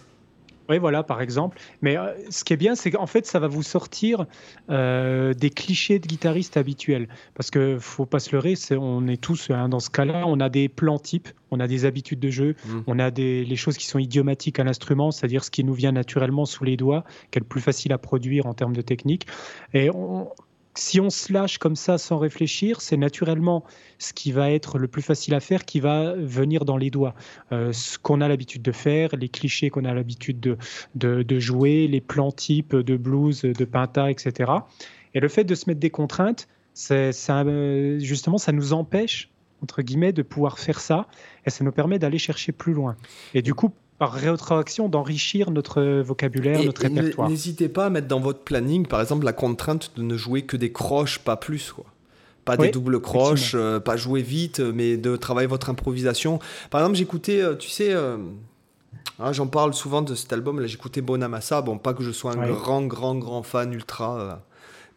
Oui, 0.73 0.79
voilà, 0.79 1.03
par 1.03 1.21
exemple. 1.21 1.59
Mais 1.83 1.99
euh, 1.99 2.15
ce 2.31 2.45
qui 2.45 2.55
est 2.55 2.57
bien, 2.57 2.75
c'est 2.75 2.91
qu'en 2.91 3.07
fait, 3.07 3.27
ça 3.27 3.39
va 3.39 3.47
vous 3.47 3.63
sortir 3.63 4.25
euh, 4.71 5.35
des 5.35 5.51
clichés 5.51 5.99
de 5.99 6.07
guitaristes 6.07 6.57
habituels. 6.57 7.09
Parce 7.35 7.51
que 7.51 7.77
faut 7.79 8.07
pas 8.07 8.21
se 8.21 8.35
leurrer, 8.35 8.55
on 8.71 9.07
est 9.07 9.21
tous 9.21 9.51
hein, 9.51 9.69
dans 9.69 9.81
ce 9.81 9.91
cas-là, 9.91 10.25
on 10.27 10.41
a 10.41 10.49
des 10.49 10.71
plans 10.71 10.99
types, 10.99 11.29
on 11.51 11.61
a 11.61 11.67
des 11.67 11.85
habitudes 11.85 12.21
de 12.21 12.31
jeu, 12.31 12.55
mmh. 12.65 12.79
on 12.87 12.99
a 12.99 13.11
des, 13.11 13.45
les 13.45 13.57
choses 13.57 13.77
qui 13.77 13.85
sont 13.85 13.99
idiomatiques 13.99 14.59
à 14.59 14.65
l'instrument, 14.65 15.11
c'est-à-dire 15.11 15.45
ce 15.45 15.51
qui 15.51 15.63
nous 15.63 15.75
vient 15.75 15.93
naturellement 15.93 16.47
sous 16.47 16.65
les 16.65 16.79
doigts, 16.79 17.05
qui 17.31 17.39
est 17.39 17.43
le 17.43 17.47
plus 17.47 17.61
facile 17.61 17.93
à 17.93 17.99
produire 17.99 18.47
en 18.47 18.55
termes 18.55 18.75
de 18.75 18.81
technique. 18.81 19.27
Et 19.75 19.91
on, 19.91 20.31
si 20.75 21.01
on 21.01 21.11
se 21.11 21.33
lâche 21.33 21.59
comme 21.59 21.77
ça 21.77 21.99
sans 21.99 22.19
réfléchir, 22.19 22.81
c'est 22.81 22.97
naturellement 22.97 23.65
ce 23.99 24.13
qui 24.13 24.33
va 24.33 24.51
être 24.51 24.79
le 24.79 24.89
plus 24.89 25.03
facile 25.03 25.35
à 25.35 25.41
faire 25.41 25.65
qui 25.65 25.81
va 25.81 26.15
venir 26.15 26.65
dans 26.65 26.77
les 26.77 26.91
doigts. 26.91 27.15
Euh, 27.53 27.73
ce 27.73 27.99
qu'on 27.99 28.21
a 28.21 28.29
l'habitude 28.29 28.63
de 28.63 28.73
faire, 28.73 29.15
les 29.17 29.29
clichés 29.29 29.71
qu'on 29.71 29.85
a 29.85 29.93
l'habitude 29.93 30.41
de, 30.41 30.57
de, 30.95 31.39
jouer, 31.39 31.87
les 31.89 32.01
plans 32.01 32.33
types 32.33 32.75
de 32.75 32.97
blues, 32.97 33.43
de 33.43 33.65
pinta, 33.65 34.11
etc. 34.11 34.51
Et 35.15 35.21
le 35.21 35.29
fait 35.29 35.45
de 35.45 35.55
se 35.55 35.69
mettre 35.69 35.81
des 35.81 35.91
contraintes, 35.91 36.49
c'est, 36.75 37.13
justement, 37.99 38.39
ça 38.39 38.53
nous 38.53 38.73
empêche 38.73 39.29
entre 39.63 39.83
guillemets, 39.83 40.13
de 40.13 40.23
pouvoir 40.23 40.59
faire 40.59 40.81
ça, 40.81 41.07
et 41.47 41.51
ça 41.51 41.65
nous 41.65 41.73
permet 41.73 41.99
d'aller 41.99 42.19
chercher 42.19 42.53
plus 42.53 42.73
loin. 42.73 42.97
Et 43.33 43.43
du 43.43 43.55
coup, 43.55 43.73
par 44.03 44.15
rétroaction 44.15 44.89
d'enrichir 44.89 45.53
notre 45.53 46.01
vocabulaire, 46.01 46.61
notre 46.65 46.83
répertoire. 46.83 47.31
N'hésitez 47.31 47.69
pas 47.69 47.87
à 47.87 47.89
mettre 47.89 48.09
dans 48.09 48.19
votre 48.19 48.41
planning, 48.41 48.85
par 48.85 49.01
exemple, 49.01 49.25
la 49.25 49.33
contrainte 49.33 49.93
de 49.95 50.03
ne 50.03 50.17
jouer 50.17 50.43
que 50.43 50.57
des 50.57 50.73
croches, 50.73 51.21
pas 51.21 51.37
plus. 51.37 51.71
Quoi. 51.71 51.85
Pas 52.45 52.57
des 52.57 52.73
doubles 52.73 53.01
croches, 53.01 53.53
euh, 53.55 53.79
pas 53.79 53.97
jouer 53.97 54.23
vite, 54.23 54.59
mais 54.59 54.97
de 54.97 55.15
travailler 55.15 55.47
votre 55.47 55.71
improvisation. 55.71 56.41
Par 56.71 56.81
exemple, 56.81 56.97
j'écoutais, 56.97 57.41
euh, 57.41 57.55
tu 57.55 57.69
sais, 57.69 57.93
euh, 57.93 58.17
hein, 59.21 59.33
j'en 59.33 59.47
parle 59.47 59.73
souvent 59.73 60.03
de 60.03 60.17
cet 60.17 60.33
album, 60.33 60.59
là 60.59 60.67
j'écoutais 60.67 61.01
Bonamassa, 61.01 61.63
bon 61.63 61.79
pas 61.79 61.95
que 61.95 62.03
je 62.03 62.11
sois 62.11 62.33
un 62.33 62.51
grand, 62.51 62.83
grand, 62.83 63.15
grand 63.15 63.45
fan 63.45 63.73
ultra, 63.73 64.43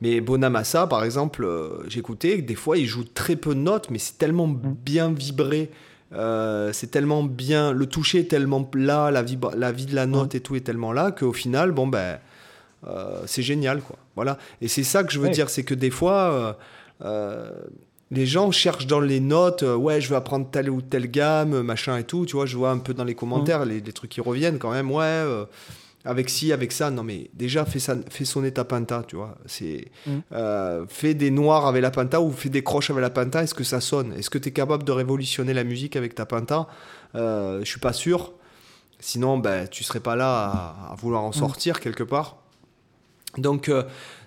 mais 0.02 0.20
Bonamassa, 0.20 0.88
par 0.88 1.04
exemple, 1.04 1.48
j'écoutais, 1.88 2.42
des 2.42 2.56
fois 2.56 2.80
il 2.80 2.88
joue 2.88 3.04
très 3.04 3.36
peu 3.36 3.54
de 3.54 3.60
notes, 3.60 3.92
mais 3.92 4.00
c'est 4.00 4.18
tellement 4.18 4.48
mm. 4.48 4.76
bien 4.84 5.12
vibré. 5.12 5.70
Euh, 6.14 6.72
c'est 6.72 6.92
tellement 6.92 7.24
bien, 7.24 7.72
le 7.72 7.86
toucher 7.88 8.20
est 8.20 8.30
tellement 8.30 8.70
là, 8.74 9.12
la 9.12 9.24
vie, 9.24 9.38
la 9.58 9.72
vie 9.72 9.86
de 9.86 9.96
la 9.96 10.06
note 10.06 10.36
et 10.36 10.40
tout 10.40 10.56
est 10.56 10.62
tellement 10.62 10.94
là 10.94 11.12
qu'au 11.12 11.34
final, 11.34 11.72
bon 11.72 11.88
ben, 11.88 12.20
euh, 12.88 13.22
c'est 13.26 13.42
génial 13.42 13.82
quoi. 13.82 13.98
Voilà. 14.16 14.38
Et 14.62 14.68
c'est 14.68 14.84
ça 14.84 15.04
que 15.04 15.12
je 15.12 15.20
veux 15.20 15.30
dire, 15.30 15.50
c'est 15.50 15.64
que 15.64 15.74
des 15.74 15.90
fois, 15.90 16.58
euh, 17.04 17.50
les 18.12 18.26
gens 18.26 18.52
cherchent 18.52 18.88
dans 18.88 19.00
les 19.00 19.20
notes, 19.20 19.64
ouais, 19.64 20.00
je 20.00 20.10
veux 20.10 20.16
apprendre 20.16 20.48
telle 20.50 20.70
ou 20.70 20.82
telle 20.82 21.10
gamme, 21.10 21.62
machin 21.64 21.98
et 21.98 22.04
tout. 22.04 22.26
Tu 22.26 22.36
vois, 22.36 22.46
je 22.46 22.56
vois 22.56 22.70
un 22.70 22.78
peu 22.78 22.94
dans 22.94 23.04
les 23.04 23.16
commentaires 23.16 23.66
les, 23.66 23.82
les, 23.82 23.94
trucs 23.94 24.12
qui 24.12 24.22
reviennent 24.22 24.60
quand 24.60 24.72
même, 24.72 24.92
ouais 24.92 25.24
avec 26.06 26.30
ci, 26.30 26.54
avec 26.54 26.72
ça. 26.72 26.92
Non, 26.92 27.04
mais 27.04 27.30
déjà, 27.34 27.66
fais, 27.66 27.80
ça, 27.80 27.96
fais 28.10 28.26
sonner 28.26 28.52
ta 28.52 28.64
penta, 28.64 29.04
tu 29.08 29.16
vois. 29.16 29.38
C'est, 29.46 29.92
mm. 30.06 30.12
euh, 30.32 30.86
fais 30.88 31.14
des 31.14 31.32
noirs 31.32 31.66
avec 31.66 31.82
la 31.82 31.92
penta 31.92 32.22
ou 32.22 32.32
fais 32.32 32.50
des 32.50 32.64
croches 32.64 32.92
avec 32.92 33.02
la 33.02 33.10
penta. 33.10 33.44
Est-ce 33.44 33.56
que 33.56 33.64
ça 33.64 33.82
sonne? 33.82 34.14
Est-ce 34.14 34.30
que 34.30 34.38
tu 34.38 34.50
es 34.50 34.52
capable 34.52 34.84
de 34.84 34.92
révolutionner 34.92 35.54
la 35.54 35.64
musique 35.64 35.96
avec 35.96 36.16
ta 36.16 36.26
penta 36.26 36.68
euh, 37.16 37.60
Je 37.60 37.66
suis 37.66 37.80
pas 37.80 37.94
sûr. 37.94 38.34
Sinon, 39.00 39.38
ben, 39.38 39.68
tu 39.68 39.84
serais 39.84 40.00
pas 40.00 40.16
là 40.16 40.86
à, 40.92 40.96
vouloir 40.96 41.24
en 41.24 41.30
mm. 41.30 41.34
sortir 41.34 41.80
quelque 41.80 42.04
part. 42.04 42.38
Donc, 43.38 43.68
euh, 43.68 43.84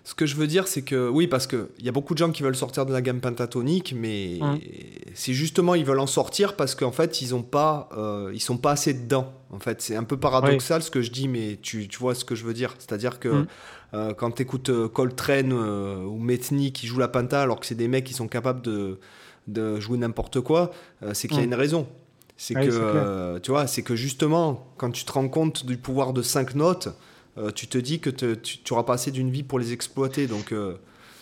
ce 0.08 0.14
que 0.14 0.24
je 0.24 0.36
veux 0.36 0.46
dire, 0.46 0.66
c'est 0.68 0.80
que 0.80 1.10
oui, 1.10 1.26
parce 1.26 1.46
qu'il 1.46 1.66
y 1.80 1.88
a 1.90 1.92
beaucoup 1.92 2.14
de 2.14 2.18
gens 2.18 2.30
qui 2.30 2.42
veulent 2.42 2.56
sortir 2.56 2.86
de 2.86 2.94
la 2.94 3.02
gamme 3.02 3.20
pentatonique, 3.20 3.94
mais 3.94 4.38
c'est 5.12 5.34
justement 5.34 5.74
ils 5.74 5.84
veulent 5.84 6.00
en 6.00 6.06
sortir 6.06 6.56
parce 6.56 6.74
qu'en 6.74 6.92
fait 6.92 7.20
ils 7.20 7.34
ont 7.34 7.42
pas, 7.42 7.90
euh, 7.94 8.30
ils 8.32 8.40
sont 8.40 8.56
pas 8.56 8.70
assez 8.70 8.94
dedans. 8.94 9.30
En 9.50 9.58
fait, 9.58 9.82
c'est 9.82 9.96
un 9.96 10.04
peu 10.04 10.16
paradoxal 10.16 10.82
ce 10.82 10.90
que 10.90 11.02
je 11.02 11.10
dis, 11.10 11.28
mais 11.28 11.58
tu, 11.60 11.88
tu 11.88 11.98
vois 11.98 12.14
ce 12.14 12.24
que 12.24 12.34
je 12.34 12.46
veux 12.46 12.54
dire. 12.54 12.74
C'est-à-dire 12.78 13.20
que 13.20 13.28
mm. 13.28 13.46
euh, 13.92 14.14
quand 14.14 14.30
tu 14.30 14.42
écoutes 14.44 14.70
euh, 14.70 14.88
Coltrane 14.88 15.52
ou 15.52 16.18
Metni 16.18 16.72
qui 16.72 16.86
jouent 16.86 17.00
la 17.00 17.08
penta 17.08 17.42
alors 17.42 17.60
que 17.60 17.66
c'est 17.66 17.74
des 17.74 17.88
mecs 17.88 18.04
qui 18.04 18.14
sont 18.14 18.28
capables 18.28 18.62
de, 18.62 18.98
de 19.46 19.78
jouer 19.78 19.98
n'importe 19.98 20.40
quoi, 20.40 20.70
c'est 21.12 21.28
qu'il 21.28 21.36
y 21.36 21.40
a 21.40 21.42
mm. 21.42 21.48
une 21.48 21.54
raison. 21.54 21.86
C'est 22.38 22.54
que, 22.54 23.38
tu 23.40 23.50
vois, 23.50 23.66
c'est 23.66 23.82
que 23.82 23.94
justement, 23.94 24.72
quand 24.78 24.90
tu 24.90 25.04
te 25.04 25.12
rends 25.12 25.28
compte 25.28 25.66
du 25.66 25.76
pouvoir 25.76 26.14
de 26.14 26.22
cinq 26.22 26.54
notes, 26.54 26.88
euh, 27.38 27.50
tu 27.50 27.66
te 27.66 27.78
dis 27.78 28.00
que 28.00 28.10
tu, 28.10 28.36
tu, 28.36 28.72
auras 28.72 28.82
pas 28.82 28.94
assez 28.94 29.10
d'une 29.10 29.30
vie 29.30 29.42
pour 29.42 29.58
les 29.58 29.72
exploiter. 29.72 30.26
Donc, 30.26 30.52
euh. 30.52 30.76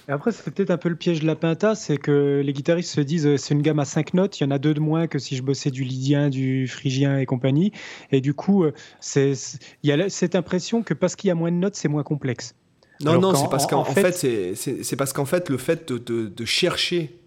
Et 0.08 0.12
après, 0.12 0.32
c'est 0.32 0.50
peut-être 0.50 0.70
un 0.70 0.78
peu 0.78 0.88
le 0.88 0.96
piège 0.96 1.20
de 1.20 1.26
la 1.26 1.34
pinta, 1.34 1.74
c'est 1.74 1.96
que 1.96 2.40
les 2.44 2.52
guitaristes 2.52 2.94
se 2.94 3.00
disent 3.00 3.26
euh, 3.26 3.36
c'est 3.36 3.54
une 3.54 3.62
gamme 3.62 3.80
à 3.80 3.84
5 3.84 4.14
notes, 4.14 4.40
il 4.40 4.44
y 4.44 4.46
en 4.46 4.50
a 4.50 4.58
deux 4.58 4.72
de 4.72 4.80
moins 4.80 5.08
que 5.08 5.18
si 5.18 5.36
je 5.36 5.42
bossais 5.42 5.70
du 5.70 5.84
lydien, 5.84 6.30
du 6.30 6.68
phrygien 6.68 7.18
et 7.18 7.26
compagnie. 7.26 7.72
Et 8.12 8.20
du 8.20 8.32
coup, 8.32 8.64
il 8.66 9.36
y 9.82 9.92
a 9.92 10.08
cette 10.08 10.34
impression 10.34 10.82
que 10.82 10.94
parce 10.94 11.16
qu'il 11.16 11.28
y 11.28 11.30
a 11.30 11.34
moins 11.34 11.50
de 11.50 11.56
notes, 11.56 11.74
c'est 11.74 11.88
moins 11.88 12.04
complexe. 12.04 12.54
Non, 13.02 13.20
non, 13.20 13.34
c'est 13.34 13.50
parce 13.50 13.66
qu'en 13.66 13.84
fait, 13.84 14.12
c'est 14.12 14.96
parce 14.96 15.12
qu'en 15.12 15.26
fait, 15.26 15.50
le 15.50 15.58
fait 15.58 15.92
de, 15.92 16.28
de, 16.28 16.44
chercher 16.44 17.18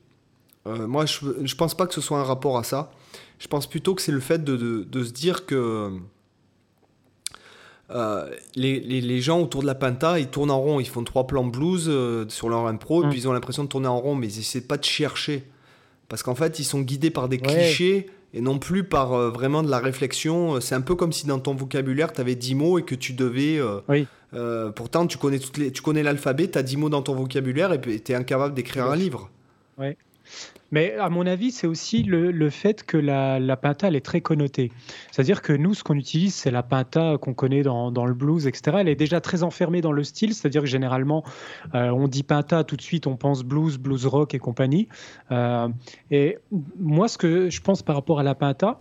moi, 0.65 1.05
je, 1.05 1.19
je 1.43 1.55
pense 1.55 1.75
pas 1.75 1.87
que 1.87 1.93
ce 1.93 2.01
soit 2.01 2.19
un 2.19 2.23
rapport 2.23 2.57
à 2.57 2.63
ça. 2.63 2.91
Je 3.39 3.47
pense 3.47 3.67
plutôt 3.67 3.95
que 3.95 4.01
c'est 4.01 4.11
le 4.11 4.19
fait 4.19 4.43
de, 4.43 4.57
de, 4.57 5.03
se 5.03 5.11
dire 5.11 5.45
que 5.45 5.91
les, 8.55 8.79
les, 8.79 9.01
les, 9.01 9.21
gens 9.21 9.41
autour 9.41 9.61
de 9.61 9.67
la 9.67 9.75
Penta, 9.75 10.19
ils 10.19 10.27
tournent 10.27 10.51
en 10.51 10.59
rond, 10.59 10.79
ils 10.79 10.87
font 10.87 11.03
trois 11.03 11.25
plans 11.25 11.45
blues 11.45 11.91
sur 12.29 12.49
leur 12.49 12.67
impro, 12.67 13.03
et 13.03 13.07
mm. 13.07 13.09
puis 13.09 13.19
ils 13.19 13.27
ont 13.27 13.33
l'impression 13.33 13.63
de 13.63 13.69
tourner 13.69 13.87
en 13.87 13.99
rond, 13.99 14.15
mais 14.15 14.27
ils 14.27 14.39
essaient 14.39 14.61
pas 14.61 14.77
de 14.77 14.83
chercher. 14.83 15.43
Parce 16.09 16.23
qu'en 16.23 16.35
fait, 16.35 16.59
ils 16.59 16.65
sont 16.65 16.81
guidés 16.81 17.11
par 17.11 17.29
des 17.29 17.37
clichés 17.37 18.07
et 18.33 18.41
non 18.41 18.59
plus 18.59 18.83
par 18.83 19.13
euh, 19.13 19.29
vraiment 19.29 19.63
de 19.63 19.69
la 19.69 19.79
réflexion. 19.79 20.59
C'est 20.59 20.75
un 20.75 20.81
peu 20.81 20.95
comme 20.95 21.13
si 21.13 21.25
dans 21.25 21.39
ton 21.39 21.55
vocabulaire, 21.55 22.11
tu 22.13 22.21
avais 22.21 22.35
10 22.35 22.55
mots 22.55 22.79
et 22.79 22.83
que 22.83 22.95
tu 22.95 23.13
devais... 23.13 23.57
Euh, 23.57 23.79
oui. 23.87 24.07
Euh, 24.35 24.69
pourtant, 24.71 25.07
tu 25.07 25.17
connais, 25.17 25.39
toutes 25.39 25.57
les, 25.57 25.71
tu 25.71 25.81
connais 25.81 26.03
l'alphabet, 26.03 26.47
tu 26.47 26.57
as 26.57 26.63
10 26.63 26.77
mots 26.77 26.89
dans 26.89 27.01
ton 27.01 27.15
vocabulaire 27.15 27.73
et 27.73 27.81
tu 27.81 28.11
es 28.11 28.15
incapable 28.15 28.53
d'écrire 28.53 28.85
un 28.85 28.95
livre. 28.95 29.31
Oui. 29.79 29.95
Mais 30.71 30.95
à 30.95 31.09
mon 31.09 31.25
avis, 31.25 31.51
c'est 31.51 31.67
aussi 31.67 32.03
le, 32.03 32.49
fait 32.49 32.83
que 32.83 32.97
la, 32.97 33.39
la, 33.39 33.57
pinta, 33.57 33.87
elle 33.87 33.95
est 33.95 34.05
très 34.05 34.21
connotée. 34.21 34.71
C'est-à-dire 35.11 35.41
que 35.41 35.53
nous, 35.53 35.73
ce 35.73 35.83
qu'on 35.83 35.95
utilise, 35.95 36.35
c'est 36.35 36.51
la 36.51 36.63
pinta 36.63 37.17
qu'on 37.19 37.33
connaît 37.33 37.63
dans, 37.63 38.05
le 38.05 38.13
blues, 38.13 38.47
etc. 38.47 38.77
Elle 38.81 38.89
est 38.89 38.95
déjà 38.95 39.21
très 39.21 39.43
enfermée 39.43 39.81
dans 39.81 39.91
le 39.91 40.03
style, 40.03 40.33
c'est-à-dire 40.33 40.61
que 40.61 40.67
généralement, 40.67 41.23
euh, 41.75 41.89
on 41.89 42.07
dit 42.07 42.23
pinta, 42.23 42.63
tout 42.63 42.75
de 42.75 42.81
suite, 42.81 43.07
on 43.07 43.15
pense 43.15 43.43
blues, 43.43 43.77
blues 43.77 44.05
rock 44.05 44.33
et 44.33 44.39
compagnie. 44.39 44.87
Euh, 45.31 45.67
et 46.11 46.37
moi, 46.79 47.07
ce 47.07 47.17
que 47.17 47.49
je 47.49 47.61
pense 47.61 47.81
par 47.81 47.95
rapport 47.95 48.19
à 48.19 48.23
la 48.23 48.35
pinta, 48.35 48.79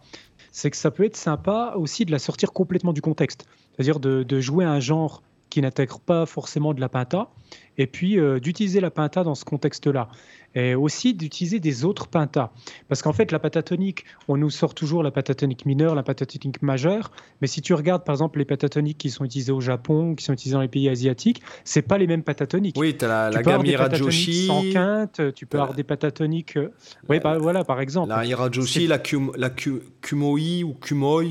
c'est 0.53 0.71
que 0.71 0.77
ça 0.77 0.91
peut 0.91 1.05
être 1.05 1.17
sympa 1.17 1.75
aussi 1.77 2.05
de 2.05 2.11
la 2.11 2.19
sortir 2.19 2.53
complètement 2.53 2.93
du 2.93 3.01
contexte. 3.01 3.47
C'est-à-dire 3.75 4.01
de, 4.01 4.23
de 4.23 4.41
jouer 4.41 4.65
un 4.65 4.81
genre 4.81 5.23
qui 5.51 5.63
n'intègre 5.63 6.01
pas 6.01 6.27
forcément 6.27 6.75
de 6.75 6.81
la 6.81 6.89
pinta, 6.89 7.31
et 7.79 7.87
puis 7.87 8.19
euh, 8.19 8.41
d'utiliser 8.41 8.81
la 8.81 8.91
pinta 8.91 9.25
dans 9.25 9.35
ce 9.35 9.45
contexte-là 9.45 10.09
et 10.55 10.75
aussi 10.75 11.15
d'utiliser 11.15 11.61
des 11.61 11.85
autres 11.85 12.09
pentas. 12.09 12.51
Parce 12.89 13.03
qu'en 13.03 13.13
fait, 13.13 13.33
la 13.33 13.39
pentatonique, 13.39 14.05
on 14.29 14.37
nous 14.37 14.51
sort 14.51 14.75
toujours 14.75 15.03
la 15.03 15.11
pentatonique 15.11 15.67
mineure, 15.67 15.95
la 15.95 16.03
pentatonique 16.03 16.63
majeure, 16.63 17.11
mais 17.41 17.47
si 17.47 17.61
tu 17.63 17.75
regardes 17.75 18.05
par 18.05 18.15
exemple 18.15 18.39
les 18.39 18.45
pentatoniques 18.45 18.99
qui 18.99 19.11
sont 19.11 19.25
utilisées 19.25 19.53
au 19.53 19.61
Japon, 19.61 20.15
qui 20.15 20.25
sont 20.25 20.33
utilisées 20.33 20.55
dans 20.55 20.63
les 20.63 20.69
pays 20.69 20.89
asiatiques, 20.89 21.43
c'est 21.65 21.83
pas 21.83 21.99
les 21.99 22.07
mêmes 22.07 22.23
pentatoniques. 22.23 22.77
Oui, 22.79 22.97
tu 22.97 23.05
as 23.05 23.09
la, 23.09 23.31
la 23.31 23.43
gamme 23.43 23.65
Hirajoshi. 23.67 24.47
Sans 24.47 24.63
quinte, 24.73 25.21
tu 25.35 25.47
peux 25.47 25.59
avoir 25.61 25.75
des 25.75 25.85
pentatoniques. 25.85 26.57
Euh, 26.57 26.73
oui, 27.09 27.21
bah, 27.21 27.39
voilà, 27.39 27.65
par 27.65 27.81
exemple. 27.81 28.09
La 28.09 28.25
Hirajoshi, 28.25 28.87
la, 28.87 29.01
la 29.37 29.51
Kumoi 29.51 30.63
ou 30.65 30.75
Kumoi, 30.75 31.25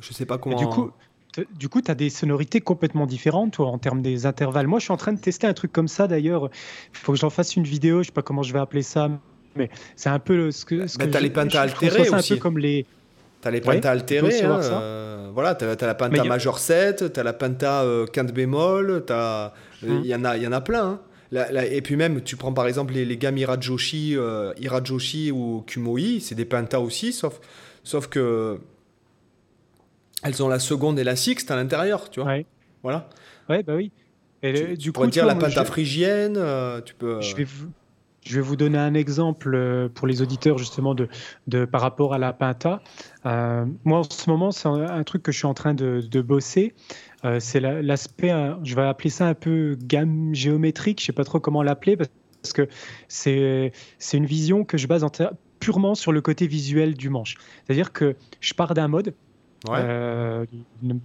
je 0.00 0.12
sais 0.12 0.26
pas 0.26 0.38
comment. 0.38 0.56
du 0.56 0.66
coup, 0.66 0.90
du 1.58 1.68
coup, 1.68 1.82
tu 1.82 1.90
as 1.90 1.94
des 1.94 2.10
sonorités 2.10 2.60
complètement 2.60 3.06
différentes 3.06 3.52
toi, 3.54 3.68
en 3.68 3.78
termes 3.78 4.02
des 4.02 4.26
intervalles. 4.26 4.66
Moi, 4.66 4.78
je 4.78 4.84
suis 4.84 4.92
en 4.92 4.96
train 4.96 5.12
de 5.12 5.20
tester 5.20 5.46
un 5.46 5.54
truc 5.54 5.72
comme 5.72 5.88
ça 5.88 6.06
d'ailleurs. 6.06 6.50
Il 6.92 6.98
faut 6.98 7.12
que 7.12 7.18
j'en 7.18 7.30
fasse 7.30 7.56
une 7.56 7.64
vidéo, 7.64 8.02
je 8.02 8.06
sais 8.06 8.12
pas 8.12 8.22
comment 8.22 8.42
je 8.42 8.52
vais 8.52 8.58
appeler 8.58 8.82
ça, 8.82 9.10
mais 9.54 9.70
c'est 9.96 10.08
un 10.08 10.18
peu 10.18 10.50
ce 10.50 10.64
que. 10.64 10.86
Ce 10.86 10.98
bah, 10.98 11.06
tu 11.06 11.16
as 11.16 11.20
les 11.20 11.30
pentas 11.30 11.62
altérés 11.62 12.08
aussi. 12.08 12.32
un 12.32 12.36
peu 12.36 12.40
comme 12.40 12.58
les. 12.58 12.86
Tu 13.42 13.48
as 13.48 13.50
les 13.50 13.60
pentas 13.60 13.90
altérés. 13.90 14.42
Hein, 14.42 14.60
euh, 14.62 15.30
voilà, 15.32 15.54
tu 15.54 15.64
as, 15.64 15.86
la 15.86 15.94
penta 15.94 16.24
major 16.24 16.58
7, 16.58 17.12
tu 17.12 17.20
as 17.20 17.22
la 17.22 17.32
penta 17.32 17.82
euh, 17.82 18.06
quinte 18.06 18.32
bémol, 18.32 19.04
hum. 19.10 19.52
il 19.82 20.06
y, 20.06 20.14
en 20.14 20.24
a, 20.24 20.36
y 20.36 20.46
en 20.46 20.52
a 20.52 20.60
plein. 20.60 21.00
Hein. 21.32 21.46
et 21.70 21.82
puis 21.82 21.96
même, 21.96 22.22
tu 22.22 22.36
prends 22.36 22.52
par 22.52 22.66
exemple 22.66 22.94
les, 22.94 23.04
les 23.04 23.16
gammes 23.16 23.36
Irajoshi, 23.36 24.16
euh, 24.16 24.52
Irajoshi 24.58 25.30
ou 25.32 25.62
Kumoi, 25.66 26.20
c'est 26.20 26.34
des 26.34 26.44
pentas 26.44 26.78
aussi, 26.78 27.12
sauf, 27.12 27.40
sauf 27.84 28.06
que 28.06 28.58
elles 30.26 30.42
ont 30.42 30.48
la 30.48 30.58
seconde 30.58 30.98
et 30.98 31.04
la 31.04 31.16
sixte 31.16 31.50
à 31.50 31.56
l'intérieur, 31.56 32.10
tu 32.10 32.20
vois. 32.20 32.30
Ouais. 32.30 32.46
Voilà. 32.82 33.08
Ouais, 33.48 33.62
bah 33.62 33.74
oui. 33.76 33.92
Et 34.42 34.52
tu, 34.52 34.76
du 34.76 34.92
coup, 34.92 35.06
dire 35.06 35.26
la 35.26 35.34
pentaphrygienne, 35.34 36.36
euh, 36.36 36.80
tu 36.80 36.94
peux. 36.94 37.20
Je 37.20 37.34
vais, 37.34 37.44
vous, 37.44 37.68
je 38.24 38.36
vais 38.36 38.40
vous 38.40 38.56
donner 38.56 38.78
un 38.78 38.94
exemple 38.94 39.54
euh, 39.54 39.88
pour 39.88 40.06
les 40.06 40.22
auditeurs 40.22 40.58
justement 40.58 40.94
de, 40.94 41.08
de 41.46 41.64
par 41.64 41.80
rapport 41.80 42.12
à 42.12 42.18
la 42.18 42.32
pinta. 42.32 42.82
Euh, 43.24 43.64
moi, 43.84 44.00
en 44.00 44.02
ce 44.02 44.28
moment, 44.28 44.50
c'est 44.50 44.68
un, 44.68 45.04
truc 45.04 45.22
que 45.22 45.32
je 45.32 45.38
suis 45.38 45.46
en 45.46 45.54
train 45.54 45.74
de, 45.74 46.00
de 46.08 46.20
bosser. 46.20 46.74
c'est 47.38 47.60
l'aspect, 47.60 48.32
je 48.62 48.74
vais 48.74 48.82
appeler 48.82 49.10
ça 49.10 49.26
un 49.26 49.34
peu 49.34 49.76
gamme 49.80 50.34
géométrique. 50.34 51.00
Je 51.00 51.06
sais 51.06 51.12
pas 51.12 51.24
trop 51.24 51.40
comment 51.40 51.62
l'appeler 51.62 51.96
parce 51.96 52.10
que 52.52 52.68
c'est 53.08 53.72
c'est 53.98 54.16
une 54.16 54.26
vision 54.26 54.64
que 54.64 54.76
je 54.76 54.86
base 54.86 55.02
en 55.02 55.10
purement 55.58 55.94
sur 55.94 56.12
le 56.12 56.20
côté 56.20 56.46
visuel 56.46 56.94
du 56.94 57.08
manche. 57.08 57.36
C'est-à-dire 57.64 57.92
que 57.92 58.16
je 58.40 58.54
pars 58.54 58.74
d'un 58.74 58.88
mode 58.88 59.14
euh, 59.70 60.46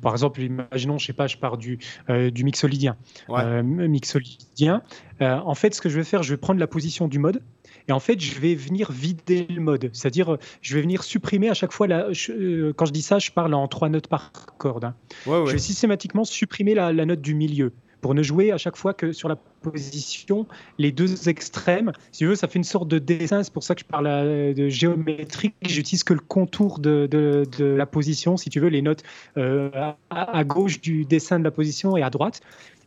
par 0.01 0.13
exemple, 0.13 0.41
imaginons, 0.41 0.97
je 0.97 1.07
sais 1.07 1.13
pas, 1.13 1.27
je 1.27 1.37
pars 1.37 1.57
du, 1.57 1.79
euh, 2.09 2.29
du 2.31 2.43
mixolydien. 2.43 2.95
Euh, 3.29 3.63
mixolydien. 3.63 4.81
en 5.19 5.55
fait, 5.55 5.73
ce 5.73 5.81
que 5.81 5.89
je 5.89 5.97
vais 5.97 6.03
faire, 6.03 6.23
je 6.23 6.33
vais 6.33 6.37
prendre 6.37 6.59
la 6.59 6.67
position 6.67 7.07
du 7.07 7.19
mode. 7.19 7.41
Et 7.87 7.91
en 7.93 7.99
fait, 7.99 8.19
je 8.19 8.39
vais 8.39 8.53
venir 8.53 8.91
vider 8.91 9.47
le 9.49 9.59
mode. 9.59 9.89
C'est-à-dire, 9.93 10.37
je 10.61 10.75
vais 10.75 10.81
venir 10.81 11.03
supprimer 11.03 11.49
à 11.49 11.53
chaque 11.53 11.71
fois. 11.71 11.87
La, 11.87 12.07
quand 12.07 12.85
je 12.85 12.91
dis 12.91 13.01
ça, 13.01 13.19
je 13.19 13.31
parle 13.31 13.53
en 13.53 13.67
trois 13.67 13.89
notes 13.89 14.07
par 14.07 14.31
corde. 14.57 14.85
Hein. 14.85 14.95
Je 15.25 15.51
vais 15.51 15.57
systématiquement 15.57 16.23
supprimer 16.23 16.75
la, 16.75 16.93
la 16.93 17.05
note 17.05 17.21
du 17.21 17.33
milieu 17.33 17.73
pour 18.01 18.15
ne 18.15 18.23
jouer 18.23 18.51
à 18.51 18.57
chaque 18.57 18.75
fois 18.75 18.93
que 18.93 19.11
sur 19.11 19.29
la 19.29 19.37
position 19.61 20.47
les 20.77 20.91
deux 20.91 21.29
extrêmes. 21.29 21.91
Si 22.11 22.19
tu 22.19 22.27
veux, 22.27 22.35
ça 22.35 22.47
fait 22.47 22.57
une 22.57 22.63
sorte 22.63 22.87
de 22.87 22.99
dessin. 22.99 23.43
C'est 23.43 23.53
pour 23.53 23.63
ça 23.63 23.75
que 23.75 23.81
je 23.81 23.85
parle 23.85 24.07
euh, 24.07 24.53
de 24.53 24.67
géométrie. 24.69 25.53
J'utilise 25.61 26.03
que 26.03 26.13
le 26.13 26.19
contour 26.19 26.79
de, 26.79 27.07
de, 27.07 27.65
la 27.65 27.85
position, 27.85 28.37
si 28.37 28.49
tu 28.49 28.59
veux, 28.59 28.69
les 28.69 28.81
notes 28.81 29.03
euh, 29.37 29.69
à, 30.09 30.43
gauche 30.43 30.81
du 30.81 31.05
dessin 31.05 31.39
de 31.39 31.43
la 31.43 31.51
position 31.51 31.95
et 31.95 32.01
à 32.01 32.09
droite. 32.09 32.41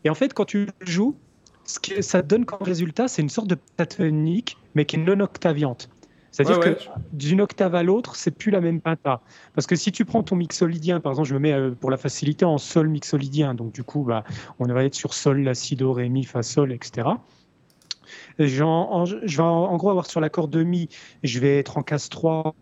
Et 0.04 0.10
en 0.10 0.14
fait, 0.14 0.34
quand 0.34 0.44
tu 0.44 0.68
joues, 0.80 1.16
ce 1.64 1.78
que 1.78 2.02
ça 2.02 2.20
donne 2.20 2.44
comme 2.44 2.62
résultat, 2.62 3.08
c'est 3.08 3.22
une 3.22 3.30
sorte 3.30 3.48
de 3.48 3.54
pentatonique, 3.54 4.58
mais 4.74 4.84
qui 4.84 4.96
est 4.96 4.98
non 4.98 5.20
octaviante. 5.20 5.88
C'est-à-dire 6.34 6.58
que 6.58 6.76
d'une 7.12 7.40
octave 7.40 7.76
à 7.76 7.84
l'autre, 7.84 8.16
c'est 8.16 8.32
plus 8.32 8.50
la 8.50 8.60
même 8.60 8.80
penta. 8.80 9.20
Parce 9.54 9.68
que 9.68 9.76
si 9.76 9.92
tu 9.92 10.04
prends 10.04 10.24
ton 10.24 10.34
mixolydien, 10.34 10.98
par 10.98 11.12
exemple, 11.12 11.28
je 11.28 11.34
me 11.34 11.38
mets 11.38 11.52
euh, 11.52 11.70
pour 11.70 11.92
la 11.92 11.96
facilité 11.96 12.44
en 12.44 12.58
sol 12.58 12.88
mixolydien, 12.88 13.54
donc 13.54 13.70
du 13.72 13.84
coup, 13.84 14.02
bah, 14.02 14.24
on 14.58 14.66
va 14.66 14.82
être 14.82 14.96
sur 14.96 15.14
sol, 15.14 15.42
la, 15.42 15.54
si, 15.54 15.76
do, 15.76 15.92
ré, 15.92 16.08
mi, 16.08 16.24
fa, 16.24 16.42
sol, 16.42 16.72
etc. 16.72 17.08
je 18.40 18.56
vais 18.56 19.42
en 19.42 19.76
gros 19.76 19.90
avoir 19.90 20.06
sur 20.06 20.20
la 20.20 20.28
corde 20.28 20.50
de 20.50 20.64
mi, 20.64 20.88
je 21.22 21.38
vais 21.38 21.56
être 21.56 21.78
en 21.78 21.84
case 21.84 22.08
3, 22.08 22.52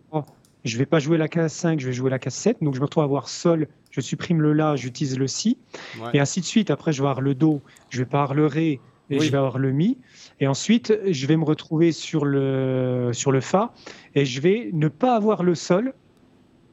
je 0.63 0.77
vais 0.77 0.85
pas 0.85 0.99
jouer 0.99 1.17
la 1.17 1.27
case 1.27 1.53
5, 1.53 1.79
je 1.79 1.87
vais 1.87 1.93
jouer 1.93 2.11
la 2.11 2.19
case 2.19 2.35
7, 2.35 2.57
donc 2.61 2.75
je 2.75 2.79
me 2.79 2.85
retrouve 2.85 3.01
à 3.01 3.05
avoir 3.05 3.27
sol, 3.27 3.67
je 3.89 4.01
supprime 4.01 4.39
le 4.39 4.53
la, 4.53 4.75
j'utilise 4.75 5.17
le 5.17 5.25
si, 5.25 5.57
et 6.13 6.19
ainsi 6.19 6.41
de 6.41 6.45
suite. 6.45 6.69
Après, 6.69 6.93
je 6.93 7.01
vais 7.01 7.09
avoir 7.09 7.21
le 7.21 7.33
do, 7.33 7.59
je 7.89 7.97
vais 7.97 8.05
pas 8.05 8.21
avoir 8.21 8.35
le 8.35 8.45
ré, 8.45 8.79
et 9.15 9.19
je 9.19 9.31
vais 9.31 9.37
avoir 9.37 9.57
le 9.57 9.71
mi. 9.71 9.97
Et 10.39 10.47
ensuite, 10.47 10.97
je 11.05 11.27
vais 11.27 11.37
me 11.37 11.43
retrouver 11.43 11.91
sur 11.91 12.25
le, 12.25 13.11
sur 13.13 13.31
le 13.31 13.41
fa 13.41 13.73
et 14.15 14.25
je 14.25 14.41
vais 14.41 14.69
ne 14.73 14.87
pas 14.87 15.15
avoir 15.15 15.43
le 15.43 15.55
sol, 15.55 15.93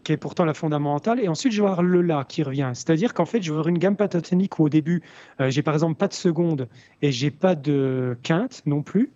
qui 0.05 0.13
est 0.13 0.17
pourtant 0.17 0.45
la 0.45 0.55
fondamentale, 0.55 1.21
et 1.21 1.29
ensuite 1.29 1.53
je 1.53 1.61
vais 1.61 1.69
avoir 1.69 1.83
le 1.83 2.01
la 2.03 2.25
qui 2.25 2.43
revient. 2.43 2.71
C'est-à-dire 2.75 3.15
qu'en 3.15 3.27
fait, 3.27 3.43
je 3.43 3.51
vais 3.51 3.55
avoir 3.55 3.69
une 3.69 3.79
gamme 3.79 3.97
pentatonique 3.97 4.59
où 4.59 4.65
au 4.65 4.69
début, 4.69 5.03
euh, 5.41 5.51
j'ai 5.51 5.63
par 5.63 5.75
exemple 5.75 5.97
pas 5.97 6.09
de 6.09 6.15
seconde 6.15 6.69
et 7.03 7.13
j'ai 7.13 7.31
pas 7.31 7.55
de 7.55 8.17
quinte 8.23 8.63
non 8.67 8.83
plus. 8.83 9.11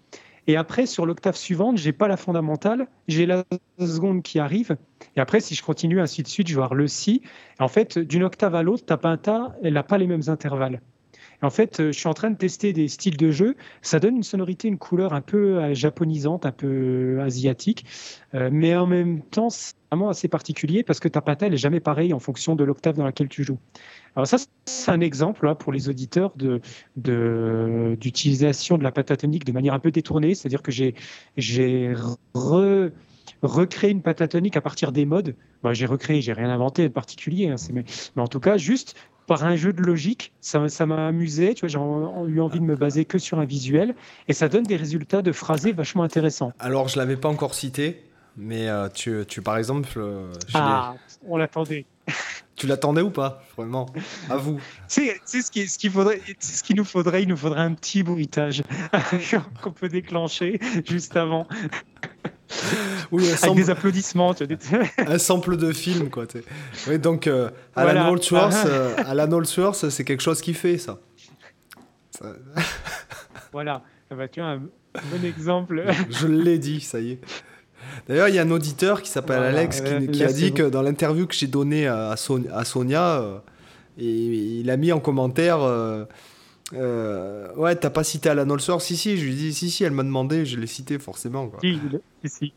Et 0.46 0.56
après, 0.56 0.84
sur 0.84 1.06
l'octave 1.06 1.36
suivante, 1.36 1.78
j'ai 1.78 1.92
pas 1.92 2.06
la 2.06 2.18
fondamentale, 2.18 2.86
j'ai 3.09 3.24
la 3.24 3.44
seconde 3.78 4.22
qui 4.22 4.38
arrive. 4.38 4.76
Et 5.16 5.20
après, 5.20 5.40
si 5.40 5.55
je 5.55 5.62
continue 5.62 6.01
ainsi 6.01 6.22
de 6.22 6.28
suite, 6.28 6.48
je 6.48 6.55
vais 6.55 6.62
avoir 6.62 6.74
le 6.74 6.86
si. 6.86 7.22
en 7.59 7.68
fait, 7.68 7.98
d'une 7.98 8.24
octave 8.24 8.55
à 8.55 8.62
l'autre, 8.62 8.84
ta 8.84 8.98
pinta, 8.98 9.56
elle 9.62 9.72
n'a 9.72 9.82
pas 9.82 9.96
les 9.96 10.06
mêmes 10.06 10.28
intervalles 10.28 10.80
en 11.43 11.51
fait, 11.51 11.81
euh, 11.81 11.93
je 11.93 11.98
suis 11.98 12.09
en 12.09 12.15
train 12.15 12.31
de 12.31 12.36
tester 12.36 12.73
des 12.73 12.89
styles 12.89 13.16
de 13.16 13.31
jeu. 13.31 13.56
Ça 13.82 14.01
donne 14.01 14.16
une 14.16 14.23
sonorité, 14.23 14.69
une 14.69 14.78
couleur 14.78 15.12
un 15.12 15.20
peu 15.20 15.59
euh, 15.59 15.74
japonisante, 15.74 16.47
un 16.47 16.52
peu 16.52 16.66
euh, 17.19 17.24
asiatique. 17.24 17.85
mais 18.32 18.74
en 18.77 18.86
même 18.86 19.23
temps, 19.23 19.51
c'est 19.51 19.74
vraiment 19.90 20.09
assez 20.09 20.28
particulier 20.28 20.82
parce 20.82 21.01
que 21.01 21.09
ta 21.09 21.20
pata, 21.20 21.47
elle 21.47 21.55
est 21.55 21.59
jamais 21.59 21.81
pareille 21.81 22.12
en 22.12 22.19
fonction 22.19 22.56
de 22.56 22.65
l'octave 22.65 22.97
dans 22.97 23.05
laquelle 23.05 23.28
tu 23.28 23.44
joues. 23.44 23.59
Alors 24.16 24.27
ça, 24.27 24.39
c'est 24.65 24.90
un 24.90 25.01
exemple 25.01 25.47
hein, 25.47 25.55
pour 25.55 25.73
les 25.73 25.89
auditeurs 25.89 26.32
de, 26.36 26.61
d'utilisation 27.97 28.78
de, 28.78 28.82
la 28.82 28.93
pentatonique 28.93 29.44
de 29.44 29.52
manière 29.52 29.74
un 29.74 29.78
peu 29.78 29.90
détournée. 29.90 30.35
C'est-à-dire 30.35 30.62
que 30.62 30.73
j'ai, 30.73 30.94
j'ai 31.36 31.94
recréé 33.43 33.93
une 33.93 34.02
pentatonique 34.02 34.56
à 34.56 34.61
partir 34.61 34.93
des 34.93 35.05
modes. 35.05 35.36
J'ai 35.73 35.86
recréé, 35.86 36.20
j'ai 36.20 36.32
rien 36.32 36.51
inventé 36.51 36.82
de 36.82 36.93
particulier. 36.93 37.48
Hein, 37.48 37.56
mais, 37.73 37.85
en 38.16 38.28
tout 38.28 38.40
cas, 38.40 38.56
juste 38.56 38.97
par 39.26 39.44
un 39.44 39.56
jeu 39.56 39.72
de 39.72 39.82
logique. 39.82 40.32
Ça, 40.40 40.68
ça 40.68 40.86
m'a 40.86 41.06
amusé. 41.06 41.55
Tu 41.55 41.66
vois, 41.66 41.68
j'ai 41.68 41.78
eu 42.32 42.40
envie 42.40 42.60
de 42.60 42.64
me 42.64 42.76
baser 42.76 43.05
que 43.05 43.18
sur 43.18 43.38
un 43.38 43.44
visuel 43.44 43.94
et 44.28 44.32
ça 44.32 44.48
donne 44.48 44.64
des 44.64 44.76
résultats 44.76 45.22
de 45.22 45.32
phrasés 45.32 45.72
vachement 45.72 46.02
intéressants. 46.02 46.52
Alors, 46.59 46.88
je 46.88 46.98
l'avais 46.98 47.16
pas 47.16 47.28
encore 47.28 47.55
cité, 47.55 48.02
mais 48.36 48.68
euh, 48.68 48.88
tu, 48.88 49.24
tu, 49.28 49.42
par 49.42 49.56
exemple, 49.56 49.88
euh, 49.96 50.32
ah, 50.55 50.94
on 51.26 51.36
l'attendait. 51.36 51.86
Tu 52.56 52.68
l'attendais 52.68 53.02
ou 53.02 53.10
pas 53.10 53.42
Vraiment? 53.56 53.86
À 54.30 54.36
vous. 54.36 54.60
C'est 54.86 55.20
ce 55.26 55.51
qu'il 55.51 55.68
ce 55.68 55.88
faudrait, 55.88 56.20
ce 56.38 56.62
qu'il 56.62 56.76
nous 56.76 56.84
faudrait? 56.84 57.24
Il 57.24 57.28
nous 57.28 57.36
faudrait 57.36 57.62
un 57.62 57.74
petit 57.74 58.05
bruitage 58.05 58.62
qu'on 59.60 59.72
peut 59.72 59.88
déclencher 59.88 60.60
juste 60.86 61.16
avant. 61.16 61.48
Oui, 63.11 63.31
Avec 63.31 63.55
des 63.55 63.71
applaudissements. 63.71 64.35
un 64.99 65.19
sample 65.19 65.57
de 65.57 65.73
film, 65.73 66.11
quoi. 66.11 66.27
Oui, 66.89 66.99
donc, 66.99 67.27
euh, 67.27 67.51
Alan 67.75 68.11
Holdsworth, 68.11 68.66
euh, 68.66 68.95
Alan 69.07 69.31
Holdsworth, 69.31 69.89
c'est 69.91 70.05
quelque 70.05 70.23
chose 70.23 70.41
qui 70.41 70.55
fait, 70.55 70.79
ça. 70.79 70.99
voilà. 73.53 73.83
Ah 74.11 74.15
bah, 74.15 74.27
Bon 75.11 75.25
exemple. 75.25 75.85
Je 76.11 76.29
l'ai 76.29 76.59
dit, 76.59 76.81
ça 76.81 77.01
y 77.01 77.12
est. 77.12 77.21
D'ailleurs, 78.09 78.29
il 78.29 78.35
y 78.35 78.39
a 78.39 78.43
un 78.43 78.51
auditeur 78.51 79.03
qui 79.03 79.11
s'appelle 79.11 79.43
Alex 79.43 79.81
qui, 79.81 80.23
a 80.23 80.33
dit 80.33 80.53
que 80.53 80.62
dans 80.69 80.83
l'interview 80.83 81.27
que 81.27 81.35
j'ai 81.35 81.47
donnée 81.47 81.87
à, 81.87 82.15
Sonia, 82.16 83.21
euh, 83.21 83.39
et, 83.99 84.61
il 84.61 84.71
a 84.71 84.77
mis 84.77 84.93
en 84.93 85.01
commentaire 85.01 85.59
euh, 86.73 87.49
euh, 87.49 87.55
Ouais, 87.57 87.77
t'as 87.77 87.91
pas 87.91 88.05
cité 88.05 88.31
Alan 88.31 88.49
Olser 88.49 88.78
Si, 88.81 88.97
si, 88.97 89.16
je 89.16 89.24
lui 89.24 89.35
dit 89.35 89.53
Si, 89.55 89.70
si, 89.70 89.85
elle 89.85 89.93
m'a 89.93 90.03
demandé, 90.03 90.47
je 90.47 90.59
l'ai 90.59 90.66
cité 90.66 90.99
forcément. 90.99 91.49
Quoi. 91.49 91.61
Si, 91.61 91.78
si, 92.24 92.53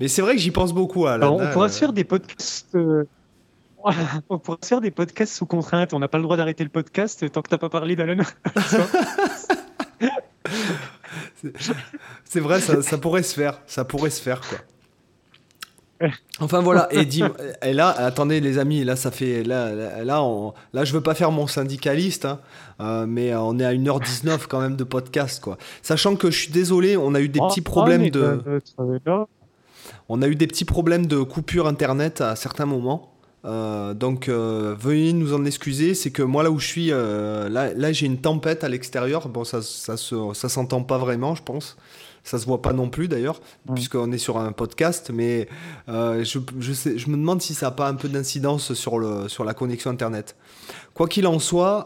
Mais 0.00 0.08
c'est 0.08 0.22
vrai 0.22 0.34
que 0.34 0.40
j'y 0.40 0.50
pense 0.50 0.72
beaucoup 0.72 1.06
Alan. 1.06 1.38
on 1.40 1.52
pourra 1.52 1.68
se 1.68 1.78
faire 1.78 1.92
des 1.92 2.04
podcasts. 2.04 2.76
on 4.28 4.38
pourrait 4.38 4.58
se 4.62 4.68
faire 4.68 4.80
des 4.80 4.90
podcasts 4.90 5.34
sous 5.34 5.46
contrainte. 5.46 5.92
On 5.92 5.98
n'a 5.98 6.08
pas 6.08 6.18
le 6.18 6.24
droit 6.24 6.36
d'arrêter 6.36 6.64
le 6.64 6.70
podcast 6.70 7.30
tant 7.30 7.42
que 7.42 7.48
t'as 7.48 7.58
pas 7.58 7.68
parlé 7.68 7.96
d'Alan. 7.96 8.22
C'est 12.24 12.40
vrai, 12.40 12.60
ça, 12.60 12.98
pourrait 12.98 13.22
se 13.22 13.34
faire. 13.34 13.60
Ça 13.66 13.84
pourrait 13.84 14.10
se 14.10 14.22
faire, 14.22 14.40
quoi. 14.40 14.58
Enfin 16.40 16.60
voilà, 16.60 16.88
et, 16.90 17.06
et 17.62 17.72
là, 17.72 17.88
attendez 17.88 18.40
les 18.40 18.58
amis, 18.58 18.84
là 18.84 18.96
ça 18.96 19.10
fait, 19.10 19.42
là, 19.42 19.72
là, 19.72 20.22
là, 20.72 20.84
je 20.84 20.92
veux 20.92 21.00
pas 21.00 21.14
faire 21.14 21.30
mon 21.30 21.46
syndicaliste, 21.46 22.24
hein, 22.24 22.40
euh, 22.80 23.06
mais 23.06 23.34
on 23.34 23.58
est 23.58 23.64
à 23.64 23.72
1h19 23.72 24.46
quand 24.48 24.60
même 24.60 24.76
de 24.76 24.84
podcast, 24.84 25.42
quoi. 25.42 25.58
Sachant 25.82 26.16
que 26.16 26.30
je 26.30 26.38
suis 26.38 26.52
désolé, 26.52 26.96
on 26.96 27.14
a 27.14 27.20
eu 27.20 27.28
des 27.28 27.40
petits 27.40 27.60
problèmes 27.60 28.10
de, 28.10 28.40
on 30.08 30.22
a 30.22 30.28
eu 30.28 30.34
des 30.34 30.46
petits 30.46 30.64
problèmes 30.64 31.06
de 31.06 31.22
coupure 31.22 31.66
internet 31.66 32.20
à 32.20 32.36
certains 32.36 32.66
moments. 32.66 33.08
Euh, 33.44 33.92
donc 33.92 34.28
euh, 34.28 34.76
veuillez 34.78 35.12
nous 35.12 35.34
en 35.34 35.44
excuser, 35.44 35.94
c'est 35.94 36.10
que 36.10 36.22
moi 36.22 36.44
là 36.44 36.50
où 36.50 36.60
je 36.60 36.66
suis, 36.66 36.92
euh, 36.92 37.48
là, 37.48 37.74
là 37.74 37.92
j'ai 37.92 38.06
une 38.06 38.18
tempête 38.18 38.62
à 38.62 38.68
l'extérieur. 38.68 39.28
Bon, 39.28 39.44
ça, 39.44 39.62
ça, 39.62 39.96
ça 39.96 40.48
s'entend 40.48 40.82
pas 40.82 40.98
vraiment, 40.98 41.34
je 41.34 41.42
pense. 41.42 41.76
Ça 42.24 42.38
se 42.38 42.46
voit 42.46 42.62
pas 42.62 42.72
non 42.72 42.88
plus 42.88 43.08
d'ailleurs, 43.08 43.40
puisqu'on 43.74 44.12
est 44.12 44.18
sur 44.18 44.38
un 44.38 44.52
podcast. 44.52 45.10
Mais 45.12 45.48
je, 45.88 46.38
je, 46.58 46.72
sais, 46.72 46.96
je 46.96 47.08
me 47.08 47.16
demande 47.16 47.42
si 47.42 47.54
ça 47.54 47.66
n'a 47.66 47.72
pas 47.72 47.88
un 47.88 47.94
peu 47.94 48.08
d'incidence 48.08 48.74
sur, 48.74 48.98
le, 48.98 49.28
sur 49.28 49.44
la 49.44 49.54
connexion 49.54 49.90
internet. 49.90 50.36
Quoi 50.94 51.08
qu'il 51.08 51.26
en 51.26 51.38
soit, 51.38 51.84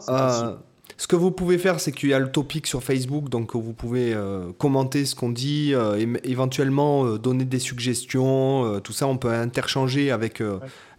ce 0.99 1.05
que 1.05 1.15
vous 1.15 1.29
pouvez 1.29 1.59
faire, 1.59 1.79
c'est 1.79 1.91
qu'il 1.91 2.09
y 2.09 2.13
a 2.13 2.19
le 2.19 2.31
topic 2.31 2.65
sur 2.65 2.83
Facebook, 2.83 3.29
donc 3.29 3.55
vous 3.55 3.73
pouvez 3.73 4.13
euh, 4.15 4.51
commenter 4.57 5.05
ce 5.05 5.13
qu'on 5.13 5.29
dit, 5.29 5.75
euh, 5.75 6.15
éventuellement 6.23 7.05
euh, 7.05 7.17
donner 7.19 7.45
des 7.45 7.59
suggestions, 7.59 8.79
tout 8.83 8.93
ça, 8.93 9.07
on 9.07 9.17
peut 9.17 9.29
interchanger 9.29 10.09
avec 10.09 10.41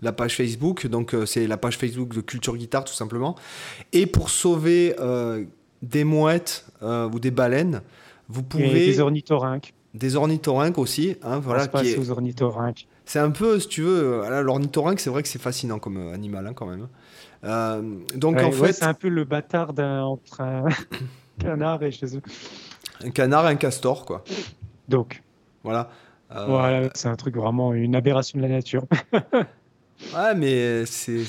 la 0.03 0.13
page 0.13 0.37
Facebook. 0.37 0.87
Donc 0.87 1.17
c'est 1.27 1.49
la 1.49 1.57
page 1.57 1.77
Facebook 1.77 2.15
de 2.15 2.21
Culture 2.21 2.57
Guitare, 2.57 2.85
tout 2.85 2.95
simplement. 2.95 3.35
Et 3.93 4.07
pour 4.07 4.31
sauver 4.31 4.95
des 5.83 6.05
mouettes 6.05 6.67
ou 6.83 7.19
des 7.19 7.31
baleines, 7.31 7.83
vous 8.29 8.43
pouvez... 8.43 8.71
des 8.71 9.01
ornithorynques. 9.01 9.75
Des 9.95 10.17
ornithorynques 10.17 10.79
aussi, 10.79 11.17
hein, 11.23 11.39
voilà. 11.39 11.67
Qui 11.67 11.89
est... 11.89 11.99
aux 11.99 12.11
ornithorynques. 12.11 12.87
C'est 13.05 13.19
un 13.19 13.31
peu, 13.31 13.59
si 13.59 13.69
tu 13.69 13.83
veux, 13.83 14.23
l'ornithorynque, 14.43 15.01
c'est 15.01 15.11
vrai 15.11 15.23
que 15.23 15.29
c'est 15.29 15.41
fascinant 15.41 15.79
comme 15.79 16.13
animal, 16.13 16.47
hein, 16.47 16.53
quand 16.55 16.67
même. 16.67 16.89
Euh, 17.45 17.83
donc 18.15 18.39
en 18.39 18.51
fait, 18.51 18.73
c'est 18.73 18.85
un 18.85 18.95
peu 18.95 19.09
le 19.09 19.25
bâtard 19.25 19.73
entre 19.79 20.41
un 20.41 20.69
canard 21.39 21.83
et 21.83 21.91
chez 21.91 22.17
eux. 22.17 22.23
Un 23.03 23.11
canard 23.11 23.49
et 23.49 23.53
un 23.53 23.57
castor, 23.57 24.05
quoi. 24.05 24.25
Donc. 24.89 25.23
Voilà. 25.63 25.91
Euh, 26.35 26.45
voilà, 26.47 26.91
c'est 26.95 27.09
un 27.09 27.17
truc 27.17 27.37
vraiment 27.37 27.73
une 27.73 27.97
aberration 27.97 28.39
de 28.39 28.43
la 28.43 28.51
nature. 28.51 28.85
ouais, 29.13 30.35
mais 30.37 30.85
c'est, 30.85 31.25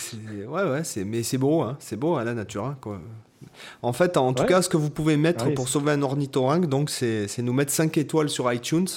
ouais, 0.45 0.63
ouais, 0.63 0.83
c'est, 0.83 1.05
mais 1.05 1.23
c'est 1.23 1.37
beau, 1.37 1.61
hein. 1.61 1.77
c'est 1.79 1.95
beau 1.95 2.15
à 2.15 2.21
hein, 2.21 2.25
la 2.25 2.33
nature, 2.33 2.65
hein, 2.65 2.77
quoi. 2.81 2.99
En 3.81 3.93
fait, 3.93 4.17
en 4.17 4.33
tout 4.33 4.45
cas, 4.45 4.61
ce 4.61 4.69
que 4.69 4.77
vous 4.77 4.89
pouvez 4.89 5.17
mettre 5.17 5.53
pour 5.53 5.69
sauver 5.69 5.91
un 5.91 6.01
ornithorynque, 6.01 6.67
donc, 6.67 6.89
c'est, 6.89 7.27
nous 7.39 7.53
mettre 7.53 7.71
5 7.71 7.97
étoiles 7.97 8.29
sur 8.29 8.51
iTunes. 8.51 8.87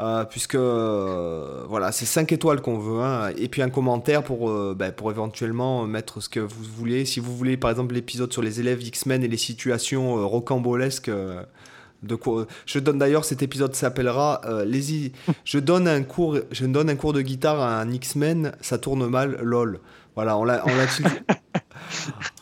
Euh, 0.00 0.24
puisque 0.24 0.54
euh, 0.54 1.64
voilà, 1.68 1.92
c'est 1.92 2.06
5 2.06 2.32
étoiles 2.32 2.62
qu'on 2.62 2.78
veut, 2.78 3.02
hein. 3.02 3.32
et 3.36 3.48
puis 3.48 3.60
un 3.60 3.68
commentaire 3.68 4.22
pour, 4.22 4.48
euh, 4.48 4.74
ben, 4.74 4.92
pour 4.92 5.10
éventuellement 5.10 5.86
mettre 5.86 6.22
ce 6.22 6.30
que 6.30 6.40
vous 6.40 6.64
voulez. 6.64 7.04
Si 7.04 7.20
vous 7.20 7.36
voulez, 7.36 7.58
par 7.58 7.70
exemple, 7.70 7.94
l'épisode 7.94 8.32
sur 8.32 8.40
les 8.40 8.60
élèves 8.60 8.82
X-Men 8.82 9.22
et 9.22 9.28
les 9.28 9.36
situations 9.36 10.26
rocambolesques. 10.26 11.10
de 11.10 12.14
quoi... 12.14 12.46
Je 12.64 12.78
donne 12.78 12.98
d'ailleurs 12.98 13.26
cet 13.26 13.42
épisode 13.42 13.74
s'appellera 13.74 14.40
les 14.64 15.12
je 15.44 15.58
donne 15.58 15.86
un 15.86 16.02
cours 16.02 16.38
je 16.50 16.64
donne 16.64 16.88
un 16.88 16.96
cours 16.96 17.12
de 17.12 17.20
guitare 17.20 17.60
à 17.60 17.78
un 17.80 17.90
X-Men 17.92 18.52
ça 18.62 18.78
tourne 18.78 19.06
mal 19.06 19.38
lol 19.42 19.80
voilà 20.14 20.38
on 20.38 20.44
l'a 20.44 20.64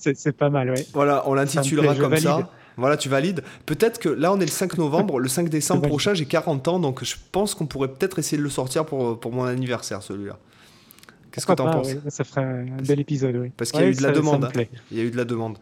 c'est 0.00 0.32
pas 0.32 0.50
mal 0.50 0.70
ouais 0.70 0.86
voilà 0.92 1.22
on 1.26 1.34
l'intitulera 1.34 1.94
comme 1.94 2.16
ça 2.16 2.50
voilà, 2.76 2.96
tu 2.96 3.10
valides. 3.10 3.42
Peut-être 3.66 3.98
que 3.98 4.08
là, 4.08 4.32
on 4.32 4.36
est 4.36 4.46
le 4.46 4.50
5 4.50 4.78
novembre. 4.78 5.18
Le 5.18 5.28
5 5.28 5.50
décembre 5.50 5.86
prochain, 5.86 6.14
j'ai 6.14 6.24
40 6.24 6.66
ans. 6.68 6.78
Donc, 6.78 7.04
je 7.04 7.16
pense 7.30 7.54
qu'on 7.54 7.66
pourrait 7.66 7.88
peut-être 7.88 8.18
essayer 8.18 8.38
de 8.38 8.42
le 8.42 8.48
sortir 8.48 8.86
pour, 8.86 9.20
pour 9.20 9.32
mon 9.32 9.44
anniversaire, 9.44 10.02
celui-là. 10.02 10.38
Qu'est-ce 11.30 11.46
que 11.46 11.52
tu 11.52 11.62
en 11.62 11.70
penses 11.70 11.88
Ça 12.08 12.24
ferait 12.24 12.42
un 12.42 12.82
bel 12.82 13.00
épisode, 13.00 13.36
oui. 13.36 13.52
Parce 13.56 13.70
qu'il 13.70 13.82
y 13.82 13.84
a 13.84 13.88
eu 13.88 13.94
de 13.94 14.02
la 14.02 14.12
demande. 14.12 14.44
Hein. 14.44 14.64
Il 14.90 14.96
y 14.96 15.00
a 15.00 15.04
eu 15.04 15.10
de 15.10 15.16
la 15.16 15.24
demande. 15.24 15.58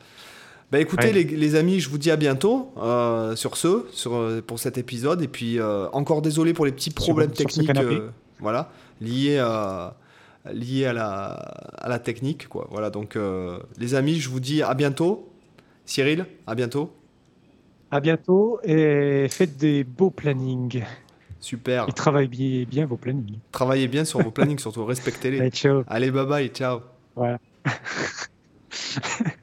Bah 0.71 0.79
écoutez 0.79 1.13
les, 1.13 1.25
les, 1.25 1.55
amis, 1.55 1.81
je 1.81 1.89
vous 1.89 1.97
dis 1.97 2.11
à 2.11 2.17
bientôt 2.17 2.73
euh, 2.77 3.35
sur 3.37 3.57
ce, 3.57 3.87
sur, 3.93 4.17
euh, 4.17 4.43
pour 4.47 4.59
cet 4.59 4.77
épisode. 4.77 5.23
Et 5.23 5.29
puis 5.29 5.59
euh, 5.59 5.89
encore 5.95 6.21
désolé 6.21 6.53
pour 6.53 6.67
les 6.67 6.73
petits 6.73 6.91
problèmes 6.91 7.31
techniques 7.31 7.71
voilà, 8.39 8.71
liés, 9.01 9.39
à, 9.39 9.97
liées 10.53 10.87
à 10.87 10.93
la, 10.93 11.29
à 11.29 11.89
la 11.89 11.99
technique. 11.99 12.49
Quoi. 12.49 12.67
Voilà, 12.71 12.91
donc 12.91 13.17
euh, 13.17 13.59
les 13.79 13.95
amis, 13.95 14.17
je 14.17 14.29
vous 14.29 14.41
dis 14.41 14.63
à 14.63 14.75
bientôt. 14.75 15.29
Cyril, 15.85 16.27
à 16.47 16.55
bientôt. 16.55 16.93
À 17.91 18.01
bientôt 18.01 18.61
et 18.63 19.27
faites 19.31 19.57
des 19.57 19.85
beaux 19.85 20.11
plannings. 20.11 20.85
Super. 21.41 21.89
Et 21.89 21.93
travaillez 21.93 22.67
bien 22.67 22.85
vos 22.85 22.97
plannings. 22.97 23.39
Travaillez 23.53 23.89
bien 23.89 24.05
sur 24.05 24.21
vos 24.21 24.31
plannings, 24.31 24.59
surtout 24.59 24.85
respectez-les. 24.85 25.39
Allez, 25.41 25.51
ciao. 25.51 25.85
Allez, 25.87 26.11
bye 26.11 26.27
bye, 26.27 26.49
ciao. 26.49 26.81
Voilà. 27.17 27.39